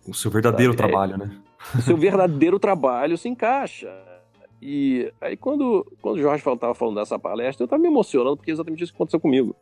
O 0.07 0.13
seu 0.13 0.32
verdadeiro 0.32 0.74
sabe? 0.74 0.89
trabalho, 0.89 1.13
é, 1.16 1.18
né? 1.18 1.38
O 1.78 1.82
seu 1.82 1.97
verdadeiro 1.97 2.59
trabalho 2.59 3.18
se 3.18 3.28
encaixa. 3.28 3.91
E 4.62 5.12
aí 5.22 5.38
quando, 5.38 5.86
quando 6.01 6.18
o 6.18 6.22
Jorge 6.22 6.47
estava 6.47 6.74
falando 6.74 6.95
dessa 6.95 7.20
palestra, 7.20 7.64
eu 7.64 7.66
estava 7.66 7.82
me 7.82 7.88
emocionando, 7.88 8.38
porque 8.38 8.51
é 8.51 8.53
exatamente 8.53 8.84
isso 8.84 8.91
que 8.91 8.97
aconteceu 8.97 9.20
comigo. 9.20 9.56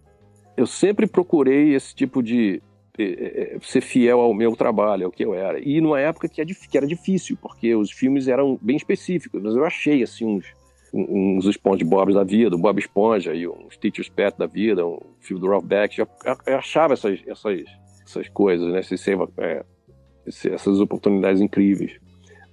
Eu 0.55 0.67
sempre 0.67 1.07
procurei 1.07 1.73
esse 1.73 1.95
tipo 1.95 2.21
de, 2.21 2.61
é, 2.97 3.57
ser 3.61 3.81
fiel 3.81 4.19
ao 4.19 4.33
meu 4.33 4.55
trabalho, 4.55 5.05
ao 5.05 5.11
que 5.11 5.25
eu 5.25 5.33
era. 5.33 5.59
E 5.59 5.81
numa 5.81 5.99
época 5.99 6.29
que, 6.29 6.39
era 6.75 6.87
difícil, 6.87 7.37
porque 7.41 7.75
os 7.75 7.91
filmes 7.91 8.27
eram 8.27 8.57
bem 8.61 8.77
específicos, 8.77 9.41
mas 9.41 9.55
eu 9.55 9.65
achei 9.65 10.03
assim 10.03 10.25
uns 10.25 10.45
uns 10.95 11.45
SpongeBob 11.47 12.13
da 12.13 12.23
vida, 12.23 12.55
o 12.55 12.59
Bob 12.59 12.77
Esponja 12.77 13.33
e 13.33 13.47
uns 13.47 13.75
Teacher's 13.77 14.09
Pet 14.09 14.37
da 14.37 14.45
vida, 14.45 14.85
um 14.85 14.99
filme 15.19 15.41
do 15.41 15.49
Ralph 15.49 15.65
Beck, 15.65 15.97
eu, 15.97 16.07
eu 16.45 16.55
achava 16.55 16.93
essas, 16.93 17.19
essas, 17.25 17.63
essas 18.05 18.29
coisas, 18.29 18.71
né? 18.71 18.79
Esses, 18.79 19.03
é, 19.37 19.65
essas 20.25 20.79
oportunidades 20.79 21.41
incríveis. 21.41 21.99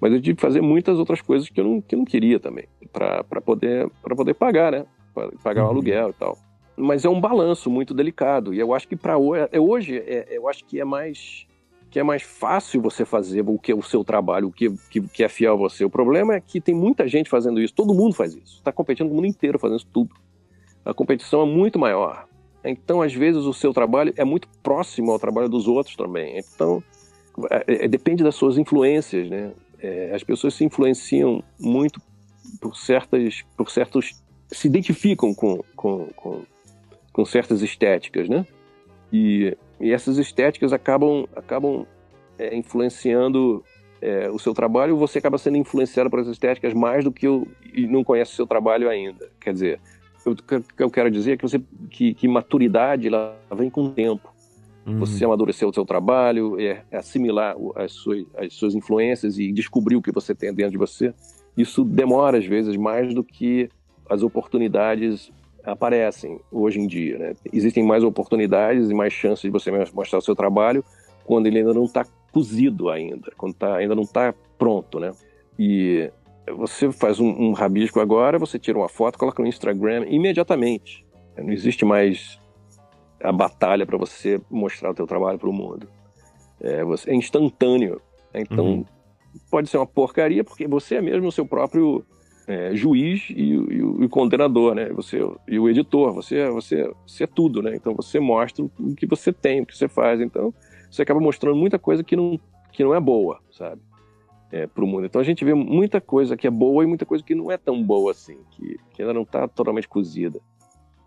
Mas 0.01 0.13
eu 0.13 0.21
tive 0.21 0.37
que 0.37 0.43
fazer 0.43 0.61
muitas 0.61 0.99
outras 0.99 1.21
coisas 1.21 1.49
que 1.49 1.61
eu 1.61 1.65
não, 1.65 1.81
que 1.81 1.95
eu 1.95 1.99
não 1.99 2.07
queria 2.07 2.41
também, 2.41 2.67
para 2.93 3.41
poder, 3.41 3.91
poder 4.17 4.35
pagar, 4.35 4.73
né? 4.73 4.87
Pra 5.13 5.29
pagar 5.43 5.63
o 5.63 5.65
uhum. 5.67 5.71
aluguel 5.73 6.11
e 6.11 6.13
tal. 6.15 6.39
Mas 6.77 7.05
é 7.05 7.09
um 7.09 7.21
balanço 7.21 7.69
muito 7.69 7.93
delicado, 7.93 8.55
e 8.55 8.59
eu 8.59 8.73
acho 8.73 8.89
que 8.89 8.97
para 8.97 9.19
hoje, 9.19 9.49
é, 9.53 9.61
hoje 9.61 9.99
é, 9.99 10.29
eu 10.31 10.49
acho 10.49 10.65
que 10.65 10.81
é 10.81 10.85
mais 10.85 11.47
que 11.91 11.99
é 11.99 12.05
mais 12.05 12.23
fácil 12.23 12.81
você 12.81 13.05
fazer 13.05 13.43
o 13.45 13.59
que 13.59 13.73
é 13.73 13.75
o 13.75 13.83
seu 13.83 14.05
trabalho, 14.05 14.47
o 14.47 14.53
que, 14.53 14.71
que, 14.89 15.01
que, 15.01 15.25
é 15.25 15.29
fiel 15.29 15.55
a 15.55 15.57
você. 15.57 15.85
O 15.85 15.91
problema 15.91 16.37
é 16.37 16.41
que 16.41 16.61
tem 16.61 16.73
muita 16.73 17.09
gente 17.09 17.29
fazendo 17.29 17.61
isso, 17.61 17.75
todo 17.75 17.93
mundo 17.93 18.15
faz 18.15 18.33
isso. 18.33 18.59
Está 18.59 18.71
competindo 18.71 19.09
com 19.09 19.15
o 19.15 19.17
mundo 19.17 19.27
inteiro 19.27 19.59
fazendo 19.59 19.79
isso 19.79 19.89
tudo. 19.93 20.15
A 20.85 20.95
competição 20.95 21.43
é 21.43 21.47
muito 21.47 21.81
maior. 21.81 22.29
Então, 22.65 23.03
às 23.03 23.13
vezes, 23.13 23.45
o 23.45 23.53
seu 23.53 23.73
trabalho 23.73 24.13
é 24.17 24.25
muito 24.25 24.49
próximo 24.63 25.11
ao 25.11 25.19
trabalho 25.19 25.49
dos 25.49 25.67
outros 25.67 25.97
também. 25.97 26.39
Então, 26.39 26.83
é, 27.51 27.85
é, 27.85 27.89
depende 27.89 28.23
das 28.23 28.35
suas 28.35 28.59
influências, 28.59 29.29
né? 29.29 29.53
É, 29.83 30.13
as 30.15 30.23
pessoas 30.23 30.55
se 30.55 30.65
influenciam 30.65 31.43
muito 31.59 32.01
por 32.61 32.77
certas, 32.77 33.43
por 33.57 33.71
certos, 33.71 34.23
se 34.51 34.69
identificam 34.69 35.35
com, 35.35 35.63
com, 35.75 36.07
com, 36.17 36.43
com 37.13 37.25
certas 37.25 37.63
estéticas, 37.63 38.29
né? 38.29 38.47
E 39.13 39.57
e 39.81 39.93
essas 39.93 40.19
estéticas 40.19 40.73
acabam, 40.73 41.27
acabam 41.35 41.87
é, 42.39 42.55
influenciando 42.55 43.65
é, 44.01 44.29
o 44.29 44.39
seu 44.39 44.53
trabalho, 44.53 44.97
você 44.97 45.19
acaba 45.19 45.39
sendo 45.39 45.57
influenciado 45.57 46.11
por 46.11 46.21
essas 46.21 46.33
estéticas 46.33 46.75
mais 46.75 47.03
do 47.03 47.11
que 47.11 47.27
o, 47.27 47.49
e 47.73 47.87
não 47.87 48.05
conhece 48.05 48.33
o 48.33 48.37
seu 48.37 48.47
trabalho 48.47 48.91
ainda. 48.91 49.31
Quer 49.41 49.55
dizer, 49.55 49.81
o 50.27 50.35
que 50.37 50.83
eu 50.83 50.91
quero 50.91 51.11
dizer 51.11 51.33
é 51.33 51.37
que, 51.39 51.43
você, 51.43 51.61
que, 51.91 52.13
que 52.13 52.29
maturidade 52.29 53.07
ela 53.07 53.39
vem 53.57 53.71
com 53.71 53.85
o 53.85 53.91
tempo. 53.91 54.31
Uhum. 54.87 54.99
Você 55.01 55.25
amadurecer 55.25 55.69
o 55.69 55.73
seu 55.73 55.85
trabalho, 55.85 56.59
é, 56.59 56.83
é 56.91 56.97
assimilar 56.97 57.55
as 57.77 57.93
suas, 57.93 58.25
as 58.37 58.55
suas 58.55 58.75
influências 58.75 59.39
e 59.39 59.53
descobrir 59.53 59.97
o 59.97 60.03
que 60.03 60.13
você 60.13 60.35
tem 60.35 60.53
dentro 60.55 60.73
de 60.73 60.79
você. 60.79 61.13
Isso 61.57 61.85
demora, 61.85 62.39
às 62.39 62.47
vezes, 62.47 62.77
mais 62.77 63.15
do 63.15 63.23
que 63.23 63.69
as 64.09 64.23
oportunidades 64.23 65.31
aparecem 65.65 66.41
hoje 66.51 66.81
em 66.81 66.87
dia. 66.87 67.19
Né? 67.19 67.35
Existem 67.53 67.85
mais 67.85 68.03
oportunidades 68.03 68.91
e 68.91 68.95
mais 68.95 69.13
chances 69.13 69.43
de 69.43 69.51
você 69.51 69.71
mostrar 69.93 70.19
o 70.19 70.23
seu 70.23 70.35
trabalho 70.35 70.85
quando 71.25 71.47
ele 71.47 71.59
ainda 71.59 71.75
não 71.75 71.85
está 71.85 72.05
cozido 72.33 72.89
ainda, 72.89 73.31
quando 73.37 73.55
tá, 73.55 73.77
ainda 73.77 73.95
não 73.95 74.03
está 74.03 74.35
pronto, 74.59 74.99
né? 74.99 75.13
E 75.59 76.11
você 76.57 76.91
faz 76.91 77.21
um, 77.21 77.29
um, 77.29 77.53
rabisco 77.53 78.01
agora, 78.01 78.39
você 78.39 78.59
tira 78.59 78.79
uma 78.79 78.89
foto, 78.89 79.19
coloca 79.19 79.43
no 79.43 79.49
Instagram 79.49 80.07
imediatamente. 80.09 81.05
Não 81.37 81.53
existe 81.53 81.85
mais 81.85 82.41
a 83.23 83.33
batalha 83.33 83.87
para 83.87 83.99
você 83.99 84.41
mostrar 84.51 84.91
o 84.91 84.95
teu 84.95 85.07
trabalho 85.07 85.39
para 85.39 85.49
o 85.49 85.53
mundo. 85.53 85.89
É, 86.61 86.85
você, 86.85 87.11
é 87.11 87.15
instantâneo. 87.15 88.01
Então, 88.35 88.67
uhum. 88.67 88.85
pode 89.51 89.69
ser 89.69 89.79
uma 89.79 89.87
porcaria, 89.87 90.45
porque 90.45 90.67
você 90.67 90.97
é 90.97 91.03
mesmo 91.03 91.29
o 91.29 91.33
seu 91.33 91.47
próprio 91.47 92.05
é, 92.51 92.75
juiz 92.75 93.31
e, 93.31 93.53
e, 93.53 93.83
o 93.83 94.09
condenador, 94.09 94.75
né? 94.75 94.89
Você 94.89 95.19
e 95.47 95.59
o 95.59 95.69
editor, 95.69 96.13
você, 96.13 96.51
você, 96.51 96.93
você 97.07 97.25
é 97.25 97.27
tudo, 97.27 97.63
né? 97.63 97.77
Então 97.77 97.95
você 97.95 98.19
mostra 98.19 98.65
o 98.65 98.95
que 98.97 99.07
você 99.07 99.33
tem, 99.33 99.61
o 99.61 99.67
que 99.67 99.77
você 99.77 99.87
faz. 99.87 100.21
Então 100.21 100.53
você 100.91 101.03
acaba 101.03 101.21
mostrando 101.21 101.57
muita 101.57 101.79
coisa 101.79 102.03
que 102.03 102.17
não, 102.17 102.41
que 102.73 102.83
não 102.83 102.93
é 102.93 102.99
boa, 102.99 103.39
sabe? 103.53 103.81
É, 104.51 104.67
para 104.67 104.83
o 104.83 104.87
mundo. 104.87 105.07
Então 105.07 105.21
a 105.21 105.25
gente 105.25 105.45
vê 105.45 105.55
muita 105.55 106.01
coisa 106.01 106.37
que 106.37 106.45
é 106.45 106.51
boa 106.51 106.83
e 106.83 106.87
muita 106.89 107.07
coisa 107.07 107.23
que 107.23 107.37
não 107.37 107.53
é 107.53 107.57
tão 107.57 107.81
boa 107.81 108.11
assim, 108.11 108.37
que, 108.51 108.81
que 108.93 109.03
ainda 109.03 109.15
não 109.15 109.23
está 109.23 109.47
totalmente 109.47 109.89
cozida. 109.89 110.41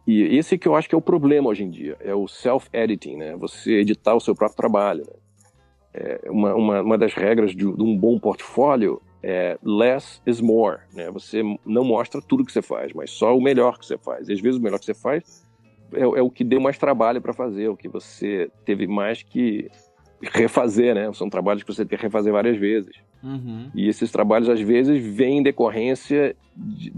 E 0.06 0.38
esse 0.38 0.58
que 0.58 0.68
eu 0.68 0.76
acho 0.76 0.90
que 0.90 0.96
é 0.96 0.98
o 0.98 1.02
problema 1.02 1.50
hoje 1.50 1.64
em 1.64 1.70
dia, 1.70 1.96
é 2.00 2.14
o 2.14 2.28
self-editing, 2.28 3.16
né? 3.16 3.36
Você 3.38 3.74
editar 3.74 4.14
o 4.16 4.20
seu 4.20 4.36
próprio 4.36 4.58
trabalho. 4.58 5.04
Né? 5.08 5.16
É 5.94 6.32
uma, 6.32 6.54
uma, 6.56 6.82
uma 6.82 6.98
das 6.98 7.14
regras 7.14 7.52
de, 7.52 7.72
de 7.72 7.84
um 7.84 7.98
bom 7.98 8.20
portfólio 8.20 9.02
é, 9.24 9.58
less 9.64 10.22
is 10.28 10.42
more, 10.42 10.80
né? 10.94 11.10
Você 11.12 11.42
não 11.66 11.86
mostra 11.86 12.22
tudo 12.22 12.44
que 12.44 12.52
você 12.52 12.62
faz, 12.62 12.92
mas 12.92 13.12
só 13.12 13.36
o 13.36 13.42
melhor 13.42 13.80
que 13.80 13.86
você 13.86 13.98
faz. 13.98 14.28
E 14.28 14.34
às 14.34 14.42
vezes 14.42 14.60
o 14.60 14.64
melhor 14.64 14.78
que 14.78 14.86
você 14.86 14.94
faz 14.94 15.46
é, 15.94 16.02
é 16.02 16.22
o 16.22 16.30
que 16.30 16.44
deu 16.44 16.60
mais 16.60 16.78
trabalho 16.78 17.22
para 17.22 17.32
fazer, 17.32 17.70
o 17.70 17.78
que 17.78 17.88
você 17.88 18.52
teve 18.66 18.86
mais 18.86 19.24
que 19.24 19.70
refazer, 20.22 20.94
né? 20.94 21.12
São 21.14 21.30
trabalhos 21.30 21.64
que 21.64 21.74
você 21.74 21.86
tem 21.86 21.98
que 21.98 22.04
refazer 22.04 22.34
várias 22.34 22.58
vezes. 22.58 22.94
Uhum. 23.24 23.72
E 23.74 23.88
esses 23.88 24.12
trabalhos 24.12 24.50
às 24.50 24.60
vezes 24.60 25.02
vêm 25.02 25.38
em 25.38 25.44
decorrência 25.44 26.36
de, 26.56 26.92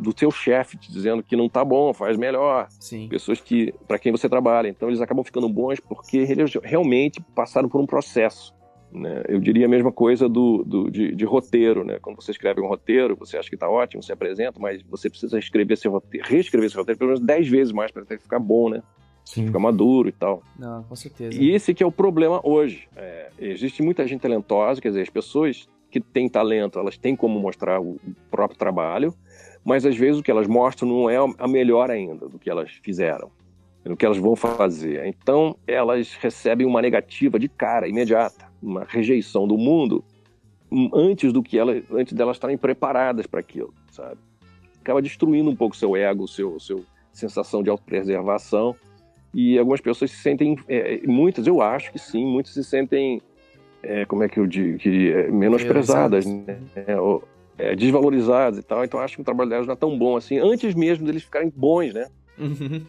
do 0.00 0.18
seu 0.18 0.30
chefe 0.30 0.78
te 0.78 0.90
dizendo 0.90 1.22
que 1.22 1.36
não 1.36 1.48
tá 1.48 1.62
bom, 1.62 1.92
faz 1.92 2.16
melhor. 2.16 2.66
Sim. 2.80 3.08
Pessoas 3.08 3.40
que 3.40 3.74
para 3.86 3.98
quem 3.98 4.10
você 4.10 4.28
trabalha, 4.28 4.68
então 4.68 4.88
eles 4.88 5.02
acabam 5.02 5.22
ficando 5.22 5.48
bons 5.48 5.78
porque 5.78 6.18
eles 6.18 6.54
realmente 6.62 7.20
passaram 7.34 7.68
por 7.68 7.80
um 7.80 7.86
processo. 7.86 8.54
Né? 8.90 9.22
Eu 9.28 9.38
diria 9.38 9.66
a 9.66 9.68
mesma 9.68 9.92
coisa 9.92 10.28
do, 10.28 10.64
do 10.64 10.90
de, 10.90 11.14
de, 11.14 11.24
roteiro. 11.26 11.84
Né? 11.84 11.98
Quando 12.00 12.16
você 12.16 12.30
escreve 12.30 12.60
um 12.60 12.66
roteiro, 12.66 13.14
você 13.14 13.36
acha 13.36 13.48
que 13.48 13.56
está 13.56 13.68
ótimo, 13.68 14.02
você 14.02 14.12
apresenta, 14.12 14.58
mas 14.58 14.82
você 14.82 15.10
precisa 15.10 15.38
escrever 15.38 15.74
esse 15.74 15.86
roteiro, 15.86 16.26
reescrever 16.26 16.68
esse 16.68 16.76
roteiro 16.76 16.98
pelo 16.98 17.10
menos 17.10 17.24
10 17.24 17.48
vezes 17.48 17.72
mais 17.72 17.90
para 17.90 18.04
ficar 18.06 18.38
bom, 18.38 18.70
né? 18.70 18.82
Sim. 19.26 19.46
Ficar 19.46 19.58
maduro 19.58 20.08
e 20.08 20.12
tal. 20.12 20.42
Não, 20.56 20.84
com 20.84 20.96
certeza. 20.96 21.36
E 21.36 21.50
esse 21.50 21.74
que 21.74 21.82
é 21.82 21.86
o 21.86 21.92
problema 21.92 22.40
hoje. 22.42 22.88
É, 22.96 23.30
existe 23.38 23.82
muita 23.82 24.06
gente 24.06 24.20
talentosa, 24.20 24.80
quer 24.80 24.88
dizer, 24.88 25.02
as 25.02 25.10
pessoas 25.10 25.68
que 25.90 26.00
têm 26.00 26.28
talento, 26.28 26.78
elas 26.78 26.96
têm 26.96 27.16
como 27.16 27.38
mostrar 27.38 27.80
o 27.80 27.98
próprio 28.30 28.58
trabalho, 28.58 29.12
mas 29.64 29.84
às 29.84 29.96
vezes 29.96 30.20
o 30.20 30.22
que 30.22 30.30
elas 30.30 30.46
mostram 30.46 30.88
não 30.88 31.10
é 31.10 31.16
a 31.38 31.48
melhor 31.48 31.90
ainda 31.90 32.28
do 32.28 32.38
que 32.38 32.48
elas 32.48 32.70
fizeram, 32.82 33.30
do 33.84 33.96
que 33.96 34.06
elas 34.06 34.18
vão 34.18 34.36
fazer. 34.36 35.04
Então, 35.06 35.56
elas 35.66 36.14
recebem 36.14 36.66
uma 36.66 36.80
negativa 36.80 37.38
de 37.38 37.48
cara, 37.48 37.88
imediata 37.88 38.46
uma 38.62 38.84
rejeição 38.84 39.46
do 39.46 39.56
mundo 39.56 40.04
antes 40.92 41.32
do 41.32 41.42
que 41.42 41.58
ela, 41.58 41.80
antes 41.92 42.12
delas 42.12 42.36
estarem 42.36 42.58
preparadas 42.58 43.26
para 43.26 43.40
aquilo, 43.40 43.72
sabe? 43.90 44.18
Acaba 44.80 45.02
destruindo 45.02 45.50
um 45.50 45.56
pouco 45.56 45.76
seu 45.76 45.96
ego, 45.96 46.26
seu, 46.26 46.58
seu 46.60 46.84
sensação 47.12 47.62
de 47.62 47.70
autopreservação. 47.70 48.74
E 49.36 49.58
algumas 49.58 49.82
pessoas 49.82 50.10
se 50.10 50.16
sentem, 50.16 50.56
é, 50.66 51.02
muitas 51.06 51.46
eu 51.46 51.60
acho 51.60 51.92
que 51.92 51.98
sim, 51.98 52.24
muitas 52.24 52.54
se 52.54 52.64
sentem, 52.64 53.20
é, 53.82 54.06
como 54.06 54.24
é 54.24 54.28
que 54.30 54.40
eu 54.40 54.46
digo, 54.46 54.78
que, 54.78 55.12
é, 55.12 55.30
menosprezadas, 55.30 56.24
né? 56.24 56.58
Ou, 56.98 57.22
é, 57.58 57.76
desvalorizadas 57.76 58.58
e 58.58 58.62
tal. 58.62 58.82
Então 58.82 58.98
acho 58.98 59.14
que 59.14 59.20
o 59.20 59.24
trabalho 59.24 59.50
delas 59.50 59.66
não 59.66 59.74
é 59.74 59.76
tão 59.76 59.98
bom 59.98 60.16
assim, 60.16 60.38
antes 60.38 60.74
mesmo 60.74 61.04
deles 61.04 61.22
ficarem 61.22 61.52
bons, 61.54 61.92
né? 61.92 62.08
Uhum 62.38 62.86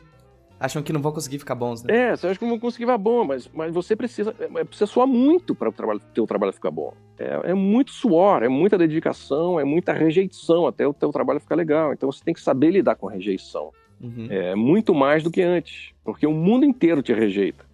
acham 0.60 0.82
que 0.82 0.92
não 0.92 1.02
vão 1.02 1.12
conseguir 1.12 1.40
ficar 1.40 1.56
bons, 1.56 1.84
né? 1.84 1.96
É, 1.96 2.16
você 2.16 2.28
acha 2.28 2.40
que 2.40 2.46
não 2.46 2.52
vão 2.52 2.60
conseguir 2.60 2.86
ficar 2.86 2.98
bom, 2.98 3.24
mas, 3.24 3.50
mas 3.54 3.74
você 3.74 3.96
precisa, 3.96 4.36
é, 4.40 4.64
precisa 4.64 4.88
suar 4.88 5.08
muito 5.08 5.54
para 5.54 5.70
o 5.70 5.72
trabalho, 5.72 6.02
teu 6.14 6.26
trabalho 6.26 6.54
ficar 6.54 6.72
bom. 6.72 6.94
É, 7.18 7.52
é, 7.52 7.54
muito 7.54 7.92
suor, 7.92 8.44
é 8.44 8.50
muita 8.50 8.78
dedicação, 8.78 9.60
é 9.60 9.64
muita 9.64 9.94
rejeição 9.94 10.68
até 10.68 10.88
o 10.88 10.94
teu 10.94 11.12
trabalho 11.12 11.40
ficar 11.40 11.56
legal. 11.56 11.94
Então 11.94 12.12
você 12.12 12.24
tem 12.24 12.34
que 12.34 12.42
saber 12.42 12.72
lidar 12.72 12.96
com 12.96 13.08
a 13.08 13.12
rejeição. 13.12 13.72
Uhum. 14.00 14.28
É, 14.30 14.56
muito 14.56 14.94
mais 14.94 15.24
do 15.24 15.32
que 15.32 15.42
antes, 15.42 15.94
porque 16.04 16.28
o 16.28 16.32
mundo 16.32 16.66
inteiro 16.66 17.02
te 17.02 17.14
rejeita. 17.14 17.66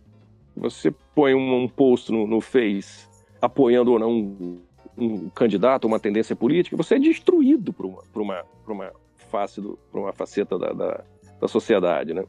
Você 0.55 0.93
põe 1.13 1.33
um, 1.33 1.63
um 1.63 1.67
post 1.67 2.11
no, 2.11 2.25
no 2.25 2.39
Face 2.39 3.07
apoiando 3.41 3.91
ou 3.91 3.99
não 3.99 4.11
um, 4.11 4.61
um 4.97 5.29
candidato, 5.29 5.85
uma 5.85 5.99
tendência 5.99 6.35
política, 6.35 6.77
você 6.77 6.95
é 6.95 6.99
destruído 6.99 7.73
por 7.73 7.85
uma, 7.85 8.03
por 8.13 8.21
uma, 8.21 8.45
por 8.63 8.71
uma 8.71 8.91
face, 9.29 9.61
uma 9.93 10.13
faceta 10.13 10.57
da, 10.57 10.71
da, 10.71 11.03
da 11.41 11.47
sociedade, 11.47 12.13
né? 12.13 12.23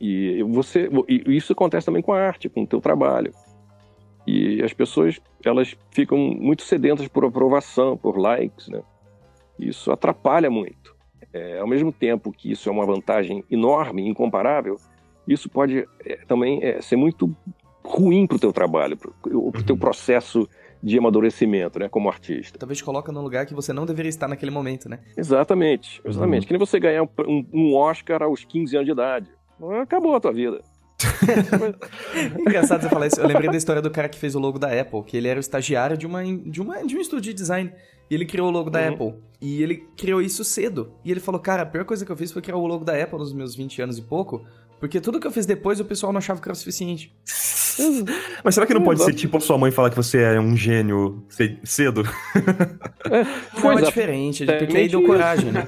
E 0.00 0.42
você, 0.42 0.90
e 1.08 1.36
isso 1.36 1.52
acontece 1.52 1.86
também 1.86 2.02
com 2.02 2.12
a 2.12 2.20
arte, 2.20 2.48
com 2.48 2.62
o 2.64 2.66
teu 2.66 2.80
trabalho. 2.80 3.32
E 4.26 4.60
as 4.62 4.72
pessoas, 4.72 5.20
elas 5.44 5.76
ficam 5.92 6.18
muito 6.18 6.62
sedentas 6.62 7.06
por 7.06 7.24
aprovação, 7.24 7.96
por 7.96 8.18
likes, 8.18 8.66
né? 8.66 8.82
Isso 9.56 9.92
atrapalha 9.92 10.50
muito. 10.50 10.91
É, 11.32 11.58
ao 11.58 11.66
mesmo 11.66 11.92
tempo 11.92 12.32
que 12.32 12.50
isso 12.50 12.68
é 12.68 12.72
uma 12.72 12.86
vantagem 12.86 13.44
enorme, 13.50 14.06
incomparável, 14.06 14.76
isso 15.26 15.48
pode 15.48 15.86
é, 16.04 16.16
também 16.26 16.62
é, 16.62 16.80
ser 16.80 16.96
muito 16.96 17.34
ruim 17.84 18.26
para 18.26 18.36
o 18.36 18.40
teu 18.40 18.52
trabalho, 18.52 18.96
para 18.96 19.10
o 19.10 19.52
teu 19.64 19.74
uhum. 19.74 19.78
processo 19.78 20.48
de 20.82 20.98
amadurecimento, 20.98 21.78
né, 21.78 21.88
como 21.88 22.08
artista. 22.08 22.58
Talvez 22.58 22.78
te 22.78 22.84
coloca 22.84 23.12
num 23.12 23.22
lugar 23.22 23.46
que 23.46 23.54
você 23.54 23.72
não 23.72 23.86
deveria 23.86 24.08
estar 24.08 24.26
naquele 24.26 24.50
momento, 24.50 24.88
né? 24.88 24.98
Exatamente, 25.16 26.00
exatamente. 26.04 26.42
Uhum. 26.42 26.46
Que 26.48 26.52
nem 26.54 26.58
você 26.58 26.80
ganhar 26.80 27.04
um, 27.04 27.46
um 27.52 27.74
Oscar 27.74 28.22
aos 28.22 28.44
15 28.44 28.76
anos 28.76 28.86
de 28.86 28.92
idade. 28.92 29.28
Acabou 29.80 30.14
a 30.16 30.20
tua 30.20 30.32
vida. 30.32 30.60
Engraçado 32.38 32.82
você 32.82 32.88
falar 32.88 33.06
isso. 33.06 33.20
Eu 33.20 33.26
lembrei 33.26 33.50
da 33.50 33.56
história 33.56 33.82
do 33.82 33.90
cara 33.90 34.08
que 34.08 34.18
fez 34.18 34.34
o 34.34 34.40
logo 34.40 34.58
da 34.58 34.68
Apple, 34.68 35.02
que 35.04 35.16
ele 35.16 35.28
era 35.28 35.38
o 35.38 35.40
estagiário 35.40 35.96
de, 35.96 36.06
uma, 36.06 36.22
de, 36.24 36.60
uma, 36.60 36.84
de 36.84 36.96
um 36.96 37.00
estúdio 37.00 37.32
de 37.32 37.34
design. 37.34 37.72
E 38.12 38.14
ele 38.14 38.26
criou 38.26 38.48
o 38.48 38.50
logo 38.50 38.68
da 38.68 38.78
uhum. 38.78 38.88
Apple. 38.88 39.14
E 39.40 39.62
ele 39.62 39.88
criou 39.96 40.20
isso 40.20 40.44
cedo. 40.44 40.92
E 41.02 41.10
ele 41.10 41.18
falou, 41.18 41.40
cara, 41.40 41.62
a 41.62 41.66
pior 41.66 41.86
coisa 41.86 42.04
que 42.04 42.12
eu 42.12 42.16
fiz 42.16 42.30
foi 42.30 42.42
criar 42.42 42.58
o 42.58 42.66
logo 42.66 42.84
da 42.84 43.02
Apple 43.02 43.18
nos 43.18 43.32
meus 43.32 43.56
20 43.56 43.80
anos 43.80 43.96
e 43.96 44.02
pouco, 44.02 44.44
porque 44.78 45.00
tudo 45.00 45.18
que 45.18 45.26
eu 45.26 45.30
fiz 45.30 45.46
depois 45.46 45.80
o 45.80 45.84
pessoal 45.86 46.12
não 46.12 46.18
achava 46.18 46.38
que 46.38 46.46
era 46.46 46.52
o 46.52 46.54
suficiente. 46.56 47.10
Mas 48.44 48.54
será 48.54 48.66
que 48.66 48.74
não 48.74 48.82
pode 48.82 49.02
ser 49.02 49.14
tipo 49.14 49.38
a 49.38 49.40
sua 49.40 49.56
mãe 49.56 49.70
falar 49.70 49.88
que 49.88 49.96
você 49.96 50.18
é 50.18 50.38
um 50.38 50.54
gênio 50.54 51.24
cedo? 51.64 52.02
É, 53.10 53.24
não, 53.58 53.78
é 53.78 53.82
diferente, 53.82 54.44
porque 54.44 54.76
aí 54.76 54.88
deu 54.90 55.02
coragem, 55.04 55.50
né? 55.50 55.66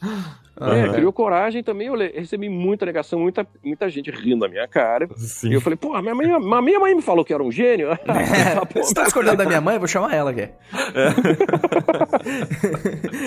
Uhum. 0.60 0.72
É, 0.72 0.92
criou 0.92 1.12
coragem 1.12 1.62
também. 1.62 1.86
Eu 1.86 1.96
recebi 1.96 2.48
muita 2.48 2.84
negação, 2.84 3.20
muita, 3.20 3.46
muita 3.62 3.88
gente 3.88 4.10
rindo 4.10 4.40
da 4.40 4.48
minha 4.48 4.66
cara. 4.66 5.08
Sim. 5.16 5.50
E 5.50 5.54
eu 5.54 5.60
falei, 5.60 5.76
pô, 5.76 6.00
minha 6.00 6.14
mãe, 6.14 6.30
a 6.32 6.62
minha 6.62 6.80
mãe 6.80 6.94
me 6.94 7.02
falou 7.02 7.24
que 7.24 7.32
era 7.32 7.42
um 7.42 7.52
gênio. 7.52 7.88
É, 8.18 8.82
você 8.82 8.94
tá 8.94 9.04
discordando 9.04 9.36
da 9.38 9.44
minha 9.44 9.60
mãe? 9.60 9.74
Eu 9.74 9.80
vou 9.80 9.88
chamar 9.88 10.12
ela, 10.12 10.32
quer. 10.34 10.58
É. 10.94 11.08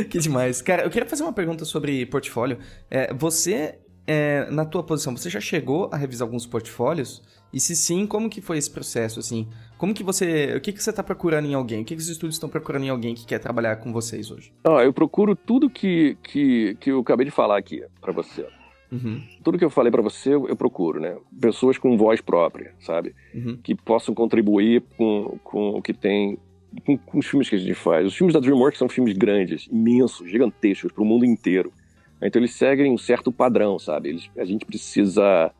que 0.09 0.19
demais. 0.19 0.61
Cara, 0.61 0.83
eu 0.83 0.89
queria 0.89 1.07
fazer 1.07 1.23
uma 1.23 1.33
pergunta 1.33 1.63
sobre 1.65 2.05
portfólio. 2.05 2.57
É, 2.89 3.13
você, 3.13 3.79
é, 4.05 4.49
na 4.51 4.65
tua 4.65 4.83
posição, 4.83 5.15
você 5.15 5.29
já 5.29 5.39
chegou 5.39 5.89
a 5.91 5.97
revisar 5.97 6.27
alguns 6.27 6.45
portfólios? 6.45 7.21
E 7.53 7.59
se 7.59 7.75
sim, 7.75 8.07
como 8.07 8.29
que 8.29 8.39
foi 8.39 8.57
esse 8.57 8.69
processo, 8.69 9.19
assim? 9.19 9.47
Como 9.77 9.93
que 9.93 10.03
você... 10.03 10.55
O 10.55 10.61
que 10.61 10.71
que 10.71 10.81
você 10.81 10.89
está 10.89 11.03
procurando 11.03 11.47
em 11.47 11.53
alguém? 11.53 11.81
O 11.81 11.85
que 11.85 11.95
que 11.95 12.01
os 12.01 12.07
estúdios 12.07 12.35
estão 12.35 12.49
procurando 12.49 12.85
em 12.85 12.89
alguém 12.89 13.13
que 13.13 13.25
quer 13.25 13.39
trabalhar 13.39 13.77
com 13.77 13.91
vocês 13.91 14.31
hoje? 14.31 14.53
Ah, 14.63 14.83
eu 14.83 14.93
procuro 14.93 15.35
tudo 15.35 15.69
que, 15.69 16.17
que, 16.23 16.77
que 16.79 16.91
eu 16.91 16.99
acabei 16.99 17.25
de 17.25 17.31
falar 17.31 17.57
aqui 17.57 17.83
para 17.99 18.13
você. 18.13 18.45
Uhum. 18.91 19.21
Tudo 19.43 19.57
que 19.57 19.65
eu 19.65 19.69
falei 19.69 19.91
para 19.91 20.01
você, 20.01 20.33
eu, 20.33 20.47
eu, 20.47 20.55
procuro, 20.55 20.99
né? 20.99 21.17
Pessoas 21.39 21.77
com 21.77 21.97
voz 21.97 22.21
própria, 22.21 22.73
sabe? 22.79 23.15
Uhum. 23.33 23.57
Que 23.61 23.73
possam 23.73 24.13
contribuir 24.13 24.83
com, 24.97 25.37
com 25.43 25.69
o 25.71 25.81
que 25.81 25.93
tem... 25.93 26.37
Com, 26.85 26.97
com 26.97 27.19
os 27.19 27.27
filmes 27.27 27.49
que 27.49 27.55
a 27.55 27.59
gente 27.59 27.73
faz. 27.73 28.05
Os 28.05 28.15
filmes 28.15 28.33
da 28.33 28.39
DreamWorks 28.39 28.79
são 28.79 28.87
filmes 28.87 29.17
grandes, 29.17 29.67
imensos, 29.67 30.29
gigantescos, 30.29 30.91
para 30.91 31.03
o 31.03 31.05
mundo 31.05 31.25
inteiro. 31.25 31.73
Então 32.21 32.39
eles 32.39 32.53
seguem 32.53 32.93
um 32.93 32.97
certo 32.97 33.31
padrão, 33.31 33.79
sabe? 33.79 34.09
Eles, 34.09 34.29
a 34.37 34.45
gente 34.45 34.65
precisa 34.65 35.51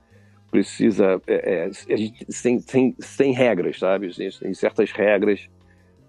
precisa 0.51 1.21
é, 1.25 1.53
é, 1.53 1.93
a 1.93 1.97
gente 1.97 2.25
sem, 2.29 2.59
sem, 2.59 2.93
sem 2.99 3.31
regras, 3.31 3.79
sabe? 3.79 4.11
Tem 4.13 4.53
certas 4.53 4.91
regras, 4.91 5.49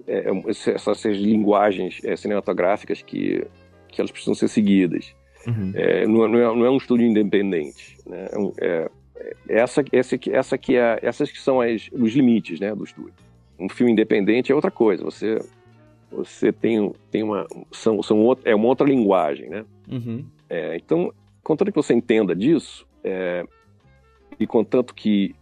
é, 0.07 0.29
é 0.29 0.51
essas 0.51 1.05
linguagens 1.05 2.01
é, 2.05 2.17
cinematográficas 2.17 3.01
que, 3.01 3.47
que 3.89 4.01
elas 4.01 4.11
precisam 4.11 4.35
ser 4.35 4.49
seguidas. 4.49 5.15
Uhum. 5.47 5.73
É, 5.75 6.07
não, 6.07 6.29
não, 6.29 6.39
é, 6.39 6.57
não, 6.57 6.65
é, 6.65 6.71
um 6.71 6.77
estúdio 6.77 7.07
independente. 7.07 7.97
Né? 8.05 8.29
É, 8.61 8.91
essa, 9.49 9.85
essa, 9.93 10.19
essa 10.31 10.59
que 10.59 10.77
é, 10.77 10.99
essas 11.03 11.31
que 11.31 11.39
são 11.39 11.61
as, 11.61 11.89
os 11.93 12.13
limites 12.13 12.59
né, 12.59 12.75
do 12.75 12.85
estúdio. 12.85 13.15
Um 13.59 13.69
filme 13.69 13.93
independente 13.93 14.51
é 14.51 14.55
outra 14.55 14.73
coisa. 14.73 15.05
Você, 15.05 15.39
você 16.11 16.53
tem, 16.53 16.93
tem 17.11 17.23
uma 17.23 17.47
são, 17.71 18.03
são 18.03 18.19
outra, 18.19 18.51
é 18.51 18.55
uma 18.55 18.67
outra 18.67 18.87
linguagem, 18.87 19.49
né? 19.49 19.65
Uhum. 19.91 20.25
então, 20.75 21.13
contanto 21.43 21.71
que 21.71 21.77
você 21.77 21.93
entenda 21.93 22.35
disso, 22.35 22.87
é, 23.05 23.45
e 24.43 24.47
contanto 24.47 24.95
que, 24.95 25.35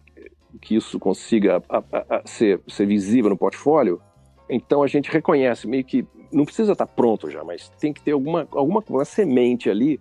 que 0.60 0.76
isso 0.76 0.98
consiga 0.98 1.62
a, 1.68 1.78
a, 1.78 2.16
a 2.16 2.22
ser, 2.26 2.60
ser 2.68 2.86
visível 2.86 3.30
no 3.30 3.36
portfólio, 3.36 4.00
então 4.48 4.82
a 4.82 4.86
gente 4.86 5.10
reconhece, 5.10 5.66
meio 5.66 5.84
que 5.84 6.04
não 6.30 6.44
precisa 6.44 6.72
estar 6.72 6.86
pronto 6.86 7.30
já, 7.30 7.42
mas 7.42 7.70
tem 7.80 7.92
que 7.92 8.02
ter 8.02 8.12
alguma, 8.12 8.46
alguma 8.52 8.82
uma 8.88 9.04
semente 9.04 9.70
ali 9.70 9.98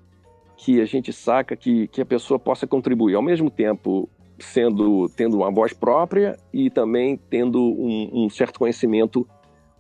que 0.58 0.82
a 0.82 0.86
gente 0.86 1.14
saca 1.14 1.56
que, 1.56 1.88
que 1.88 2.02
a 2.02 2.06
pessoa 2.06 2.38
possa 2.38 2.68
contribuir, 2.68 3.16
ao 3.16 3.22
mesmo 3.22 3.50
tempo 3.50 4.10
sendo 4.38 5.10
tendo 5.10 5.38
uma 5.38 5.52
voz 5.52 5.74
própria 5.74 6.38
e 6.54 6.70
também 6.70 7.18
tendo 7.30 7.62
um, 7.62 8.26
um 8.26 8.30
certo 8.30 8.60
conhecimento 8.60 9.28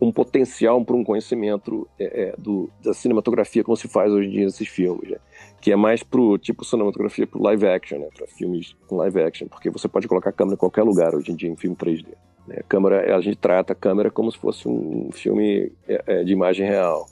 um 0.01 0.11
potencial 0.11 0.83
para 0.83 0.95
um 0.95 1.03
conhecimento 1.03 1.87
é, 1.99 2.29
é, 2.29 2.35
do, 2.37 2.69
da 2.83 2.93
cinematografia 2.93 3.63
como 3.63 3.75
se 3.75 3.87
faz 3.87 4.11
hoje 4.11 4.27
em 4.27 4.31
dia 4.31 4.45
nesses 4.45 4.67
filmes, 4.67 5.09
né? 5.09 5.17
que 5.59 5.71
é 5.71 5.75
mais 5.75 6.03
pro 6.03 6.37
tipo 6.37 6.63
cinematografia 6.63 7.27
pro 7.27 7.41
live 7.41 7.67
action, 7.67 7.99
né? 7.99 8.07
para 8.15 8.27
filmes 8.27 8.75
com 8.87 8.95
live 8.97 9.21
action, 9.21 9.47
porque 9.47 9.69
você 9.69 9.87
pode 9.87 10.07
colocar 10.07 10.29
a 10.29 10.33
câmera 10.33 10.55
em 10.55 10.57
qualquer 10.57 10.83
lugar 10.83 11.13
hoje 11.13 11.31
em 11.31 11.35
dia 11.35 11.49
em 11.49 11.55
filme 11.55 11.75
3D. 11.75 12.07
Né? 12.47 12.57
A 12.59 12.63
câmera, 12.63 13.15
a 13.15 13.21
gente 13.21 13.37
trata 13.37 13.73
a 13.73 13.75
câmera 13.75 14.09
como 14.09 14.31
se 14.31 14.37
fosse 14.37 14.67
um 14.67 15.09
filme 15.11 15.71
é, 15.87 16.03
é 16.07 16.23
de 16.23 16.31
imagem 16.31 16.65
real. 16.65 17.05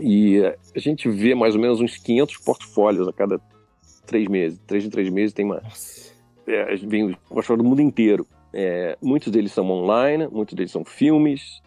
E 0.00 0.42
a 0.44 0.78
gente 0.78 1.08
vê 1.08 1.34
mais 1.34 1.54
ou 1.54 1.60
menos 1.60 1.80
uns 1.80 1.96
500 1.96 2.36
portfólios 2.38 3.08
a 3.08 3.12
cada 3.12 3.40
três 4.06 4.28
meses. 4.28 4.58
Três 4.66 4.84
em 4.84 4.90
três 4.90 5.08
meses 5.08 5.32
tem 5.32 5.44
uma. 5.44 5.62
É, 6.46 6.76
vem 6.76 7.16
portfólios 7.28 7.64
do 7.64 7.68
mundo 7.68 7.80
inteiro. 7.80 8.26
É, 8.52 8.96
muitos 9.02 9.30
deles 9.30 9.52
são 9.52 9.70
online, 9.70 10.26
muitos 10.26 10.54
deles 10.54 10.72
são 10.72 10.84
filmes, 10.84 11.62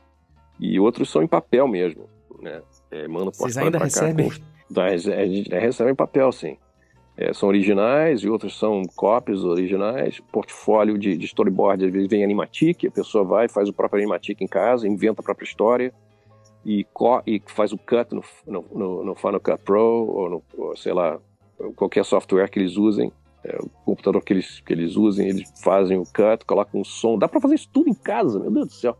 e 0.61 0.79
outros 0.79 1.09
são 1.09 1.23
em 1.23 1.27
papel 1.27 1.67
mesmo, 1.67 2.07
né? 2.39 2.61
É, 2.91 3.07
manda 3.07 3.31
Vocês 3.31 3.57
ainda 3.57 3.79
recebem? 3.79 4.29
Cá, 4.29 4.85
a 4.85 4.97
gente 4.97 5.49
recebe 5.49 5.91
em 5.91 5.95
papel, 5.95 6.31
sim. 6.31 6.55
É, 7.17 7.33
são 7.33 7.49
originais 7.49 8.21
e 8.21 8.29
outros 8.29 8.57
são 8.57 8.83
cópias 8.95 9.43
originais. 9.43 10.19
Portfólio 10.31 10.97
de, 10.97 11.17
de, 11.17 11.25
storyboard, 11.25 11.85
às 11.85 11.91
vezes 11.91 12.07
vem 12.07 12.23
animatic, 12.23 12.85
a 12.85 12.91
pessoa 12.91 13.23
vai, 13.23 13.49
faz 13.49 13.67
o 13.67 13.73
próprio 13.73 14.01
animatic 14.01 14.39
em 14.39 14.47
casa, 14.47 14.87
inventa 14.87 15.21
a 15.21 15.23
própria 15.23 15.45
história 15.45 15.93
e, 16.65 16.85
e 17.25 17.41
faz 17.47 17.73
o 17.73 17.77
cut 17.77 18.13
no, 18.13 18.23
no, 18.71 19.03
no, 19.03 19.15
Final 19.15 19.39
Cut 19.39 19.63
Pro 19.63 19.81
ou 19.81 20.29
no, 20.29 20.43
ou, 20.57 20.75
sei 20.77 20.93
lá, 20.93 21.19
qualquer 21.75 22.05
software 22.05 22.49
que 22.49 22.59
eles 22.59 22.77
usem. 22.77 23.11
É, 23.43 23.57
o 23.59 23.67
computador 23.83 24.23
que 24.23 24.33
eles, 24.33 24.59
que 24.59 24.71
eles 24.71 24.95
usem, 24.95 25.27
eles 25.27 25.51
fazem 25.63 25.97
o 25.97 26.03
cut, 26.03 26.45
colocam 26.45 26.79
um 26.79 26.83
som. 26.83 27.17
Dá 27.17 27.27
para 27.27 27.41
fazer 27.41 27.55
isso 27.55 27.69
tudo 27.73 27.89
em 27.89 27.93
casa, 27.93 28.39
meu 28.39 28.51
Deus 28.51 28.67
do 28.67 28.73
céu. 28.73 28.95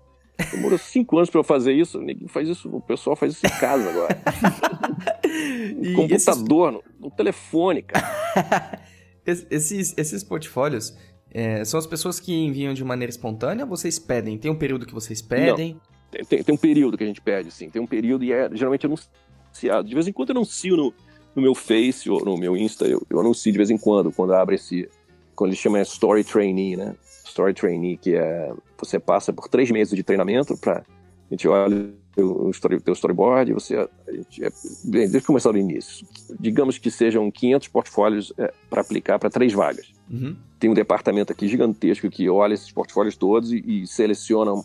Demorou 0.52 0.78
cinco 0.78 1.18
anos 1.18 1.30
para 1.30 1.40
eu 1.40 1.44
fazer 1.44 1.74
isso. 1.74 2.00
Ninguém 2.00 2.28
faz 2.28 2.48
isso, 2.48 2.70
o 2.70 2.82
pessoal 2.82 3.16
faz 3.16 3.34
isso 3.34 3.46
em 3.46 3.60
casa 3.60 3.90
agora. 3.90 4.22
computador, 5.96 6.74
esses... 6.74 6.90
no, 7.00 7.08
no, 7.08 7.12
telefone, 7.12 7.82
cara. 7.82 8.82
esses, 9.26 9.94
esses 9.98 10.24
portfólios 10.24 10.96
é, 11.34 11.64
são 11.64 11.78
as 11.78 11.88
pessoas 11.88 12.20
que 12.20 12.34
enviam 12.34 12.74
de 12.74 12.84
maneira 12.84 13.10
espontânea 13.10 13.64
ou 13.64 13.70
vocês 13.70 13.98
pedem? 13.98 14.38
Tem 14.38 14.52
um 14.52 14.56
período 14.56 14.86
que 14.86 14.94
vocês 14.94 15.22
pedem? 15.22 15.80
Tem, 16.12 16.26
tem, 16.26 16.44
tem, 16.44 16.56
um 16.56 16.58
período 16.58 16.98
que 16.98 17.04
a 17.04 17.08
gente 17.08 17.22
pede, 17.22 17.52
sim. 17.52 17.70
Tem 17.70 17.82
um 17.82 17.88
período 17.88 18.24
e 18.24 18.34
é 18.34 18.50
geralmente 18.54 18.86
anunciado. 18.86 19.88
De 19.88 19.94
vez 19.94 20.08
em 20.08 20.12
quando 20.12 20.30
eu 20.30 20.38
anuncio 20.38 20.76
no, 20.76 20.94
no 21.34 21.42
meu 21.42 21.56
Face 21.56 22.10
ou 22.10 22.24
no 22.24 22.38
meu 22.38 22.58
Insta, 22.58 22.86
eu, 22.86 23.02
eu 23.10 23.20
anuncio 23.20 23.52
de 23.52 23.58
vez 23.58 23.70
em 23.70 23.78
quando, 23.78 24.12
quando 24.12 24.34
abre 24.34 24.56
esse. 24.56 24.90
Quando 25.34 25.52
eles 25.52 25.60
chamam 25.60 25.82
Story 25.82 26.24
Trainee, 26.24 26.76
né? 26.76 26.96
Story 27.26 27.54
Trainee, 27.54 27.98
que 27.98 28.14
é 28.14 28.52
você 28.86 29.00
passa 29.00 29.32
por 29.32 29.48
três 29.48 29.70
meses 29.72 29.96
de 29.96 30.04
treinamento 30.04 30.58
para 30.58 30.84
a 31.32 31.34
gente 31.34 31.48
olha 31.48 31.90
o 32.18 32.50
story, 32.50 32.82
teu 32.82 32.94
storyboard, 32.94 33.54
você 33.54 33.78
a 33.78 34.12
gente, 34.12 34.44
é, 34.44 34.50
bem, 34.84 35.10
deixa 35.10 35.20
eu 35.20 35.28
começar 35.28 35.52
do 35.52 35.58
início. 35.58 36.06
Digamos 36.38 36.78
que 36.78 36.92
sejam 36.92 37.32
500 37.32 37.68
portfólios 37.70 38.34
é, 38.38 38.54
para 38.70 38.82
aplicar 38.82 39.18
para 39.18 39.30
três 39.30 39.54
vagas. 39.54 39.94
Uhum. 40.10 40.36
Tem 40.60 40.70
um 40.70 40.74
departamento 40.74 41.32
aqui 41.32 41.48
gigantesco 41.48 42.10
que 42.10 42.30
olha 42.30 42.54
esses 42.54 42.70
portfólios 42.70 43.16
todos 43.16 43.54
e, 43.54 43.64
e 43.66 43.88
seleciona, 43.88 44.62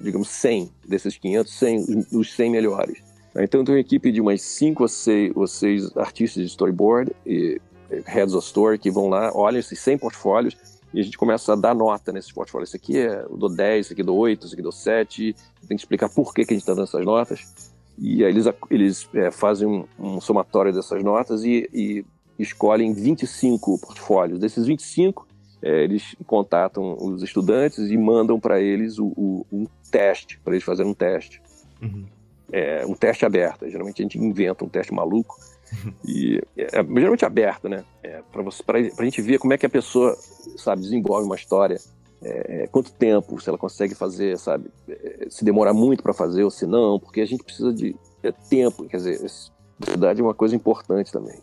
digamos, 0.00 0.28
100 0.28 0.70
desses 0.88 1.16
500, 1.16 1.52
100, 1.52 2.06
os 2.12 2.32
100 2.32 2.50
melhores. 2.50 3.02
Então 3.36 3.64
tem 3.64 3.74
uma 3.74 3.80
equipe 3.80 4.12
de 4.12 4.20
umas 4.20 4.40
5 4.42 4.84
ou 4.84 4.88
6, 4.88 5.32
ou 5.34 5.46
6 5.48 5.96
artistas 5.96 6.44
de 6.44 6.48
storyboard 6.48 7.12
e 7.26 7.60
heads 8.06 8.34
of 8.34 8.46
story 8.46 8.78
que 8.78 8.90
vão 8.90 9.08
lá, 9.08 9.32
olham 9.34 9.58
esses 9.58 9.78
100 9.80 9.98
portfólios 9.98 10.56
e 10.96 11.00
a 11.00 11.02
gente 11.02 11.18
começa 11.18 11.52
a 11.52 11.56
dar 11.56 11.74
nota 11.74 12.10
nesses 12.10 12.32
portfólios. 12.32 12.70
Esse 12.70 12.78
aqui 12.78 12.98
é, 12.98 13.20
eu 13.24 13.36
dou 13.36 13.50
10, 13.50 13.84
esse 13.84 13.92
aqui 13.92 14.02
dou 14.02 14.16
8, 14.16 14.46
esse 14.46 14.54
aqui 14.54 14.62
dou 14.62 14.72
7. 14.72 15.36
Tem 15.68 15.76
que 15.76 15.82
explicar 15.82 16.08
por 16.08 16.32
que, 16.32 16.42
que 16.42 16.54
a 16.54 16.56
gente 16.56 16.62
está 16.62 16.72
dando 16.72 16.84
essas 16.84 17.04
notas. 17.04 17.70
E 17.98 18.24
aí 18.24 18.30
eles, 18.30 18.46
eles 18.70 19.08
é, 19.12 19.30
fazem 19.30 19.68
um, 19.68 19.84
um, 19.98 20.20
somatório 20.22 20.72
dessas 20.72 21.04
notas 21.04 21.44
e, 21.44 21.68
e 21.70 22.02
escolhem 22.38 22.94
25 22.94 23.78
portfólios. 23.78 24.38
Desses 24.38 24.66
25, 24.66 25.28
é, 25.60 25.84
eles 25.84 26.16
contatam 26.26 26.96
os 26.98 27.22
estudantes 27.22 27.90
e 27.90 27.96
mandam 27.98 28.40
para 28.40 28.58
eles 28.58 28.98
o, 28.98 29.08
o, 29.08 29.46
um 29.52 29.66
teste, 29.90 30.40
para 30.42 30.54
eles 30.54 30.64
fazerem 30.64 30.92
um 30.92 30.94
teste. 30.94 31.42
Uhum. 31.82 32.06
É, 32.50 32.86
um 32.86 32.94
teste 32.94 33.26
aberto. 33.26 33.68
Geralmente 33.68 34.00
a 34.00 34.02
gente 34.02 34.18
inventa 34.18 34.64
um 34.64 34.68
teste 34.68 34.94
maluco. 34.94 35.36
E 36.04 36.40
é, 36.56 36.80
é, 36.80 36.84
geralmente 36.84 37.24
aberto, 37.24 37.68
né? 37.68 37.84
É, 38.02 38.22
para 38.64 38.78
a 38.78 39.04
gente 39.04 39.20
ver 39.20 39.38
como 39.38 39.52
é 39.52 39.58
que 39.58 39.66
a 39.66 39.70
pessoa, 39.70 40.16
sabe, 40.56 40.82
desenvolve 40.82 41.26
uma 41.26 41.36
história. 41.36 41.78
É, 42.22 42.62
é, 42.62 42.66
quanto 42.66 42.92
tempo, 42.92 43.40
se 43.40 43.48
ela 43.48 43.58
consegue 43.58 43.94
fazer, 43.94 44.38
sabe? 44.38 44.70
É, 44.88 45.26
se 45.28 45.44
demora 45.44 45.74
muito 45.74 46.02
para 46.02 46.14
fazer 46.14 46.44
ou 46.44 46.50
se 46.50 46.66
não, 46.66 46.98
porque 46.98 47.20
a 47.20 47.26
gente 47.26 47.44
precisa 47.44 47.72
de 47.72 47.94
tempo. 48.48 48.84
Quer 48.84 48.96
dizer, 48.96 49.18
velocidade 49.78 50.20
é 50.20 50.24
uma 50.24 50.34
coisa 50.34 50.56
importante 50.56 51.12
também. 51.12 51.38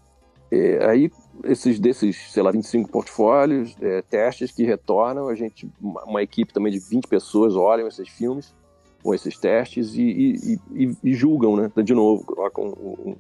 É, 0.52 0.86
aí, 0.86 1.12
esses 1.46 1.80
desses, 1.80 2.32
sei 2.32 2.44
lá, 2.44 2.52
25 2.52 2.90
portfólios, 2.90 3.76
é, 3.82 4.04
testes 4.04 4.52
que 4.52 4.64
retornam, 4.64 5.28
a 5.28 5.36
gente, 5.36 5.68
uma, 5.82 6.04
uma, 6.04 6.22
equipe 6.22 6.54
também 6.54 6.72
de 6.72 6.80
20 6.80 7.08
pessoas 7.08 7.56
olham 7.56 7.88
esses 7.88 8.08
filmes 8.08 8.54
com 9.02 9.16
esses 9.16 9.38
testes 9.38 9.96
e, 9.96 10.02
e, 10.02 10.60
e, 10.72 10.98
e 11.04 11.14
julgam, 11.14 11.56
né? 11.56 11.72
De 11.84 11.94
novo, 11.94 12.24
colocam 12.24 12.66
um, 12.66 13.16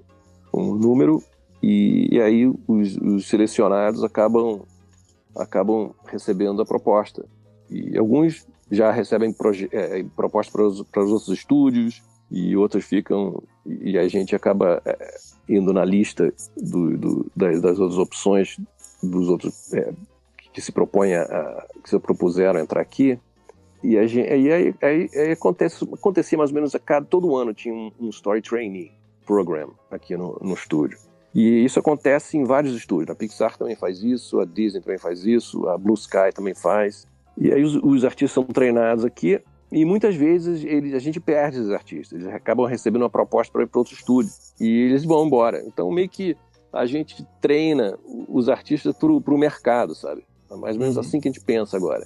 um, 0.53 0.75
número 0.75 1.23
e, 1.61 2.07
e 2.11 2.21
aí 2.21 2.47
os, 2.67 2.97
os, 2.97 3.27
selecionados 3.27 4.03
acabam, 4.03 4.61
acabam 5.35 5.93
recebendo 6.05 6.61
a 6.61 6.65
proposta. 6.65 7.25
E 7.69 7.97
alguns 7.97 8.45
já 8.69 8.91
recebem 8.91 9.33
é, 9.71 10.03
propostas 10.15 10.53
para 10.91 11.03
os, 11.03 11.11
outros 11.11 11.29
estúdios 11.29 12.03
e 12.29 12.55
outros 12.55 12.85
ficam 12.85 13.41
e 13.65 13.97
a 13.97 14.07
gente 14.07 14.35
acaba 14.35 14.81
é, 14.85 15.17
indo 15.47 15.71
na 15.71 15.85
lista 15.85 16.33
do, 16.57 16.97
do, 16.97 17.31
das, 17.35 17.61
das, 17.61 17.79
outras 17.79 17.99
opções 17.99 18.57
dos 19.01 19.29
outros 19.29 19.73
é, 19.73 19.93
que 20.51 20.61
se 20.61 20.71
propõem 20.71 21.15
a, 21.15 21.67
que 21.83 21.89
se 21.89 21.99
propuseram 21.99 22.59
entrar 22.59 22.81
aqui 22.81 23.19
e 23.83 24.07
gente, 24.07 24.31
aí, 24.31 24.51
aí, 24.51 24.75
aí, 24.81 25.09
aí 25.13 25.31
acontece, 25.31 25.83
acontecia 25.93 26.37
mais 26.37 26.49
ou 26.49 26.55
menos 26.55 26.73
a 26.73 26.79
cada 26.79 27.05
todo 27.05 27.35
ano 27.35 27.53
tinha 27.53 27.73
um, 27.73 27.91
um 27.99 28.09
story 28.09 28.41
trainee 28.41 28.91
program 29.23 29.71
aqui 29.89 30.15
no, 30.15 30.37
no 30.41 30.53
estúdio 30.53 30.97
e 31.33 31.63
isso 31.65 31.79
acontece 31.79 32.37
em 32.37 32.43
vários 32.43 32.75
estúdios 32.75 33.09
a 33.09 33.15
Pixar 33.15 33.57
também 33.57 33.75
faz 33.75 34.03
isso 34.03 34.39
a 34.39 34.45
Disney 34.45 34.81
também 34.81 34.99
faz 34.99 35.25
isso 35.25 35.67
a 35.67 35.77
Blue 35.77 35.95
Sky 35.95 36.31
também 36.33 36.53
faz 36.53 37.07
e 37.37 37.51
aí 37.51 37.63
os, 37.63 37.75
os 37.75 38.05
artistas 38.05 38.31
são 38.31 38.43
treinados 38.43 39.03
aqui 39.03 39.41
e 39.73 39.83
muitas 39.85 40.15
vezes 40.15 40.63
eles, 40.63 40.93
a 40.93 40.99
gente 40.99 41.19
perde 41.19 41.57
esses 41.57 41.71
artistas, 41.71 42.21
eles 42.21 42.31
acabam 42.31 42.67
recebendo 42.67 43.01
uma 43.01 43.09
proposta 43.09 43.51
para 43.51 43.63
ir 43.63 43.67
para 43.67 43.79
outro 43.79 43.95
estúdio 43.95 44.31
e 44.59 44.67
eles 44.67 45.03
vão 45.03 45.25
embora. 45.25 45.63
Então, 45.65 45.91
meio 45.91 46.07
que 46.07 46.37
a 46.71 46.85
gente 46.85 47.25
treina 47.41 47.97
os 48.29 48.49
artistas 48.49 48.95
para 48.95 49.11
o 49.11 49.37
mercado, 49.37 49.95
sabe? 49.95 50.23
É 50.51 50.55
mais 50.55 50.75
ou 50.75 50.81
menos 50.81 50.95
uhum. 50.95 51.01
assim 51.01 51.19
que 51.19 51.27
a 51.27 51.31
gente 51.31 51.43
pensa 51.43 51.75
agora. 51.75 52.05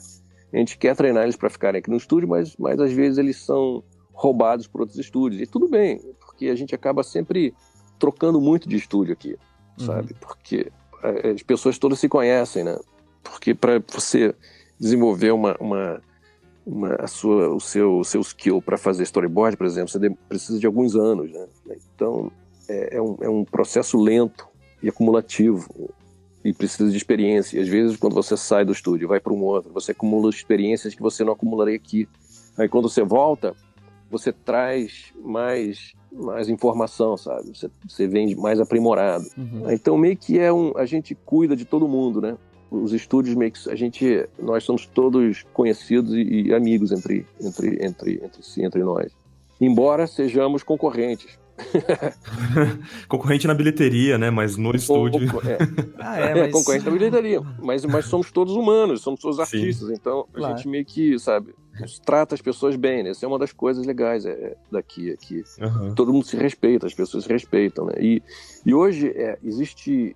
A 0.54 0.58
gente 0.58 0.78
quer 0.78 0.96
treinar 0.96 1.24
eles 1.24 1.36
para 1.36 1.50
ficarem 1.50 1.80
aqui 1.80 1.90
no 1.90 1.98
estúdio, 1.98 2.30
mas, 2.30 2.56
mas 2.56 2.80
às 2.80 2.94
vezes 2.94 3.18
eles 3.18 3.36
são 3.36 3.84
roubados 4.14 4.66
por 4.66 4.80
outros 4.80 4.98
estúdios. 4.98 5.42
E 5.42 5.46
tudo 5.46 5.68
bem, 5.68 6.00
porque 6.38 6.50
a 6.50 6.56
gente 6.56 6.76
acaba 6.76 7.02
sempre 7.02 7.52
trocando 7.98 8.40
muito 8.40 8.70
de 8.70 8.78
estúdio 8.78 9.14
aqui, 9.14 9.36
uhum. 9.80 9.86
sabe? 9.88 10.14
Porque 10.22 10.72
é, 11.04 11.32
as 11.32 11.42
pessoas 11.42 11.80
todas 11.80 12.00
se 12.00 12.08
conhecem, 12.08 12.64
né? 12.64 12.78
Porque 13.24 13.56
para 13.56 13.82
você 13.92 14.36
desenvolver 14.80 15.32
uma, 15.32 15.58
uma 15.60 16.02
uma, 16.64 16.96
a 16.96 17.08
sua, 17.08 17.48
o, 17.48 17.62
seu, 17.62 18.00
o 18.00 18.04
seu 18.04 18.20
skill 18.20 18.62
para 18.62 18.78
fazer 18.78 19.04
storyboard, 19.04 19.56
por 19.56 19.66
exemplo, 19.66 19.90
você 19.90 20.10
precisa 20.28 20.60
de 20.60 20.68
alguns 20.68 20.98
anos. 20.98 21.32
Né? 21.32 21.48
Então, 21.96 22.30
é, 22.68 22.98
é, 22.98 23.02
um, 23.02 23.18
é 23.22 23.30
um 23.30 23.46
processo 23.46 23.98
lento 23.98 24.46
e 24.84 24.90
acumulativo 24.90 25.90
e 26.44 26.52
precisa 26.52 26.92
de 26.92 26.98
experiência. 26.98 27.58
E 27.58 27.62
às 27.62 27.70
vezes, 27.70 27.96
quando 27.96 28.14
você 28.14 28.36
sai 28.36 28.66
do 28.66 28.74
estúdio 28.74 29.06
e 29.06 29.08
vai 29.08 29.22
para 29.22 29.32
um 29.32 29.42
outro, 29.44 29.72
você 29.72 29.94
acumula 29.94 30.30
experiências 30.30 30.94
que 30.94 31.02
você 31.02 31.24
não 31.24 31.32
acumularia 31.32 31.78
aqui. 31.78 32.06
Aí, 32.58 32.68
quando 32.68 32.90
você 32.90 33.02
volta, 33.02 33.56
você 34.12 34.34
traz 34.34 35.14
mais 35.24 35.94
mais 36.18 36.50
informação, 36.50 37.16
sabe? 37.16 37.56
Você, 37.56 37.70
você 37.88 38.08
vem 38.08 38.36
mais 38.36 38.60
aprimorado. 38.60 39.26
Uhum. 39.38 39.72
Então, 39.72 39.98
meio 39.98 40.18
que 40.18 40.40
é 40.40 40.52
um... 40.52 40.76
A 40.78 40.86
gente 40.86 41.16
cuida 41.16 41.56
de 41.56 41.66
todo 41.66 41.88
mundo, 41.88 42.20
né? 42.20 42.38
os 42.70 42.94
estúdios 42.94 43.36
meio 43.36 43.52
que 43.52 43.70
a 43.70 43.76
gente 43.76 44.28
nós 44.38 44.64
somos 44.64 44.86
todos 44.86 45.46
conhecidos 45.54 46.14
e, 46.14 46.48
e, 46.48 46.54
amigos 46.54 46.92
entre 46.92 47.26
entre 47.42 47.86
entre 47.86 48.22
entre 48.24 48.44
si 48.44 48.64
entre 48.64 48.84
nós 48.84 49.12
embora 49.60 50.06
sejamos 50.06 50.64
concorrentes 50.64 51.40
concorrente 53.08 53.48
na 53.48 53.54
bilheteria 53.54 54.18
né 54.18 54.30
mas 54.30 54.58
no 54.58 54.76
estúdio 54.76 55.28
é. 55.48 55.58
Ah, 55.98 56.20
é, 56.20 56.32
é, 56.32 56.36
mas... 56.36 56.52
concorrente 56.52 56.86
na 56.86 56.92
bilheteria 56.92 57.42
mas 57.62 57.86
mas 57.86 58.06
somos 58.06 58.32
todos 58.32 58.54
humanos 58.54 59.02
somos 59.02 59.20
todos 59.20 59.40
artistas 59.40 59.88
Sim. 59.88 59.94
então 59.94 60.28
a 60.36 60.50
gente 60.50 60.68
meio 60.68 60.86
que 60.86 61.18
sabe 61.18 61.56
trata 62.06 62.36
as 62.36 62.42
pessoas 62.42 62.76
bem 62.76 63.04
né? 63.04 63.10
essa 63.12 63.26
é 63.26 63.28
uma 63.28 63.40
das 63.40 63.52
coisas 63.52 63.86
legais 63.86 64.26
é, 64.26 64.56
daqui 64.72 65.12
aqui 65.12 65.44
uhum. 65.60 65.94
todo 65.96 66.14
mundo 66.14 66.26
se 66.26 66.38
respeita 66.38 66.86
as 66.86 66.94
pessoas 66.94 67.24
se 67.24 67.30
respeitam 67.32 67.86
né 67.86 67.94
e 68.00 68.22
e 68.66 68.74
hoje 68.74 69.10
é, 69.16 69.38
existe 69.44 70.16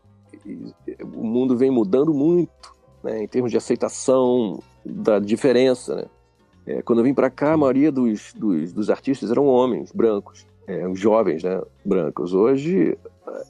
o 1.13 1.23
mundo 1.23 1.57
vem 1.57 1.71
mudando 1.71 2.13
muito, 2.13 2.73
né, 3.03 3.23
em 3.23 3.27
termos 3.27 3.51
de 3.51 3.57
aceitação 3.57 4.61
da 4.85 5.19
diferença, 5.19 5.95
né? 5.95 6.05
É, 6.63 6.81
quando 6.83 6.99
eu 6.99 7.05
vim 7.05 7.13
para 7.13 7.29
cá, 7.29 7.53
a 7.53 7.57
maioria 7.57 7.91
dos, 7.91 8.33
dos, 8.33 8.71
dos, 8.71 8.89
artistas 8.91 9.31
eram 9.31 9.47
homens, 9.47 9.91
brancos, 9.91 10.45
é, 10.67 10.87
jovens, 10.93 11.43
né, 11.43 11.59
brancos. 11.83 12.35
Hoje, 12.35 12.95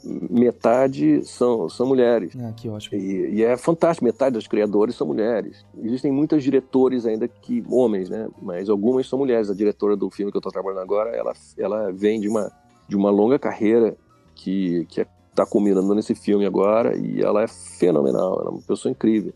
metade 0.04 1.24
são, 1.26 1.70
são 1.70 1.88
mulheres. 1.88 2.34
Ah, 2.40 2.52
que 2.52 2.68
ótimo. 2.68 3.00
E, 3.00 3.36
e, 3.36 3.44
é 3.44 3.56
fantástico, 3.56 4.06
metade 4.06 4.34
dos 4.34 4.48
criadores 4.48 4.96
são 4.96 5.08
mulheres. 5.08 5.66
Existem 5.82 6.12
muitos 6.12 6.44
diretores 6.44 7.06
ainda 7.06 7.28
que 7.28 7.64
homens, 7.70 8.10
né, 8.10 8.28
mas 8.42 8.70
algumas 8.70 9.08
são 9.08 9.20
mulheres. 9.20 9.50
A 9.50 9.56
diretora 9.56 9.96
do 9.96 10.10
filme 10.10 10.32
que 10.32 10.38
eu 10.38 10.40
estou 10.40 10.52
trabalhando 10.52 10.82
agora, 10.82 11.10
ela, 11.16 11.34
ela 11.58 11.92
vem 11.92 12.20
de 12.20 12.28
uma, 12.28 12.52
de 12.88 12.96
uma 12.96 13.10
longa 13.10 13.40
carreira 13.40 13.96
que, 14.36 14.86
que 14.86 15.02
é 15.02 15.08
está 15.32 15.46
culminando 15.46 15.96
nesse 15.96 16.14
filme 16.14 16.46
agora 16.46 16.96
e 16.96 17.22
ela 17.22 17.42
é 17.42 17.48
fenomenal, 17.48 18.40
ela 18.42 18.50
é 18.50 18.54
uma 18.54 18.62
pessoa 18.62 18.92
incrível. 18.92 19.34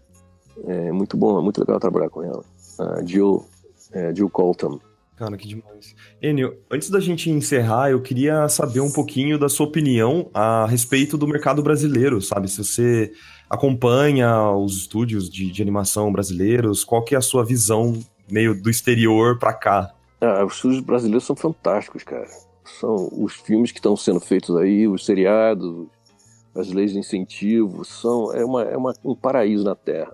É 0.65 0.91
muito 0.91 1.17
bom, 1.17 1.39
é 1.39 1.41
muito 1.41 1.59
legal 1.59 1.79
trabalhar 1.79 2.09
com 2.09 2.23
ela. 2.23 2.43
A 2.79 3.03
Jill, 3.03 3.43
é, 3.91 4.13
Jill 4.13 4.29
Colton. 4.29 4.79
Cara, 5.15 5.37
que 5.37 5.47
demais. 5.47 5.95
Enio, 6.21 6.57
antes 6.69 6.89
da 6.89 6.99
gente 6.99 7.29
encerrar, 7.29 7.89
eu 7.89 8.01
queria 8.01 8.49
saber 8.49 8.81
um 8.81 8.91
pouquinho 8.91 9.39
da 9.39 9.47
sua 9.47 9.65
opinião 9.65 10.29
a 10.33 10.65
respeito 10.65 11.17
do 11.17 11.27
mercado 11.27 11.63
brasileiro, 11.63 12.21
sabe? 12.21 12.49
Se 12.49 12.63
você 12.63 13.13
acompanha 13.49 14.49
os 14.51 14.77
estúdios 14.77 15.29
de, 15.29 15.49
de 15.49 15.61
animação 15.61 16.11
brasileiros, 16.11 16.83
qual 16.83 17.03
que 17.03 17.15
é 17.15 17.17
a 17.17 17.21
sua 17.21 17.45
visão 17.45 17.93
meio 18.29 18.61
do 18.61 18.69
exterior 18.69 19.39
para 19.39 19.53
cá? 19.53 19.93
Ah, 20.19 20.43
os 20.43 20.55
estúdios 20.55 20.81
brasileiros 20.81 21.23
são 21.23 21.35
fantásticos, 21.35 22.03
cara 22.03 22.27
são 22.65 23.09
os 23.11 23.33
filmes 23.33 23.71
que 23.71 23.79
estão 23.79 23.95
sendo 23.95 24.19
feitos 24.19 24.55
aí, 24.57 24.87
os 24.87 25.05
seriados, 25.05 25.87
as 26.53 26.71
leis 26.71 26.91
de 26.91 26.99
incentivo, 26.99 27.85
são 27.85 28.33
é, 28.33 28.43
uma, 28.43 28.63
é 28.63 28.77
uma, 28.77 28.93
um 29.03 29.15
paraíso 29.15 29.63
na 29.63 29.75
Terra. 29.75 30.13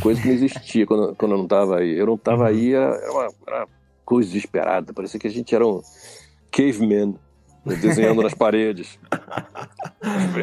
Coisa 0.00 0.20
que 0.20 0.28
não 0.28 0.34
existia 0.34 0.86
quando, 0.86 1.14
quando 1.16 1.32
eu 1.32 1.38
não 1.38 1.44
estava 1.44 1.78
aí. 1.78 1.92
Eu 1.92 2.06
não 2.06 2.14
estava 2.14 2.48
aí, 2.48 2.72
era, 2.72 2.94
era, 2.94 3.12
uma, 3.12 3.28
era 3.46 3.68
coisa 4.04 4.28
desesperada. 4.30 4.92
Parecia 4.92 5.18
que 5.18 5.26
a 5.26 5.30
gente 5.30 5.54
era 5.54 5.66
um 5.66 5.80
caveman 6.50 7.14
né, 7.64 7.76
desenhando 7.76 8.22
nas 8.22 8.34
paredes. 8.34 8.98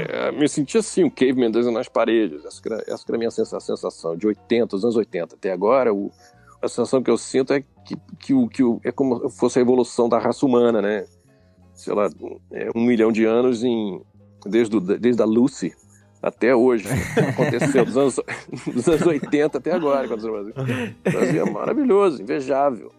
É, 0.10 0.31
me 0.31 0.48
sentia 0.48 0.80
assim, 0.80 1.03
um 1.03 1.10
caveman 1.10 1.52
desenhando 1.52 1.77
nas 1.77 1.90
paredes. 1.90 2.45
Essa 2.45 2.61
era, 2.65 2.84
essa 2.88 3.03
era 3.07 3.15
a 3.15 3.19
minha 3.19 3.31
sensação, 3.31 4.15
de 4.15 4.26
80, 4.27 4.76
os 4.76 4.84
anos 4.84 4.95
80 4.95 5.36
até 5.36 5.52
agora. 5.52 5.94
O, 5.94 6.11
a 6.61 6.68
sensação 6.68 7.03
que 7.03 7.11
eu 7.11 7.18
sinto 7.18 7.53
é 7.53 7.61
que, 7.61 7.95
que, 8.19 8.34
o, 8.34 8.48
que 8.48 8.64
o, 8.64 8.80
é 8.84 8.91
como 8.91 9.30
se 9.30 9.38
fosse 9.38 9.60
a 9.60 9.61
evolução 9.61 10.07
da 10.07 10.18
raça 10.18 10.45
humana, 10.45 10.81
né? 10.81 11.06
sei 11.80 11.94
lá, 11.94 12.10
é, 12.52 12.69
um 12.76 12.81
milhão 12.81 13.10
de 13.10 13.23
anos 13.23 13.64
em, 13.64 14.02
desde, 14.45 14.76
o, 14.76 14.81
desde 14.81 15.22
a 15.22 15.26
Lucy 15.26 15.73
até 16.22 16.53
hoje. 16.53 16.86
Aconteceu 17.30 17.86
dos 17.86 17.98
anos, 17.98 18.19
dos 18.68 18.88
anos 18.88 19.07
80 19.07 19.57
até 19.57 19.72
agora. 19.72 20.07
Quando 20.07 20.26
o 20.26 20.31
Brasil. 20.31 20.53
O 21.07 21.11
Brasil 21.11 21.48
é 21.48 21.49
maravilhoso, 21.49 22.22
invejável. 22.22 22.91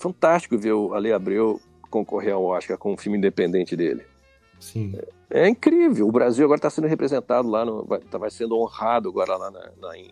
Fantástico 0.00 0.56
ver 0.56 0.72
o 0.72 0.94
Ale 0.94 1.12
Abreu 1.12 1.60
concorrer 1.90 2.32
ao 2.32 2.42
Oscar 2.42 2.78
com 2.78 2.94
um 2.94 2.96
filme 2.96 3.18
independente 3.18 3.76
dele. 3.76 4.02
Sim. 4.58 4.94
É, 5.30 5.42
é 5.42 5.48
incrível. 5.48 6.08
O 6.08 6.12
Brasil 6.12 6.42
agora 6.42 6.56
está 6.56 6.70
sendo 6.70 6.86
representado 6.86 7.46
lá, 7.46 7.66
no, 7.66 7.84
vai, 7.84 7.98
tá, 8.00 8.16
vai 8.16 8.30
sendo 8.30 8.56
honrado 8.56 9.10
agora 9.10 9.36
lá 9.36 9.50
na, 9.50 9.70
na, 9.78 9.98
em, 9.98 10.10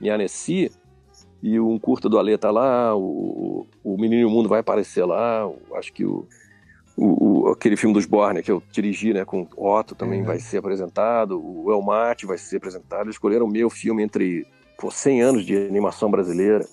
em 0.00 0.10
Annecy. 0.10 0.72
E 1.40 1.60
um 1.60 1.78
curta 1.78 2.08
do 2.08 2.18
Ale 2.18 2.36
tá 2.36 2.50
lá, 2.50 2.96
o, 2.96 3.64
o 3.84 3.96
Menino 3.96 4.22
e 4.22 4.24
o 4.24 4.30
Mundo 4.30 4.48
vai 4.48 4.58
aparecer 4.58 5.04
lá. 5.04 5.48
acho 5.76 5.92
que 5.92 6.04
o, 6.04 6.26
o, 6.96 7.44
o, 7.46 7.48
aquele 7.52 7.76
filme 7.76 7.94
dos 7.94 8.06
Borne 8.06 8.42
que 8.42 8.50
eu 8.50 8.60
dirigi, 8.72 9.12
né, 9.12 9.24
com 9.24 9.46
Otto 9.56 9.94
também 9.94 10.18
uhum. 10.18 10.26
vai 10.26 10.40
ser 10.40 10.58
apresentado, 10.58 11.40
o 11.40 11.70
El 11.70 11.80
Mate 11.80 12.26
vai 12.26 12.38
ser 12.38 12.56
apresentado. 12.56 13.02
Eles 13.02 13.14
escolheram 13.14 13.46
o 13.46 13.48
meu 13.48 13.70
filme 13.70 14.02
entre 14.02 14.44
pô, 14.76 14.90
100 14.90 15.22
anos 15.22 15.46
de 15.46 15.56
animação 15.56 16.10
brasileira. 16.10 16.66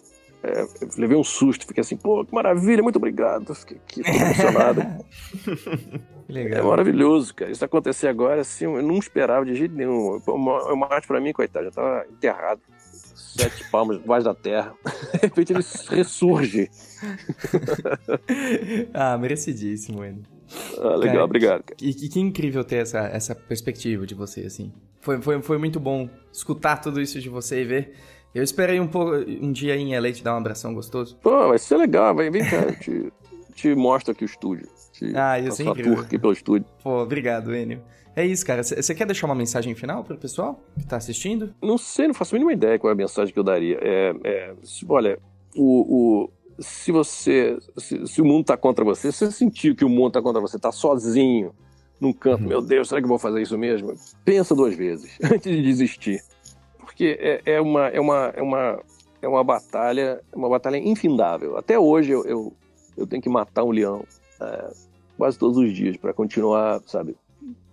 É, 0.45 0.67
levei 0.97 1.17
um 1.17 1.23
susto, 1.23 1.65
fiquei 1.65 1.81
assim, 1.81 1.97
pô, 1.97 2.23
que 2.26 2.34
maravilha, 2.34 2.84
muito 2.84 2.97
obrigado. 2.97 3.53
Fiquei 3.55 3.77
aqui, 3.77 4.01
emocionado. 4.01 4.81
Legal. 6.27 6.59
É 6.59 6.61
maravilhoso, 6.63 7.34
cara. 7.35 7.51
Isso 7.51 7.63
acontecer 7.63 8.07
agora, 8.07 8.41
assim, 8.41 8.65
eu 8.65 8.81
não 8.81 8.97
esperava 8.97 9.45
de 9.45 9.55
jeito 9.55 9.76
nenhum. 9.76 10.19
O 10.26 10.76
Marte, 10.76 11.07
pra 11.07 11.22
mim, 11.22 11.31
coitado, 11.34 11.65
já 11.65 11.72
tava 11.72 12.05
enterrado. 12.09 12.61
Sete 12.76 13.69
palmas 13.69 13.99
debaixo 13.99 14.26
da 14.26 14.34
terra. 14.34 14.73
De 15.13 15.19
repente 15.22 15.51
ele 15.51 15.63
ressurge. 15.89 16.69
ah, 18.93 19.17
merecidíssimo, 19.17 20.03
ele. 20.03 20.23
Ah, 20.77 20.95
legal, 20.95 21.15
cara, 21.15 21.26
obrigado. 21.26 21.63
Cara. 21.63 21.77
E 21.81 21.93
que, 21.93 22.07
que, 22.07 22.19
incrível 22.19 22.63
ter 22.63 22.77
essa, 22.77 22.99
essa 23.07 23.35
perspectiva 23.35 24.05
de 24.05 24.15
você, 24.15 24.41
assim. 24.41 24.72
Foi, 25.01 25.22
foi, 25.22 25.41
foi 25.41 25.57
muito 25.57 25.80
bom 25.80 26.09
escutar 26.31 26.77
tudo 26.77 27.01
isso 27.01 27.19
de 27.19 27.30
você 27.30 27.61
e 27.61 27.65
ver. 27.65 27.93
Eu 28.36 28.44
esperei 28.44 28.82
um 28.82 28.88
pouco 28.88 29.16
um 29.16 29.49
dia 29.49 29.78
em 29.78 29.98
LA 29.98 30.12
te 30.12 30.22
dar 30.22 30.36
um 30.36 30.38
abração 30.38 30.74
gostoso. 30.74 31.18
Pô, 31.24 31.48
vai 31.48 31.57
ser 31.57 31.78
legal, 31.78 32.14
vai 32.14 32.30
vem 32.30 32.44
cá, 32.44 32.70
te, 32.74 33.10
te 33.56 33.74
mostro 33.74 34.12
aqui 34.12 34.26
o 34.26 34.28
estúdio. 34.28 34.68
Te, 34.91 35.12
ah, 35.16 35.40
isso 35.40 35.62
é 35.62 35.66
incrível. 35.66 36.02
aqui 36.02 36.20
pelo 36.20 36.34
estúdio. 36.34 36.68
Pô, 36.84 37.02
obrigado, 37.02 37.56
Enio. 37.56 37.82
É 38.14 38.26
isso, 38.26 38.45
cara. 38.45 38.62
Você 38.62 38.94
quer 38.94 39.06
deixar 39.06 39.26
uma 39.28 39.36
mensagem 39.36 39.74
final 39.74 40.03
pro 40.03 40.18
pessoal 40.18 40.62
que 40.78 40.86
tá 40.86 40.98
assistindo? 40.98 41.56
Não 41.62 41.78
sei, 41.78 42.07
não 42.07 42.14
faço 42.14 42.36
a 42.36 42.38
mínima 42.38 42.52
ideia 42.52 42.78
qual 42.78 42.91
é 42.91 42.94
a 42.94 42.98
mensagem 42.98 43.34
que 43.34 43.40
eu 43.40 43.44
daria. 43.44 43.80
É, 43.82 44.14
é 44.26 44.53
olha, 44.88 45.18
o, 45.56 46.26
o, 46.26 46.30
se 46.60 46.91
você. 46.91 47.57
Se, 47.78 48.06
se, 48.06 48.22
o 48.22 48.26
mundo 48.26 48.45
tá 48.45 48.57
contra 48.57 48.84
você, 48.84 49.14
se 49.14 49.26
você 49.26 49.32
sentir 49.32 49.76
que 49.76 49.86
o 49.86 49.90
mundo 49.90 50.12
tá 50.12 50.22
contra 50.22 50.41
você, 50.41 50.60
tá 50.60 50.74
sozinho 50.74 51.53
num 52.02 52.12
canto, 52.12 52.44
uhum. 52.44 52.49
meu 52.49 52.62
Deus, 52.62 52.90
será 52.90 52.99
que 52.99 53.06
eu 53.06 53.10
vou 53.10 53.20
fazer 53.20 53.41
isso 53.41 53.57
mesmo? 53.57 53.94
Pensa 54.26 54.53
duas 54.53 54.76
vezes 54.76 55.18
antes 55.24 55.49
de 55.49 55.62
desistir. 55.62 56.22
Porque 56.95 57.17
é, 57.19 57.41
é, 57.55 57.61
uma, 57.61 57.88
é, 57.89 57.99
uma, 57.99 58.31
é, 58.34 58.41
uma, 58.41 58.80
é 59.22 59.27
uma 59.27 59.43
batalha, 59.43 60.22
uma 60.34 60.47
batalha 60.47 60.77
infindável. 60.77 61.57
Até 61.57 61.77
hoje 61.77 62.11
eu, 62.11 62.23
eu, 62.23 62.53
eu 62.95 63.05
tenho 63.05 63.22
que 63.22 63.27
matar 63.27 63.65
um 63.65 63.72
leão 63.72 64.05
é, 64.41 64.73
quase 65.17 65.38
todos 65.38 65.57
os 65.57 65.73
dias 65.73 65.97
para 65.97 66.13
continuar, 66.13 66.81
sabe, 66.88 67.17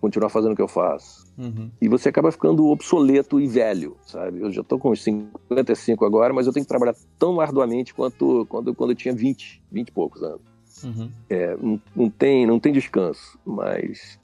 continuar 0.00 0.28
fazendo 0.28 0.54
o 0.54 0.56
que 0.56 0.62
eu 0.62 0.66
faço. 0.66 1.24
Uhum. 1.38 1.70
E 1.80 1.86
você 1.86 2.08
acaba 2.08 2.32
ficando 2.32 2.66
obsoleto 2.66 3.40
e 3.40 3.46
velho, 3.46 3.96
sabe? 4.04 4.40
Eu 4.40 4.50
já 4.50 4.64
tô 4.64 4.76
com 4.76 4.90
uns 4.90 5.04
55 5.04 6.04
agora, 6.04 6.34
mas 6.34 6.48
eu 6.48 6.52
tenho 6.52 6.64
que 6.64 6.68
trabalhar 6.68 6.96
tão 7.16 7.40
arduamente 7.40 7.94
quanto 7.94 8.44
quando, 8.48 8.74
quando 8.74 8.90
eu 8.90 8.96
tinha 8.96 9.14
20, 9.14 9.62
20 9.70 9.88
e 9.88 9.92
poucos 9.92 10.20
anos. 10.24 10.42
Uhum. 10.82 11.08
É, 11.30 11.56
não, 11.56 11.80
não, 11.94 12.10
tem, 12.10 12.44
não 12.44 12.58
tem 12.58 12.72
descanso, 12.72 13.38
mas, 13.46 14.18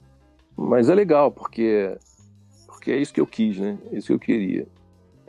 mas 0.57 0.89
é 0.89 0.93
legal, 0.93 1.31
porque, 1.31 1.97
porque 2.67 2.91
é 2.91 2.97
isso 2.97 3.13
que 3.13 3.21
eu 3.21 3.27
quis, 3.27 3.57
né? 3.57 3.79
É 3.93 3.97
isso 3.97 4.07
que 4.07 4.13
eu 4.13 4.19
queria. 4.19 4.67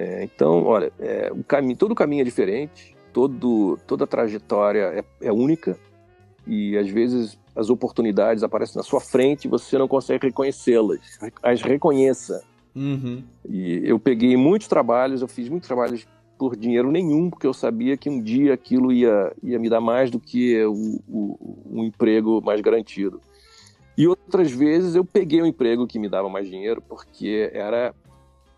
É, 0.01 0.25
então, 0.25 0.65
olha, 0.65 0.91
é, 0.99 1.31
o 1.31 1.45
caminho, 1.45 1.77
todo 1.77 1.95
caminho 1.95 2.23
é 2.23 2.25
diferente, 2.25 2.97
todo, 3.13 3.79
toda 3.87 4.07
trajetória 4.07 5.05
é, 5.21 5.27
é 5.27 5.31
única, 5.31 5.79
e 6.47 6.75
às 6.79 6.89
vezes 6.89 7.39
as 7.55 7.69
oportunidades 7.69 8.43
aparecem 8.43 8.79
na 8.79 8.83
sua 8.83 8.99
frente 8.99 9.45
e 9.45 9.49
você 9.49 9.77
não 9.77 9.87
consegue 9.87 10.29
reconhecê-las. 10.29 11.19
As 11.43 11.61
reconheça. 11.61 12.43
Uhum. 12.75 13.23
E 13.47 13.83
eu 13.85 13.99
peguei 13.99 14.35
muitos 14.39 14.69
trabalhos, 14.69 15.21
eu 15.21 15.29
fiz 15.29 15.51
muitos 15.51 15.67
trabalhos 15.67 16.07
por 16.39 16.57
dinheiro 16.57 16.91
nenhum, 16.91 17.29
porque 17.29 17.47
eu 17.47 17.53
sabia 17.53 17.95
que 17.95 18.09
um 18.09 18.23
dia 18.23 18.55
aquilo 18.55 18.91
ia, 18.91 19.31
ia 19.43 19.59
me 19.59 19.69
dar 19.69 19.83
mais 19.83 20.11
do 20.11 20.19
que 20.19 20.65
o, 20.65 20.99
o, 21.07 21.67
um 21.71 21.85
emprego 21.85 22.41
mais 22.41 22.63
garantido. 22.63 23.21
E 23.99 24.09
outras 24.09 24.51
vezes 24.51 24.95
eu 24.95 25.05
peguei 25.05 25.43
um 25.43 25.47
emprego 25.47 25.87
que 25.87 25.99
me 25.99 26.09
dava 26.09 26.31
mais 26.31 26.49
dinheiro 26.49 26.83
porque 26.89 27.51
era 27.53 27.95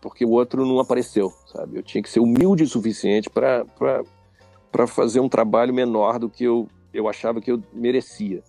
porque 0.03 0.25
o 0.25 0.31
outro 0.31 0.65
não 0.65 0.79
apareceu, 0.79 1.33
sabe? 1.47 1.77
Eu 1.77 1.81
tinha 1.81 2.03
que 2.03 2.09
ser 2.09 2.19
humilde 2.19 2.63
o 2.63 2.67
suficiente 2.67 3.29
para 3.29 4.85
fazer 4.85 5.21
um 5.21 5.29
trabalho 5.29 5.73
menor 5.73 6.19
do 6.19 6.29
que 6.29 6.43
eu, 6.43 6.67
eu 6.93 7.07
achava 7.07 7.39
que 7.39 7.49
eu 7.49 7.63
merecia. 7.71 8.43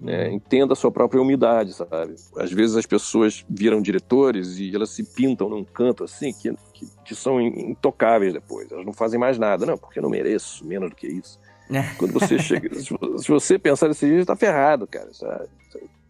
Né? 0.00 0.26
Uhum. 0.26 0.34
Entenda 0.34 0.72
a 0.72 0.76
sua 0.76 0.90
própria 0.90 1.22
umidade, 1.22 1.74
sabe? 1.74 2.16
Às 2.36 2.50
vezes 2.50 2.74
as 2.74 2.86
pessoas 2.86 3.44
viram 3.48 3.80
diretores 3.80 4.58
e 4.58 4.74
elas 4.74 4.90
se 4.90 5.04
pintam 5.04 5.48
num 5.48 5.62
canto 5.62 6.02
assim 6.02 6.32
que, 6.32 6.52
que, 6.74 6.88
que 7.04 7.14
são 7.14 7.40
intocáveis 7.40 8.32
depois. 8.32 8.72
Elas 8.72 8.84
não 8.84 8.92
fazem 8.92 9.20
mais 9.20 9.38
nada. 9.38 9.64
Não, 9.64 9.78
porque 9.78 10.00
eu 10.00 10.02
não 10.02 10.10
mereço 10.10 10.66
menos 10.66 10.90
do 10.90 10.96
que 10.96 11.06
isso. 11.06 11.38
Quando 11.98 12.12
você 12.14 12.36
chega. 12.36 12.68
se 12.74 13.28
você 13.28 13.60
pensar 13.60 13.86
desse 13.86 14.08
jeito, 14.08 14.26
tá 14.26 14.34
ferrado, 14.34 14.88
cara. 14.88 15.08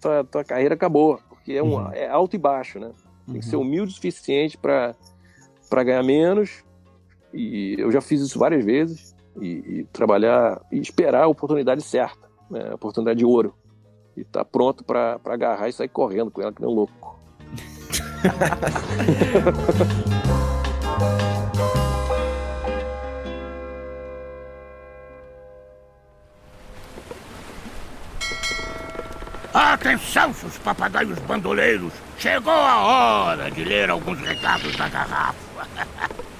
Tua, 0.00 0.24
tua 0.24 0.42
carreira 0.42 0.74
acabou. 0.74 1.20
Porque 1.28 1.52
é, 1.52 1.62
um, 1.62 1.74
uhum. 1.74 1.92
é 1.92 2.08
alto 2.08 2.34
e 2.34 2.38
baixo, 2.38 2.78
né? 2.80 2.92
Tem 3.26 3.40
que 3.40 3.46
ser 3.46 3.56
uhum. 3.56 3.62
humilde 3.62 3.92
o 3.92 3.94
suficiente 3.94 4.58
para 4.58 4.96
ganhar 5.84 6.02
menos. 6.02 6.64
E 7.32 7.76
eu 7.78 7.92
já 7.92 8.00
fiz 8.00 8.20
isso 8.20 8.38
várias 8.38 8.64
vezes. 8.64 9.14
E, 9.40 9.46
e 9.46 9.84
trabalhar 9.92 10.60
e 10.72 10.80
esperar 10.80 11.22
a 11.22 11.28
oportunidade 11.28 11.82
certa, 11.82 12.28
né? 12.50 12.70
a 12.70 12.74
oportunidade 12.74 13.20
de 13.20 13.24
ouro 13.24 13.54
e 14.16 14.24
tá 14.24 14.44
pronto 14.44 14.84
para 14.84 15.20
agarrar 15.24 15.68
e 15.68 15.72
sair 15.72 15.88
correndo 15.88 16.30
com 16.30 16.42
ela 16.42 16.52
que 16.52 16.60
nem 16.60 16.70
um 16.70 16.74
louco. 16.74 17.18
Seus 30.12 30.58
papagaios 30.58 31.18
bandoleiros! 31.20 31.92
Chegou 32.18 32.52
a 32.52 32.80
hora 32.82 33.50
de 33.50 33.64
ler 33.64 33.90
alguns 33.90 34.18
recados 34.20 34.74
da 34.76 34.88
garrafa. 34.88 35.68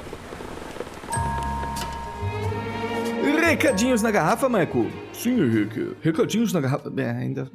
Recadinhos 3.51 4.01
na 4.01 4.13
garrafa, 4.13 4.49
Marco? 4.49 4.87
Sim, 5.13 5.33
Henrique. 5.33 5.97
Recadinhos 6.01 6.53
na 6.53 6.61
garrafa. 6.61 6.93
É, 6.97 7.11
ainda 7.11 7.51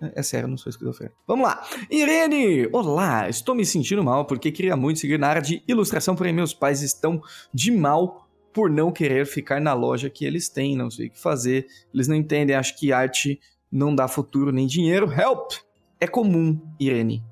é 0.00 0.22
sério, 0.22 0.46
não 0.46 0.58
sou 0.58 0.68
esquizofrênico. 0.68 1.16
Vamos 1.26 1.46
lá. 1.46 1.66
Irene! 1.90 2.68
Olá! 2.72 3.26
Estou 3.26 3.54
me 3.54 3.64
sentindo 3.64 4.04
mal 4.04 4.26
porque 4.26 4.52
queria 4.52 4.76
muito 4.76 5.00
seguir 5.00 5.18
na 5.18 5.28
área 5.28 5.40
de 5.40 5.62
ilustração, 5.66 6.14
porém 6.14 6.32
meus 6.32 6.52
pais 6.52 6.82
estão 6.82 7.22
de 7.54 7.70
mal 7.70 8.28
por 8.52 8.68
não 8.68 8.92
querer 8.92 9.26
ficar 9.26 9.62
na 9.62 9.72
loja 9.72 10.10
que 10.10 10.26
eles 10.26 10.50
têm, 10.50 10.76
não 10.76 10.90
sei 10.90 11.06
o 11.06 11.10
que 11.10 11.18
fazer. 11.18 11.66
Eles 11.92 12.06
não 12.06 12.16
entendem, 12.16 12.54
acho 12.54 12.78
que 12.78 12.92
arte 12.92 13.40
não 13.70 13.94
dá 13.94 14.08
futuro 14.08 14.50
nem 14.52 14.66
dinheiro. 14.66 15.10
Help! 15.12 15.52
É 16.00 16.06
comum, 16.06 16.58
Irene, 16.78 17.22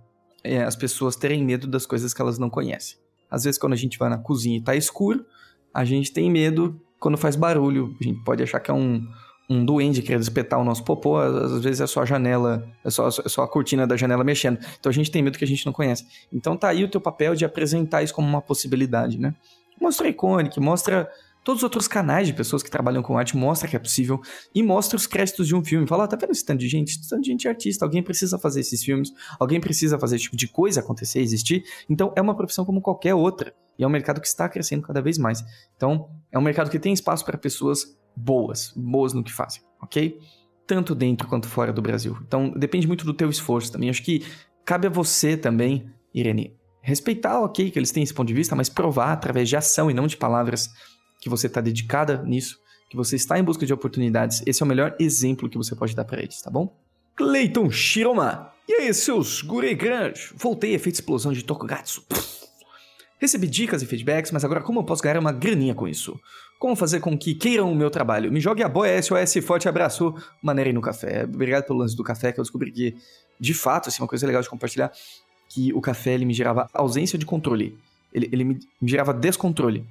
é, 0.45 0.63
as 0.63 0.77
pessoas 0.77 1.17
terem 1.17 1.45
medo 1.45 1.67
das 1.67 1.87
coisas 1.87 2.13
que 2.13 2.21
elas 2.21 2.39
não 2.39 2.51
conhecem. 2.51 2.99
Às 3.31 3.45
vezes, 3.45 3.59
quando 3.59 3.73
a 3.73 3.77
gente 3.77 3.99
vai 3.99 4.09
na 4.09 4.19
cozinha 4.19 4.59
e 4.59 4.61
tá 4.61 4.75
escuro, 4.75 5.25
a 5.73 5.85
gente 5.85 6.13
tem 6.13 6.31
medo 6.31 6.81
quando 6.99 7.17
faz 7.17 7.37
barulho. 7.37 7.95
A 8.01 8.05
gente 8.05 8.23
pode 8.25 8.43
achar 8.43 8.61
que 8.61 8.71
é 8.71 8.75
um, 8.75 9.07
um 9.49 9.65
duende 9.65 10.03
querendo 10.03 10.23
espetar 10.23 10.59
o 10.59 10.65
nosso 10.65 10.85
popô, 10.85 11.17
às 11.19 11.63
vezes 11.63 11.81
é 11.81 11.87
só 11.87 12.03
a 12.03 12.05
janela, 12.05 12.67
é 12.85 12.91
só, 12.91 13.09
é 13.09 13.29
só 13.29 13.43
a 13.43 13.49
cortina 13.49 13.87
da 13.87 13.97
janela 13.97 14.23
mexendo. 14.23 14.59
Então 14.79 14.91
a 14.91 14.93
gente 14.93 15.11
tem 15.11 15.23
medo 15.23 15.39
que 15.39 15.45
a 15.45 15.49
gente 15.49 15.65
não 15.65 15.73
conhece. 15.73 16.07
Então 16.33 16.57
tá 16.57 16.69
aí 16.69 16.85
o 16.85 16.91
teu 16.91 17.01
papel 17.01 17.35
de 17.35 17.45
apresentar 17.45 18.03
isso 18.03 18.15
como 18.15 18.29
uma 18.29 18.43
possibilidade, 18.43 19.19
né? 19.19 19.35
Mostra 19.81 20.07
a 20.07 20.11
Iconic, 20.11 20.59
mostra 20.61 21.09
todos 21.45 21.61
os 21.61 21.65
outros 21.65 21.89
canais 21.89 22.27
de 22.27 22.33
pessoas 22.33 22.63
que 22.63 22.71
trabalham 22.71 23.03
com 23.03 23.17
arte, 23.17 23.37
mostra 23.37 23.69
que 23.69 23.77
é 23.77 23.79
possível 23.79 24.21
e 24.55 24.63
mostra 24.63 24.97
os 24.97 25.07
créditos 25.07 25.47
de 25.47 25.55
um 25.55 25.65
filme. 25.65 25.87
Fala, 25.87 26.05
ah, 26.05 26.09
tá 26.09 26.17
vendo 26.17 26.33
esse 26.33 26.45
tanto 26.45 26.61
de 26.61 26.69
gente? 26.69 26.91
Esse 26.91 27.09
tanto 27.09 27.23
de 27.23 27.31
gente 27.31 27.47
é 27.47 27.51
artista, 27.51 27.85
alguém 27.85 28.03
precisa 28.03 28.39
fazer 28.39 28.61
esses 28.61 28.83
filmes, 28.83 29.13
alguém 29.39 29.61
precisa 29.61 29.99
fazer 29.99 30.17
esse 30.17 30.25
tipo 30.25 30.37
de 30.37 30.49
coisa 30.49 30.81
acontecer, 30.81 31.21
existir. 31.21 31.65
Então 31.89 32.13
é 32.17 32.21
uma 32.21 32.37
profissão 32.37 32.65
como 32.65 32.81
qualquer 32.81 33.15
outra. 33.15 33.55
E 33.79 33.85
é 33.85 33.87
um 33.87 33.91
mercado 33.91 34.21
que 34.21 34.27
está 34.27 34.49
crescendo 34.49 34.83
cada 34.83 35.01
vez 35.01 35.17
mais. 35.17 35.45
Então, 35.77 36.11
é 36.33 36.39
um 36.39 36.43
mercado 36.43 36.69
que 36.69 36.81
tem 36.81 36.93
espaço 36.93 37.25
para 37.25 37.39
pessoas 37.39 37.97
boas, 38.15 38.73
boas 38.77 39.13
no 39.13 39.23
que 39.23 39.33
fazem, 39.33 39.63
ok? 39.81 40.19
Tanto 40.67 40.95
dentro 40.95 41.29
quanto 41.29 41.47
fora 41.47 41.73
do 41.73 41.81
Brasil. 41.81 42.19
Então, 42.27 42.51
depende 42.51 42.89
muito 42.89 43.05
do 43.05 43.15
teu 43.15 43.31
esforço 43.31 43.71
também. 43.71 43.89
Acho 43.89 44.03
que 44.03 44.27
cabe 44.65 44.89
a 44.89 44.91
você 44.91 45.37
também, 45.37 45.89
Irene, 46.13 46.57
respeitar, 46.83 47.41
ok, 47.41 47.71
que 47.71 47.79
eles 47.79 47.93
têm 47.93 48.03
esse 48.03 48.13
ponto 48.13 48.29
de 48.29 48.35
vista, 48.35 48.57
mas 48.57 48.69
provar 48.69 49.13
através 49.13 49.49
de 49.49 49.57
ação 49.57 49.91
e 49.91 49.95
não 49.95 50.07
de 50.07 50.17
palavras 50.17 50.69
que 51.21 51.29
você 51.29 51.47
está 51.47 51.61
dedicada 51.61 52.23
nisso, 52.23 52.59
que 52.89 52.97
você 52.97 53.17
está 53.17 53.39
em 53.39 53.45
busca 53.45 53.67
de 53.67 53.73
oportunidades. 53.73 54.43
Esse 54.47 54.63
é 54.63 54.65
o 54.65 54.69
melhor 54.69 54.97
exemplo 54.99 55.49
que 55.49 55.59
você 55.59 55.75
pode 55.75 55.95
dar 55.95 56.05
para 56.05 56.23
eles, 56.23 56.41
tá 56.41 56.51
bom? 56.51 56.75
Cleiton 57.17 57.71
Shiroma. 57.71 58.53
E 58.69 58.75
aí, 58.75 58.95
seus 58.95 59.43
grandes? 59.43 60.33
Voltei, 60.37 60.75
efeito 60.75 60.97
explosão 60.97 61.33
de 61.33 61.43
Tokugatsu. 61.43 62.05
Recebi 63.19 63.49
dicas 63.49 63.83
e 63.83 63.87
feedbacks, 63.87 64.31
mas 64.31 64.45
agora 64.45 64.61
como 64.61 64.79
eu 64.79 64.85
posso 64.85 65.03
ganhar 65.03 65.19
uma 65.19 65.33
graninha 65.33 65.75
com 65.75 65.89
isso? 65.89 66.19
Como 66.59 66.77
fazer 66.77 67.01
com 67.01 67.19
que 67.19 67.35
queiram 67.35 67.73
o 67.73 67.75
meu 67.75 67.91
trabalho? 67.91 68.33
Me 68.33 68.41
jogue 68.41 68.63
a 68.63 68.69
boia 68.69 69.01
SOS, 69.03 69.45
forte 69.45 69.69
abraço, 69.69 70.15
maneira 70.41 70.73
no 70.73 70.81
café. 70.81 71.25
Obrigado 71.25 71.65
pelo 71.65 71.81
lance 71.81 71.97
do 71.97 72.05
café, 72.05 72.31
que 72.31 72.39
eu 72.39 72.45
descobri 72.45 72.71
que, 72.71 72.97
de 73.41 73.55
fato, 73.55 73.89
assim, 73.89 74.03
uma 74.03 74.09
coisa 74.09 74.27
legal 74.27 74.43
de 74.43 74.49
compartilhar, 74.49 74.93
que 75.49 75.73
o 75.73 75.81
café 75.81 76.15
ele 76.15 76.25
me 76.25 76.35
gerava 76.35 76.69
ausência 76.73 77.19
de 77.19 77.27
controle. 77.27 77.77
Ele, 78.13 78.29
ele 78.31 78.45
me, 78.45 78.61
me 78.81 78.89
gerava 78.89 79.13
descontrole. 79.13 79.85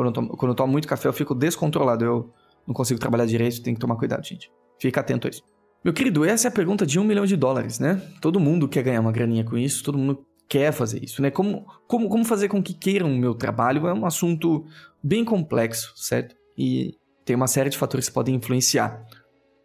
Quando 0.00 0.08
eu, 0.08 0.12
tomo, 0.12 0.28
quando 0.30 0.50
eu 0.52 0.54
tomo 0.54 0.72
muito 0.72 0.88
café, 0.88 1.08
eu 1.08 1.12
fico 1.12 1.34
descontrolado. 1.34 2.04
Eu 2.04 2.32
não 2.66 2.74
consigo 2.74 2.98
trabalhar 2.98 3.26
direito, 3.26 3.62
tem 3.62 3.74
que 3.74 3.80
tomar 3.80 3.96
cuidado, 3.96 4.24
gente. 4.24 4.50
Fica 4.78 5.00
atento 5.00 5.26
a 5.26 5.30
isso. 5.30 5.42
Meu 5.84 5.92
querido, 5.92 6.24
essa 6.24 6.48
é 6.48 6.50
a 6.50 6.52
pergunta 6.52 6.86
de 6.86 6.98
um 6.98 7.04
milhão 7.04 7.26
de 7.26 7.36
dólares, 7.36 7.78
né? 7.78 8.00
Todo 8.20 8.40
mundo 8.40 8.66
quer 8.66 8.82
ganhar 8.82 9.00
uma 9.00 9.12
graninha 9.12 9.44
com 9.44 9.58
isso, 9.58 9.84
todo 9.84 9.98
mundo 9.98 10.24
quer 10.48 10.72
fazer 10.72 11.04
isso, 11.04 11.20
né? 11.20 11.30
Como, 11.30 11.66
como, 11.86 12.08
como 12.08 12.24
fazer 12.24 12.48
com 12.48 12.62
que 12.62 12.72
queiram 12.72 13.12
o 13.12 13.18
meu 13.18 13.34
trabalho 13.34 13.86
é 13.86 13.92
um 13.92 14.06
assunto 14.06 14.64
bem 15.02 15.22
complexo, 15.22 15.92
certo? 15.96 16.34
E 16.56 16.94
tem 17.24 17.36
uma 17.36 17.46
série 17.46 17.68
de 17.68 17.76
fatores 17.76 18.08
que 18.08 18.14
podem 18.14 18.34
influenciar. 18.34 19.04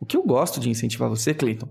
O 0.02 0.06
que 0.06 0.18
eu 0.18 0.24
gosto 0.24 0.60
de 0.60 0.70
incentivar 0.70 1.10
você, 1.10 1.34
Clayton, 1.34 1.70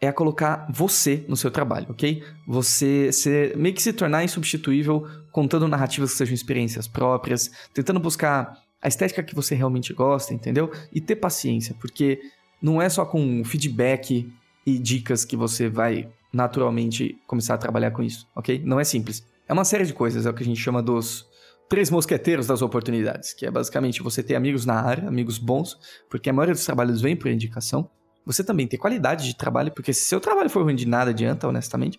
é 0.00 0.10
colocar 0.10 0.66
você 0.72 1.24
no 1.28 1.36
seu 1.36 1.50
trabalho, 1.50 1.86
ok? 1.90 2.22
Você 2.46 3.12
ser, 3.12 3.56
meio 3.56 3.74
que 3.74 3.82
se 3.82 3.92
tornar 3.92 4.24
insubstituível 4.24 5.06
contando 5.30 5.68
narrativas 5.68 6.12
que 6.12 6.18
sejam 6.18 6.34
experiências 6.34 6.88
próprias, 6.88 7.50
tentando 7.74 8.00
buscar 8.00 8.56
a 8.80 8.88
estética 8.88 9.22
que 9.22 9.34
você 9.34 9.54
realmente 9.54 9.92
gosta, 9.92 10.32
entendeu? 10.32 10.70
E 10.90 11.00
ter 11.00 11.16
paciência, 11.16 11.74
porque 11.78 12.18
não 12.62 12.80
é 12.80 12.88
só 12.88 13.04
com 13.04 13.44
feedback 13.44 14.32
e 14.66 14.78
dicas 14.78 15.24
que 15.24 15.36
você 15.36 15.68
vai 15.68 16.08
naturalmente 16.32 17.18
começar 17.26 17.54
a 17.54 17.58
trabalhar 17.58 17.90
com 17.90 18.02
isso, 18.02 18.26
ok? 18.34 18.62
Não 18.64 18.80
é 18.80 18.84
simples. 18.84 19.26
É 19.46 19.52
uma 19.52 19.64
série 19.64 19.84
de 19.84 19.92
coisas, 19.92 20.24
é 20.24 20.30
o 20.30 20.34
que 20.34 20.42
a 20.42 20.46
gente 20.46 20.60
chama 20.60 20.82
dos 20.82 21.26
três 21.68 21.90
mosqueteiros 21.90 22.46
das 22.46 22.62
oportunidades, 22.62 23.32
que 23.32 23.44
é 23.44 23.50
basicamente 23.50 24.02
você 24.02 24.22
ter 24.22 24.34
amigos 24.34 24.64
na 24.64 24.80
área, 24.80 25.06
amigos 25.06 25.38
bons, 25.38 25.78
porque 26.08 26.30
a 26.30 26.32
maioria 26.32 26.54
dos 26.54 26.64
trabalhos 26.64 27.00
vem 27.00 27.14
por 27.14 27.30
indicação. 27.30 27.90
Você 28.24 28.44
também 28.44 28.66
ter 28.66 28.78
qualidade 28.78 29.26
de 29.26 29.36
trabalho, 29.36 29.72
porque 29.72 29.92
se 29.92 30.04
seu 30.04 30.20
trabalho 30.20 30.50
for 30.50 30.62
ruim 30.62 30.74
de 30.74 30.86
nada 30.86 31.10
adianta, 31.10 31.48
honestamente. 31.48 31.98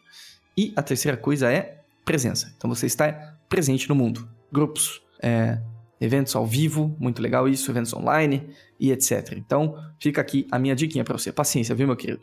E 0.57 0.73
a 0.75 0.81
terceira 0.81 1.17
coisa 1.17 1.51
é 1.51 1.81
presença. 2.05 2.53
Então 2.57 2.69
você 2.69 2.85
está 2.85 3.37
presente 3.47 3.87
no 3.89 3.95
mundo. 3.95 4.27
Grupos, 4.51 5.01
é, 5.21 5.59
eventos 5.99 6.35
ao 6.35 6.45
vivo, 6.45 6.95
muito 6.99 7.21
legal 7.21 7.47
isso, 7.47 7.71
eventos 7.71 7.93
online 7.93 8.49
e 8.79 8.91
etc. 8.91 9.33
Então 9.37 9.75
fica 9.99 10.19
aqui 10.21 10.47
a 10.51 10.59
minha 10.59 10.75
diquinha 10.75 11.03
para 11.03 11.17
você. 11.17 11.31
Paciência, 11.31 11.75
viu, 11.75 11.87
meu 11.87 11.95
querido? 11.95 12.21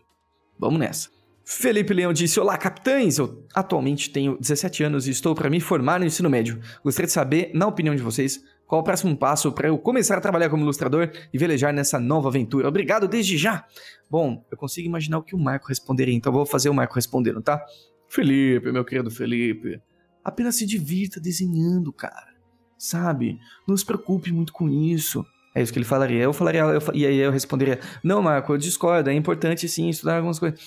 Vamos 0.58 0.78
nessa. 0.78 1.08
Felipe 1.44 1.94
Leão 1.94 2.12
disse: 2.12 2.38
Olá, 2.38 2.58
capitães! 2.58 3.16
Eu 3.16 3.46
atualmente 3.54 4.10
tenho 4.10 4.36
17 4.38 4.84
anos 4.84 5.06
e 5.06 5.10
estou 5.10 5.34
para 5.34 5.48
me 5.48 5.60
formar 5.60 5.98
no 5.98 6.04
ensino 6.04 6.28
médio. 6.28 6.60
Gostaria 6.84 7.06
de 7.06 7.12
saber, 7.12 7.50
na 7.54 7.66
opinião 7.66 7.94
de 7.96 8.02
vocês, 8.02 8.44
qual 8.68 8.82
o 8.82 8.84
próximo 8.84 9.16
passo 9.16 9.50
para 9.50 9.68
eu 9.68 9.78
começar 9.78 10.18
a 10.18 10.20
trabalhar 10.20 10.50
como 10.50 10.62
ilustrador 10.62 11.10
e 11.32 11.38
velejar 11.38 11.72
nessa 11.72 11.98
nova 11.98 12.28
aventura? 12.28 12.68
Obrigado 12.68 13.08
desde 13.08 13.38
já! 13.38 13.64
Bom, 14.10 14.44
eu 14.50 14.58
consigo 14.58 14.86
imaginar 14.86 15.16
o 15.16 15.22
que 15.22 15.34
o 15.34 15.38
Marco 15.38 15.68
responderia, 15.68 16.14
então 16.14 16.30
vou 16.30 16.44
fazer 16.44 16.68
o 16.68 16.74
Marco 16.74 16.94
respondendo, 16.94 17.40
tá? 17.40 17.64
Felipe, 18.06 18.70
meu 18.70 18.84
querido 18.84 19.10
Felipe, 19.10 19.80
apenas 20.22 20.56
se 20.56 20.66
divirta 20.66 21.18
desenhando, 21.18 21.90
cara. 21.94 22.28
Sabe? 22.76 23.38
Não 23.66 23.74
se 23.74 23.86
preocupe 23.86 24.30
muito 24.30 24.52
com 24.52 24.68
isso. 24.68 25.24
É 25.54 25.62
isso 25.62 25.72
que 25.72 25.78
ele 25.78 25.86
falaria. 25.86 26.22
Eu 26.22 26.34
falaria, 26.34 26.60
eu, 26.60 26.80
e 26.92 27.06
aí 27.06 27.16
eu 27.16 27.32
responderia: 27.32 27.80
Não, 28.04 28.20
Marco, 28.20 28.52
eu 28.52 28.58
discordo, 28.58 29.08
é 29.08 29.14
importante 29.14 29.66
sim 29.66 29.88
estudar 29.88 30.16
algumas 30.16 30.38
coisas. 30.38 30.60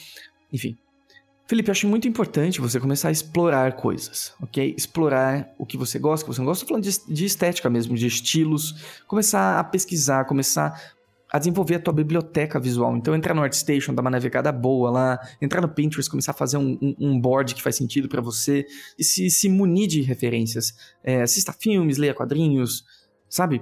Enfim. 0.52 0.76
Felipe, 1.52 1.68
eu 1.68 1.74
acho 1.74 1.86
muito 1.86 2.08
importante 2.08 2.62
você 2.62 2.80
começar 2.80 3.10
a 3.10 3.12
explorar 3.12 3.74
coisas, 3.74 4.32
ok? 4.42 4.74
Explorar 4.78 5.54
o 5.58 5.66
que 5.66 5.76
você 5.76 6.00
gosta, 6.00 6.24
o 6.24 6.30
que 6.30 6.34
você 6.34 6.40
não 6.40 6.46
gosta. 6.46 6.64
Estou 6.64 6.78
falando 6.78 6.90
de, 6.90 7.14
de 7.14 7.26
estética 7.26 7.70
mesmo, 7.70 7.94
de 7.94 8.08
estilos. 8.08 9.02
Começar 9.06 9.60
a 9.60 9.64
pesquisar, 9.66 10.24
começar 10.24 10.82
a 11.30 11.38
desenvolver 11.38 11.76
a 11.76 11.80
tua 11.82 11.92
biblioteca 11.92 12.58
visual. 12.58 12.96
Então, 12.96 13.14
entrar 13.14 13.34
no 13.34 13.44
ArtStation, 13.44 13.94
dar 13.94 14.02
uma 14.02 14.10
navegada 14.10 14.50
boa 14.50 14.90
lá, 14.90 15.20
entrar 15.42 15.60
no 15.60 15.68
Pinterest, 15.68 16.10
começar 16.10 16.32
a 16.32 16.36
fazer 16.36 16.56
um, 16.56 16.78
um, 16.82 16.96
um 16.98 17.20
board 17.20 17.54
que 17.54 17.62
faz 17.62 17.76
sentido 17.76 18.08
para 18.08 18.22
você 18.22 18.66
e 18.98 19.04
se, 19.04 19.30
se 19.30 19.50
munir 19.50 19.90
de 19.90 20.02
referências. 20.02 20.74
É, 21.04 21.22
assista 21.22 21.52
filmes, 21.52 21.98
leia 21.98 22.14
quadrinhos, 22.14 22.86
sabe? 23.28 23.62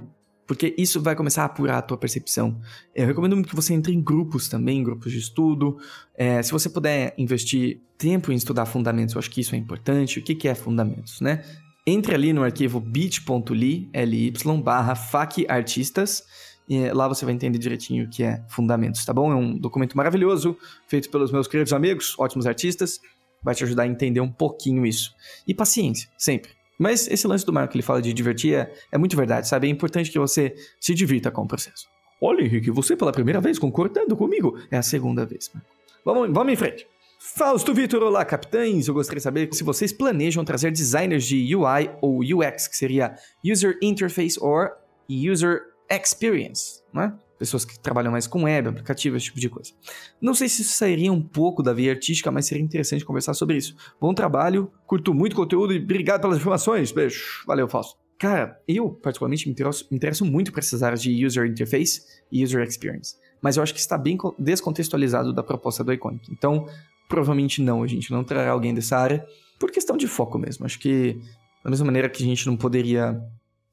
Porque 0.50 0.74
isso 0.76 1.00
vai 1.00 1.14
começar 1.14 1.42
a 1.42 1.44
apurar 1.44 1.78
a 1.78 1.82
tua 1.82 1.96
percepção. 1.96 2.60
Eu 2.92 3.06
recomendo 3.06 3.36
muito 3.36 3.48
que 3.48 3.54
você 3.54 3.72
entre 3.72 3.94
em 3.94 4.02
grupos 4.02 4.48
também, 4.48 4.82
grupos 4.82 5.12
de 5.12 5.18
estudo. 5.18 5.78
É, 6.12 6.42
se 6.42 6.50
você 6.50 6.68
puder 6.68 7.14
investir 7.16 7.80
tempo 7.96 8.32
em 8.32 8.34
estudar 8.34 8.66
fundamentos, 8.66 9.14
eu 9.14 9.20
acho 9.20 9.30
que 9.30 9.40
isso 9.40 9.54
é 9.54 9.58
importante. 9.58 10.18
O 10.18 10.24
que, 10.24 10.34
que 10.34 10.48
é 10.48 10.54
fundamentos, 10.56 11.20
né? 11.20 11.44
Entre 11.86 12.12
ali 12.12 12.32
no 12.32 12.42
arquivo 12.42 12.80
bit.ly, 12.80 13.92
ly, 13.94 14.32
barra 14.60 14.96
facartistas, 14.96 16.24
e 16.68 16.90
lá 16.90 17.06
você 17.06 17.24
vai 17.24 17.32
entender 17.32 17.58
direitinho 17.58 18.06
o 18.06 18.10
que 18.10 18.24
é 18.24 18.44
fundamentos, 18.48 19.04
tá 19.04 19.12
bom? 19.12 19.30
É 19.30 19.36
um 19.36 19.56
documento 19.56 19.96
maravilhoso, 19.96 20.58
feito 20.88 21.10
pelos 21.10 21.30
meus 21.30 21.46
queridos 21.46 21.72
amigos, 21.72 22.16
ótimos 22.18 22.44
artistas, 22.44 22.98
vai 23.40 23.54
te 23.54 23.62
ajudar 23.62 23.84
a 23.84 23.86
entender 23.86 24.20
um 24.20 24.32
pouquinho 24.32 24.84
isso. 24.84 25.14
E 25.46 25.54
paciência, 25.54 26.10
sempre. 26.18 26.59
Mas 26.80 27.06
esse 27.08 27.26
lance 27.26 27.44
do 27.44 27.52
Marco 27.52 27.72
que 27.72 27.76
ele 27.76 27.82
fala 27.82 28.00
de 28.00 28.10
divertir 28.10 28.54
é, 28.54 28.72
é 28.90 28.96
muito 28.96 29.14
verdade, 29.14 29.46
sabe? 29.46 29.66
É 29.66 29.70
importante 29.70 30.10
que 30.10 30.18
você 30.18 30.54
se 30.80 30.94
divirta 30.94 31.30
com 31.30 31.42
o 31.42 31.46
processo. 31.46 31.86
Olha, 32.18 32.42
Henrique, 32.42 32.70
você 32.70 32.96
pela 32.96 33.12
primeira 33.12 33.38
vez 33.38 33.58
concordando 33.58 34.16
comigo. 34.16 34.58
É 34.70 34.78
a 34.78 34.82
segunda 34.82 35.26
vez, 35.26 35.50
Marco. 35.52 35.68
Vamos, 36.02 36.32
vamos 36.32 36.50
em 36.54 36.56
frente. 36.56 36.86
Fausto 37.18 37.74
Vitor, 37.74 38.02
olá, 38.02 38.24
capitães. 38.24 38.88
Eu 38.88 38.94
gostaria 38.94 39.18
de 39.18 39.22
saber 39.22 39.48
se 39.52 39.62
vocês 39.62 39.92
planejam 39.92 40.42
trazer 40.42 40.70
designers 40.70 41.24
de 41.24 41.54
UI 41.54 41.90
ou 42.00 42.20
UX, 42.20 42.66
que 42.66 42.76
seria 42.76 43.14
User 43.44 43.78
Interface 43.82 44.38
or 44.40 44.70
User 45.06 45.60
Experience, 45.90 46.80
né? 46.94 47.12
Pessoas 47.40 47.64
que 47.64 47.80
trabalham 47.80 48.12
mais 48.12 48.26
com 48.26 48.42
web, 48.42 48.68
aplicativo, 48.68 49.16
esse 49.16 49.24
tipo 49.24 49.40
de 49.40 49.48
coisa. 49.48 49.72
Não 50.20 50.34
sei 50.34 50.46
se 50.46 50.60
isso 50.60 50.74
sairia 50.74 51.10
um 51.10 51.22
pouco 51.22 51.62
da 51.62 51.72
via 51.72 51.90
artística, 51.90 52.30
mas 52.30 52.44
seria 52.44 52.62
interessante 52.62 53.02
conversar 53.02 53.32
sobre 53.32 53.56
isso. 53.56 53.74
Bom 53.98 54.12
trabalho, 54.12 54.70
curto 54.86 55.14
muito 55.14 55.34
conteúdo 55.34 55.72
e 55.72 55.78
obrigado 55.78 56.20
pelas 56.20 56.36
informações. 56.36 56.92
Beijo. 56.92 57.42
Valeu, 57.46 57.66
Fausto. 57.66 57.98
Cara, 58.18 58.60
eu 58.68 58.90
particularmente 58.90 59.46
me 59.46 59.52
interesso, 59.52 59.88
me 59.90 59.96
interesso 59.96 60.22
muito 60.26 60.52
para 60.52 60.60
essas 60.60 60.82
áreas 60.82 61.00
de 61.00 61.24
user 61.24 61.46
interface 61.46 62.02
e 62.30 62.44
user 62.44 62.62
experience, 62.62 63.16
mas 63.40 63.56
eu 63.56 63.62
acho 63.62 63.72
que 63.72 63.80
está 63.80 63.96
bem 63.96 64.18
descontextualizado 64.38 65.32
da 65.32 65.42
proposta 65.42 65.82
do 65.82 65.90
Iconic. 65.90 66.30
Então, 66.30 66.68
provavelmente 67.08 67.62
não, 67.62 67.82
a 67.82 67.86
gente 67.86 68.10
não 68.10 68.22
trará 68.22 68.50
alguém 68.50 68.74
dessa 68.74 68.98
área 68.98 69.26
por 69.58 69.70
questão 69.70 69.96
de 69.96 70.06
foco 70.06 70.38
mesmo. 70.38 70.66
Acho 70.66 70.78
que 70.78 71.18
da 71.64 71.70
mesma 71.70 71.86
maneira 71.86 72.10
que 72.10 72.22
a 72.22 72.26
gente 72.26 72.46
não 72.46 72.58
poderia 72.58 73.18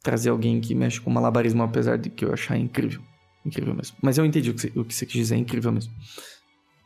trazer 0.01 0.29
alguém 0.29 0.61
que 0.61 0.73
mexe 0.73 1.01
com 1.01 1.09
malabarismo, 1.09 1.61
apesar 1.63 1.97
de 1.97 2.09
que 2.09 2.23
eu 2.23 2.31
achar 2.31 2.57
incrível. 2.57 3.01
Incrível 3.47 3.73
mesmo. 3.73 3.95
Mas 4.01 4.17
eu 4.17 4.25
entendi 4.25 4.49
o 4.49 4.53
que, 4.53 4.61
você, 4.61 4.71
o 4.75 4.83
que 4.83 4.93
você 4.93 5.05
quis 5.05 5.15
dizer, 5.15 5.35
é 5.35 5.37
incrível 5.37 5.71
mesmo. 5.71 5.93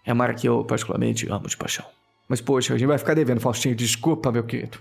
É 0.05 0.13
uma 0.13 0.31
que 0.33 0.47
eu 0.47 0.63
particularmente 0.63 1.27
amo 1.27 1.47
de 1.47 1.57
paixão. 1.57 1.85
Mas 2.29 2.39
poxa, 2.39 2.75
a 2.75 2.77
gente 2.77 2.88
vai 2.88 2.99
ficar 2.99 3.15
devendo, 3.15 3.41
Faustinho. 3.41 3.75
Desculpa, 3.75 4.31
meu 4.31 4.43
querido. 4.43 4.77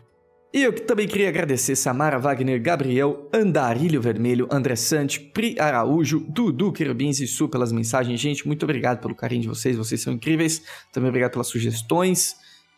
E 0.53 0.63
eu 0.63 0.73
também 0.73 1.07
queria 1.07 1.29
agradecer 1.29 1.77
Samara 1.77 2.19
Wagner, 2.19 2.61
Gabriel, 2.61 3.29
Andarilho 3.33 4.03
Vermelho, 4.03 4.49
André 4.51 4.75
Sante, 4.75 5.21
Pri 5.21 5.59
Araújo, 5.61 6.21
Dudu 6.29 6.73
Querubins 6.73 7.21
e 7.21 7.27
Su 7.27 7.49
pelas 7.49 7.73
mensagens. 7.73 8.21
Gente, 8.21 8.47
muito 8.47 8.65
obrigado 8.65 9.01
pelo 9.01 9.15
carinho 9.15 9.43
de 9.43 9.49
vocês, 9.49 9.77
vocês 9.77 10.01
são 10.01 10.13
incríveis. 10.13 10.63
Também 10.93 11.09
obrigado 11.09 11.33
pelas 11.33 11.47
sugestões. 11.47 12.35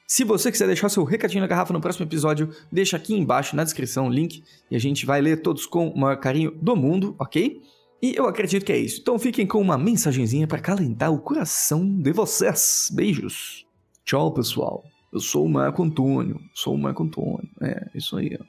Se 0.07 0.23
você 0.23 0.53
quiser 0.53 0.67
deixar 0.67 0.91
seu 0.91 1.03
recadinho 1.05 1.41
na 1.41 1.47
garrafa 1.47 1.73
no 1.73 1.81
próximo 1.81 2.05
episódio, 2.05 2.51
deixa 2.71 2.99
aqui 2.99 3.15
embaixo 3.15 3.57
na 3.57 3.65
descrição 3.65 4.09
o 4.09 4.11
link 4.11 4.45
e 4.71 4.77
a 4.77 4.79
gente 4.79 5.07
vai 5.07 5.23
ler 5.23 5.41
todos 5.41 5.65
com 5.65 5.89
o 5.89 5.99
maior 5.99 6.17
carinho 6.17 6.51
do 6.61 6.77
mundo, 6.77 7.17
ok? 7.19 7.63
E 8.03 8.15
eu 8.17 8.27
acredito 8.27 8.65
que 8.65 8.73
é 8.73 8.77
isso. 8.77 9.01
Então 9.01 9.17
fiquem 9.17 9.47
com 9.47 9.61
uma 9.61 9.79
mensagenzinha 9.79 10.49
para 10.49 10.59
calentar 10.59 11.13
o 11.13 11.21
coração 11.21 11.89
de 11.89 12.13
vocês. 12.13 12.91
Beijos. 12.93 13.65
Tchau, 14.05 14.33
pessoal. 14.33 14.83
Eu 15.13 15.21
sou 15.21 15.47
o 15.47 15.49
Marco 15.49 15.85
Antônio. 15.85 16.41
Sou 16.53 16.75
o 16.75 16.79
Marco 16.79 17.05
Antônio. 17.05 17.49
É, 17.61 17.89
isso 17.95 18.17
aí, 18.17 18.37
ó. 18.41 18.45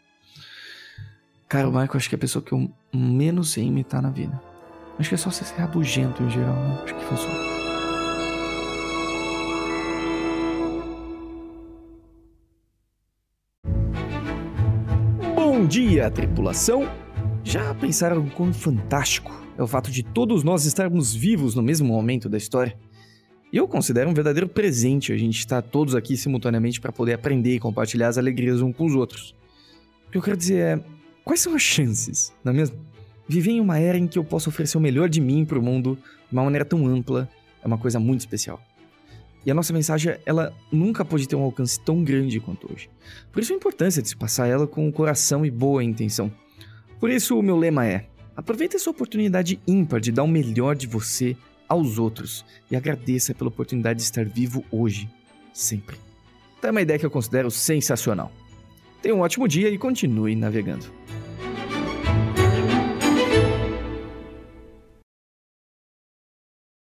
Cara, 1.48 1.70
o 1.70 1.72
Marco 1.72 1.96
acho 1.96 2.10
que 2.10 2.16
é 2.16 2.18
a 2.18 2.20
pessoa 2.20 2.44
que 2.44 2.52
eu 2.52 2.68
menos 2.92 3.52
sei 3.52 3.66
imitar 3.66 4.02
na 4.02 4.10
vida. 4.10 4.42
Acho 4.98 5.10
que 5.10 5.16
é 5.16 5.18
só 5.20 5.30
ser 5.30 5.46
rabugento 5.54 6.24
em 6.24 6.30
geral, 6.32 6.56
né? 6.56 6.80
Acho 6.84 6.96
que 6.96 7.04
funciona. 7.04 7.54
Bom 15.36 15.68
dia, 15.68 16.10
tripulação! 16.10 16.90
Já 17.44 17.74
pensaram 17.76 18.28
quão 18.30 18.52
fantástico 18.52 19.43
é 19.58 19.64
o 19.64 19.68
fato 19.68 19.92
de 19.92 20.04
todos 20.04 20.44
nós 20.44 20.66
estarmos 20.66 21.14
vivos 21.14 21.56
no 21.56 21.62
mesmo 21.62 21.88
momento 21.88 22.28
da 22.28 22.38
história. 22.38 22.78
E 23.52 23.58
eu 23.58 23.68
considero 23.68 24.10
um 24.10 24.14
verdadeiro 24.14 24.48
presente 24.48 25.14
a 25.14 25.18
gente 25.18 25.38
estar 25.38 25.62
todos 25.62 25.94
aqui 25.94 26.18
simultaneamente 26.18 26.82
para 26.82 26.92
poder 26.92 27.14
aprender 27.14 27.56
e 27.56 27.60
compartilhar 27.60 28.08
as 28.08 28.18
alegrias 28.18 28.62
uns 28.62 28.76
com 28.76 28.86
os 28.86 28.96
outros. 28.96 29.36
O 30.08 30.12
que 30.12 30.18
eu 30.18 30.22
quero 30.22 30.38
dizer 30.38 30.58
é: 30.58 30.84
quais 31.24 31.40
são 31.40 31.54
as 31.54 31.62
chances, 31.62 32.34
não 32.44 32.52
é 32.52 32.56
mesmo? 32.56 32.78
Viver 33.28 33.52
em 33.52 33.62
uma 33.62 33.78
era 33.80 33.98
em 33.98 34.08
que 34.08 34.18
eu 34.18 34.24
posso 34.24 34.50
oferecer 34.50 34.78
o 34.78 34.82
melhor 34.82 35.08
de 35.08 35.22
mim 35.22 35.46
para 35.46 35.58
o 35.58 35.62
mundo 35.62 35.98
de 36.28 36.34
uma 36.34 36.44
maneira 36.44 36.66
tão 36.66 36.86
ampla 36.88 37.30
é 37.64 37.68
uma 37.68 37.78
coisa 37.78 38.00
muito 38.00 38.22
especial. 38.22 38.60
E 39.46 39.52
a 39.52 39.54
nossa 39.54 39.74
mensagem, 39.74 40.16
ela 40.26 40.54
nunca 40.72 41.04
pode 41.04 41.28
ter 41.28 41.36
um 41.36 41.44
alcance 41.44 41.80
tão 41.80 42.04
grande 42.04 42.40
quanto 42.40 42.72
hoje. 42.72 42.90
Por 43.32 43.42
isso 43.42 43.54
a 43.54 43.56
importância 43.56 44.02
de 44.02 44.10
se 44.10 44.16
passar 44.16 44.48
ela 44.48 44.66
com 44.66 44.92
coração 44.92 45.46
e 45.46 45.52
boa 45.52 45.84
intenção. 45.84 46.32
Por 47.00 47.10
isso 47.10 47.38
o 47.38 47.44
meu 47.44 47.58
lema 47.58 47.86
é: 47.86 48.08
Aproveite 48.36 48.76
essa 48.76 48.90
oportunidade 48.90 49.60
ímpar 49.68 50.00
de 50.00 50.12
dar 50.12 50.24
o 50.24 50.28
melhor 50.28 50.76
de 50.76 50.88
você 50.88 51.38
aos 51.68 51.98
outros 51.98 52.44
e 52.70 52.76
agradeça 52.76 53.34
pela 53.34 53.50
oportunidade 53.50 53.98
de 53.98 54.04
estar 54.04 54.26
vivo 54.26 54.64
hoje, 54.72 55.10
sempre. 55.54 55.98
É 56.62 56.72
uma 56.72 56.82
ideia 56.82 56.98
que 56.98 57.06
eu 57.06 57.12
considero 57.12 57.52
sensacional. 57.52 58.32
Tenha 59.02 59.14
um 59.14 59.20
ótimo 59.20 59.48
dia 59.48 59.70
e 59.70 59.78
continue 59.78 60.36
navegando. 60.36 60.86